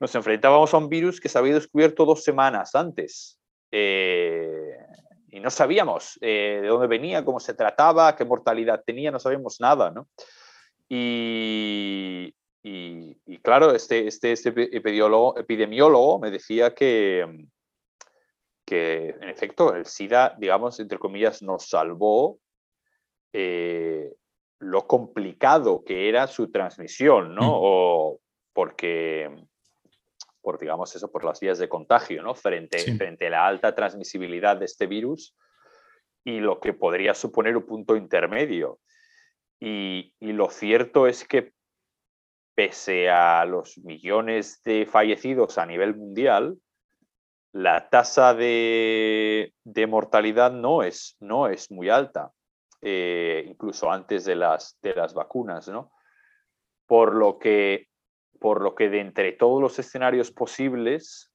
nos 0.00 0.14
enfrentábamos 0.14 0.72
a 0.74 0.78
un 0.78 0.88
virus 0.88 1.20
que 1.20 1.28
se 1.28 1.38
había 1.38 1.54
descubierto 1.54 2.04
dos 2.04 2.22
semanas 2.22 2.74
antes. 2.74 3.38
Eh, 3.72 4.76
y 5.30 5.40
no 5.40 5.50
sabíamos 5.50 6.18
eh, 6.20 6.60
de 6.62 6.68
dónde 6.68 6.86
venía, 6.86 7.24
cómo 7.24 7.40
se 7.40 7.54
trataba, 7.54 8.14
qué 8.16 8.24
mortalidad 8.24 8.82
tenía, 8.84 9.10
no 9.10 9.18
sabíamos 9.18 9.60
nada. 9.60 9.90
¿no? 9.90 10.08
Y, 10.88 12.34
claro, 13.42 13.74
este, 13.74 14.06
este, 14.06 14.32
este 14.32 14.48
epidemiólogo, 14.48 16.18
me 16.18 16.30
decía 16.30 16.74
que, 16.74 17.46
que, 18.64 19.10
en 19.20 19.28
efecto, 19.28 19.74
el 19.74 19.86
SIDA, 19.86 20.34
digamos, 20.38 20.78
entre 20.80 20.98
comillas, 20.98 21.42
nos 21.42 21.68
salvó 21.68 22.38
eh, 23.38 24.14
lo 24.60 24.86
complicado 24.86 25.84
que 25.84 26.08
era 26.08 26.26
su 26.26 26.50
transmisión, 26.50 27.34
¿no? 27.34 27.42
Mm. 27.42 27.60
O 27.60 28.20
porque, 28.54 29.30
por 30.40 30.58
digamos 30.58 30.96
eso, 30.96 31.12
por 31.12 31.22
las 31.22 31.38
vías 31.40 31.58
de 31.58 31.68
contagio, 31.68 32.22
¿no? 32.22 32.34
Frente, 32.34 32.78
frente 32.96 33.26
a 33.26 33.30
la 33.30 33.46
alta 33.46 33.74
transmisibilidad 33.74 34.56
de 34.56 34.64
este 34.64 34.86
virus 34.86 35.36
y 36.24 36.40
lo 36.40 36.60
que 36.60 36.72
podría 36.72 37.12
suponer 37.12 37.58
un 37.58 37.66
punto 37.66 37.94
intermedio. 37.94 38.78
Y, 39.60 40.14
lo 40.20 40.48
cierto 40.48 41.06
es 41.06 41.28
que 41.28 41.52
pese 42.54 43.10
a 43.10 43.44
los 43.44 43.76
millones 43.76 44.62
de 44.64 44.86
fallecidos 44.86 45.58
a 45.58 45.66
nivel 45.66 45.94
mundial, 45.94 46.56
la 47.52 47.90
tasa 47.90 48.32
de, 48.32 49.52
de 49.64 49.86
mortalidad 49.86 50.52
no 50.52 50.82
es, 50.82 51.16
no 51.20 51.48
es 51.48 51.70
muy 51.70 51.90
alta. 51.90 52.32
Eh, 52.88 53.44
incluso 53.48 53.90
antes 53.90 54.24
de 54.24 54.36
las, 54.36 54.78
de 54.80 54.94
las 54.94 55.12
vacunas, 55.12 55.66
¿no? 55.66 55.90
Por 56.86 57.16
lo, 57.16 57.36
que, 57.36 57.88
por 58.38 58.62
lo 58.62 58.76
que 58.76 58.88
de 58.88 59.00
entre 59.00 59.32
todos 59.32 59.60
los 59.60 59.76
escenarios 59.80 60.30
posibles, 60.30 61.32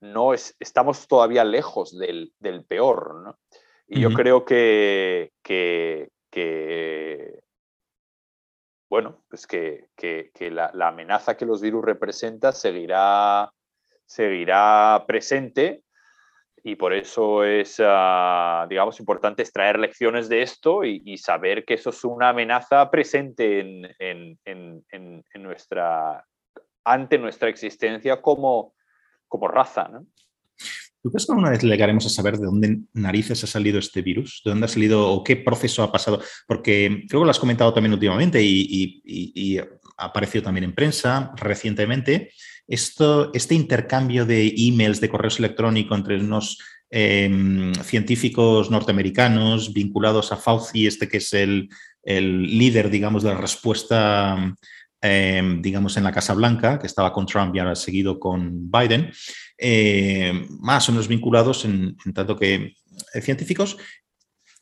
no 0.00 0.32
es, 0.32 0.56
estamos 0.58 1.06
todavía 1.06 1.44
lejos 1.44 1.98
del, 1.98 2.32
del 2.38 2.64
peor, 2.64 3.16
¿no? 3.16 3.38
Y 3.86 4.00
yo 4.00 4.14
creo 4.14 4.46
que, 4.46 5.34
que, 5.42 6.08
que 6.30 7.42
bueno, 8.88 9.22
pues 9.28 9.46
que, 9.46 9.90
que, 9.94 10.30
que 10.32 10.50
la, 10.50 10.70
la, 10.72 10.88
amenaza 10.88 11.36
que 11.36 11.44
los 11.44 11.60
virus 11.60 11.84
representan 11.84 12.54
seguirá, 12.54 13.52
seguirá 14.06 15.04
presente 15.06 15.84
y 16.66 16.76
por 16.76 16.94
eso 16.94 17.44
es, 17.44 17.76
ah, 17.78 18.66
digamos, 18.70 18.98
importante 18.98 19.42
extraer 19.42 19.78
lecciones 19.78 20.30
de 20.30 20.40
esto 20.40 20.82
y, 20.82 21.18
saber 21.18 21.66
que 21.66 21.74
eso 21.74 21.90
es 21.90 22.02
una 22.04 22.30
amenaza 22.30 22.90
presente 22.90 23.60
en, 23.60 24.38
en, 24.46 24.82
en, 24.90 25.42
nuestra, 25.42 26.26
ante 26.82 27.18
nuestra 27.18 27.50
existencia 27.50 28.22
como, 28.22 28.72
como 29.28 29.46
raza. 29.46 29.88
¿no? 29.88 30.06
¿Tú 31.02 31.10
crees 31.10 31.26
que 31.26 31.32
alguna 31.32 31.50
vez 31.50 31.62
llegaremos 31.62 32.06
a 32.06 32.08
saber 32.08 32.38
de 32.38 32.46
dónde 32.46 32.80
narices 32.94 33.44
ha 33.44 33.46
salido 33.46 33.78
este 33.78 34.00
virus? 34.00 34.40
¿De 34.42 34.50
dónde 34.50 34.64
ha 34.64 34.68
salido 34.68 35.10
o 35.10 35.22
qué 35.22 35.36
proceso 35.36 35.82
ha 35.82 35.92
pasado? 35.92 36.22
Porque 36.46 37.04
creo 37.10 37.20
que 37.20 37.26
lo 37.26 37.30
has 37.30 37.38
comentado 37.38 37.74
también 37.74 37.92
últimamente 37.92 38.40
y 38.42 39.60
ha 39.96 40.06
aparecido 40.06 40.44
también 40.44 40.64
en 40.64 40.74
prensa 40.74 41.32
recientemente. 41.36 42.32
Esto, 42.66 43.30
este 43.34 43.54
intercambio 43.54 44.24
de 44.24 44.52
emails, 44.56 45.00
de 45.00 45.08
correos 45.08 45.38
electrónicos 45.38 45.98
entre 45.98 46.16
unos 46.16 46.58
em, 46.90 47.74
científicos 47.74 48.70
norteamericanos 48.70 49.72
vinculados 49.72 50.32
a 50.32 50.36
Fauci, 50.36 50.86
este 50.86 51.08
que 51.08 51.18
es 51.18 51.32
el, 51.32 51.68
líder, 52.06 52.90
digamos, 52.90 53.22
de 53.22 53.30
la 53.30 53.40
respuesta, 53.40 54.54
em, 55.00 55.62
digamos, 55.62 55.96
en 55.96 56.04
la 56.04 56.12
Casa 56.12 56.34
Blanca, 56.34 56.78
que 56.78 56.86
estaba 56.86 57.12
con 57.12 57.26
Trump 57.26 57.54
y 57.54 57.58
ahora 57.58 57.74
seguido 57.74 58.18
con 58.18 58.70
Biden, 58.70 59.10
em, 59.56 60.46
más 60.60 60.88
o 60.88 60.92
menos 60.92 61.08
vinculados 61.08 61.64
en, 61.64 61.96
en 62.04 62.12
tanto 62.12 62.36
que 62.36 62.74
eh, 63.14 63.20
científicos, 63.20 63.76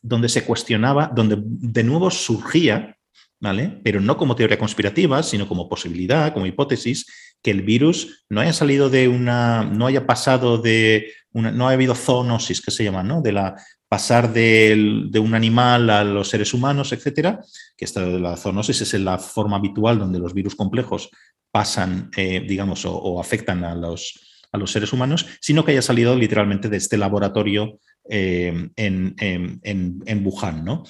donde 0.01 0.29
se 0.29 0.43
cuestionaba, 0.43 1.11
donde 1.13 1.37
de 1.41 1.83
nuevo 1.83 2.11
surgía 2.11 2.97
¿vale? 3.43 3.81
Pero 3.83 3.99
no 3.99 4.15
como 4.15 4.37
teoría 4.37 4.57
conspirativa, 4.57 5.21
sino 5.21 5.49
como 5.49 5.67
posibilidad, 5.67 6.31
como 6.33 6.45
hipótesis, 6.45 7.35
que 7.41 7.51
el 7.51 7.61
virus 7.61 8.23
no 8.29 8.39
haya 8.39 8.53
salido 8.53 8.89
de 8.89 9.09
una, 9.09 9.65
no 9.65 9.85
haya 9.85 10.07
pasado 10.07 10.57
de 10.57 11.11
no 11.33 11.67
ha 11.67 11.71
habido 11.71 11.95
zoonosis, 11.95 12.61
que 12.61 12.71
se 12.71 12.83
llama, 12.83 13.03
¿no? 13.03 13.21
De 13.21 13.33
la 13.33 13.55
pasar 13.89 14.31
de, 14.31 15.09
un 15.19 15.33
animal 15.33 15.89
a 15.89 16.03
los 16.03 16.29
seres 16.29 16.53
humanos, 16.53 16.93
etcétera, 16.93 17.41
que 17.75 17.85
esta 17.85 18.37
zoonosis 18.37 18.81
es 18.81 18.93
la 18.93 19.17
forma 19.17 19.57
habitual 19.57 19.99
donde 19.99 20.19
los 20.19 20.33
virus 20.33 20.55
complejos 20.55 21.09
pasan, 21.51 22.11
eh, 22.15 22.45
digamos, 22.47 22.85
o, 22.85 23.19
afectan 23.19 23.63
a 23.65 23.75
los, 23.75 24.45
a 24.51 24.57
los 24.57 24.71
seres 24.71 24.93
humanos, 24.93 25.25
sino 25.41 25.65
que 25.65 25.71
haya 25.71 25.81
salido 25.81 26.15
literalmente 26.15 26.69
de 26.69 26.77
este 26.77 26.97
laboratorio 26.97 27.79
eh, 28.09 28.69
en, 28.75 29.15
en, 29.19 29.59
en, 30.05 30.25
Wuhan, 30.25 30.63
¿no? 30.63 30.83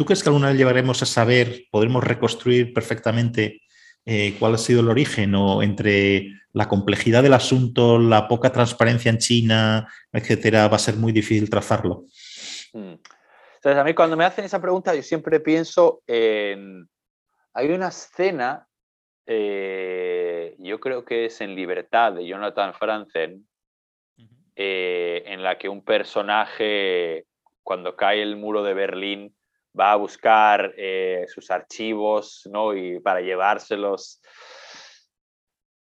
¿Tú 0.00 0.06
crees 0.06 0.22
que 0.22 0.30
alguna 0.30 0.48
vez 0.48 0.56
llegaremos 0.56 1.02
a 1.02 1.04
saber, 1.04 1.66
podremos 1.70 2.02
reconstruir 2.02 2.72
perfectamente 2.72 3.60
eh, 4.06 4.34
cuál 4.38 4.54
ha 4.54 4.56
sido 4.56 4.80
el 4.80 4.88
origen 4.88 5.34
o 5.34 5.62
entre 5.62 6.40
la 6.54 6.68
complejidad 6.68 7.22
del 7.22 7.34
asunto, 7.34 7.98
la 7.98 8.26
poca 8.26 8.50
transparencia 8.50 9.10
en 9.10 9.18
China, 9.18 9.92
etcétera, 10.10 10.68
va 10.68 10.76
a 10.76 10.78
ser 10.78 10.96
muy 10.96 11.12
difícil 11.12 11.50
trazarlo? 11.50 12.06
Mm. 12.72 12.94
Entonces, 13.56 13.76
a 13.78 13.84
mí 13.84 13.92
cuando 13.92 14.16
me 14.16 14.24
hacen 14.24 14.46
esa 14.46 14.58
pregunta, 14.58 14.94
yo 14.94 15.02
siempre 15.02 15.38
pienso 15.38 16.02
en. 16.06 16.88
Hay 17.52 17.68
una 17.68 17.88
escena, 17.88 18.66
eh, 19.26 20.56
yo 20.60 20.80
creo 20.80 21.04
que 21.04 21.26
es 21.26 21.42
en 21.42 21.54
Libertad 21.54 22.14
de 22.14 22.26
Jonathan 22.26 22.72
Franzen, 22.72 23.46
eh, 24.56 25.24
en 25.26 25.42
la 25.42 25.58
que 25.58 25.68
un 25.68 25.84
personaje, 25.84 27.26
cuando 27.62 27.96
cae 27.96 28.22
el 28.22 28.36
muro 28.36 28.62
de 28.62 28.72
Berlín, 28.72 29.34
va 29.78 29.92
a 29.92 29.96
buscar 29.96 30.72
eh, 30.76 31.24
sus 31.28 31.50
archivos 31.50 32.48
¿no? 32.50 32.74
y 32.74 33.00
para 33.00 33.20
llevárselos. 33.20 34.20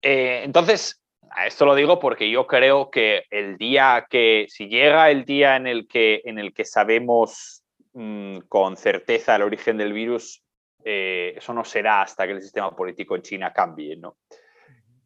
Eh, 0.02 0.42
entonces, 0.44 1.02
a 1.32 1.48
esto 1.48 1.66
lo 1.66 1.76
digo 1.76 2.00
porque 2.00 2.30
yo 2.30 2.46
creo 2.46 2.92
que 2.92 3.24
el 3.30 3.58
día 3.58 4.06
que, 4.10 4.46
si 4.50 4.68
llega 4.68 5.10
el 5.10 5.26
día 5.26 5.56
en 5.56 5.68
el 5.68 5.88
que, 5.88 6.22
en 6.26 6.38
el 6.38 6.54
que 6.54 6.66
sabemos 6.66 7.64
mm, 7.94 8.40
con 8.50 8.78
certeza 8.78 9.36
el 9.36 9.44
origen 9.44 9.78
del 9.78 9.94
virus, 9.94 10.44
eh, 10.86 11.34
eso 11.38 11.54
no 11.54 11.64
será 11.64 12.02
hasta 12.02 12.28
que 12.28 12.34
el 12.34 12.42
sistema 12.42 12.76
político 12.76 13.16
en 13.16 13.22
China 13.22 13.54
cambie. 13.54 13.96
¿no? 13.96 14.18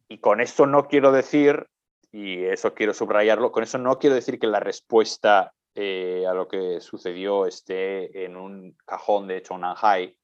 Y 0.08 0.18
con 0.18 0.40
esto 0.40 0.66
no 0.66 0.88
quiero 0.88 1.12
decir, 1.12 1.66
y 2.10 2.44
eso 2.44 2.74
quiero 2.74 2.92
subrayarlo, 2.92 3.52
con 3.52 3.62
eso 3.62 3.78
no 3.78 3.98
quiero 3.98 4.16
decir 4.16 4.38
que 4.38 4.46
la 4.46 4.60
respuesta 4.60 5.52
eh, 5.80 6.26
a 6.26 6.34
lo 6.34 6.48
que 6.48 6.80
sucedió 6.80 7.46
esté 7.46 8.24
en 8.24 8.36
un 8.36 8.76
cajón 8.84 9.28
de 9.28 9.42
Chonanhai, 9.42 10.18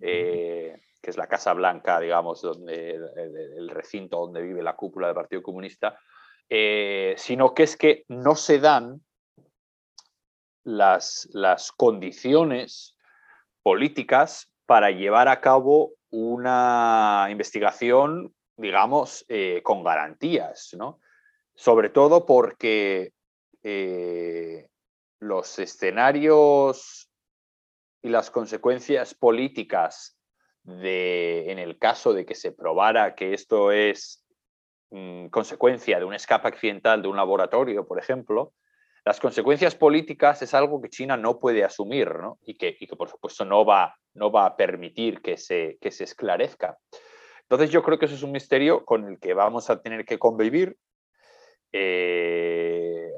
eh, 0.00 0.80
que 1.02 1.10
es 1.10 1.18
la 1.18 1.26
Casa 1.26 1.52
Blanca, 1.52 2.00
digamos, 2.00 2.40
donde, 2.40 2.92
el, 2.94 3.68
recinto 3.68 4.20
donde 4.20 4.40
vive 4.40 4.62
la 4.62 4.74
cúpula 4.74 5.08
del 5.08 5.16
Partido 5.16 5.42
Comunista, 5.42 5.98
eh, 6.48 7.12
sino 7.18 7.52
que 7.52 7.64
es 7.64 7.76
que 7.76 8.06
no 8.08 8.36
se 8.36 8.58
dan 8.58 9.02
las, 10.64 11.28
las 11.34 11.72
condiciones 11.72 12.96
políticas 13.62 14.50
para 14.64 14.92
llevar 14.92 15.28
a 15.28 15.42
cabo 15.42 15.92
una 16.08 17.26
investigación, 17.28 18.34
digamos, 18.56 19.26
con 19.62 19.84
garantías, 19.84 20.70
¿no? 20.72 21.00
Sobre 21.54 21.90
todo 21.90 22.24
porque 22.24 23.12
los 25.20 25.58
escenarios 25.58 27.10
y 28.02 28.08
las 28.08 28.30
consecuencias 28.30 29.14
políticas 29.14 30.18
de, 30.62 31.50
en 31.50 31.58
el 31.58 31.78
caso 31.78 32.12
de 32.12 32.26
que 32.26 32.34
se 32.34 32.52
probara 32.52 33.14
que 33.14 33.34
esto 33.34 33.72
es 33.72 34.24
mm, 34.90 35.26
consecuencia 35.28 35.98
de 35.98 36.04
un 36.04 36.14
escape 36.14 36.48
accidental 36.48 37.02
de 37.02 37.08
un 37.08 37.16
laboratorio, 37.16 37.86
por 37.86 37.98
ejemplo, 37.98 38.52
las 39.04 39.20
consecuencias 39.20 39.76
políticas 39.76 40.42
es 40.42 40.52
algo 40.52 40.82
que 40.82 40.90
China 40.90 41.16
no 41.16 41.38
puede 41.38 41.62
asumir 41.62 42.16
¿no? 42.16 42.40
Y, 42.42 42.54
que, 42.54 42.76
y, 42.78 42.88
que, 42.88 42.96
por 42.96 43.08
supuesto 43.08 43.44
no 43.44 43.64
va, 43.64 43.94
no 44.14 44.32
va 44.32 44.46
a 44.46 44.56
permitir 44.56 45.22
que 45.22 45.36
se, 45.36 45.78
que 45.80 45.92
se 45.92 46.02
esclarezca. 46.02 46.76
Entonces 47.42 47.70
yo 47.70 47.84
creo 47.84 48.00
que 48.00 48.06
eso 48.06 48.16
es 48.16 48.24
un 48.24 48.32
misterio 48.32 48.84
con 48.84 49.06
el 49.06 49.20
que 49.20 49.32
vamos 49.32 49.70
a 49.70 49.80
tener 49.80 50.04
que 50.04 50.18
convivir. 50.18 50.76
Eh, 51.70 53.08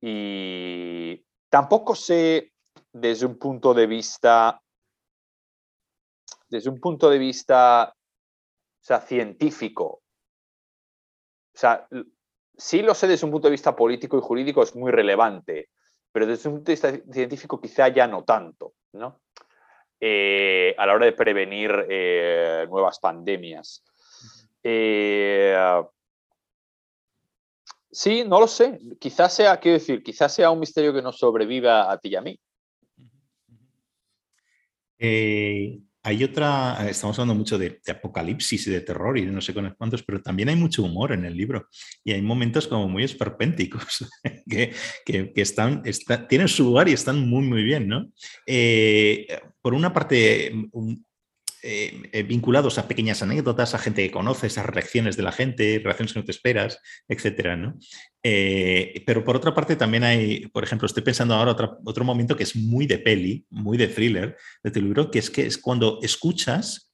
y 0.00 1.24
tampoco 1.48 1.94
sé 1.94 2.52
desde 2.92 3.26
un 3.26 3.38
punto 3.38 3.74
de 3.74 3.86
vista, 3.86 4.60
desde 6.48 6.70
un 6.70 6.80
punto 6.80 7.10
de 7.10 7.18
vista 7.18 7.94
o 7.94 8.82
sea, 8.82 9.00
científico. 9.00 10.02
O 11.52 11.58
sea, 11.58 11.86
sí 12.56 12.82
lo 12.82 12.94
sé 12.94 13.08
desde 13.08 13.26
un 13.26 13.32
punto 13.32 13.48
de 13.48 13.52
vista 13.52 13.76
político 13.76 14.16
y 14.16 14.22
jurídico, 14.22 14.62
es 14.62 14.74
muy 14.74 14.90
relevante, 14.90 15.68
pero 16.12 16.26
desde 16.26 16.48
un 16.48 16.56
punto 16.56 16.70
de 16.70 16.72
vista 16.72 17.12
científico 17.12 17.60
quizá 17.60 17.88
ya 17.88 18.06
no 18.06 18.24
tanto, 18.24 18.74
¿no? 18.92 19.20
Eh, 20.00 20.74
a 20.78 20.86
la 20.86 20.94
hora 20.94 21.04
de 21.04 21.12
prevenir 21.12 21.86
eh, 21.90 22.66
nuevas 22.70 22.98
pandemias. 23.00 23.84
Eh, 24.62 25.54
sí, 27.90 28.24
no 28.26 28.40
lo 28.40 28.46
sé. 28.46 28.78
Quizás 28.98 29.34
sea, 29.34 29.58
quiero 29.58 29.78
decir, 29.78 30.02
quizás 30.02 30.34
sea 30.34 30.50
un 30.50 30.60
misterio 30.60 30.92
que 30.92 31.02
nos 31.02 31.18
sobreviva 31.18 31.90
a 31.90 31.98
ti 31.98 32.10
y 32.10 32.16
a 32.16 32.22
mí. 32.22 32.38
Hay 36.02 36.24
otra, 36.24 36.88
estamos 36.88 37.18
hablando 37.18 37.34
mucho 37.34 37.58
de, 37.58 37.78
apocalipsis 37.86 38.66
y 38.66 38.70
de 38.70 38.80
terror 38.80 39.18
y 39.18 39.26
de 39.26 39.32
no 39.32 39.42
sé 39.42 39.52
cuántos, 39.76 40.02
pero 40.02 40.22
también 40.22 40.48
hay 40.48 40.56
mucho 40.56 40.82
humor 40.82 41.12
en 41.12 41.26
el 41.26 41.36
libro 41.36 41.68
y 42.02 42.12
hay 42.12 42.22
momentos 42.22 42.66
como 42.66 42.88
muy 42.88 43.04
esperpénticos 43.04 44.08
que, 44.48 44.72
que, 45.04 45.32
están, 45.36 45.82
tienen 46.26 46.48
su 46.48 46.64
lugar 46.64 46.88
y 46.88 46.92
están 46.92 47.28
muy, 47.28 47.42
muy 47.42 47.62
bien, 47.62 47.86
¿no? 47.86 48.10
Eh, 48.46 49.26
por 49.60 49.74
una 49.74 49.92
parte, 49.92 50.46
eh, 50.46 50.68
eh, 51.62 52.22
vinculados 52.22 52.78
a 52.78 52.88
pequeñas 52.88 53.22
anécdotas, 53.22 53.74
a 53.74 53.78
gente 53.78 54.02
que 54.02 54.10
conoces, 54.10 54.58
a 54.58 54.62
reacciones 54.62 55.16
de 55.16 55.22
la 55.22 55.32
gente, 55.32 55.80
reacciones 55.82 56.12
que 56.12 56.18
no 56.20 56.24
te 56.24 56.32
esperas, 56.32 56.78
etcétera, 57.08 57.56
¿no? 57.56 57.78
Eh, 58.22 59.02
pero 59.06 59.24
por 59.24 59.36
otra 59.36 59.54
parte 59.54 59.76
también 59.76 60.04
hay, 60.04 60.46
por 60.48 60.64
ejemplo, 60.64 60.86
estoy 60.86 61.02
pensando 61.02 61.34
ahora 61.34 61.52
otro, 61.52 61.78
otro 61.84 62.04
momento 62.04 62.36
que 62.36 62.44
es 62.44 62.56
muy 62.56 62.86
de 62.86 62.98
peli, 62.98 63.46
muy 63.50 63.78
de 63.78 63.88
thriller 63.88 64.36
de 64.62 64.70
tu 64.70 64.80
libro, 64.80 65.10
que 65.10 65.18
es 65.18 65.30
que 65.30 65.46
es 65.46 65.58
cuando 65.58 65.98
escuchas, 66.02 66.92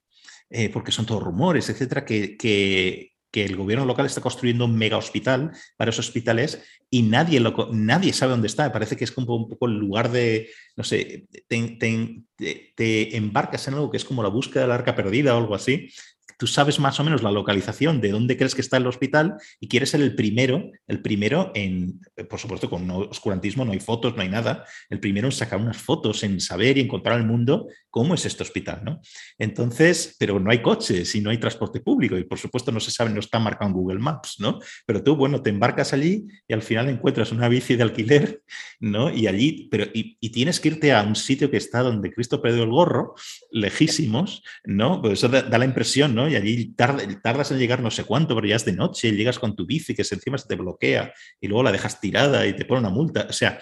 porque 0.72 0.92
son 0.92 1.06
todos 1.06 1.24
rumores, 1.24 1.68
etcétera, 1.68 2.04
que, 2.04 2.36
que, 2.36 3.15
que 3.36 3.44
el 3.44 3.54
gobierno 3.54 3.84
local 3.84 4.06
está 4.06 4.22
construyendo 4.22 4.64
un 4.64 4.78
mega 4.78 4.96
hospital, 4.96 5.52
varios 5.78 5.98
hospitales, 5.98 6.62
y 6.88 7.02
nadie, 7.02 7.38
lo, 7.38 7.68
nadie 7.70 8.14
sabe 8.14 8.30
dónde 8.30 8.46
está. 8.46 8.72
Parece 8.72 8.96
que 8.96 9.04
es 9.04 9.12
como 9.12 9.36
un 9.36 9.46
poco 9.46 9.66
el 9.66 9.74
lugar 9.74 10.10
de, 10.10 10.48
no 10.74 10.82
sé, 10.82 11.28
te, 11.46 13.14
embarcas 13.14 13.68
en 13.68 13.74
algo 13.74 13.90
que 13.90 13.98
es 13.98 14.06
como 14.06 14.22
la 14.22 14.30
búsqueda 14.30 14.62
de 14.62 14.68
la 14.68 14.76
arca 14.76 14.96
perdida 14.96 15.34
o 15.34 15.38
algo 15.38 15.54
así, 15.54 15.90
tú 16.36 16.46
sabes 16.46 16.78
más 16.78 17.00
o 17.00 17.04
menos 17.04 17.22
la 17.22 17.30
localización 17.30 18.00
de 18.00 18.10
dónde 18.10 18.36
crees 18.36 18.54
que 18.54 18.60
está 18.60 18.76
el 18.76 18.86
hospital 18.86 19.36
y 19.60 19.68
quieres 19.68 19.90
ser 19.90 20.00
el 20.00 20.14
primero, 20.14 20.70
el 20.86 21.00
primero 21.00 21.52
en, 21.54 22.00
por 22.28 22.38
supuesto, 22.38 22.68
con 22.68 22.86
no, 22.86 22.98
oscurantismo 22.98 23.64
no 23.64 23.72
hay 23.72 23.80
fotos, 23.80 24.16
no 24.16 24.22
hay 24.22 24.28
nada, 24.28 24.64
el 24.90 25.00
primero 25.00 25.28
en 25.28 25.32
sacar 25.32 25.60
unas 25.60 25.78
fotos, 25.78 26.22
en 26.22 26.40
saber 26.40 26.78
y 26.78 26.82
encontrar 26.82 27.16
al 27.16 27.26
mundo 27.26 27.68
cómo 27.90 28.14
es 28.14 28.26
este 28.26 28.42
hospital, 28.42 28.82
¿no? 28.84 29.00
Entonces, 29.38 30.16
pero 30.18 30.38
no 30.38 30.50
hay 30.50 30.60
coches 30.60 31.14
y 31.14 31.20
no 31.20 31.30
hay 31.30 31.38
transporte 31.38 31.80
público 31.80 32.18
y 32.18 32.24
por 32.24 32.38
supuesto 32.38 32.70
no 32.70 32.80
se 32.80 32.90
sabe, 32.90 33.10
no 33.10 33.20
está 33.20 33.38
marcado 33.38 33.68
en 33.68 33.74
Google 33.74 33.98
Maps, 33.98 34.36
¿no? 34.38 34.58
Pero 34.84 35.02
tú, 35.02 35.16
bueno, 35.16 35.42
te 35.42 35.50
embarcas 35.50 35.92
allí 35.92 36.26
y 36.46 36.52
al 36.52 36.62
final 36.62 36.88
encuentras 36.88 37.32
una 37.32 37.48
bici 37.48 37.76
de 37.76 37.82
alquiler, 37.82 38.42
¿no? 38.80 39.10
Y 39.10 39.26
allí, 39.26 39.68
pero, 39.70 39.86
y, 39.94 40.16
tienes 40.36 40.60
que 40.60 40.68
irte 40.68 40.92
a 40.92 41.02
un 41.02 41.16
sitio 41.16 41.50
que 41.50 41.56
está 41.56 41.80
donde 41.80 42.12
Cristo 42.12 42.42
perdió 42.42 42.64
el 42.64 42.70
gorro, 42.70 43.14
lejísimos, 43.50 44.42
¿no? 44.64 45.00
Pues 45.00 45.14
eso 45.14 45.28
da 45.28 45.58
la 45.58 45.64
impresión, 45.64 46.14
¿no? 46.14 46.25
Y 46.28 46.36
allí 46.36 46.74
tardas 46.74 47.50
en 47.50 47.58
llegar 47.58 47.80
no 47.80 47.90
sé 47.90 48.04
cuánto, 48.04 48.34
pero 48.34 48.46
ya 48.46 48.56
es 48.56 48.64
de 48.64 48.72
noche, 48.72 49.12
llegas 49.12 49.38
con 49.38 49.54
tu 49.54 49.66
bici 49.66 49.94
que 49.94 50.02
encima 50.02 50.38
se 50.38 50.48
te 50.48 50.56
bloquea 50.56 51.12
y 51.40 51.48
luego 51.48 51.62
la 51.62 51.72
dejas 51.72 52.00
tirada 52.00 52.46
y 52.46 52.54
te 52.54 52.64
pone 52.64 52.80
una 52.80 52.90
multa. 52.90 53.26
O 53.28 53.32
sea, 53.32 53.58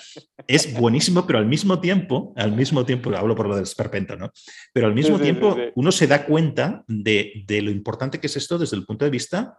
es 0.46 0.72
buenísimo, 0.74 1.26
pero 1.26 1.38
al 1.38 1.46
mismo 1.46 1.80
tiempo, 1.80 2.32
al 2.36 2.52
mismo 2.52 2.84
tiempo, 2.84 3.14
hablo 3.14 3.34
por 3.34 3.48
lo 3.48 3.54
del 3.54 3.64
esperpento, 3.64 4.16
¿no? 4.16 4.30
Pero 4.72 4.86
al 4.86 4.94
mismo 4.94 5.18
tiempo 5.18 5.56
uno 5.74 5.92
se 5.92 6.06
da 6.06 6.24
cuenta 6.24 6.84
de, 6.86 7.44
de 7.46 7.62
lo 7.62 7.70
importante 7.70 8.20
que 8.20 8.26
es 8.26 8.36
esto 8.36 8.58
desde 8.58 8.76
el 8.76 8.84
punto 8.84 9.04
de 9.04 9.10
vista 9.10 9.58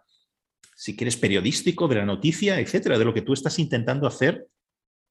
si 0.77 0.95
quieres, 0.95 1.15
periodístico, 1.15 1.88
de 1.88 1.95
la 1.95 2.06
noticia, 2.06 2.60
etcétera, 2.60 2.99
de 2.99 3.06
lo 3.06 3.14
que 3.14 3.22
tú 3.22 3.32
estás 3.32 3.57
intentando 3.60 4.07
hacer 4.07 4.48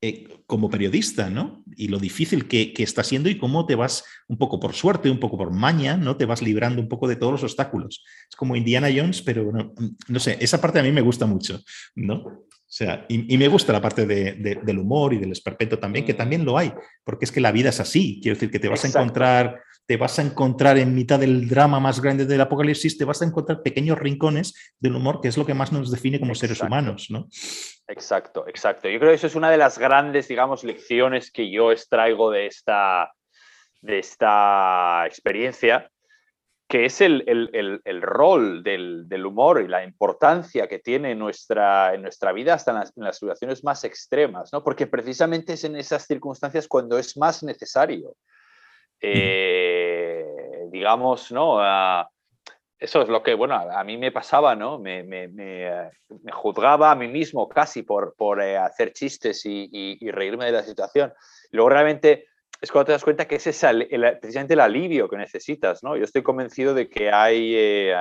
eh, 0.06 0.28
como 0.46 0.68
periodista, 0.68 1.30
¿no? 1.30 1.64
Y 1.76 1.88
lo 1.88 1.98
difícil 1.98 2.46
que, 2.46 2.74
está 2.76 3.02
siendo 3.02 3.30
y 3.30 3.38
cómo 3.38 3.64
te 3.64 3.74
vas, 3.74 4.04
un 4.28 4.36
poco 4.36 4.60
por 4.60 4.74
suerte, 4.74 5.08
un 5.08 5.18
poco 5.18 5.38
por 5.38 5.50
maña, 5.50 5.96
¿no? 5.96 6.18
Te 6.18 6.26
vas 6.26 6.42
librando 6.42 6.82
un 6.82 6.88
poco 6.88 7.08
de 7.08 7.16
todos 7.16 7.32
los 7.32 7.42
obstáculos. 7.42 8.04
Es 8.28 8.36
como 8.36 8.54
Indiana 8.54 8.88
Jones, 8.94 9.22
pero 9.22 9.50
no, 9.50 10.20
sé, 10.20 10.36
esa 10.40 10.60
parte 10.60 10.78
a 10.78 10.82
mí 10.82 10.92
me 10.92 11.00
gusta 11.00 11.24
mucho, 11.24 11.58
¿no? 11.94 12.16
O 12.16 12.44
sea, 12.66 13.06
y, 13.08 13.38
me 13.38 13.48
gusta 13.48 13.72
la 13.72 13.80
parte 13.80 14.04
del 14.04 14.78
humor 14.78 15.14
y 15.14 15.18
del 15.18 15.32
esperpeto 15.32 15.78
también, 15.78 16.04
que 16.04 16.12
también 16.12 16.44
lo 16.44 16.58
hay, 16.58 16.70
porque 17.02 17.24
es 17.24 17.32
que 17.32 17.40
la 17.40 17.52
vida 17.52 17.70
es 17.70 17.80
así. 17.80 18.20
Quiero 18.22 18.36
decir 18.36 18.50
que 18.50 18.58
te 18.58 18.68
vas 18.68 18.84
a 18.84 18.88
encontrar 18.88 19.62
te 19.86 19.96
vas 19.96 20.18
a 20.18 20.22
encontrar 20.22 20.78
en 20.78 20.94
mitad 20.94 21.20
del 21.20 21.48
drama 21.48 21.78
más 21.78 22.00
grande 22.00 22.24
del 22.24 22.40
apocalipsis, 22.40 22.96
te 22.96 23.04
vas 23.04 23.20
a 23.20 23.26
encontrar 23.26 23.62
pequeños 23.62 23.98
rincones 23.98 24.54
del 24.80 24.96
humor, 24.96 25.20
que 25.20 25.28
es 25.28 25.36
lo 25.36 25.44
que 25.44 25.52
más 25.54 25.72
nos 25.72 25.90
define 25.90 26.18
como 26.18 26.34
seres 26.34 26.62
humanos, 26.62 27.08
¿no? 27.10 27.28
Exacto, 27.86 28.46
exacto. 28.48 28.88
Yo 28.88 28.98
creo 28.98 29.10
que 29.10 29.16
eso 29.16 29.26
es 29.26 29.34
una 29.34 29.50
de 29.50 29.58
las 29.58 29.78
grandes, 29.78 30.28
digamos, 30.28 30.64
lecciones 30.64 31.30
que 31.30 31.50
yo 31.50 31.70
extraigo 31.70 32.30
de 32.30 32.46
esta, 32.46 33.12
de 33.82 33.98
esta 33.98 35.04
experiencia, 35.06 35.90
que 36.66 36.86
es 36.86 37.02
el, 37.02 37.22
rol 38.00 38.62
del, 38.62 39.26
humor 39.26 39.60
y 39.62 39.68
la 39.68 39.84
importancia 39.84 40.66
que 40.66 40.78
tiene 40.78 41.10
en 41.12 41.18
nuestra, 41.18 41.94
en 41.94 42.02
nuestra 42.02 42.32
vida 42.32 42.54
hasta 42.54 42.70
en 42.70 42.78
las, 42.78 42.96
en 42.96 43.04
las, 43.04 43.18
situaciones 43.18 43.62
más 43.62 43.84
extremas, 43.84 44.50
¿no? 44.52 44.64
Porque 44.64 44.86
precisamente 44.86 45.52
es 45.52 45.64
en 45.64 45.76
esas 45.76 46.06
circunstancias 46.06 46.66
cuando 46.66 46.98
es 46.98 47.16
más 47.18 47.42
necesario. 47.42 48.16
Eh, 49.00 50.24
digamos, 50.70 51.30
¿no? 51.30 51.60
Eso 52.84 53.00
es 53.00 53.08
lo 53.08 53.22
que, 53.22 53.34
bueno, 53.34 53.54
a, 53.54 53.82
mí 53.82 53.96
me 53.96 54.12
pasaba, 54.12 54.54
¿no? 54.54 54.78
Me, 54.78 55.02
me, 55.02 55.28
me, 55.28 55.90
juzgaba 56.32 56.90
a 56.90 56.94
mí 56.94 57.08
mismo 57.08 57.48
casi 57.48 57.82
por, 57.82 58.14
por 58.14 58.42
eh, 58.42 58.58
hacer 58.58 58.92
chistes 58.92 59.46
y, 59.46 59.68
y, 59.72 60.10
reírme 60.10 60.44
de 60.44 60.52
la 60.52 60.62
situación. 60.62 61.12
luego 61.50 61.70
realmente 61.70 62.26
es 62.60 62.70
cuando 62.70 62.86
te 62.86 62.92
das 62.92 63.04
cuenta 63.04 63.26
que 63.26 63.36
es 63.36 63.42
precisamente 63.42 64.54
el 64.54 64.60
alivio 64.60 65.08
que 65.08 65.16
necesitas, 65.16 65.82
¿no? 65.82 65.96
Yo 65.96 66.04
estoy 66.04 66.22
convencido 66.22 66.74
de 66.74 66.88
que 66.88 67.10
hay, 67.10 67.54
eh, 67.56 67.94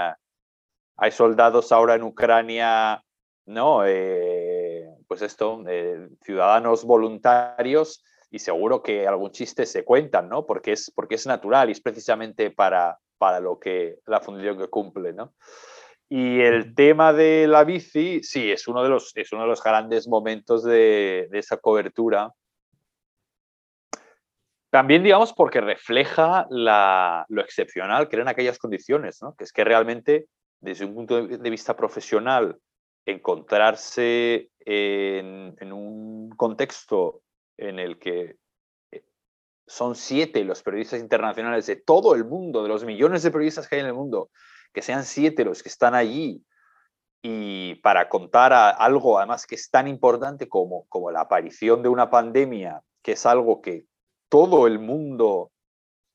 hay 0.98 1.12
soldados 1.12 1.72
ahora 1.72 1.96
en 1.96 2.04
Ucrania, 2.04 3.02
¿no? 3.46 3.84
pues 5.08 5.22
esto, 5.22 5.64
ciudadanos 6.24 6.86
voluntarios 6.86 8.04
y 8.32 8.40
seguro 8.40 8.82
que 8.82 9.08
algún 9.08 9.32
chiste 9.32 9.66
se 9.66 9.84
cuentan, 9.84 10.28
¿no? 10.28 10.46
Porque 10.46 10.72
es, 10.74 10.92
porque 10.96 11.16
es 11.16 11.28
natural 11.28 11.70
y 11.70 11.74
es 11.74 11.82
precisamente 11.82 12.52
para, 12.52 12.98
para 13.18 13.40
lo 13.40 13.60
que 13.60 14.00
la 14.06 14.20
función 14.20 14.58
que 14.58 14.68
cumple, 14.68 15.14
¿no? 15.14 15.34
Y 16.10 16.42
el 16.42 16.76
tema 16.76 17.14
de 17.14 17.48
la 17.48 17.64
bici, 17.64 18.22
sí, 18.22 18.52
es 18.52 18.68
uno 18.68 18.84
de 18.84 18.90
los, 18.90 19.16
es 19.16 19.32
uno 19.32 19.44
de 19.44 19.48
los 19.48 19.64
grandes 19.64 20.08
momentos 20.08 20.64
de, 20.64 21.28
de 21.32 21.40
esa 21.40 21.58
cobertura. 21.58 22.32
También, 24.70 25.04
digamos, 25.04 25.34
porque 25.34 25.62
refleja 25.62 26.46
la, 26.50 27.26
lo 27.30 27.42
excepcional 27.42 28.10
que 28.10 28.16
eran 28.18 28.28
aquellas 28.28 28.60
condiciones, 28.60 29.22
¿no? 29.22 29.36
Que 29.36 29.44
es 29.44 29.52
que 29.52 29.64
realmente, 29.64 30.28
desde 30.60 30.86
un 30.86 30.94
punto 30.94 31.26
de 31.28 31.50
vista 31.50 31.76
profesional, 31.76 32.58
encontrarse 33.06 34.50
en, 34.60 35.56
en 35.60 35.74
un 35.74 36.30
contexto 36.30 37.22
en 37.58 37.80
el 37.80 38.00
que 38.00 38.38
son 39.68 39.96
siete 39.96 40.44
los 40.44 40.62
periodistas 40.64 41.00
internacionales 41.00 41.66
de 41.66 41.76
todo 41.76 42.16
el 42.16 42.26
mundo, 42.26 42.64
de 42.64 42.70
los 42.70 42.84
millones 42.86 43.24
de 43.24 43.32
periodistas 43.32 43.68
que 43.68 43.76
hay 43.76 43.82
en 43.82 43.88
el 43.88 43.94
mundo, 43.94 44.30
que 44.74 44.82
sean 44.82 45.04
siete 45.04 45.46
los 45.46 45.64
que 45.64 45.70
están 45.70 45.96
allí 45.96 46.44
y 47.22 47.76
para 47.76 48.10
contar 48.10 48.52
algo 48.54 49.18
además 49.18 49.48
que 49.48 49.56
es 49.56 49.70
tan 49.70 49.88
importante 49.88 50.50
como, 50.50 50.86
como 50.90 51.10
la 51.10 51.22
aparición 51.22 51.82
de 51.82 51.90
una 51.90 52.10
pandemia, 52.10 52.82
que 53.02 53.14
es 53.14 53.26
algo 53.26 53.62
que 53.62 53.86
todo 54.28 54.68
el 54.68 54.80
mundo 54.80 55.52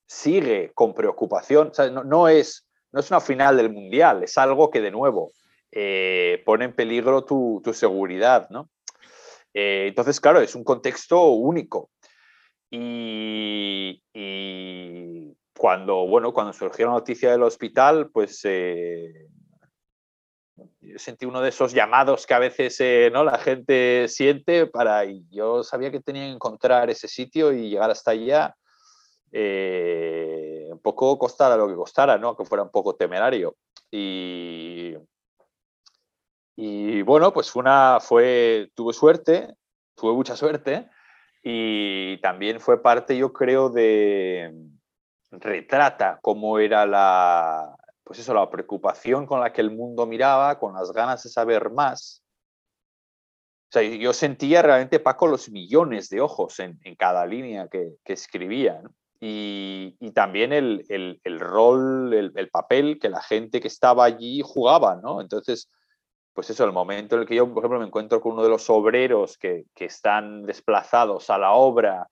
sigue 0.07 0.73
con 0.75 0.95
preocupación, 0.95 1.73
no, 2.05 2.29
es, 2.29 2.67
no 2.93 3.01
es 3.01 3.11
una 3.11 3.21
final 3.21 3.57
del 3.57 3.73
mundial, 3.73 4.23
es 4.23 4.37
algo 4.37 4.71
que 4.71 4.81
de 4.81 4.91
nuevo 4.91 5.33
eh, 5.73 6.43
pone 6.45 6.67
en 6.67 6.75
peligro 6.75 7.25
tu, 7.25 7.61
tu 7.65 7.73
seguridad, 7.73 8.49
¿no? 8.51 8.69
Eh, 9.55 9.87
entonces, 9.89 10.21
claro, 10.21 10.41
es 10.41 10.55
un 10.55 10.65
contexto 10.65 11.31
único. 11.31 11.91
Y, 12.71 14.03
cuando, 15.57 16.07
bueno, 16.07 16.33
cuando 16.33 16.53
surgió 16.53 16.87
la 16.87 16.93
noticia 16.93 17.31
del 17.33 17.43
hospital, 17.43 18.11
pues 18.11 18.41
eh, 18.45 19.29
sentí 20.97 21.27
uno 21.27 21.41
de 21.41 21.49
esos 21.49 21.73
llamados 21.73 22.27
que 22.27 22.35
a 22.35 22.39
veces 22.39 22.79
eh, 22.81 23.11
¿no? 23.13 23.25
la 23.25 23.39
gente 23.39 24.07
siente 24.09 24.67
para, 24.67 25.05
yo 25.31 25.65
sabía 25.65 25.91
que 25.91 26.01
tenía 26.01 26.25
que 26.25 26.31
encontrar 26.31 26.91
ese 26.91 27.09
sitio 27.09 27.53
y 27.53 27.71
llegar 27.71 27.91
hasta 27.91 28.13
allá, 28.13 28.55
eh, 29.33 30.69
un 30.71 30.79
poco 30.81 31.19
costara 31.19 31.57
lo 31.57 31.67
que 31.67 31.75
costara, 31.75 32.19
¿no? 32.19 32.37
que 32.37 32.45
fuera 32.45 32.63
un 32.63 32.71
poco 32.71 32.95
temerario. 32.95 33.57
Y, 33.91 34.95
y 36.55 37.03
bueno, 37.03 37.33
pues 37.33 37.57
una, 37.57 37.99
fue, 38.01 38.71
tuve 38.75 38.93
suerte, 38.93 39.55
tuve 39.97 40.13
mucha 40.13 40.37
suerte 40.37 40.89
y 41.51 42.19
también 42.19 42.61
fue 42.61 42.83
parte, 42.83 43.17
yo 43.17 43.33
creo, 43.33 43.71
de 43.71 44.53
retrata 45.31 46.19
cómo 46.21 46.59
era 46.59 46.85
la, 46.85 47.75
pues 48.05 48.19
eso, 48.19 48.35
la 48.35 48.51
preocupación 48.51 49.25
con 49.25 49.41
la 49.41 49.51
que 49.51 49.63
el 49.63 49.71
mundo 49.71 50.05
miraba, 50.05 50.59
con 50.59 50.75
las 50.75 50.93
ganas 50.93 51.23
de 51.23 51.31
saber 51.31 51.71
más. 51.71 52.23
O 53.71 53.73
sea, 53.73 53.83
yo 53.83 54.13
sentía 54.13 54.61
realmente, 54.61 55.01
Paco, 55.01 55.27
los 55.27 55.49
millones 55.49 56.11
de 56.11 56.21
ojos 56.21 56.59
en, 56.59 56.79
cada 56.99 57.25
línea 57.25 57.67
que, 57.69 57.95
que 58.05 58.13
escribía. 58.13 58.83
Y, 59.19 59.97
también 60.13 60.53
el, 60.53 60.85
rol, 61.41 62.13
el, 62.13 62.51
papel 62.51 62.99
que 63.01 63.09
la 63.09 63.23
gente 63.23 63.63
que 63.63 63.69
estaba 63.69 64.05
allí 64.05 64.43
jugaba, 64.45 64.97
¿no? 65.03 65.23
Entonces, 65.23 65.71
pues 66.39 66.51
eso, 66.51 66.65
el 66.65 66.71
momento 66.71 67.17
en 67.17 67.23
el 67.23 67.27
que 67.27 67.35
yo, 67.35 67.53
por 67.53 67.65
ejemplo, 67.65 67.81
me 67.81 67.87
encuentro 67.87 68.21
con 68.21 68.35
uno 68.35 68.45
de 68.45 68.49
los 68.49 68.71
obreros 68.71 69.37
que, 69.37 69.65
que 69.75 69.87
están 69.87 70.45
desplazados 70.45 71.31
a 71.31 71.37
la 71.37 71.51
obra 71.51 72.09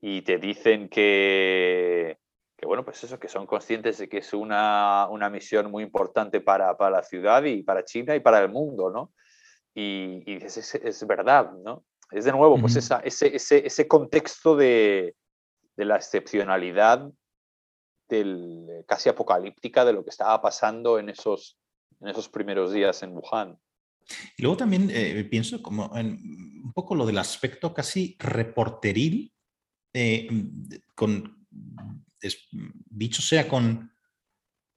y 0.00 0.22
te 0.22 0.38
dicen 0.38 0.88
que, 0.88 2.18
que 2.56 2.66
bueno, 2.66 2.84
pues 2.84 3.02
eso, 3.02 3.18
que 3.18 3.26
son 3.26 3.48
conscientes 3.48 3.98
de 3.98 4.08
que 4.08 4.18
es 4.18 4.32
una, 4.32 5.08
una 5.10 5.28
misión 5.28 5.72
muy 5.72 5.82
importante 5.82 6.40
para, 6.40 6.76
para, 6.76 6.98
la 6.98 7.02
ciudad 7.02 7.42
y 7.42 7.64
para 7.64 7.84
China 7.84 8.14
y 8.14 8.20
para 8.20 8.38
el 8.38 8.48
mundo, 8.48 8.90
¿no? 8.90 9.12
Y, 9.74 10.22
y 10.24 10.36
es, 10.36 10.76
es, 10.76 11.06
verdad, 11.08 11.50
¿no? 11.50 11.82
Es 12.12 12.26
de 12.26 12.30
nuevo, 12.30 12.60
pues 12.60 12.76
esa, 12.76 13.00
ese, 13.00 13.34
ese, 13.34 13.66
ese, 13.66 13.88
contexto 13.88 14.54
de, 14.54 15.16
de, 15.74 15.84
la 15.84 15.96
excepcionalidad 15.96 17.10
del, 18.08 18.84
casi 18.86 19.08
apocalíptica 19.08 19.84
de 19.84 19.94
lo 19.94 20.04
que 20.04 20.10
estaba 20.10 20.40
pasando 20.40 21.00
en 21.00 21.08
esos, 21.08 21.57
en 22.00 22.08
esos 22.08 22.28
primeros 22.28 22.72
días 22.72 23.02
en 23.02 23.16
Wuhan. 23.16 23.58
Y 24.36 24.42
luego 24.42 24.56
también 24.56 24.90
eh, 24.90 25.24
pienso 25.24 25.62
como 25.62 25.96
en 25.96 26.18
un 26.64 26.72
poco 26.72 26.94
lo 26.94 27.06
del 27.06 27.18
aspecto 27.18 27.74
casi 27.74 28.16
reporteril, 28.18 29.32
eh, 29.92 30.28
con 30.94 31.38
dicho 32.90 33.22
sea 33.22 33.46
con, 33.48 33.90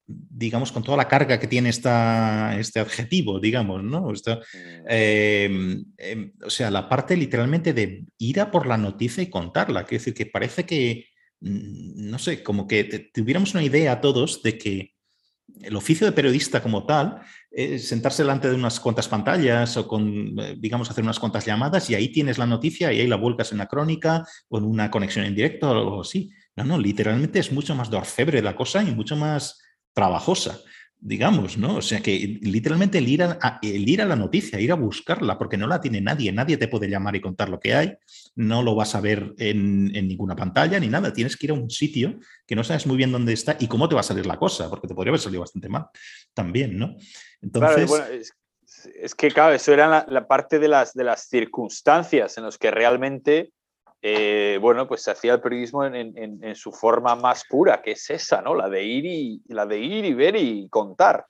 digamos, 0.06 0.72
con 0.72 0.84
toda 0.84 0.98
la 0.98 1.08
carga 1.08 1.40
que 1.40 1.48
tiene 1.48 1.70
esta, 1.70 2.58
este 2.60 2.80
adjetivo, 2.80 3.40
digamos, 3.40 3.84
¿no? 3.84 4.02
Mm. 4.02 4.86
Em, 4.88 5.86
em, 5.98 6.34
o 6.44 6.50
sea, 6.50 6.70
la 6.70 6.88
parte 6.88 7.16
literalmente 7.18 7.74
de 7.74 8.06
ir 8.18 8.40
a 8.40 8.52
por 8.52 8.68
la 8.68 8.78
noticia 8.78 9.24
y 9.24 9.30
contarla, 9.30 9.86
quiero 9.86 10.02
decir 10.02 10.14
que 10.14 10.26
parece 10.26 10.66
que, 10.66 11.08
mm, 11.40 12.10
no 12.10 12.20
sé, 12.20 12.44
como 12.44 12.68
que 12.68 12.84
tuviéramos 13.14 13.54
una 13.54 13.64
idea 13.64 14.02
todos 14.02 14.44
de 14.44 14.58
que 14.58 14.91
el 15.62 15.76
oficio 15.76 16.06
de 16.06 16.14
periodista 16.14 16.62
como 16.62 16.86
tal 16.86 17.22
es 17.50 17.88
sentarse 17.88 18.24
delante 18.24 18.50
de 18.50 18.56
unas 18.56 18.80
cuantas 18.80 19.08
pantallas 19.08 19.76
o 19.78 19.88
con, 19.88 20.40
eh, 20.40 20.56
digamos, 20.58 20.90
hacer 20.90 21.04
unas 21.04 21.20
cuantas 21.20 21.46
llamadas 21.46 21.90
y 21.90 21.96
ahí 21.96 22.10
tienes 22.10 22.38
la 22.38 22.46
noticia 22.46 22.92
y 22.92 23.02
ahí 23.02 23.08
la 23.08 23.18
vuelcas 23.18 23.52
en 23.52 23.58
la 23.58 23.68
crónica 23.68 24.26
o 24.50 24.58
en 24.58 24.64
una 24.64 24.90
conexión 24.90 25.26
en 25.26 25.36
directo 25.36 25.70
o 25.70 25.72
algo 25.72 26.02
así. 26.02 26.32
No, 26.56 26.64
no, 26.64 26.78
literalmente 26.78 27.40
es 27.40 27.52
mucho 27.52 27.76
más 27.76 27.90
de 27.90 27.98
orfebre 27.98 28.42
la 28.42 28.56
cosa 28.56 28.84
y 28.84 28.92
mucho 28.92 29.16
más 29.16 29.62
trabajosa, 29.94 30.60
digamos, 31.04 31.58
¿no? 31.58 31.78
O 31.78 31.82
sea 31.82 32.00
que 32.00 32.40
literalmente 32.42 33.00
el 33.00 33.08
ir 33.08 33.24
a, 33.24 33.60
el 33.64 33.90
ir 33.90 34.04
a 34.04 34.06
la 34.06 34.16
noticia, 34.16 34.60
ir 34.60 34.72
a 34.72 34.76
buscarla, 34.76 35.36
porque 35.36 35.58
no 35.58 35.66
la 35.66 35.82
tiene 35.82 36.00
nadie, 36.00 36.32
nadie 36.32 36.58
te 36.58 36.68
puede 36.68 36.88
llamar 36.88 37.16
y 37.16 37.22
contar 37.22 37.50
lo 37.50 37.60
que 37.60 37.74
hay, 37.74 37.98
no 38.36 38.62
lo 38.62 38.76
vas 38.76 38.94
a 38.94 39.02
ver 39.02 39.34
en, 39.40 39.86
ninguna 39.86 40.36
pantalla 40.36 40.80
ni 40.80 40.88
nada, 40.88 41.12
tienes 41.12 41.36
que 41.36 41.48
ir 41.48 41.52
a 41.52 41.56
un 41.56 41.72
sitio 41.72 42.20
que 42.46 42.56
no 42.56 42.64
sabes 42.64 42.86
muy 42.86 42.98
bien 42.98 43.12
dónde 43.12 43.34
está 43.34 43.58
y 43.60 43.68
cómo 43.68 43.90
te 43.90 43.96
va 43.96 44.02
a 44.02 44.04
salir 44.04 44.28
la 44.28 44.38
cosa, 44.38 44.70
porque 44.70 44.88
te 44.88 44.94
podría 44.94 45.10
haber 45.10 45.22
salido 45.22 45.42
bastante 45.42 45.70
mal 45.70 45.88
también, 46.36 46.78
¿no? 46.78 46.96
Entonces... 47.42 47.92
es, 49.02 49.16
que, 49.16 49.32
claro, 49.32 49.56
eso 49.56 49.74
era 49.74 50.06
la, 50.08 50.28
parte 50.28 50.60
de 50.60 50.68
las, 50.68 50.94
de 50.94 51.04
las 51.04 51.28
circunstancias 51.28 52.38
en 52.38 52.44
las 52.44 52.60
que 52.60 52.70
realmente 52.70 53.52
eh, 54.04 54.58
bueno, 54.60 54.88
pues 54.88 55.04
se 55.04 55.12
hacía 55.12 55.36
el 55.36 55.42
periodismo 55.42 55.86
en, 55.86 56.56
su 56.56 56.72
forma 56.72 57.16
más 57.16 57.44
pura, 57.48 57.82
que 57.82 57.92
es 57.92 58.10
esa, 58.10 58.42
¿no? 58.42 58.56
La 58.56 58.68
de 58.68 58.84
ir 58.84 59.06
y, 59.06 59.44
la 59.48 59.66
de 59.66 59.80
ir 59.80 60.06
y 60.06 60.14
ver 60.14 60.36
y 60.36 60.68
contar. 60.70 61.26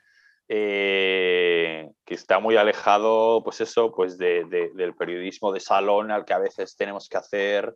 Eh, 0.53 1.89
que 2.05 2.13
está 2.13 2.39
muy 2.39 2.57
alejado, 2.57 3.41
pues 3.43 3.61
eso, 3.61 3.93
pues 3.93 4.17
del 4.17 4.95
periodismo 4.97 5.51
de 5.53 5.61
salón 5.61 6.11
al 6.11 6.25
que 6.25 6.33
a 6.33 6.39
veces 6.39 6.75
tenemos 6.75 7.07
que 7.07 7.17
hacer 7.17 7.73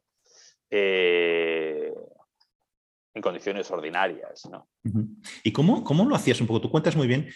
eh, 0.69 1.93
en 3.13 3.22
condiciones 3.22 3.72
ordinarias, 3.72 4.45
¿no? 4.49 4.67
¿Y 5.43 5.53
cómo, 5.53 5.85
cómo 5.85 6.05
lo 6.05 6.15
hacías 6.15 6.41
un 6.41 6.47
poco? 6.47 6.61
Tú 6.61 6.72
cuentas 6.72 6.95
muy 6.95 7.07
bien 7.07 7.30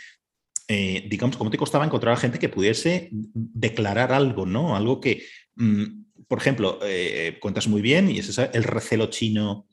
digamos, 0.67 1.35
cómo 1.35 1.49
te 1.49 1.57
costaba 1.57 1.83
encontrar 1.83 2.13
a 2.13 2.17
gente 2.17 2.37
que 2.37 2.47
pudiese 2.47 3.09
declarar 3.11 4.11
algo, 4.11 4.45
¿no? 4.45 4.75
Algo 4.75 4.99
que, 5.01 5.23
mm, 5.55 6.08
por 6.29 6.37
ejemplo, 6.37 6.79
eh, 6.83 7.39
cuentas 7.41 7.67
muy 7.67 7.81
bien 7.81 8.09
y 8.09 8.19
es 8.19 8.37
el 8.37 8.63
recelo 8.63 9.07
chino 9.07 9.67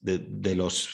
de, 0.00 0.54
los 0.56 0.90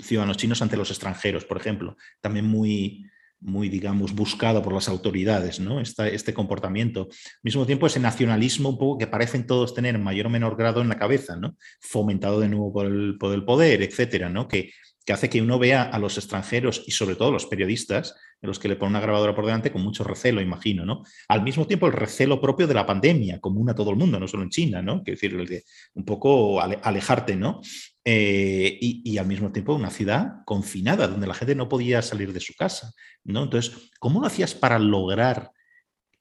ciudadanos 0.00 0.38
chinos 0.38 0.62
ante 0.62 0.78
los 0.78 0.90
extranjeros, 0.90 1.44
por 1.44 1.58
ejemplo, 1.58 1.98
también 2.22 2.46
muy, 2.46 3.04
muy 3.40 3.68
digamos, 3.68 4.14
buscado 4.14 4.62
por 4.62 4.72
las 4.72 4.88
autoridades, 4.88 5.60
¿no? 5.60 5.80
este 5.80 6.32
comportamiento. 6.32 7.08
Al 7.10 7.40
mismo 7.42 7.66
tiempo, 7.66 7.86
ese 7.86 8.00
nacionalismo 8.00 8.70
un 8.70 8.78
poco 8.78 8.96
que 8.96 9.06
parecen 9.06 9.46
todos 9.46 9.74
tener 9.74 9.98
mayor 9.98 10.26
o 10.26 10.30
menor 10.30 10.56
grado 10.56 10.80
en 10.80 10.88
la 10.88 10.98
cabeza, 10.98 11.36
¿no? 11.36 11.56
Fomentado 11.80 12.40
de 12.40 12.48
nuevo 12.48 12.72
por 12.72 12.86
el, 12.86 13.18
por 13.18 13.34
el 13.34 13.44
poder, 13.44 13.82
etcétera, 13.82 14.30
¿no? 14.30 14.48
Que, 14.48 14.72
que 15.04 15.12
hace 15.12 15.28
que 15.28 15.42
uno 15.42 15.58
vea 15.58 15.82
a 15.82 15.98
los 15.98 16.16
extranjeros 16.16 16.82
y 16.86 16.92
sobre 16.92 17.14
todo 17.14 17.30
los 17.30 17.46
periodistas, 17.46 18.14
en 18.40 18.48
los 18.48 18.58
que 18.58 18.68
le 18.68 18.76
pone 18.76 18.90
una 18.90 19.00
grabadora 19.00 19.34
por 19.34 19.44
delante 19.44 19.70
con 19.70 19.82
mucho 19.82 20.02
recelo, 20.02 20.40
imagino, 20.40 20.86
¿no? 20.86 21.02
Al 21.28 21.42
mismo 21.42 21.66
tiempo 21.66 21.86
el 21.86 21.92
recelo 21.92 22.40
propio 22.40 22.66
de 22.66 22.74
la 22.74 22.86
pandemia, 22.86 23.40
común 23.40 23.68
a 23.68 23.74
todo 23.74 23.90
el 23.90 23.96
mundo, 23.96 24.18
no 24.18 24.26
solo 24.26 24.42
en 24.42 24.50
China, 24.50 24.80
¿no? 24.80 25.02
Quiero 25.02 25.20
decir, 25.20 25.64
un 25.94 26.04
poco 26.04 26.60
alejarte, 26.60 27.36
¿no? 27.36 27.60
Eh, 28.04 28.78
y, 28.80 29.16
al 29.18 29.26
mismo 29.26 29.50
tiempo 29.50 29.74
una 29.74 29.90
ciudad 29.90 30.44
confinada, 30.44 31.08
donde 31.08 31.26
la 31.26 31.34
gente 31.34 31.54
no 31.54 31.68
podía 31.68 32.02
salir 32.02 32.32
de 32.32 32.40
su 32.40 32.54
casa, 32.54 32.92
¿no? 33.24 33.44
Entonces, 33.44 33.90
¿cómo 33.98 34.20
lo 34.20 34.26
hacías 34.26 34.54
para 34.54 34.78
lograr 34.78 35.52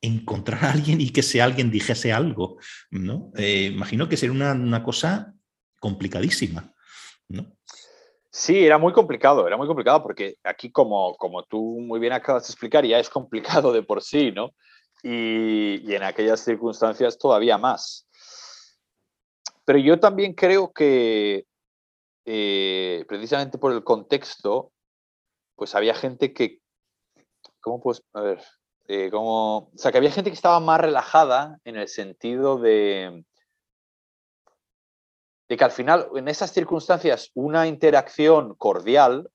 encontrar 0.02 0.66
a 0.66 0.72
alguien 0.72 1.00
y 1.00 1.10
que 1.10 1.22
ese 1.22 1.42
alguien 1.42 1.72
dijese 1.72 2.12
algo, 2.12 2.58
¿no? 2.92 3.32
Eh, 3.38 3.72
imagino 3.74 4.10
que 4.10 4.18
sería 4.18 4.34
una, 4.34 4.52
una 4.52 4.84
cosa 4.84 5.34
complicadísima, 5.80 6.74
¿no? 7.30 7.54
Sí, 8.36 8.66
era 8.66 8.80
muy 8.80 8.94
complicado, 8.94 9.46
era 9.46 9.58
muy 9.58 9.68
complicado 9.68 10.02
porque 10.02 10.38
aquí, 10.44 10.72
como, 10.72 11.16
como 11.18 11.44
tú 11.44 11.80
muy 11.80 12.00
bien 12.00 12.14
acabas 12.14 12.48
de 12.48 12.52
explicar, 12.52 12.84
ya 12.84 12.98
es 12.98 13.08
complicado 13.08 13.72
de 13.72 13.84
por 13.84 14.02
sí, 14.02 14.32
¿no? 14.32 14.56
Y, 15.04 15.94
en 15.94 16.02
aquellas 16.02 16.40
circunstancias 16.40 17.20
todavía 17.20 17.60
más. 17.60 18.08
Pero 19.66 19.78
yo 19.78 20.00
también 20.00 20.34
creo 20.34 20.74
que, 20.74 21.46
eh, 22.26 23.06
precisamente 23.08 23.60
por 23.60 23.72
el 23.72 23.84
contexto, 23.84 24.72
pues 25.56 25.76
había 25.76 25.94
gente 25.94 26.34
que, 26.34 26.60
¿cómo 27.62 27.82
pues, 27.84 28.02
a 28.14 28.22
ver, 28.22 28.42
eh, 28.88 29.12
como, 29.12 29.58
o 29.58 29.72
sea, 29.76 29.92
que 29.92 30.00
había 30.00 30.12
gente 30.12 30.32
que 30.32 30.36
estaba 30.36 30.60
más 30.60 30.82
relajada 30.82 31.60
en 31.66 31.76
el 31.76 31.88
sentido 31.88 32.58
de, 32.58 33.26
de 35.48 35.58
que 35.58 35.64
al 35.64 35.72
final, 35.72 36.08
en 36.16 36.28
esas 36.28 36.52
circunstancias, 36.52 37.32
una 37.34 37.68
interacción 37.68 38.56
cordial, 38.56 39.30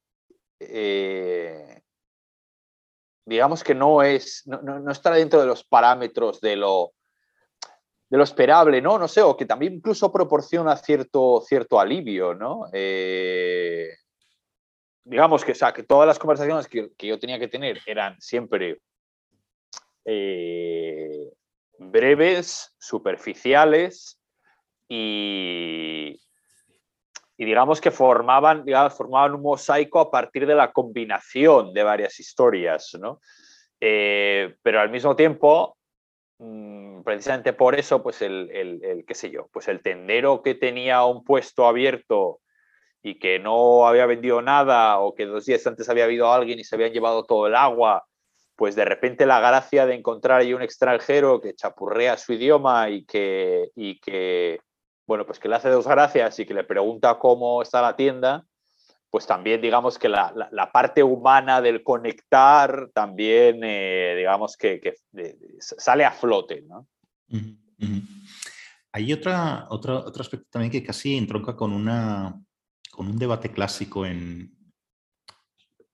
eh, 0.61 1.83
digamos 3.25 3.63
que 3.63 3.75
no 3.75 4.03
es, 4.03 4.43
no, 4.47 4.61
no, 4.63 4.91
está 4.91 5.11
dentro 5.13 5.41
de 5.41 5.47
los 5.47 5.65
parámetros 5.65 6.41
de 6.41 6.57
lo, 6.57 6.93
de 8.09 8.17
lo 8.17 8.25
esperable, 8.25 8.81
¿no? 8.81 8.99
No 8.99 9.07
sé, 9.07 9.21
o 9.21 9.37
que 9.37 9.45
también 9.45 9.75
incluso 9.75 10.11
proporciona 10.11 10.77
cierto, 10.77 11.43
cierto 11.47 11.79
alivio, 11.79 12.35
¿no? 12.35 12.65
Eh, 12.73 13.91
digamos 15.05 15.45
que, 15.45 15.53
o 15.53 15.55
sea, 15.55 15.73
que 15.73 15.83
todas 15.83 16.07
las 16.07 16.19
conversaciones 16.19 16.69
que, 16.69 16.91
yo 16.99 17.19
tenía 17.19 17.39
que 17.39 17.49
tener 17.49 17.81
eran 17.87 18.21
siempre 18.21 18.81
eh, 20.05 21.31
breves, 21.79 22.75
superficiales, 22.79 24.18
y, 24.89 26.20
digamos 27.36 27.81
que 27.81 27.90
formaban, 27.90 28.65
formaban 28.90 29.35
un 29.35 29.43
mosaico 29.43 30.01
a 30.01 30.10
partir 30.10 30.47
de 30.47 30.55
la 30.55 30.73
combinación 30.73 31.73
de 31.73 31.82
varias 31.82 32.19
historias, 32.19 32.97
¿no? 33.01 33.20
Eh, 33.81 34.56
pero 34.62 34.81
al 34.81 34.90
mismo 34.90 35.15
tiempo, 35.15 35.77
mm, 36.39 37.02
precisamente 37.02 37.52
por 37.52 37.78
eso, 37.78 38.02
pues 38.02 38.23
el, 38.23 38.51
el, 38.51 39.05
qué 39.06 39.15
sé 39.15 39.31
yo, 39.31 39.48
pues 39.52 39.69
el 39.69 39.82
tendero 39.82 40.43
que 40.43 40.55
tenía 40.55 41.05
un 41.05 41.23
puesto 41.24 41.66
abierto 41.66 42.40
y 43.02 43.19
que 43.19 43.39
no 43.39 43.86
había 43.86 44.06
vendido 44.06 44.43
nada 44.43 44.98
o 44.98 45.15
que 45.15 45.27
dos 45.27 45.47
días 45.47 45.65
antes 45.66 45.89
había 45.89 46.05
habido 46.05 46.32
alguien 46.32 46.59
y 46.59 46.65
se 46.65 46.74
habían 46.74 46.93
llevado 46.93 47.24
todo 47.24 47.47
el 47.47 47.55
agua 47.55 48.09
pues 48.59 48.74
de 48.74 48.85
repente 48.85 49.24
la 49.24 49.39
gracia 49.39 49.86
de 49.86 49.94
encontrar 49.94 50.40
ahí 50.40 50.52
un 50.52 50.62
extranjero 50.62 51.40
que 51.40 51.55
chapurrea 51.55 52.16
su 52.16 52.32
idioma 52.32 52.90
y 52.90 53.05
que, 53.05 53.70
y 53.77 54.01
que, 54.01 54.59
bueno, 55.09 55.25
pues 55.25 55.39
que 55.39 55.49
le 55.49 55.57
hace 55.57 55.71
dos 55.71 55.89
gracias 55.89 56.39
y 56.39 56.45
que 56.45 56.53
le 56.53 56.65
pregunta 56.65 57.19
cómo 57.19 57.63
está 57.63 57.81
la 57.81 57.97
tienda, 57.97 58.45
pues 59.11 59.27
también 59.27 59.63
digamos 59.63 59.99
que 59.99 60.11
la, 60.11 60.71
parte 60.71 61.03
humana 61.03 61.63
del 61.63 61.83
conectar 61.83 62.91
también, 62.93 63.61
eh, 63.65 64.15
digamos 64.19 64.59
que, 64.59 64.95
sale 65.59 66.05
a 66.05 66.13
flote. 66.13 66.63
¿no? 66.69 66.87
Hay 68.93 69.13
otra, 69.15 69.67
otro 69.71 70.05
aspecto 70.21 70.47
también 70.51 70.71
que 70.71 70.85
casi 70.85 71.17
entronca 71.17 71.57
con, 71.57 71.73
una, 71.73 72.39
con 72.91 73.09
un 73.09 73.19
debate 73.19 73.51
clásico 73.51 74.05
en... 74.05 74.55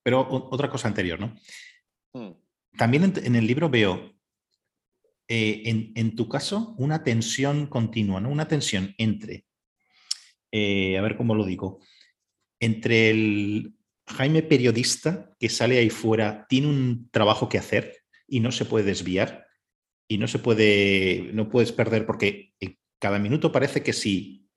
Pero 0.02 0.26
otra 0.28 0.68
cosa 0.68 0.88
anterior, 0.88 1.18
¿no? 1.20 1.34
Mm. 2.12 2.32
También 2.76 3.14
en, 3.16 3.36
el 3.36 3.46
libro 3.46 3.70
veo, 3.70 4.13
eh, 5.28 5.92
en, 5.94 6.16
tu 6.16 6.28
caso, 6.28 6.74
una 6.78 7.02
tensión 7.02 7.66
continua, 7.66 8.20
¿no? 8.20 8.30
Una 8.30 8.48
tensión 8.48 8.94
entre, 8.98 9.46
eh, 10.52 10.98
a 10.98 11.02
ver 11.02 11.16
cómo 11.16 11.34
lo 11.34 11.44
digo, 11.44 11.80
entre 12.60 13.10
el 13.10 13.74
Jaime 14.06 14.42
periodista 14.42 15.34
que 15.38 15.48
sale 15.48 15.78
ahí 15.78 15.90
fuera, 15.90 16.46
tiene 16.48 16.68
un 16.68 17.08
trabajo 17.10 17.48
que 17.48 17.58
hacer 17.58 17.96
y 18.28 18.40
no 18.40 18.52
se 18.52 18.66
puede 18.66 18.84
desviar 18.84 19.46
y 20.08 20.18
no 20.18 20.28
se 20.28 20.38
puede, 20.38 21.30
no 21.32 21.48
puedes 21.48 21.72
perder 21.72 22.04
porque 22.04 22.52
cada 22.98 23.18
minuto 23.18 23.50
parece 23.50 23.82
que 23.82 23.94
si, 23.94 24.48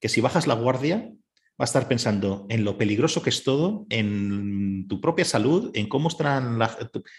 que 0.00 0.08
si 0.08 0.20
bajas 0.20 0.46
la 0.46 0.54
guardia 0.54 1.12
va 1.58 1.64
a 1.64 1.64
estar 1.64 1.88
pensando 1.88 2.46
en 2.50 2.64
lo 2.64 2.76
peligroso 2.76 3.22
que 3.22 3.30
es 3.30 3.42
todo, 3.42 3.86
en 3.88 4.86
tu 4.88 5.00
propia 5.00 5.24
salud, 5.24 5.70
en 5.74 5.88
cómo 5.88 6.08
están 6.08 6.58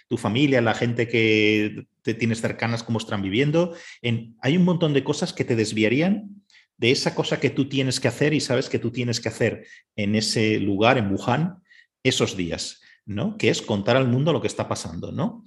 tu, 0.08 0.18
familia, 0.18 0.62
la 0.62 0.76
gente 0.76 1.08
que 1.08 1.88
te 2.04 2.14
tienes 2.14 2.42
cercanas, 2.42 2.84
cómo 2.84 3.00
están 3.00 3.24
viviendo. 3.24 3.76
En, 4.02 4.36
hay 4.42 4.56
un 4.56 4.64
montón 4.64 4.94
de 4.94 5.04
cosas 5.04 5.34
que 5.34 5.44
te 5.44 5.56
desviarían 5.56 6.44
de 6.78 6.92
esa 6.92 7.16
cosa 7.16 7.40
que 7.40 7.50
tú 7.50 7.68
tienes 7.68 8.00
que 8.00 8.08
hacer 8.08 8.34
y 8.36 8.40
sabes 8.40 8.70
que 8.70 8.78
tú 8.78 8.92
tienes 8.92 9.20
que 9.20 9.30
hacer 9.30 9.66
en 9.96 10.16
ese 10.16 10.60
lugar, 10.60 11.00
en 11.00 11.12
Wuhan, 11.12 11.56
esos 12.04 12.38
días, 12.38 12.82
¿no? 13.06 13.38
Que 13.38 13.50
es 13.50 13.64
contar 13.64 13.98
al 13.98 14.08
mundo 14.08 14.34
lo 14.34 14.42
que 14.42 14.48
está 14.48 14.68
pasando, 14.68 15.12
¿no? 15.12 15.44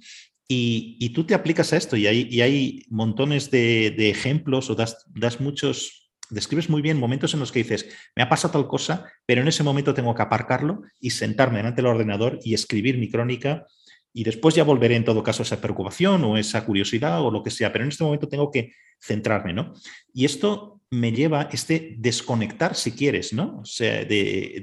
Y, 0.53 1.09
tú 1.13 1.23
te 1.23 1.33
aplicas 1.33 1.71
a 1.71 1.77
esto 1.77 1.95
y 1.95 2.07
hay, 2.07 2.85
montones 2.89 3.51
de, 3.51 4.09
ejemplos 4.09 4.69
o 4.69 4.75
das, 4.75 5.05
das 5.07 5.39
muchos, 5.39 6.00
describes 6.31 6.69
muy 6.69 6.81
bien 6.81 6.97
momentos 6.97 7.33
en 7.33 7.39
los 7.39 7.51
que 7.51 7.59
dices, 7.59 7.87
me 8.15 8.23
ha 8.23 8.29
pasado 8.29 8.53
tal 8.53 8.67
cosa, 8.67 9.05
pero 9.25 9.41
en 9.41 9.47
ese 9.47 9.63
momento 9.63 9.93
tengo 9.93 10.15
que 10.15 10.21
aparcarlo 10.21 10.81
y 10.99 11.11
sentarme 11.11 11.57
delante 11.57 11.81
del 11.81 11.91
ordenador 11.91 12.39
y 12.43 12.53
escribir 12.53 12.97
mi 12.97 13.09
crónica 13.09 13.67
y 14.13 14.23
después 14.23 14.55
ya 14.55 14.63
volveré 14.63 14.95
en 14.95 15.05
todo 15.05 15.23
caso 15.23 15.43
a 15.43 15.45
esa 15.45 15.61
preocupación 15.61 16.23
o 16.23 16.37
esa 16.37 16.65
curiosidad 16.65 17.21
o 17.21 17.31
lo 17.31 17.43
que 17.43 17.51
sea, 17.51 17.71
pero 17.71 17.83
en 17.83 17.89
este 17.89 18.03
momento 18.03 18.27
tengo 18.27 18.49
que 18.51 18.73
centrarme, 18.99 19.53
¿no? 19.53 19.73
Y 20.13 20.25
esto 20.25 20.81
me 20.89 21.11
lleva, 21.11 21.49
este 21.51 21.95
desconectar, 21.97 22.75
si 22.75 22.91
quieres, 22.91 23.31
¿no? 23.31 23.59
O 23.59 23.65
sea, 23.65 24.03
de, 24.03 24.61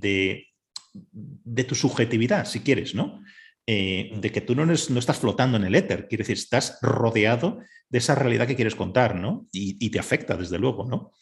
de, 0.00 0.46
de 0.92 1.64
tu 1.64 1.74
subjetividad, 1.74 2.46
si 2.46 2.60
quieres, 2.60 2.94
¿no? 2.94 3.22
Eh, 3.72 4.10
de 4.16 4.32
que 4.32 4.40
tú 4.40 4.56
no, 4.56 4.66
no, 4.66 4.72
estás 4.72 5.18
flotando 5.18 5.56
en 5.56 5.62
el 5.62 5.76
éter, 5.76 6.08
quiere 6.08 6.22
decir, 6.22 6.36
estás 6.36 6.80
rodeado 6.82 7.60
de 7.88 7.98
esa 7.98 8.16
realidad 8.16 8.48
que 8.48 8.56
quieres 8.56 8.74
contar, 8.74 9.14
¿no? 9.14 9.46
Y, 9.52 9.90
te 9.90 10.00
afecta, 10.00 10.36
desde 10.36 10.58
luego, 10.58 10.88
¿no? 10.88 11.12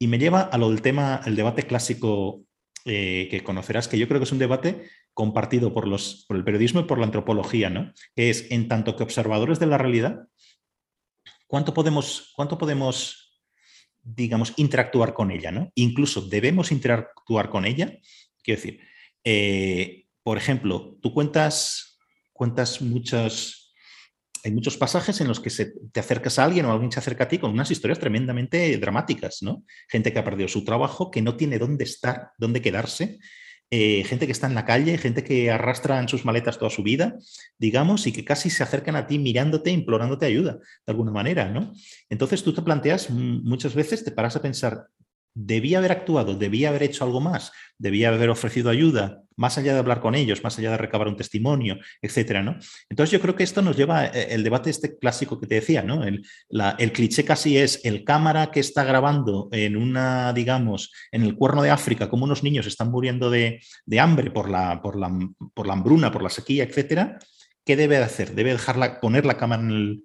Y 0.00 0.08
me 0.08 0.18
lleva 0.18 0.40
a 0.40 0.58
lo 0.58 0.70
del 0.70 0.82
tema, 0.82 1.20
el 1.26 1.36
debate 1.36 1.62
clásico 1.62 2.42
eh, 2.86 3.28
que 3.30 3.44
conocerás, 3.44 3.86
que 3.86 3.98
yo 3.98 4.08
creo 4.08 4.18
que 4.18 4.24
es 4.24 4.32
un 4.32 4.40
debate 4.40 4.88
compartido 5.14 5.72
por, 5.72 5.86
los, 5.86 6.24
por 6.26 6.36
el 6.36 6.42
periodismo 6.42 6.80
y 6.80 6.84
por 6.86 6.98
la 6.98 7.04
antropología, 7.04 7.70
¿no? 7.70 7.92
Que 8.16 8.30
es, 8.30 8.50
en 8.50 8.66
tanto 8.66 8.96
que 8.96 9.04
observadores 9.04 9.60
de 9.60 9.66
la 9.66 9.78
realidad, 9.78 10.26
¿cuánto 11.46 11.72
podemos, 11.72 12.32
cuánto 12.34 12.58
podemos 12.58 13.44
digamos, 14.02 14.54
interactuar 14.56 15.14
con 15.14 15.30
ella, 15.30 15.52
¿no? 15.52 15.70
Incluso 15.76 16.22
debemos 16.22 16.72
interactuar 16.72 17.48
con 17.48 17.64
ella. 17.64 17.96
Quiero 18.42 18.60
decir, 18.60 18.80
eh, 19.22 20.08
por 20.24 20.36
ejemplo, 20.36 20.98
tú 21.00 21.14
cuentas, 21.14 21.91
cuentas 22.42 22.82
muchos, 22.82 23.72
hay 24.42 24.50
muchos 24.50 24.76
pasajes 24.76 25.20
en 25.20 25.28
los 25.28 25.38
que 25.38 25.48
te 25.92 26.00
acercas 26.00 26.40
a 26.40 26.44
alguien 26.44 26.66
o 26.66 26.72
alguien 26.72 26.90
se 26.90 26.98
acerca 26.98 27.22
a 27.22 27.28
ti 27.28 27.38
con 27.38 27.52
unas 27.52 27.70
historias 27.70 28.00
tremendamente 28.00 28.76
dramáticas, 28.78 29.42
¿no? 29.42 29.62
Gente 29.88 30.12
que 30.12 30.18
ha 30.18 30.24
perdido 30.24 30.48
su 30.48 30.64
trabajo, 30.64 31.08
que 31.08 31.22
no 31.22 31.36
tiene 31.36 31.60
dónde 31.60 31.84
estar, 31.84 32.32
dónde 32.36 32.60
quedarse, 32.60 33.20
eh, 33.70 34.02
gente 34.02 34.26
que 34.26 34.32
está 34.32 34.48
en 34.48 34.56
la 34.56 34.64
calle, 34.64 34.98
gente 34.98 35.22
que 35.22 35.52
arrastra 35.52 36.00
en 36.00 36.08
sus 36.08 36.24
maletas 36.24 36.58
toda 36.58 36.72
su 36.72 36.82
vida, 36.82 37.16
digamos, 37.58 38.08
y 38.08 38.12
que 38.12 38.24
casi 38.24 38.50
se 38.50 38.64
acercan 38.64 38.96
a 38.96 39.06
ti 39.06 39.20
mirándote, 39.20 39.70
implorándote 39.70 40.26
ayuda, 40.26 40.54
de 40.54 40.90
alguna 40.90 41.12
manera, 41.12 41.48
¿no? 41.48 41.72
Entonces 42.10 42.42
tú 42.42 42.52
te 42.52 42.62
planteas, 42.62 43.08
muchas 43.08 43.76
veces 43.76 44.02
te 44.02 44.10
paras 44.10 44.34
a 44.34 44.42
pensar, 44.42 44.88
debía 45.34 45.78
haber 45.78 45.92
actuado, 45.92 46.34
debía 46.34 46.68
haber 46.68 46.82
hecho 46.82 47.04
algo 47.04 47.20
más, 47.20 47.52
debía 47.78 48.08
haber 48.08 48.30
ofrecido 48.30 48.70
ayuda, 48.70 49.22
más 49.36 49.58
allá 49.58 49.72
de 49.72 49.78
hablar 49.78 50.00
con 50.00 50.14
ellos, 50.14 50.44
más 50.44 50.58
allá 50.58 50.72
de 50.72 50.76
recabar 50.76 51.08
un 51.08 51.16
testimonio, 51.16 51.78
etcétera, 52.00 52.42
¿no? 52.42 52.56
Entonces 52.88 53.10
yo 53.12 53.20
creo 53.20 53.34
que 53.34 53.44
esto 53.44 53.62
nos 53.62 53.76
lleva 53.76 54.06
eh, 54.06 54.28
el 54.30 54.44
debate 54.44 54.70
este 54.70 54.98
clásico 54.98 55.40
que 55.40 55.46
te 55.46 55.56
decía, 55.56 55.82
¿no? 55.82 56.04
El, 56.04 56.22
cliché 56.92 57.24
casi 57.24 57.56
es 57.56 57.80
el 57.84 58.04
cámara 58.04 58.50
que 58.50 58.60
está 58.60 58.84
grabando 58.84 59.48
en 59.52 59.76
una, 59.76 60.32
digamos, 60.32 60.92
en 61.10 61.22
el 61.22 61.34
cuerno 61.34 61.62
de 61.62 61.70
África, 61.70 62.08
como 62.08 62.24
unos 62.24 62.42
niños 62.42 62.66
están 62.66 62.90
muriendo 62.90 63.30
de, 63.30 63.60
hambre 63.98 64.30
por 64.30 64.50
la, 64.50 64.82
por, 64.82 64.98
la, 64.98 65.10
por 65.54 65.66
la 65.66 65.72
hambruna, 65.72 66.12
por 66.12 66.22
la 66.22 66.30
sequía, 66.30 66.64
etcétera. 66.64 67.18
¿Qué 67.64 67.76
debe 67.76 67.98
hacer? 67.98 68.34
Debe 68.34 68.52
dejarla, 68.52 69.00
poner 69.00 69.24
la 69.24 69.36
cámara 69.36 69.62
en 69.62 69.70
el, 69.70 70.04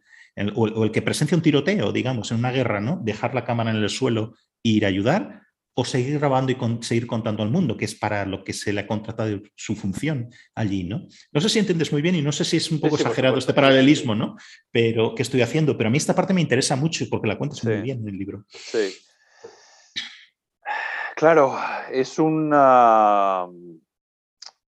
o, 0.55 0.83
el 0.83 0.91
que 0.91 1.01
presencia 1.01 1.35
un 1.35 1.41
tiroteo, 1.41 1.91
digamos, 1.91 2.31
en 2.31 2.37
una 2.37 2.51
guerra, 2.51 2.79
¿no? 2.79 3.01
Dejar 3.03 3.33
la 3.33 3.43
cámara 3.43 3.71
en 3.71 3.77
el 3.77 3.89
suelo 3.89 4.35
ir 4.63 4.85
a 4.85 4.89
ayudar 4.89 5.43
o 5.79 5.85
seguir 5.85 6.17
grabando 6.17 6.51
y 6.51 6.57
seguir 6.83 7.05
contando 7.05 7.43
al 7.43 7.51
mundo, 7.51 7.77
que 7.77 7.85
es 7.85 7.93
para 7.93 8.25
lo 8.25 8.43
que 8.43 8.51
se 8.51 8.73
le 8.73 8.81
ha 8.81 8.87
contratado 8.87 9.39
su 9.55 9.75
función 9.75 10.31
allí, 10.55 10.83
¿no? 10.83 11.05
No 11.31 11.39
sé 11.39 11.49
si 11.49 11.59
entiendes 11.59 11.91
muy 11.91 12.01
bien 12.01 12.15
y 12.15 12.23
no 12.23 12.31
sé 12.31 12.45
si 12.45 12.57
es 12.57 12.71
un 12.71 12.79
poco 12.79 12.95
exagerado 12.95 13.37
este 13.37 13.53
paralelismo, 13.53 14.15
¿no? 14.15 14.37
Pero 14.71 15.13
que 15.13 15.21
estoy 15.21 15.43
haciendo, 15.43 15.77
pero 15.77 15.89
a 15.89 15.91
mí 15.91 15.97
esta 15.99 16.15
parte 16.15 16.33
me 16.33 16.41
interesa 16.41 16.75
mucho 16.75 17.05
porque 17.11 17.27
la 17.27 17.37
cuentas 17.37 17.63
muy 17.63 17.81
bien 17.81 17.99
en 18.01 18.07
el 18.07 18.17
libro. 18.17 18.43
Sí. 18.49 18.91
Claro, 21.15 21.55
es 21.91 22.17
una... 22.17 23.45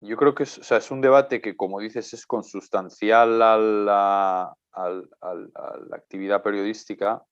Yo 0.02 0.16
creo 0.16 0.36
que 0.36 0.44
es, 0.44 0.72
es 0.72 0.92
un 0.92 1.02
debate 1.02 1.42
que, 1.42 1.58
como 1.58 1.80
dices, 1.80 2.14
es 2.14 2.28
consustancial 2.28 3.42
a 3.42 3.58
la 3.58 4.54
actividad 5.92 6.44
periodística 6.44 7.24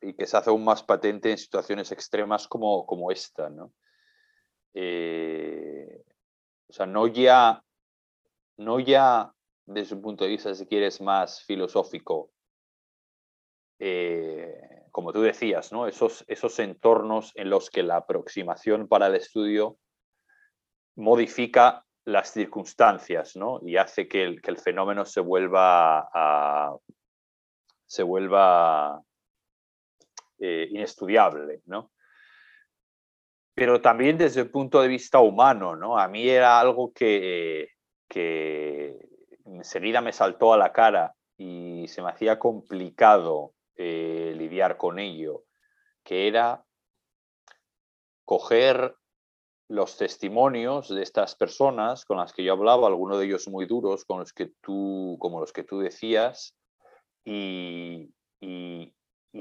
y 0.00 0.14
que 0.14 0.26
se 0.26 0.36
hace 0.36 0.50
aún 0.50 0.64
más 0.64 0.82
patente 0.82 1.30
en 1.30 1.38
situaciones 1.38 1.92
extremas 1.92 2.48
como, 2.48 2.86
como 2.86 3.10
esta. 3.10 3.50
¿no? 3.50 3.72
Eh, 4.74 6.02
o 6.68 6.72
sea, 6.72 6.86
no 6.86 7.06
ya, 7.06 7.62
no 8.56 8.80
ya 8.80 9.32
desde 9.66 9.94
un 9.94 10.02
punto 10.02 10.24
de 10.24 10.30
vista, 10.30 10.54
si 10.54 10.66
quieres, 10.66 11.00
más 11.00 11.44
filosófico, 11.44 12.30
eh, 13.78 14.54
como 14.90 15.12
tú 15.12 15.22
decías, 15.22 15.72
¿no? 15.72 15.86
esos, 15.86 16.24
esos 16.28 16.58
entornos 16.58 17.32
en 17.34 17.50
los 17.50 17.70
que 17.70 17.82
la 17.82 17.96
aproximación 17.96 18.88
para 18.88 19.06
el 19.06 19.16
estudio 19.16 19.78
modifica 20.96 21.84
las 22.04 22.32
circunstancias 22.32 23.36
¿no? 23.36 23.60
y 23.62 23.76
hace 23.76 24.08
que 24.08 24.24
el, 24.24 24.42
que 24.42 24.50
el 24.50 24.58
fenómeno 24.58 25.04
se 25.04 25.20
vuelva 25.20 26.08
a, 26.12 26.76
se 27.86 28.02
vuelva 28.02 29.02
eh, 30.44 30.66
inestudiable, 30.72 31.62
¿no? 31.66 31.92
Pero 33.54 33.80
también 33.80 34.18
desde 34.18 34.40
el 34.40 34.50
punto 34.50 34.82
de 34.82 34.88
vista 34.88 35.20
humano, 35.20 35.76
¿no? 35.76 35.96
A 35.96 36.08
mí 36.08 36.28
era 36.28 36.58
algo 36.58 36.92
que, 36.92 37.68
que 38.08 38.98
enseguida 39.44 40.00
me 40.00 40.12
saltó 40.12 40.52
a 40.52 40.56
la 40.56 40.72
cara 40.72 41.14
y 41.36 41.86
se 41.86 42.02
me 42.02 42.10
hacía 42.10 42.40
complicado 42.40 43.54
eh, 43.76 44.34
lidiar 44.36 44.78
con 44.78 44.98
ello, 44.98 45.44
que 46.02 46.26
era 46.26 46.64
coger 48.24 48.96
los 49.68 49.96
testimonios 49.96 50.88
de 50.88 51.02
estas 51.04 51.36
personas 51.36 52.04
con 52.04 52.16
las 52.16 52.32
que 52.32 52.42
yo 52.42 52.54
hablaba, 52.54 52.88
algunos 52.88 53.20
de 53.20 53.26
ellos 53.26 53.46
muy 53.46 53.66
duros, 53.66 54.04
con 54.04 54.18
los 54.18 54.32
que 54.32 54.50
tú, 54.60 55.16
como 55.20 55.38
los 55.38 55.52
que 55.52 55.62
tú 55.62 55.78
decías, 55.78 56.56
y, 57.24 58.12
y 58.40 58.92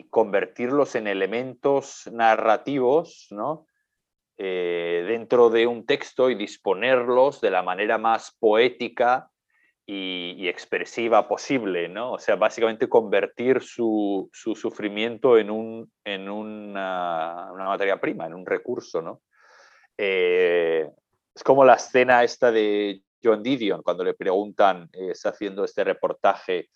convertirlos 0.09 0.95
en 0.95 1.07
elementos 1.07 2.09
narrativos 2.11 3.27
¿no? 3.31 3.67
Eh, 4.37 5.05
dentro 5.07 5.49
de 5.49 5.67
un 5.67 5.85
texto 5.85 6.29
y 6.29 6.35
disponerlos 6.35 7.41
de 7.41 7.51
la 7.51 7.61
manera 7.61 7.97
más 7.97 8.35
poética 8.39 9.29
y, 9.85 10.47
expresiva 10.47 11.27
posible, 11.27 11.89
¿no? 11.89 12.13
O 12.13 12.17
sea, 12.17 12.37
básicamente 12.37 12.87
convertir 12.87 13.61
su, 13.61 14.29
sufrimiento 14.31 15.37
en, 15.37 15.51
un, 15.51 15.91
en 16.05 16.29
una, 16.29 17.51
materia 17.55 17.99
prima, 17.99 18.25
en 18.25 18.33
un 18.33 18.45
recurso, 18.45 19.01
¿no? 19.01 19.21
Eh, 19.97 20.89
es 21.35 21.43
como 21.43 21.65
la 21.65 21.75
escena 21.75 22.23
esta 22.23 22.51
de 22.51 23.01
John 23.23 23.43
Didion 23.43 23.83
cuando 23.83 24.03
le 24.03 24.13
preguntan, 24.13 24.89
eh, 24.93 25.11
está 25.11 25.29
haciendo 25.29 25.65
este 25.65 25.83
reportaje 25.83 26.69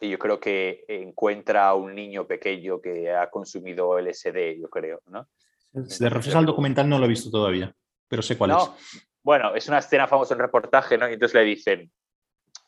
y 0.00 0.10
yo 0.10 0.18
creo 0.18 0.38
que 0.38 0.84
encuentra 0.88 1.68
a 1.68 1.74
un 1.74 1.94
niño 1.94 2.26
pequeño 2.26 2.80
que 2.80 3.10
ha 3.12 3.30
consumido 3.30 3.98
LSD, 3.98 4.60
yo 4.60 4.68
creo, 4.68 5.00
¿no? 5.06 5.28
Te 5.72 6.08
refieres 6.08 6.36
al 6.36 6.46
documental 6.46 6.88
no 6.88 6.98
lo 6.98 7.06
he 7.06 7.08
visto 7.08 7.30
todavía, 7.30 7.74
pero 8.08 8.22
sé 8.22 8.38
cuál 8.38 8.52
es. 8.52 9.02
Bueno, 9.22 9.54
es 9.54 9.66
una 9.68 9.78
escena 9.78 10.06
famosa 10.06 10.34
en 10.34 10.40
reportaje, 10.40 10.96
¿no? 10.96 11.08
Y 11.08 11.14
entonces 11.14 11.34
le 11.34 11.44
dicen, 11.44 11.90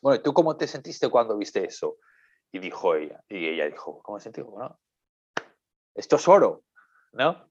bueno, 0.01 0.21
¿tú 0.21 0.33
cómo 0.33 0.57
te 0.57 0.67
sentiste 0.67 1.09
cuando 1.09 1.37
viste 1.37 1.65
eso? 1.65 1.97
Y 2.51 2.59
dijo 2.59 2.95
ella, 2.95 3.21
y 3.29 3.47
ella 3.47 3.65
dijo, 3.69 4.01
¿cómo 4.01 4.17
me 4.17 4.21
sentí? 4.21 4.41
Bueno, 4.41 4.79
esto 5.95 6.15
es 6.15 6.27
oro, 6.27 6.63
¿no? 7.13 7.47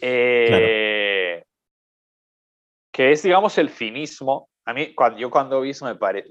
Eh, 0.00 1.44
que 2.92 3.12
es, 3.12 3.22
digamos, 3.22 3.56
el 3.58 3.70
cinismo. 3.70 4.48
A 4.64 4.72
mí, 4.72 4.94
cuando, 4.94 5.18
yo 5.18 5.30
cuando 5.30 5.60
vi 5.60 5.70
eso 5.70 5.84
me 5.84 5.96
parece, 5.96 6.28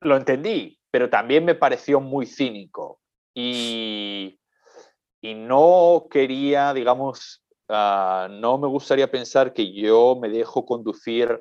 lo, 0.00 0.16
entendí, 0.16 0.77
pero 0.90 1.10
también 1.10 1.44
me 1.44 1.54
pareció 1.54 2.00
muy 2.00 2.26
cínico. 2.26 3.00
Y, 3.34 4.40
y 5.20 5.34
no 5.34 6.06
quería, 6.10 6.72
digamos, 6.74 7.44
ah, 7.68 8.28
no 8.30 8.58
me 8.58 8.68
gustaría 8.68 9.10
pensar 9.10 9.52
que 9.52 9.72
yo 9.72 10.16
me 10.20 10.28
dejo 10.28 10.64
conducir 10.64 11.40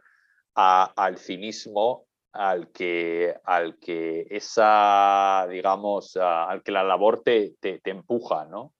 al 0.53 1.17
cinismo 1.17 2.07
al 2.37 2.71
que, 2.71 3.35
al 3.45 3.79
que 3.79 4.27
esa, 4.29 5.47
digamos, 5.49 6.15
al 6.17 6.61
que 6.61 6.71
la 6.71 6.83
labor 6.83 7.21
te, 7.23 7.55
te, 7.59 7.81
empuja, 7.85 8.45
¿no? 8.45 8.75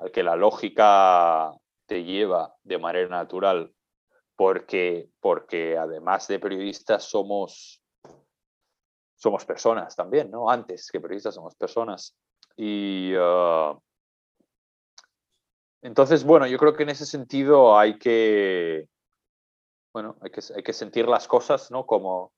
Al 0.00 0.10
que 0.10 0.24
la 0.24 0.34
lógica 0.34 1.52
te 1.86 2.02
lleva 2.02 2.54
de 2.64 2.78
manera 2.78 3.08
natural, 3.08 3.72
porque, 4.34 5.08
porque 5.20 5.78
además 5.78 6.26
de 6.26 6.40
periodistas 6.40 7.04
somos, 7.04 7.80
somos 9.26 9.44
personas 9.44 9.96
también, 9.96 10.30
¿no? 10.30 10.48
Antes 10.48 10.88
que 10.88 11.00
periodistas 11.00 11.34
somos 11.34 11.56
personas. 11.56 12.16
Y 12.56 13.12
ah, 13.18 13.76
entonces, 15.82 16.22
bueno, 16.22 16.46
yo 16.46 16.58
creo 16.58 16.74
que 16.74 16.84
en 16.84 16.90
ese 16.90 17.04
sentido 17.04 17.76
hay 17.76 17.98
que, 17.98 18.86
bueno, 19.92 20.16
hay 20.20 20.30
que, 20.30 20.40
hay 20.54 20.62
que 20.62 20.72
sentir 20.72 21.08
las 21.08 21.26
cosas, 21.26 21.72
¿no? 21.72 21.86
Como, 21.86 22.32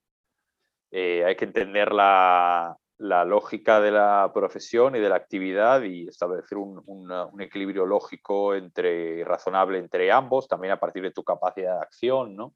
eh, 0.90 1.26
hay 1.26 1.36
que 1.36 1.44
entender 1.44 1.92
la, 1.92 2.74
lógica 2.98 3.82
de 3.82 3.90
la 3.90 4.30
profesión 4.32 4.96
y 4.96 4.98
de 4.98 5.10
la 5.10 5.16
actividad 5.16 5.82
y 5.82 6.08
establecer 6.08 6.56
un, 6.56 7.38
equilibrio 7.38 7.84
lógico 7.84 8.54
entre, 8.54 9.24
razonable 9.24 9.78
entre 9.78 10.10
ambos, 10.10 10.48
también 10.48 10.72
a 10.72 10.80
partir 10.80 11.02
de 11.02 11.10
tu 11.10 11.22
capacidad 11.22 11.74
de 11.74 11.82
acción, 11.82 12.34
¿no? 12.34 12.54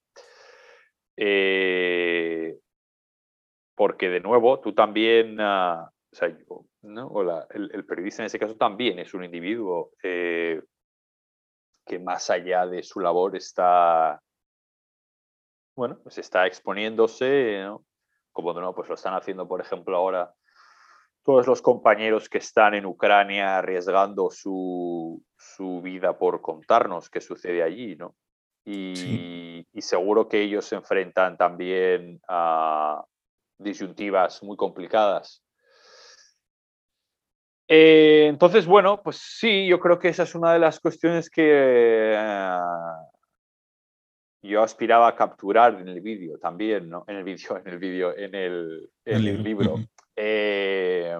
Eh, 1.18 2.56
porque 3.82 4.08
de 4.08 4.20
nuevo, 4.20 4.60
tú 4.60 4.72
también, 4.72 5.40
ah, 5.40 5.90
o 6.12 6.14
sea, 6.14 6.28
el, 6.28 7.84
periodista 7.84 8.22
en 8.22 8.26
ese 8.26 8.38
caso 8.38 8.54
también 8.54 9.00
es 9.00 9.12
un 9.12 9.24
individuo 9.24 9.90
eh, 10.04 10.62
que 11.84 11.98
más 11.98 12.30
allá 12.30 12.64
de 12.64 12.84
su 12.84 13.00
labor 13.00 13.34
está, 13.34 14.22
bueno, 15.74 15.98
pues 16.00 16.16
está 16.18 16.46
exponiéndose, 16.46 17.62
¿no? 17.64 17.84
como 18.30 18.52
no, 18.52 18.72
pues 18.72 18.88
lo 18.88 18.94
están 18.94 19.14
haciendo, 19.14 19.48
por 19.48 19.60
ejemplo, 19.60 19.96
ahora 19.96 20.32
todos 21.24 21.48
los 21.48 21.60
compañeros 21.60 22.28
que 22.28 22.38
están 22.38 22.74
en 22.74 22.86
Ucrania 22.86 23.58
arriesgando 23.58 24.30
su, 24.30 25.20
vida 25.82 26.16
por 26.16 26.40
contarnos 26.40 27.10
qué 27.10 27.20
sucede 27.20 27.64
allí, 27.64 27.96
¿no? 27.96 28.14
Y, 28.64 29.66
seguro 29.80 30.28
que 30.28 30.40
ellos 30.40 30.66
se 30.66 30.76
enfrentan 30.76 31.36
también 31.36 32.20
a 32.28 33.04
disyuntivas 33.58 34.42
muy 34.42 34.56
complicadas. 34.56 35.42
Eh, 37.68 38.26
entonces, 38.28 38.66
bueno, 38.66 39.02
pues 39.02 39.16
sí, 39.16 39.66
yo 39.66 39.80
creo 39.80 39.98
que 39.98 40.08
esa 40.08 40.24
es 40.24 40.34
una 40.34 40.52
de 40.52 40.58
las 40.58 40.78
cuestiones 40.80 41.30
que 41.30 42.14
yo 44.42 44.62
aspiraba 44.62 45.08
a 45.08 45.16
capturar 45.16 45.80
en 45.80 45.88
el 45.88 46.00
vídeo 46.00 46.38
también, 46.38 46.90
¿no? 46.90 47.04
En 47.06 47.16
el 47.16 47.24
vídeo, 47.24 47.56
en 47.56 47.68
el 47.68 47.78
vídeo, 47.78 48.16
en 48.16 48.34
el, 48.34 48.90
el 49.04 49.42
libro. 49.42 49.76
Eh, 50.16 51.16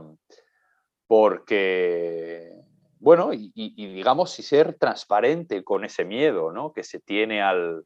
porque, 1.06 2.52
bueno, 2.98 3.30
y, 3.32 3.52
digamos, 3.76 4.38
y 4.38 4.42
ser 4.42 4.74
transparente 4.74 5.62
con 5.62 5.84
ese 5.84 6.04
miedo, 6.04 6.52
¿no? 6.52 6.72
Que 6.72 6.82
se 6.82 7.00
tiene 7.00 7.40
al, 7.40 7.84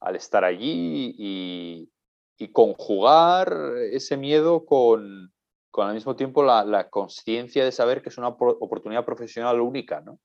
al 0.00 0.16
estar 0.16 0.44
allí 0.44 1.14
y, 1.18 1.90
y, 2.38 2.52
conjugar 2.52 3.52
ese 3.90 4.16
miedo 4.16 4.64
con, 4.64 5.32
con 5.70 5.88
al 5.88 5.94
mismo 5.94 6.16
tiempo 6.16 6.42
la, 6.42 6.64
la 6.64 6.88
conciencia 6.88 7.64
de 7.64 7.72
saber 7.72 8.02
que 8.02 8.08
es 8.08 8.18
una 8.18 8.28
oportunidad 8.28 9.04
profesional 9.04 9.60
única, 9.60 10.00
¿no? 10.00 10.18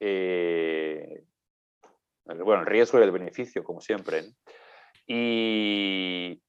Eh, 0.00 1.24
bueno, 2.24 2.60
el 2.62 2.66
riesgo 2.66 2.98
y 2.98 3.02
el 3.02 3.12
beneficio, 3.12 3.62
como 3.62 3.80
siempre. 3.80 4.32
Y, 5.06 6.40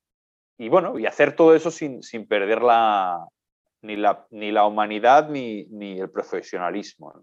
bueno, 0.69 0.97
y 0.97 1.05
hacer 1.05 1.35
todo 1.35 1.55
eso 1.55 1.69
sin, 1.69 2.01
perder 2.27 2.63
la, 2.63 3.27
ni, 3.81 3.95
la, 3.95 4.25
ni 4.31 4.51
la 4.51 4.65
humanidad 4.65 5.29
ni, 5.29 5.65
ni 5.65 5.99
el 5.99 6.09
profesionalismo. 6.09 7.13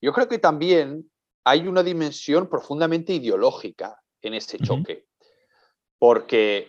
Yo 0.00 0.12
creo 0.12 0.28
que 0.28 0.38
también 0.38 1.10
hay 1.44 1.66
una 1.66 1.82
dimensión 1.82 2.48
profundamente 2.48 3.12
ideológica 3.12 4.00
en 4.22 4.34
ese 4.34 4.58
choque, 4.58 5.06
porque 5.98 6.68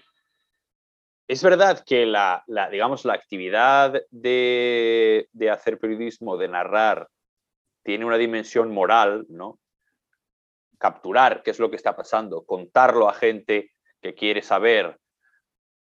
es 1.28 1.44
verdad 1.44 1.84
que 1.86 2.06
la, 2.06 2.44
digamos, 2.72 3.04
la 3.04 3.14
actividad 3.14 4.02
de, 4.12 5.28
hacer 5.52 5.78
periodismo, 5.78 6.38
de 6.38 6.48
narrar, 6.48 7.10
tiene 7.84 8.06
una 8.06 8.18
dimensión 8.18 8.74
moral, 8.74 9.26
¿no? 9.30 9.60
capturar 10.80 11.42
qué 11.44 11.52
es 11.52 11.60
lo 11.60 11.70
que 11.70 11.76
está 11.76 11.96
pasando, 11.96 12.46
contarlo 12.46 13.10
a 13.10 13.14
gente 13.14 13.72
que 14.00 14.14
quiere 14.14 14.42
saber, 14.44 15.00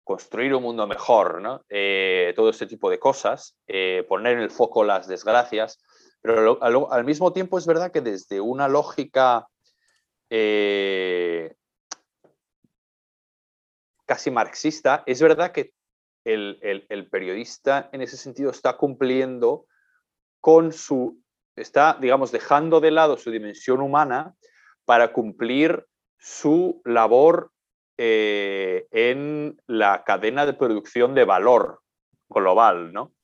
construir 0.02 0.54
un 0.54 0.64
mundo 0.64 0.86
mejor, 0.88 1.40
¿no? 1.40 1.64
Eh, 1.68 2.32
todo 2.34 2.50
este 2.50 2.66
tipo 2.66 2.90
de 2.90 2.98
cosas, 2.98 3.56
eh, 3.68 4.04
poner 4.08 4.32
en 4.32 4.42
el 4.42 4.50
foco 4.50 4.82
las 4.82 5.06
desgracias, 5.06 5.78
pero 6.20 6.60
al, 6.60 7.04
mismo 7.04 7.32
tiempo 7.32 7.58
es 7.58 7.66
verdad 7.66 7.92
que 7.92 8.00
desde 8.00 8.40
una 8.40 8.66
lógica 8.66 9.46
eh, 10.30 11.54
casi 14.12 14.30
marxista, 14.30 15.02
es 15.06 15.22
verdad 15.22 15.52
que 15.52 15.72
el, 16.26 16.58
el, 16.90 17.08
periodista 17.08 17.88
en 17.92 18.02
ese 18.02 18.18
sentido 18.18 18.50
está 18.50 18.76
cumpliendo 18.76 19.64
con 20.38 20.74
su, 20.74 21.22
está, 21.56 21.96
digamos, 21.98 22.30
dejando 22.30 22.80
de 22.80 22.90
lado 22.90 23.16
su 23.16 23.30
dimensión 23.30 23.80
humana 23.80 24.34
para 24.84 25.14
cumplir 25.14 25.86
su 26.18 26.82
labor 26.84 27.52
eh, 27.96 28.86
en 28.90 29.58
la 29.66 30.04
cadena 30.04 30.44
de 30.44 30.52
producción 30.52 31.14
de 31.14 31.24
valor 31.24 31.80
global, 32.28 32.92
¿no? 32.92 33.14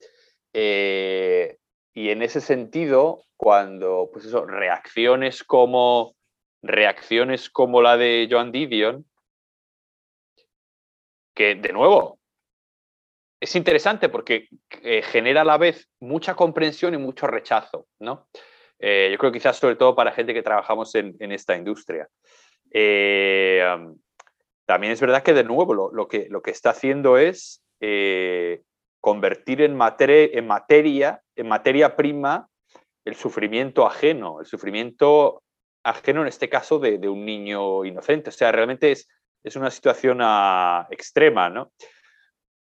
Eh, 0.55 1.59
y 1.93 2.09
en 2.09 2.23
ese 2.23 2.41
sentido, 2.41 3.25
cuando 3.37 4.09
pues 4.11 4.25
eso, 4.25 4.47
reacciones 4.47 5.45
como 5.45 6.17
reacciones 6.63 7.51
como 7.51 7.83
la 7.83 7.99
de 7.99 8.27
Joan 8.31 8.53
Didion, 8.53 9.05
que 11.39 11.55
de 11.55 11.73
nuevo 11.73 12.19
es 13.41 13.55
interesante 13.55 14.09
porque 14.09 14.49
eh, 14.83 15.03
genera 15.03 15.43
a 15.43 15.45
la 15.45 15.57
vez 15.57 15.89
mucha 16.01 16.35
comprensión 16.35 16.95
y 16.95 16.99
mucho 16.99 17.29
rechazo, 17.29 17.87
¿no? 18.01 18.29
Eh, 18.81 19.09
yo 19.13 19.19
creo 19.19 19.31
quizás 19.31 19.57
sobre 19.57 19.77
todo 19.77 19.95
para 19.95 20.11
gente 20.11 20.35
que 20.35 20.43
trabajamos 20.43 20.93
en, 20.97 21.15
esta 21.31 21.57
industria. 21.57 22.09
Eh, 22.73 23.65
también 24.67 24.93
es 24.93 25.01
verdad 25.01 25.23
que 25.23 25.33
de 25.33 25.45
nuevo 25.45 25.93
lo, 25.93 26.09
que, 26.09 26.27
lo 26.29 26.43
que 26.43 26.51
está 26.51 26.71
haciendo 26.71 27.17
es 27.17 27.63
convertir 29.01 29.63
en, 29.63 29.79
en, 29.81 30.47
materia, 30.47 31.23
en 31.37 31.49
materia 31.49 31.95
prima, 31.95 32.49
el 33.05 33.15
sufrimiento 33.15 33.87
ajeno, 33.87 34.41
el 34.41 34.47
sufrimiento 34.47 35.45
ajeno 35.85 36.23
en 36.23 36.29
este 36.29 36.49
caso 36.49 36.81
de, 36.81 37.09
un 37.09 37.25
niño 37.25 37.85
inocente. 37.85 38.31
O 38.31 38.33
sea, 38.33 38.51
realmente 38.51 38.91
es, 38.91 39.09
es 39.43 39.57
una 39.57 39.71
situación 39.71 40.19
ah, 40.21 40.87
extrema, 40.91 41.49
¿no? 41.49 41.73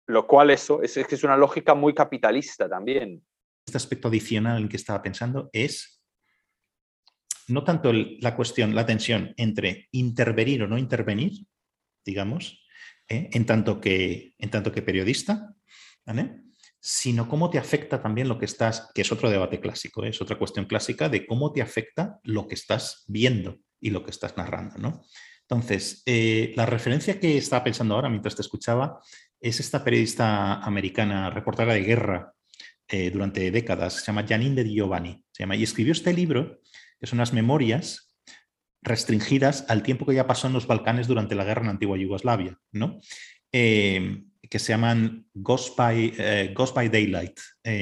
Lo 0.08 0.28
cual 0.28 0.52
eso 0.52 0.82
es, 0.84 0.98
es, 0.98 1.12
es 1.12 1.24
una 1.24 1.38
lógica 1.38 1.74
muy 1.74 1.94
capitalista 1.94 2.70
también. 2.70 3.26
Este 3.66 3.78
aspecto 3.78 4.08
adicional 4.08 4.62
en 4.62 4.70
que 4.70 4.78
estaba 4.78 5.02
pensando 5.02 5.50
es 5.52 5.96
no 7.48 7.64
tanto 7.64 7.92
la 7.94 8.36
cuestión, 8.36 8.76
la 8.76 8.86
tensión 8.86 9.34
entre 9.38 9.88
intervenir 9.92 10.64
o 10.64 10.68
no 10.68 10.78
intervenir, 10.78 11.46
digamos, 12.04 12.64
¿eh? 13.08 13.30
en, 13.32 13.46
tanto 13.46 13.80
que, 13.80 14.34
en 14.38 14.50
tanto 14.50 14.72
que 14.72 14.82
periodista, 14.82 15.56
sino 16.80 17.28
cómo 17.28 17.50
te 17.50 17.58
afecta 17.58 18.02
también 18.02 18.28
lo 18.28 18.38
que 18.38 18.46
estás, 18.46 18.92
que 18.94 19.02
es 19.02 19.12
otro 19.12 19.30
debate 19.30 19.60
clásico, 19.60 20.04
¿eh? 20.04 20.10
es 20.10 20.22
otra 20.22 20.38
cuestión 20.38 20.66
clásica 20.66 21.10
de 21.10 21.26
cómo 21.26 21.52
te 21.52 21.62
afecta 21.62 22.20
lo 22.24 22.48
que 22.48 22.56
estás 22.56 23.04
viendo 23.08 23.60
y 23.80 23.90
lo 23.90 24.04
que 24.04 24.12
estás 24.12 24.38
narrando. 24.38 24.78
¿no? 24.78 25.04
Entonces, 25.48 26.02
eh, 26.06 26.54
la 26.56 26.66
referencia 26.66 27.20
que 27.20 27.38
estaba 27.38 27.64
pensando 27.64 27.94
ahora 27.94 28.10
mientras 28.10 28.36
te 28.36 28.42
escuchaba 28.42 29.00
es 29.40 29.60
esta 29.60 29.84
periodista 29.84 30.56
americana, 30.56 31.30
reportera 31.30 31.74
de 31.74 31.84
guerra 31.84 32.34
eh, 32.88 33.12
durante 33.12 33.52
décadas, 33.52 33.94
se 33.94 34.06
llama 34.06 34.26
Janine 34.28 34.64
de 34.64 34.74
Giovanni, 34.74 35.24
se 35.32 35.44
llama, 35.44 35.56
y 35.56 35.64
escribió 35.64 35.92
este 35.92 36.14
libro, 36.14 36.62
que 37.00 37.06
son 37.06 37.20
unas 37.20 37.34
memorias 37.34 38.16
restringidas 38.82 39.66
al 39.70 39.84
tiempo 39.84 40.06
que 40.06 40.16
ya 40.16 40.28
pasó 40.28 40.48
en 40.48 40.54
los 40.54 40.68
Balcanes 40.68 41.08
durante 41.08 41.36
la 41.36 41.44
guerra 41.44 41.64
en 41.64 41.70
antigua 41.70 41.98
Yugoslavia, 41.98 42.58
¿no? 42.72 43.00
Eh, 43.52 44.24
que 44.50 44.60
se 44.60 44.74
llaman 44.74 45.28
Ghost 45.34 45.76
by, 45.76 46.54
Ghost 46.54 46.76
by 46.76 46.90
Daylight. 46.90 47.40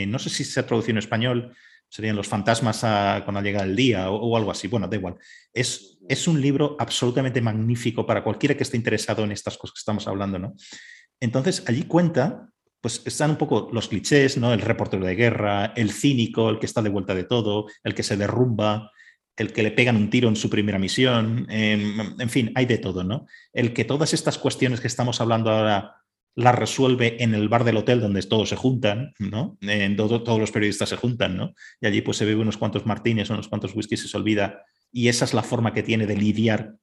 no 0.08 0.18
sé 0.18 0.30
si 0.30 0.46
se 0.46 0.62
ha 0.62 0.66
traducido 0.66 0.92
en 0.92 1.00
español, 1.00 1.54
serían 1.90 2.16
los 2.16 2.28
fantasmas 2.28 2.80
cuando 3.24 3.42
llega 3.42 3.62
el 3.64 3.76
día 3.76 4.10
o, 4.10 4.36
algo 4.36 4.50
así. 4.50 4.68
Bueno, 4.68 4.88
da 4.88 4.96
igual. 4.96 5.16
Es, 5.54 5.93
es 6.08 6.28
un 6.28 6.42
libro 6.42 6.76
absolutamente 6.80 7.42
magnífico 7.42 8.06
para 8.06 8.24
cualquiera 8.24 8.56
que 8.56 8.64
esté 8.64 8.78
interesado 8.78 9.24
en 9.24 9.32
estas 9.32 9.58
cosas 9.58 9.74
que 9.74 9.80
estamos 9.80 10.08
hablando, 10.08 10.40
¿no? 10.40 10.56
Entonces, 11.20 11.64
allí 11.68 11.84
cuenta, 11.84 12.50
pues 12.82 13.02
están 13.06 13.32
un 13.32 13.38
poco 13.38 13.70
los 13.72 13.88
clichés, 13.88 14.38
¿no? 14.38 14.54
El 14.54 14.62
reportero 14.62 15.06
de 15.06 15.16
guerra, 15.16 15.74
el 15.76 15.92
cínico, 15.92 16.50
el 16.50 16.60
que 16.60 16.66
está 16.66 16.82
de 16.82 16.90
vuelta 16.90 17.16
de 17.16 17.24
todo, 17.24 17.68
el 17.84 17.96
que 17.96 18.04
se 18.04 18.18
derrumba, 18.18 18.92
el 19.38 19.54
que 19.54 19.64
le 19.64 19.72
pegan 19.72 19.96
un 19.96 20.10
tiro 20.10 20.30
en 20.30 20.36
su 20.36 20.50
primera 20.50 20.78
misión, 20.78 21.48
en, 21.50 21.98
en 22.20 22.30
fin, 22.30 22.52
hay 22.56 22.66
de 22.66 22.78
todo, 22.78 23.04
¿no? 23.04 23.26
El 23.52 23.74
que 23.74 23.86
todas 23.86 24.14
estas 24.14 24.38
cuestiones 24.38 24.80
que 24.80 24.88
estamos 24.88 25.22
hablando 25.22 25.50
ahora 25.50 25.96
la 26.36 26.52
resuelve 26.52 27.24
en 27.24 27.36
el 27.36 27.48
bar 27.48 27.64
del 27.64 27.78
hotel 27.78 28.02
donde 28.02 28.22
todos 28.24 28.50
se 28.50 28.56
juntan, 28.56 29.14
¿no? 29.20 29.58
En 29.62 29.96
todo, 29.96 30.24
todos 30.24 30.40
los 30.40 30.52
periodistas 30.52 30.90
se 30.90 30.96
juntan, 30.96 31.38
¿no? 31.38 31.54
Y 31.80 31.88
allí 31.88 32.02
pues 32.02 32.18
se 32.18 32.26
bebe 32.26 32.42
unos 32.42 32.58
cuantos 32.58 32.86
martines, 32.86 33.30
unos 33.30 33.48
cuantos 33.48 33.76
whiskies 33.76 34.06
y 34.06 34.08
se 34.08 34.18
olvida. 34.18 34.64
Y 34.94 35.10
esa 35.10 35.26
es 35.26 35.34
la 35.34 35.44
forma 35.44 35.74
que 35.74 35.84
tiene 35.84 36.06
de 36.06 36.16
lidiar 36.16 36.78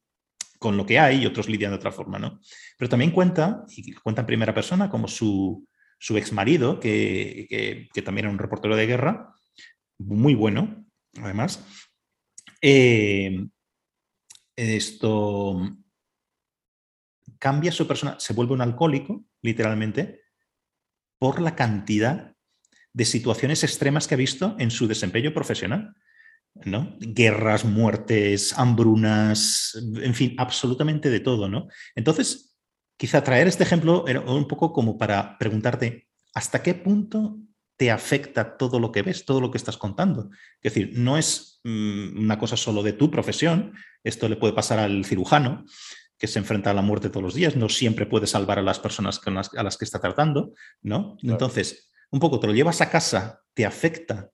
con 0.58 0.76
lo 0.76 0.84
que 0.84 0.98
hay 0.98 1.22
y 1.22 1.26
otros 1.26 1.48
lidian 1.48 1.70
de 1.70 1.76
otra 1.76 1.92
forma, 1.92 2.18
¿no? 2.18 2.40
Pero 2.76 2.90
también 2.90 3.12
cuenta, 3.12 3.64
y 3.68 3.94
cuenta 3.94 4.20
en 4.20 4.26
primera 4.26 4.52
persona, 4.52 4.90
como 4.90 5.08
su, 5.08 5.66
su 5.98 6.18
ex 6.18 6.32
marido, 6.32 6.80
que, 6.80 7.88
también 8.04 8.26
era 8.26 8.32
un 8.32 8.38
reportero 8.38 8.76
de 8.76 8.86
guerra, 8.86 9.32
muy 9.98 10.34
bueno, 10.34 10.84
además. 11.16 11.64
Eh, 12.60 13.46
esto 14.56 15.60
cambia 17.38 17.72
su 17.72 17.86
persona, 17.86 18.20
se 18.20 18.34
vuelve 18.34 18.52
un 18.52 18.60
alcohólico, 18.60 19.24
literalmente, 19.40 20.20
por 21.18 21.40
la 21.40 21.56
cantidad 21.56 22.34
de 22.92 23.04
situaciones 23.04 23.62
extremas 23.62 24.06
que 24.06 24.14
ha 24.14 24.18
visto 24.18 24.56
en 24.58 24.70
su 24.70 24.86
desempeño 24.88 25.32
profesional. 25.32 25.94
¿No? 26.54 26.96
Guerras, 27.00 27.64
muertes, 27.64 28.58
hambrunas, 28.58 29.78
en 30.02 30.14
fin, 30.14 30.34
absolutamente 30.38 31.10
de 31.10 31.20
todo, 31.20 31.48
¿no? 31.48 31.68
Entonces, 31.94 32.56
quizá 32.96 33.22
traer 33.22 33.48
este 33.48 33.62
ejemplo 33.62 34.04
era 34.06 34.20
un 34.20 34.46
poco 34.46 34.72
como 34.72 34.98
para 34.98 35.38
preguntarte, 35.38 36.08
¿hasta 36.34 36.62
qué 36.62 36.74
punto 36.74 37.38
te 37.76 37.90
afecta 37.90 38.56
todo 38.58 38.78
lo 38.78 38.92
que 38.92 39.02
ves, 39.02 39.24
todo 39.24 39.40
lo 39.40 39.50
que 39.50 39.58
estás 39.58 39.76
contando? 39.76 40.30
Es 40.60 40.74
decir, 40.74 40.92
no 40.94 41.16
es 41.16 41.60
mm, 41.64 42.18
una 42.18 42.38
cosa 42.38 42.56
solo 42.56 42.82
de 42.82 42.92
tu 42.92 43.10
profesión, 43.10 43.72
esto 44.04 44.28
le 44.28 44.36
puede 44.36 44.52
pasar 44.52 44.78
al 44.78 45.04
cirujano, 45.04 45.64
que 46.18 46.26
se 46.26 46.38
enfrenta 46.38 46.70
a 46.70 46.74
la 46.74 46.82
muerte 46.82 47.08
todos 47.08 47.22
los 47.22 47.34
días, 47.34 47.56
no 47.56 47.70
siempre 47.70 48.04
puede 48.04 48.26
salvar 48.26 48.58
a 48.58 48.62
las 48.62 48.78
personas 48.78 49.20
a 49.26 49.62
las 49.62 49.78
que 49.78 49.86
está 49.86 50.00
tratando, 50.00 50.52
¿no? 50.82 51.16
Entonces, 51.22 51.90
un 52.10 52.20
poco 52.20 52.38
te 52.38 52.46
lo 52.46 52.52
llevas 52.52 52.82
a 52.82 52.90
casa, 52.90 53.40
te 53.54 53.64
afecta. 53.64 54.30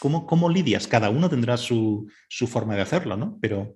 ¿Cómo, 0.00 0.26
cómo 0.26 0.48
lidias? 0.48 0.86
Cada 0.86 1.10
uno 1.10 1.28
tendrá 1.28 1.56
su, 1.56 2.10
forma 2.48 2.74
de 2.74 2.82
hacerlo, 2.82 3.16
¿no? 3.16 3.38
Pero, 3.40 3.74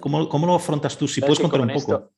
¿cómo, 0.00 0.28
cómo 0.28 0.46
lo 0.46 0.54
afrontas 0.54 0.96
tú? 0.96 1.08
Si 1.08 1.20
puedes 1.20 1.40
contar 1.40 1.60
un 1.60 1.72
poco. 1.72 2.12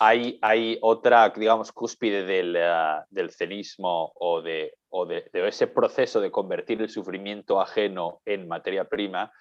Hay, 0.00 0.38
hay, 0.42 0.78
otra, 0.80 1.30
digamos, 1.30 1.72
cúspide 1.72 2.24
del, 2.24 2.56
uh, 2.56 3.04
del 3.10 3.30
cenismo 3.30 4.12
o, 4.14 4.42
de, 4.42 4.74
o 4.90 5.06
de, 5.06 5.28
ese 5.32 5.66
proceso 5.66 6.20
de 6.20 6.30
convertir 6.30 6.80
el 6.80 6.88
sufrimiento 6.88 7.60
ajeno 7.60 8.20
en 8.24 8.46
materia 8.46 8.84
prima, 8.84 9.32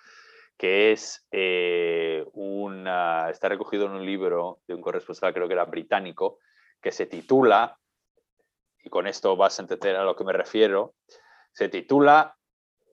que 0.57 0.91
es 0.91 1.27
eh, 1.31 2.26
una, 2.34 3.30
está 3.30 3.49
recogido 3.49 3.85
en 3.85 3.91
un 3.91 4.05
libro 4.05 4.59
de 4.68 4.73
un 4.73 4.81
corresponsal, 4.81 5.34
creo 5.34 5.47
que 5.47 5.53
era 5.53 5.65
británico, 5.65 6.39
que 6.81 6.91
se 6.91 7.05
titula, 7.05 7.77
y 8.84 8.89
con 8.89 9.05
esto 9.05 9.35
vas 9.35 9.59
a 9.59 9.61
entender 9.61 9.95
a 9.95 10.03
lo 10.03 10.15
que 10.15 10.23
me 10.23 10.34
refiero, 10.34 10.95
se 11.51 11.69
titula 11.69 12.36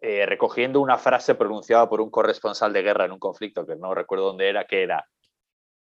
eh, 0.00 0.26
recogiendo 0.26 0.80
una 0.80 0.98
frase 0.98 1.34
pronunciada 1.34 1.88
por 1.88 2.00
un 2.00 2.10
corresponsal 2.10 2.72
de 2.72 2.82
guerra 2.82 3.04
en 3.04 3.12
un 3.12 3.18
conflicto, 3.18 3.66
que 3.66 3.76
no 3.76 3.94
recuerdo 3.94 4.26
dónde 4.26 4.48
era, 4.48 4.66
que 4.66 4.82
era, 4.82 5.08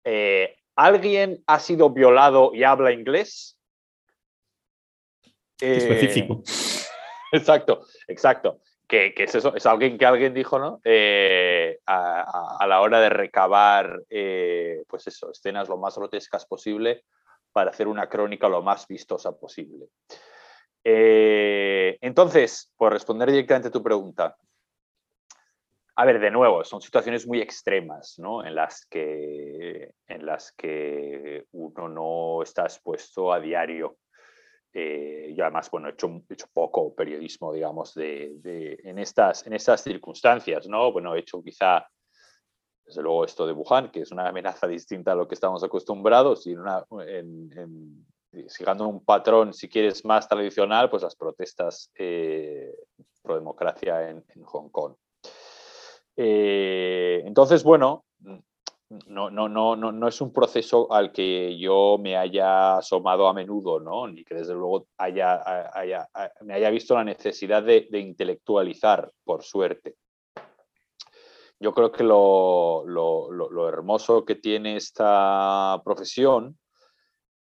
eh, 0.04 0.56
¿alguien 0.76 1.42
ha 1.46 1.58
sido 1.58 1.90
violado 1.90 2.52
y 2.54 2.64
habla 2.64 2.92
inglés? 2.92 3.58
Específico. 5.60 6.42
Exacto, 7.32 7.84
exacto 8.06 8.60
que, 8.86 9.14
es 9.16 9.34
eso, 9.34 9.54
es 9.54 9.66
alguien 9.66 9.98
que 9.98 10.06
alguien 10.06 10.32
dijo, 10.32 10.58
¿no? 10.58 10.80
Eh, 10.84 11.78
a, 11.86 12.64
la 12.66 12.80
hora 12.80 13.00
de 13.00 13.08
recabar, 13.08 14.02
eh, 14.08 14.84
pues 14.88 15.06
eso, 15.06 15.30
escenas 15.30 15.68
lo 15.68 15.76
más 15.76 15.96
grotescas 15.96 16.46
posible 16.46 17.04
para 17.52 17.70
hacer 17.70 17.88
una 17.88 18.08
crónica 18.08 18.48
lo 18.48 18.62
más 18.62 18.86
vistosa 18.86 19.32
posible. 19.32 19.88
Eh, 20.88 21.98
entonces, 22.00 22.72
por 22.76 22.92
responder 22.92 23.28
directamente 23.30 23.68
a 23.68 23.72
tu 23.72 23.82
pregunta, 23.82 24.36
a 25.96 26.04
ver, 26.04 26.20
de 26.20 26.30
nuevo, 26.30 26.62
son 26.62 26.80
situaciones 26.80 27.26
muy 27.26 27.40
extremas, 27.40 28.18
¿no? 28.18 28.44
En 28.44 28.54
las 28.54 28.86
que, 28.86 29.90
en 30.06 30.26
las 30.26 30.52
que 30.52 31.46
uno 31.52 31.88
no 31.88 32.42
está 32.42 32.62
expuesto 32.62 33.32
a 33.32 33.40
diario 33.40 33.96
eh, 34.78 35.32
yo 35.34 35.42
además, 35.42 35.70
bueno, 35.70 35.88
he 35.88 35.92
hecho, 35.92 36.10
poco 36.52 36.94
periodismo, 36.94 37.50
digamos, 37.50 37.94
de, 37.94 38.78
en, 38.84 38.98
estas, 38.98 39.46
en 39.46 39.54
estas 39.54 39.82
circunstancias, 39.82 40.68
¿no? 40.68 40.92
Bueno, 40.92 41.14
he 41.14 41.20
hecho 41.20 41.42
quizá, 41.42 41.88
desde 42.84 43.00
luego, 43.00 43.24
esto 43.24 43.46
de 43.46 43.54
Wuhan, 43.54 43.90
que 43.90 44.02
es 44.02 44.12
una 44.12 44.28
amenaza 44.28 44.66
distinta 44.66 45.12
a 45.12 45.14
lo 45.14 45.26
que 45.26 45.34
estamos 45.34 45.64
acostumbrados, 45.64 46.46
y 46.46 46.54
una, 46.54 46.84
en, 47.06 48.04
siguiendo 48.48 48.88
un 48.88 49.04
patrón, 49.04 49.52
si 49.52 49.68
quieres, 49.68 50.04
más 50.04 50.28
tradicional, 50.28 50.90
pues 50.90 51.02
las 51.02 51.16
protestas 51.16 51.90
eh, 51.94 52.74
pro 53.22 53.34
democracia 53.34 54.08
en, 54.08 54.24
Hong 54.44 54.68
Kong. 54.68 54.94
Eh, 56.16 57.22
entonces, 57.24 57.62
bueno, 57.62 58.04
no, 59.08 59.30
no, 59.30 59.48
no, 59.48 59.74
no, 59.76 60.08
es 60.08 60.20
un 60.20 60.32
proceso 60.32 60.92
al 60.92 61.10
que 61.10 61.58
yo 61.58 61.98
me 62.00 62.16
haya 62.16 62.76
asomado 62.76 63.26
a 63.26 63.34
menudo, 63.34 63.80
¿no? 63.80 64.06
ni 64.06 64.24
que 64.24 64.36
desde 64.36 64.54
luego 64.54 64.86
haya, 64.96 65.42
me 66.42 66.54
haya 66.54 66.70
visto 66.70 66.94
la 66.94 67.02
necesidad 67.02 67.64
de, 67.64 67.88
intelectualizar, 67.92 69.10
por 69.24 69.42
suerte. 69.42 69.96
Yo 71.58 71.72
creo 71.72 71.90
que 71.90 72.04
lo, 72.04 73.68
hermoso 73.68 74.24
que 74.24 74.36
tiene 74.36 74.76
esta 74.76 75.80
profesión 75.84 76.56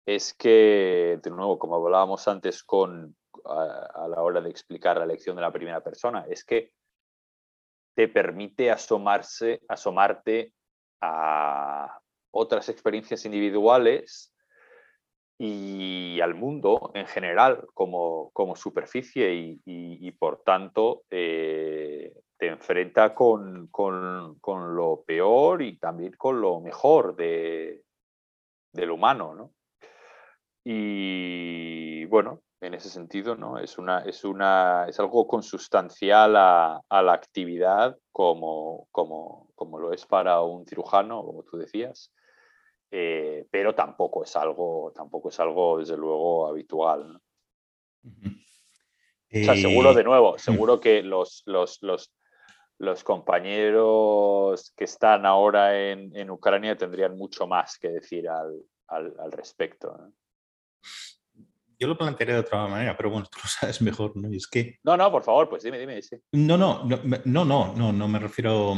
es 0.06 0.34
que, 0.34 1.18
de 1.22 1.30
nuevo, 1.30 1.58
como 1.58 1.76
hablábamos 1.76 2.28
antes 2.28 2.62
con, 2.62 3.16
a, 3.44 4.06
la 4.08 4.22
hora 4.22 4.40
de 4.40 4.50
explicar 4.50 4.98
la 4.98 5.06
lección 5.06 5.36
de 5.36 5.42
la 5.42 5.52
primera 5.52 5.82
persona, 5.82 6.26
es 6.28 6.44
que 6.44 6.72
te 7.94 8.08
permite 8.08 8.70
asomarse, 8.70 9.62
asomarte 9.68 10.52
a 11.00 12.00
otras 12.32 12.68
experiencias 12.68 13.24
individuales 13.24 14.34
y 15.38 16.20
al 16.20 16.34
mundo 16.34 16.90
en 16.94 17.06
general 17.06 17.66
como, 17.74 18.30
como 18.32 18.56
superficie 18.56 19.60
y, 19.64 20.10
por 20.12 20.42
tanto 20.42 21.02
eh, 21.10 22.12
te 22.38 22.48
enfrenta 22.48 23.14
con, 23.14 23.68
con, 23.68 24.76
lo 24.76 25.02
peor 25.06 25.62
y 25.62 25.76
también 25.78 26.12
con 26.16 26.40
lo 26.40 26.60
mejor 26.60 27.16
de, 27.16 27.82
del 28.72 28.90
humano. 28.90 29.34
¿no? 29.34 29.53
Y 30.64 32.06
bueno, 32.06 32.40
en 32.62 32.72
ese 32.72 32.88
sentido, 32.88 33.36
¿no? 33.36 33.58
Es, 33.58 33.76
una, 33.76 34.00
es, 34.00 34.24
una, 34.24 34.86
es 34.88 34.98
algo 34.98 35.26
consustancial 35.26 36.34
a, 36.36 36.80
a 36.88 37.02
la 37.02 37.12
actividad 37.12 37.98
como, 38.10 38.88
como, 38.90 39.50
como, 39.54 39.78
lo 39.78 39.92
es 39.92 40.06
para 40.06 40.40
un 40.40 40.66
cirujano, 40.66 41.22
como 41.22 41.42
tú 41.42 41.58
decías, 41.58 42.12
eh, 42.90 43.46
pero 43.50 43.74
tampoco 43.74 44.24
es, 44.24 44.34
algo, 44.36 44.90
tampoco 44.94 45.28
es 45.28 45.38
algo, 45.38 45.78
desde 45.78 45.98
luego, 45.98 46.46
habitual. 46.46 47.20
seguro, 49.30 49.92
de 49.92 50.04
nuevo, 50.04 50.38
seguro 50.38 50.80
que 50.80 51.02
los, 51.02 51.42
los, 51.44 51.82
los, 51.82 52.14
los 52.78 53.04
compañeros 53.04 54.72
que 54.74 54.84
están 54.84 55.26
ahora 55.26 55.78
en, 55.78 56.16
en, 56.16 56.30
Ucrania 56.30 56.76
tendrían 56.76 57.18
mucho 57.18 57.46
más 57.46 57.78
que 57.78 57.88
decir 57.88 58.28
al, 58.28 58.62
al, 58.86 59.14
al 59.18 59.32
respecto. 59.32 59.94
¿no? 59.98 60.12
Yo 61.78 61.88
lo 61.88 61.98
plantearé 61.98 62.34
de 62.34 62.38
otra 62.40 62.66
manera, 62.66 62.96
pero 62.96 63.10
bueno, 63.10 63.26
tú 63.30 63.38
lo 63.42 63.48
sabes 63.48 63.82
mejor, 63.82 64.16
¿no? 64.16 64.32
Y 64.32 64.36
es 64.36 64.46
que... 64.46 64.78
No, 64.84 64.96
no, 64.96 65.10
por 65.10 65.22
favor, 65.22 65.48
pues 65.48 65.62
dime, 65.62 65.78
dime. 65.78 66.00
No, 66.32 66.56
no, 66.56 66.84
no, 66.84 67.00
no, 67.24 67.44
no, 67.44 67.74
no, 67.74 67.92
no 67.92 68.08
me 68.08 68.18
refiero... 68.18 68.74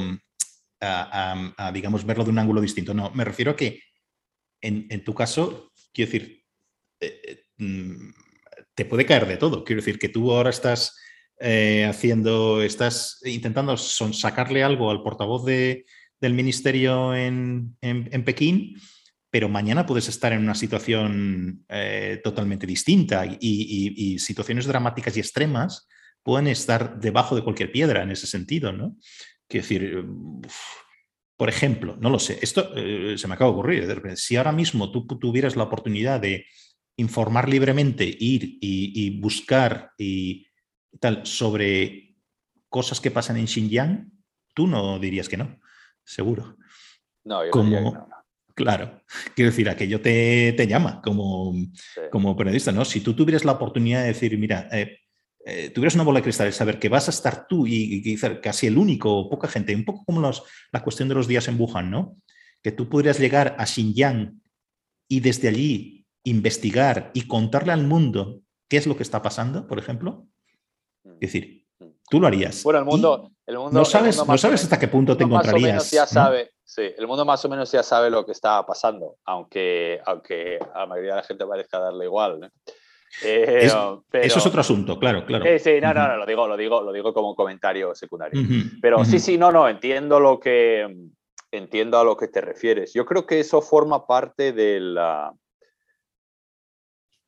a, 0.81 1.71
digamos, 1.73 2.05
verlo 2.05 2.25
de 2.25 2.31
un 2.31 2.39
ángulo 2.39 2.61
distinto. 2.61 2.95
No, 2.95 3.11
me 3.11 3.25
refiero 3.25 3.53
a 3.53 3.57
que 3.57 3.81
en, 4.61 5.05
tu 5.05 5.15
caso, 5.15 5.73
quiero 5.93 6.11
decir, 6.11 6.43
eh, 7.01 7.21
eh, 7.25 7.45
mm, 7.59 8.13
te 8.75 8.85
puede 8.85 9.07
caer 9.07 9.27
de 9.27 9.37
todo. 9.37 9.65
Quiero 9.65 9.81
decir 9.81 9.99
que 9.99 10.09
tú 10.09 10.33
ahora 10.33 10.51
estás 10.51 10.97
eh, 11.39 11.87
haciendo, 11.89 12.63
estás 12.63 13.21
intentando 13.25 13.77
sacarle 13.77 14.63
algo 14.63 14.91
al 14.91 15.03
portavoz 15.03 15.45
de, 15.45 15.85
del 16.21 16.35
ministerio 16.35 17.15
en, 17.15 17.77
Pekín, 18.25 18.77
pero 19.31 19.49
mañana 19.49 19.87
puedes 19.87 20.09
estar 20.09 20.33
en 20.33 20.41
una 20.41 20.55
situación 20.55 21.65
totalmente 22.23 22.67
distinta 22.67 23.27
y, 23.27 24.19
situaciones 24.19 24.67
dramáticas 24.67 25.17
y 25.17 25.21
extremas 25.21 25.89
pueden 26.23 26.49
estar 26.49 26.99
debajo 26.99 27.37
de 27.37 27.45
cualquier 27.45 27.71
piedra 27.71 28.03
en 28.03 28.11
ese 28.11 28.27
sentido, 28.27 28.73
¿no? 28.73 28.97
Quiero 29.47 29.63
decir, 29.63 30.05
por 31.37 31.49
ejemplo, 31.49 31.97
no 32.01 32.11
lo 32.11 32.19
sé, 32.19 32.39
esto 32.41 32.73
eh, 32.75 33.17
se 33.19 33.29
me 33.29 33.35
acaba 33.35 33.51
de 33.51 33.57
ocurrir, 33.57 34.17
si 34.17 34.37
ahora 34.37 34.53
mismo 34.53 34.91
tú 34.91 35.07
tuvieras 35.07 35.55
la 35.55 35.65
oportunidad 35.65 36.19
de 36.19 36.47
informar 36.97 37.49
libremente, 37.49 38.05
ir 38.05 38.59
y, 38.61 39.21
buscar 39.21 39.93
y 39.99 40.47
tal 40.99 41.27
sobre 41.27 42.17
cosas 42.69 43.01
que 43.01 43.11
pasan 43.11 43.37
en 43.37 43.49
Xinjiang, 43.49 44.11
tú 44.55 44.67
no 44.67 44.99
dirías 44.99 45.29
que 45.29 45.37
no, 45.37 45.61
seguro. 46.05 46.57
No, 47.25 47.45
yo 47.45 47.51
como, 47.51 47.81
no, 47.81 48.09
Claro, 48.57 49.03
quiero 49.35 49.51
decir, 49.51 49.69
aquello 49.69 50.01
te, 50.01 50.55
te 50.57 50.67
llama 50.67 51.03
como, 51.03 51.55
como 52.11 52.35
periodista, 52.35 52.73
¿no? 52.73 52.87
Si 52.87 53.03
tú 53.03 53.15
tuvieras 53.15 53.45
la 53.45 53.53
oportunidad 53.53 54.01
de 54.01 54.07
decir, 54.07 54.39
mira, 54.39 54.67
eh, 54.73 55.01
eh, 55.45 55.69
tuvieras 55.69 55.95
una 55.95 56.05
bola 56.05 56.21
de 56.21 56.23
cristal, 56.23 56.51
saber 56.55 56.79
que 56.79 56.89
vas 56.89 57.07
a 57.09 57.11
estar 57.11 57.47
tú 57.47 57.67
y, 57.67 58.19
casi 58.43 58.67
el 58.67 58.79
único, 58.79 59.29
poca 59.29 59.47
gente, 59.47 59.75
un 59.75 59.85
poco 59.85 60.05
como 60.07 60.23
la 60.73 60.83
cuestión 60.83 61.07
de 61.07 61.15
los 61.15 61.29
días 61.29 61.49
en 61.49 61.61
Wuhan, 61.61 61.91
¿no? 61.91 62.17
Que 62.63 62.73
tú 62.73 62.89
pudieras 62.89 63.21
llegar 63.21 63.57
a 63.59 63.67
Xinjiang 63.67 64.41
y 65.07 65.21
desde 65.21 65.49
allí 65.49 66.07
investigar 66.25 67.11
y 67.13 67.29
contarle 67.29 67.75
al 67.75 67.87
mundo 67.87 68.41
qué 68.71 68.79
es 68.79 68.87
lo 68.87 68.97
que 68.97 69.03
está 69.03 69.21
pasando, 69.21 69.67
por 69.67 69.79
ejemplo. 69.79 70.27
Es 71.05 71.13
mm. 71.13 71.19
decir, 71.21 71.67
mm. 71.79 71.85
tú 72.09 72.21
lo 72.21 72.27
harías. 72.27 72.65
Bueno, 72.65 72.79
el 72.79 72.87
mundo, 72.87 73.33
el 73.45 73.59
mundo 73.59 73.79
no 73.79 73.85
sabes, 73.85 74.17
no 74.27 74.39
sabes 74.39 74.63
hasta 74.63 74.79
qué 74.79 74.89
punto 74.89 75.15
te 75.15 75.25
encontrarías. 75.25 75.91
ya 75.91 76.07
sabe, 76.07 76.53
sí, 76.67 76.93
el 76.99 77.07
mundo 77.07 77.25
más 77.25 77.43
o 77.45 77.49
menos 77.49 77.73
ya 77.73 77.83
sabe 77.83 78.11
lo 78.11 78.27
que 78.27 78.33
está 78.33 78.67
pasando, 78.67 79.17
aunque, 79.25 80.01
aunque 80.05 80.59
a 80.75 80.81
la 80.81 80.87
mayoría 80.87 81.13
de 81.13 81.21
la 81.21 81.27
gente 81.27 81.47
parezca 81.47 81.79
darle 81.79 82.05
igual. 82.05 82.41
¿no? 82.41 82.51
Eh, 83.23 83.65
eso 83.65 84.05
es 84.13 84.47
otro 84.47 84.61
asunto, 84.61 84.99
claro, 84.99 85.25
claro. 85.25 85.45
Sí, 85.45 85.59
sí, 85.59 85.81
no, 85.81 85.95
no, 85.95 86.09
no, 86.09 86.17
lo 86.19 86.27
digo, 86.27 86.47
lo 86.47 86.57
digo, 86.57 86.83
lo 86.83 86.93
digo 86.93 87.15
como 87.15 87.31
un 87.31 87.37
comentario 87.37 87.95
secundario. 87.95 88.43
pero 88.83 89.05
sí, 89.05 89.19
sí, 89.19 89.39
no, 89.39 89.51
no, 89.51 89.69
entiendo 89.69 90.21
lo 90.21 90.39
que 90.39 90.87
entiendo 91.53 91.99
a 91.99 92.05
lo 92.05 92.17
que 92.17 92.29
te 92.29 92.41
refieres. 92.41 92.93
Yo 92.93 93.07
creo 93.07 93.25
que 93.25 93.41
eso 93.41 93.63
forma 93.63 94.07
parte 94.07 94.53
de 94.53 94.81
la, 94.81 95.33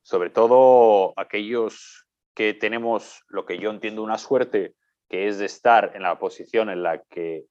sobre 0.03 0.31
todo 0.31 1.15
aquellos 1.17 2.07
que 2.35 2.55
tenemos 2.55 3.25
lo 3.29 3.47
que 3.47 3.59
yo 3.59 3.71
entiendo 3.71 4.03
una 4.03 4.19
suerte, 4.19 4.75
que 5.09 5.29
es 5.29 5.39
de 5.39 5.47
estar 5.47 5.93
en 5.95 6.03
la 6.03 6.19
posición 6.19 6.69
en 6.69 6.83
la 6.83 7.03
que 7.11 7.45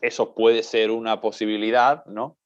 eso 0.00 0.34
puede 0.34 0.62
ser 0.62 0.90
una 0.90 1.20
posibilidad, 1.20 2.04
¿no? 2.06 2.38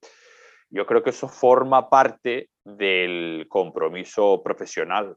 Yo 0.70 0.86
creo 0.86 1.02
que 1.02 1.10
eso 1.10 1.28
forma 1.28 1.90
parte 1.90 2.48
del 2.64 3.46
compromiso 3.48 4.42
profesional, 4.42 5.16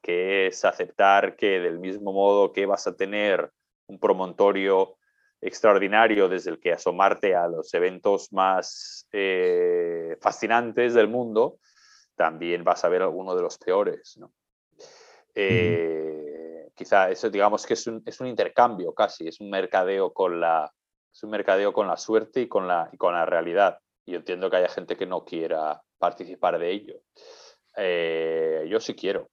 que 0.00 0.46
es 0.46 0.64
aceptar 0.64 1.36
que 1.36 1.58
del 1.58 1.80
mismo 1.80 2.12
modo 2.12 2.52
que 2.52 2.66
vas 2.66 2.86
a 2.86 2.94
tener 2.94 3.50
un 3.88 3.98
promontorio 3.98 4.96
extraordinario 5.40 6.28
desde 6.28 6.50
el 6.50 6.60
que 6.60 6.72
asomarte 6.72 7.34
a 7.34 7.48
los 7.48 7.72
eventos 7.74 8.32
más 8.32 9.06
eh, 9.12 10.16
fascinantes 10.20 10.94
del 10.94 11.08
mundo, 11.08 11.58
también 12.14 12.64
vas 12.64 12.84
a 12.84 12.88
ver 12.88 13.02
alguno 13.02 13.34
de 13.34 13.42
los 13.42 13.58
peores. 13.58 14.18
Eh, 15.34 16.68
quizá 16.74 17.10
eso 17.10 17.28
digamos 17.28 17.66
que 17.66 17.74
es 17.74 17.86
un, 17.86 18.02
es 18.06 18.20
un, 18.20 18.28
intercambio 18.28 18.94
casi, 18.94 19.28
es 19.28 19.40
un 19.40 19.50
mercadeo 19.50 20.12
con 20.12 20.40
la, 20.40 20.72
es 21.16 21.22
un 21.22 21.30
mercadeo 21.30 21.72
con 21.72 21.88
la 21.88 21.96
suerte 21.96 22.42
y 22.42 22.48
con 22.48 22.68
la, 22.68 22.90
realidad. 23.24 23.78
Y 24.04 24.14
entiendo 24.14 24.50
que 24.50 24.58
haya 24.58 24.68
gente 24.68 24.96
que 24.96 25.06
no 25.06 25.24
quiera 25.24 25.82
participar 25.98 26.58
de 26.58 26.70
ello. 26.70 27.00
Eh, 27.74 28.66
yo 28.68 28.78
sí 28.80 28.94
quiero. 28.94 29.30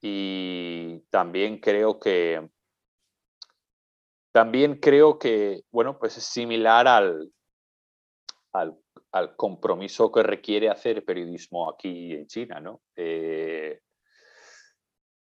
Y 0.00 0.98
también 1.10 1.60
creo 1.60 2.00
que 2.00 2.48
también 4.32 4.80
creo 4.80 5.18
que, 5.18 5.62
bueno, 5.70 5.96
pues 5.98 6.16
es 6.16 6.24
similar 6.24 6.88
al, 6.88 7.30
al, 8.52 9.36
compromiso 9.36 10.10
que 10.10 10.22
requiere 10.22 10.70
hacer 10.70 11.04
periodismo 11.04 11.70
aquí 11.70 12.14
en 12.14 12.26
China, 12.26 12.58
¿no? 12.58 12.80
Eh, 12.96 13.80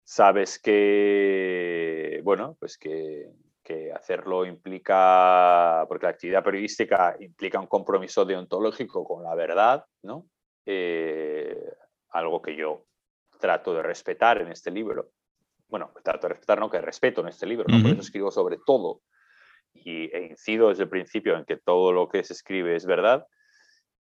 sabes 0.03 0.59
que, 0.59 2.21
bueno, 2.25 2.57
pues 2.59 2.79
que 2.79 3.31
que 3.65 3.91
hacerlo 3.93 4.45
implica, 4.45 5.86
porque 5.89 6.07
la 6.07 6.11
actividad 6.11 6.45
periodística 6.45 7.16
implica 7.19 7.59
un 7.59 7.66
compromiso 7.66 8.24
deontológico 8.24 9.05
con 9.05 9.24
la 9.24 9.35
verdad, 9.35 9.85
¿no? 10.03 10.27
Eh, 10.66 11.59
algo 12.11 12.43
que 12.43 12.55
yo 12.55 12.85
trato 13.41 13.74
de 13.74 13.82
respetar 13.82 14.43
en 14.43 14.49
este 14.49 14.70
libro. 14.70 15.11
Bueno, 15.69 15.93
trato 16.05 16.28
de 16.28 16.35
respetar, 16.35 16.61
no 16.61 16.70
que 16.70 16.81
respeto 16.81 17.23
en 17.23 17.28
este 17.28 17.47
libro, 17.47 17.65
¿no? 17.66 17.82
por 17.82 17.91
eso 17.91 18.03
escribo 18.03 18.31
sobre 18.31 18.59
todo 18.65 19.01
y, 19.73 20.15
e 20.15 20.27
incido 20.31 20.69
desde 20.69 20.85
el 20.85 20.89
principio 20.89 21.36
en 21.36 21.45
que 21.45 21.57
todo 21.57 21.91
lo 21.93 22.09
que 22.09 22.23
se 22.23 22.35
escribe 22.35 22.77
es 22.77 22.86
verdad 22.86 23.27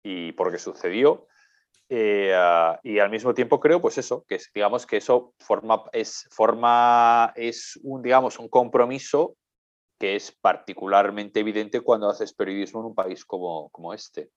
y 0.02 0.32
porque 0.32 0.58
sucedió. 0.58 1.26
Eh, 1.90 2.32
ah, 2.34 2.78
y 2.82 2.98
al 2.98 3.10
mismo 3.10 3.34
tiempo 3.34 3.60
creo, 3.60 3.80
pues 3.80 3.98
eso, 3.98 4.24
que 4.28 4.38
digamos 4.54 4.86
que 4.86 4.98
eso 4.98 5.34
forma, 5.38 5.84
es, 5.92 6.28
forma, 6.30 7.32
es 7.34 7.78
un, 7.82 8.02
digamos, 8.02 8.38
un 8.38 8.48
compromiso 8.48 9.36
que 9.98 10.16
es 10.16 10.32
particularmente 10.40 11.40
evidente 11.40 11.80
cuando 11.80 12.08
haces 12.08 12.32
periodismo 12.32 12.80
en 12.80 12.86
un 12.86 12.94
país 12.94 13.24
como, 13.24 13.68
como 13.70 13.92
este. 13.92 14.30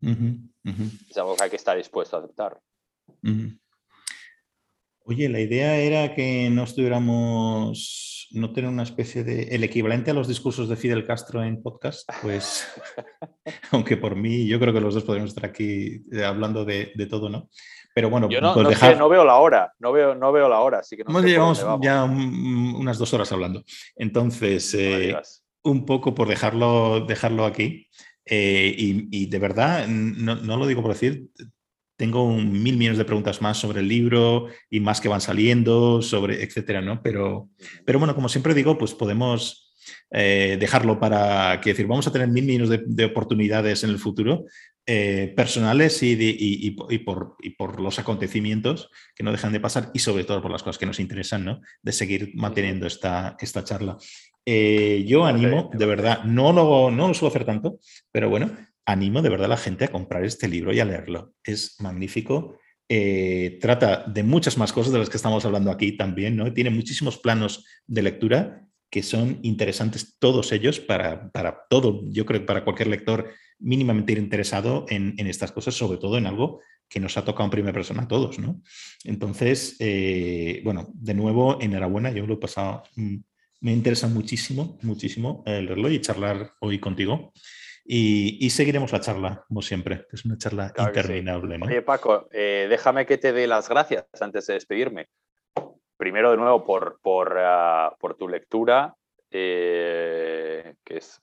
Es 0.00 1.16
algo 1.16 1.36
que 1.36 1.44
hay 1.44 1.50
que 1.50 1.56
estar 1.56 1.76
dispuesto 1.76 2.16
a 2.16 2.20
aceptar. 2.20 2.60
Oye, 5.06 5.28
la 5.28 5.40
idea 5.40 5.76
era 5.76 6.14
que 6.14 6.48
no 6.50 6.64
estuviéramos, 6.64 8.28
no 8.32 8.52
tener 8.52 8.70
una 8.70 8.84
especie 8.84 9.24
de, 9.24 9.42
el 9.54 9.64
equivalente 9.64 10.10
a 10.10 10.14
los 10.14 10.28
discursos 10.28 10.68
de 10.68 10.76
Fidel 10.76 11.06
Castro 11.06 11.42
en 11.42 11.62
podcast, 11.62 12.08
pues, 12.22 12.66
aunque 13.70 13.96
por 13.96 14.16
mí 14.16 14.46
yo 14.46 14.58
creo 14.58 14.72
que 14.72 14.80
los 14.80 14.94
dos 14.94 15.04
podemos 15.04 15.30
estar 15.30 15.44
aquí 15.44 16.04
eh, 16.10 16.24
hablando 16.24 16.64
de, 16.64 16.92
de 16.94 17.06
todo, 17.06 17.28
¿no? 17.28 17.50
Pero 17.94 18.10
bueno, 18.10 18.28
Yo 18.28 18.40
no, 18.40 18.54
pues 18.54 18.98
no, 18.98 19.08
veo 19.08 19.24
la 19.24 19.36
hora, 19.36 19.72
no 19.78 19.92
veo, 19.92 20.16
no 20.16 20.32
veo 20.32 20.48
la 20.48 20.58
hora, 20.58 20.80
así 20.80 20.96
que 20.96 21.04
no 21.04 21.22
llevamos 21.22 21.64
ya 21.80 22.02
unas 22.02 22.98
dos 22.98 23.14
horas 23.14 23.30
hablando. 23.30 23.62
Entonces, 23.94 24.74
eh, 24.74 25.16
un 25.62 25.86
poco 25.86 26.12
por 26.12 26.28
dejarlo, 26.28 27.06
dejarlo 27.06 27.44
aquí. 27.44 27.88
Eh, 28.26 28.74
y, 28.76 29.26
de 29.26 29.38
verdad, 29.38 29.86
no, 29.86 30.56
lo 30.56 30.66
digo 30.66 30.82
por 30.82 30.92
decir, 30.92 31.28
tengo 31.96 32.24
un 32.24 32.62
mil 32.62 32.76
millones 32.76 32.98
de 32.98 33.04
preguntas 33.04 33.40
más 33.40 33.58
sobre 33.58 33.80
el 33.80 33.88
libro 33.88 34.48
y 34.68 34.80
más 34.80 35.00
que 35.00 35.08
van 35.08 35.20
saliendo, 35.20 36.02
sobre 36.02 36.42
etcétera, 36.42 36.80
¿no? 36.80 37.00
Pero, 37.00 37.48
pero 37.84 38.00
bueno, 38.00 38.16
como 38.16 38.28
siempre 38.28 38.54
digo, 38.54 38.76
pues 38.76 38.92
podemos 38.92 39.64
eh, 40.10 40.56
dejarlo 40.58 40.98
para, 40.98 41.60
que 41.60 41.70
decir, 41.70 41.86
vamos 41.86 42.06
a 42.06 42.12
tener 42.12 42.28
mil 42.28 42.44
millones 42.44 42.80
de, 42.84 43.04
oportunidades 43.04 43.84
en 43.84 43.90
el 43.90 43.98
futuro, 43.98 44.44
eh, 44.86 45.32
personales 45.34 46.02
y, 46.02 46.70
por, 47.06 47.36
por, 47.56 47.80
los 47.80 47.98
acontecimientos 47.98 48.90
que 49.14 49.22
no 49.22 49.32
dejan 49.32 49.52
de 49.52 49.60
pasar 49.60 49.90
y 49.94 50.00
sobre 50.00 50.24
todo 50.24 50.42
por 50.42 50.50
las 50.50 50.62
cosas 50.62 50.78
que 50.78 50.86
nos 50.86 51.00
interesan, 51.00 51.44
¿no? 51.44 51.60
De 51.82 51.92
seguir 51.92 52.32
manteniendo 52.34 52.86
esta, 52.86 53.36
esta 53.40 53.64
charla. 53.64 53.96
Eh, 54.44 55.04
yo 55.06 55.24
animo, 55.24 55.70
de 55.72 55.86
verdad, 55.86 56.24
no 56.24 56.52
lo, 56.52 56.90
no 56.90 57.08
lo 57.08 57.14
suelo 57.14 57.30
hacer 57.30 57.46
tanto, 57.46 57.78
pero 58.12 58.28
bueno, 58.28 58.54
animo 58.84 59.22
de 59.22 59.30
verdad 59.30 59.46
a 59.46 59.48
la 59.48 59.56
gente 59.56 59.86
a 59.86 59.92
comprar 59.92 60.24
este 60.24 60.48
libro 60.48 60.72
y 60.72 60.80
a 60.80 60.84
leerlo. 60.84 61.32
Es 61.42 61.76
magnífico. 61.80 62.58
trata 63.60 64.04
de 64.06 64.22
muchas 64.22 64.58
más 64.58 64.72
cosas 64.72 64.92
de 64.92 64.98
las 64.98 65.08
que 65.08 65.16
estamos 65.16 65.44
hablando 65.46 65.70
aquí 65.70 65.96
también, 65.96 66.36
¿no? 66.36 66.52
Tiene 66.52 66.70
muchísimos 66.70 67.16
planos 67.18 67.64
de 67.86 68.02
lectura 68.02 68.63
que 68.94 69.02
son 69.02 69.40
interesantes 69.42 70.16
todos 70.20 70.52
ellos 70.52 70.78
para, 70.78 71.28
para 71.32 71.66
todo, 71.68 72.02
yo 72.10 72.24
creo 72.24 72.42
que 72.42 72.46
para 72.46 72.62
cualquier 72.62 72.86
lector 72.86 73.28
mínimamente 73.58 74.12
interesado 74.12 74.86
en, 74.88 75.18
estas 75.18 75.50
cosas, 75.50 75.74
sobre 75.74 75.98
todo 75.98 76.16
en 76.16 76.28
algo 76.28 76.60
que 76.88 77.00
nos 77.00 77.16
ha 77.16 77.24
tocado 77.24 77.46
en 77.46 77.50
primera 77.50 77.72
persona 77.72 78.04
a 78.04 78.06
todos, 78.06 78.38
¿no? 78.38 78.62
Entonces, 79.02 79.74
eh, 79.80 80.60
bueno, 80.62 80.92
de 80.94 81.12
nuevo, 81.12 81.60
enhorabuena, 81.60 82.12
yo 82.12 82.24
lo 82.24 82.34
he 82.34 82.36
pasado, 82.36 82.84
mm, 82.94 83.16
me 83.62 83.72
interesa 83.72 84.06
muchísimo, 84.06 84.78
muchísimo 84.82 85.42
el 85.44 85.66
reloj 85.66 85.90
y 85.90 86.00
charlar 86.00 86.52
hoy 86.60 86.78
contigo. 86.78 87.32
Y, 87.84 88.48
seguiremos 88.50 88.92
la 88.92 89.00
charla, 89.00 89.44
como 89.48 89.60
siempre, 89.60 90.06
es 90.12 90.24
una 90.24 90.38
charla 90.38 90.72
interminable. 90.78 91.58
Oye, 91.60 91.82
Paco, 91.82 92.28
eh, 92.32 92.68
déjame 92.70 93.06
que 93.06 93.18
te 93.18 93.32
dé 93.32 93.48
las 93.48 93.68
gracias 93.68 94.06
antes 94.20 94.46
de 94.46 94.54
despedirme 94.54 95.08
primero 95.96 96.30
de 96.30 96.36
nuevo 96.36 96.64
por, 96.64 96.98
por, 97.02 97.36
ah, 97.38 97.96
tu 98.18 98.28
lectura, 98.28 98.94
eh, 99.30 100.74
que 100.84 100.96
es 100.96 101.20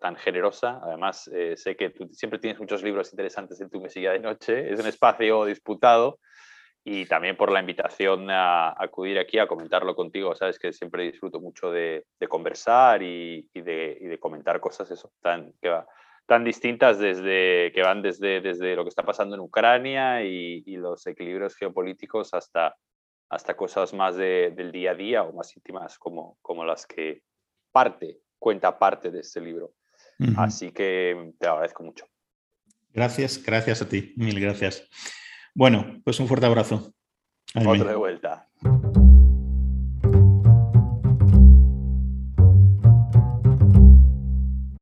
tan, 0.00 0.16
generosa. 0.16 0.80
Además, 0.82 1.28
eh, 1.32 1.56
sé 1.56 1.76
que 1.76 1.90
tú 1.90 2.08
siempre 2.12 2.38
tienes 2.38 2.60
muchos 2.60 2.82
libros 2.82 3.10
interesantes 3.12 3.60
en 3.60 3.70
tu 3.70 3.80
mesilla 3.80 4.12
de 4.12 4.20
noche. 4.20 4.72
Es 4.72 4.80
un 4.80 4.86
espacio 4.86 5.44
disputado 5.44 6.18
y 6.84 7.06
también 7.06 7.36
por 7.36 7.50
la 7.50 7.60
invitación 7.60 8.30
a, 8.30 8.74
acudir 8.76 9.18
aquí 9.18 9.38
a 9.38 9.46
comentarlo 9.46 9.94
contigo. 9.94 10.34
Sabes 10.34 10.58
que 10.58 10.72
siempre 10.72 11.04
disfruto 11.04 11.40
mucho 11.40 11.70
de, 11.70 12.04
conversar 12.28 13.02
y, 13.02 13.48
de, 13.54 14.18
comentar 14.20 14.60
cosas 14.60 15.06
tan, 15.20 15.52
que 15.60 15.68
va, 15.68 15.86
tan 16.26 16.44
distintas 16.44 16.98
desde, 16.98 17.72
que 17.72 17.82
van 17.82 18.02
desde, 18.02 18.40
desde 18.40 18.74
lo 18.76 18.84
que 18.84 18.88
está 18.88 19.04
pasando 19.04 19.34
en 19.34 19.40
Ucrania 19.40 20.24
y, 20.24 20.62
los 20.76 21.06
equilibrios 21.06 21.54
geopolíticos 21.56 22.34
hasta, 22.34 22.74
hasta 23.32 23.56
cosas 23.56 23.94
más 23.94 24.14
del 24.16 24.70
día 24.72 24.90
a 24.90 24.94
día 24.94 25.22
o 25.22 25.32
más 25.32 25.56
íntimas 25.56 25.98
como, 25.98 26.36
como 26.42 26.66
las 26.66 26.86
que 26.86 27.22
parte, 27.72 28.18
cuenta 28.38 28.78
parte 28.78 29.10
de 29.10 29.20
este 29.20 29.40
libro. 29.40 29.72
Así 30.36 30.70
que 30.70 31.32
te 31.38 31.48
agradezco 31.48 31.82
mucho. 31.82 32.06
Gracias, 32.92 33.42
gracias 33.42 33.80
a 33.80 33.88
ti, 33.88 34.12
mil 34.16 34.38
gracias. 34.38 34.86
Bueno, 35.54 36.02
pues 36.04 36.20
un 36.20 36.28
fuerte 36.28 36.44
abrazo. 36.44 36.92
Otra 37.54 37.90
de 37.90 37.96
vuelta. 37.96 38.48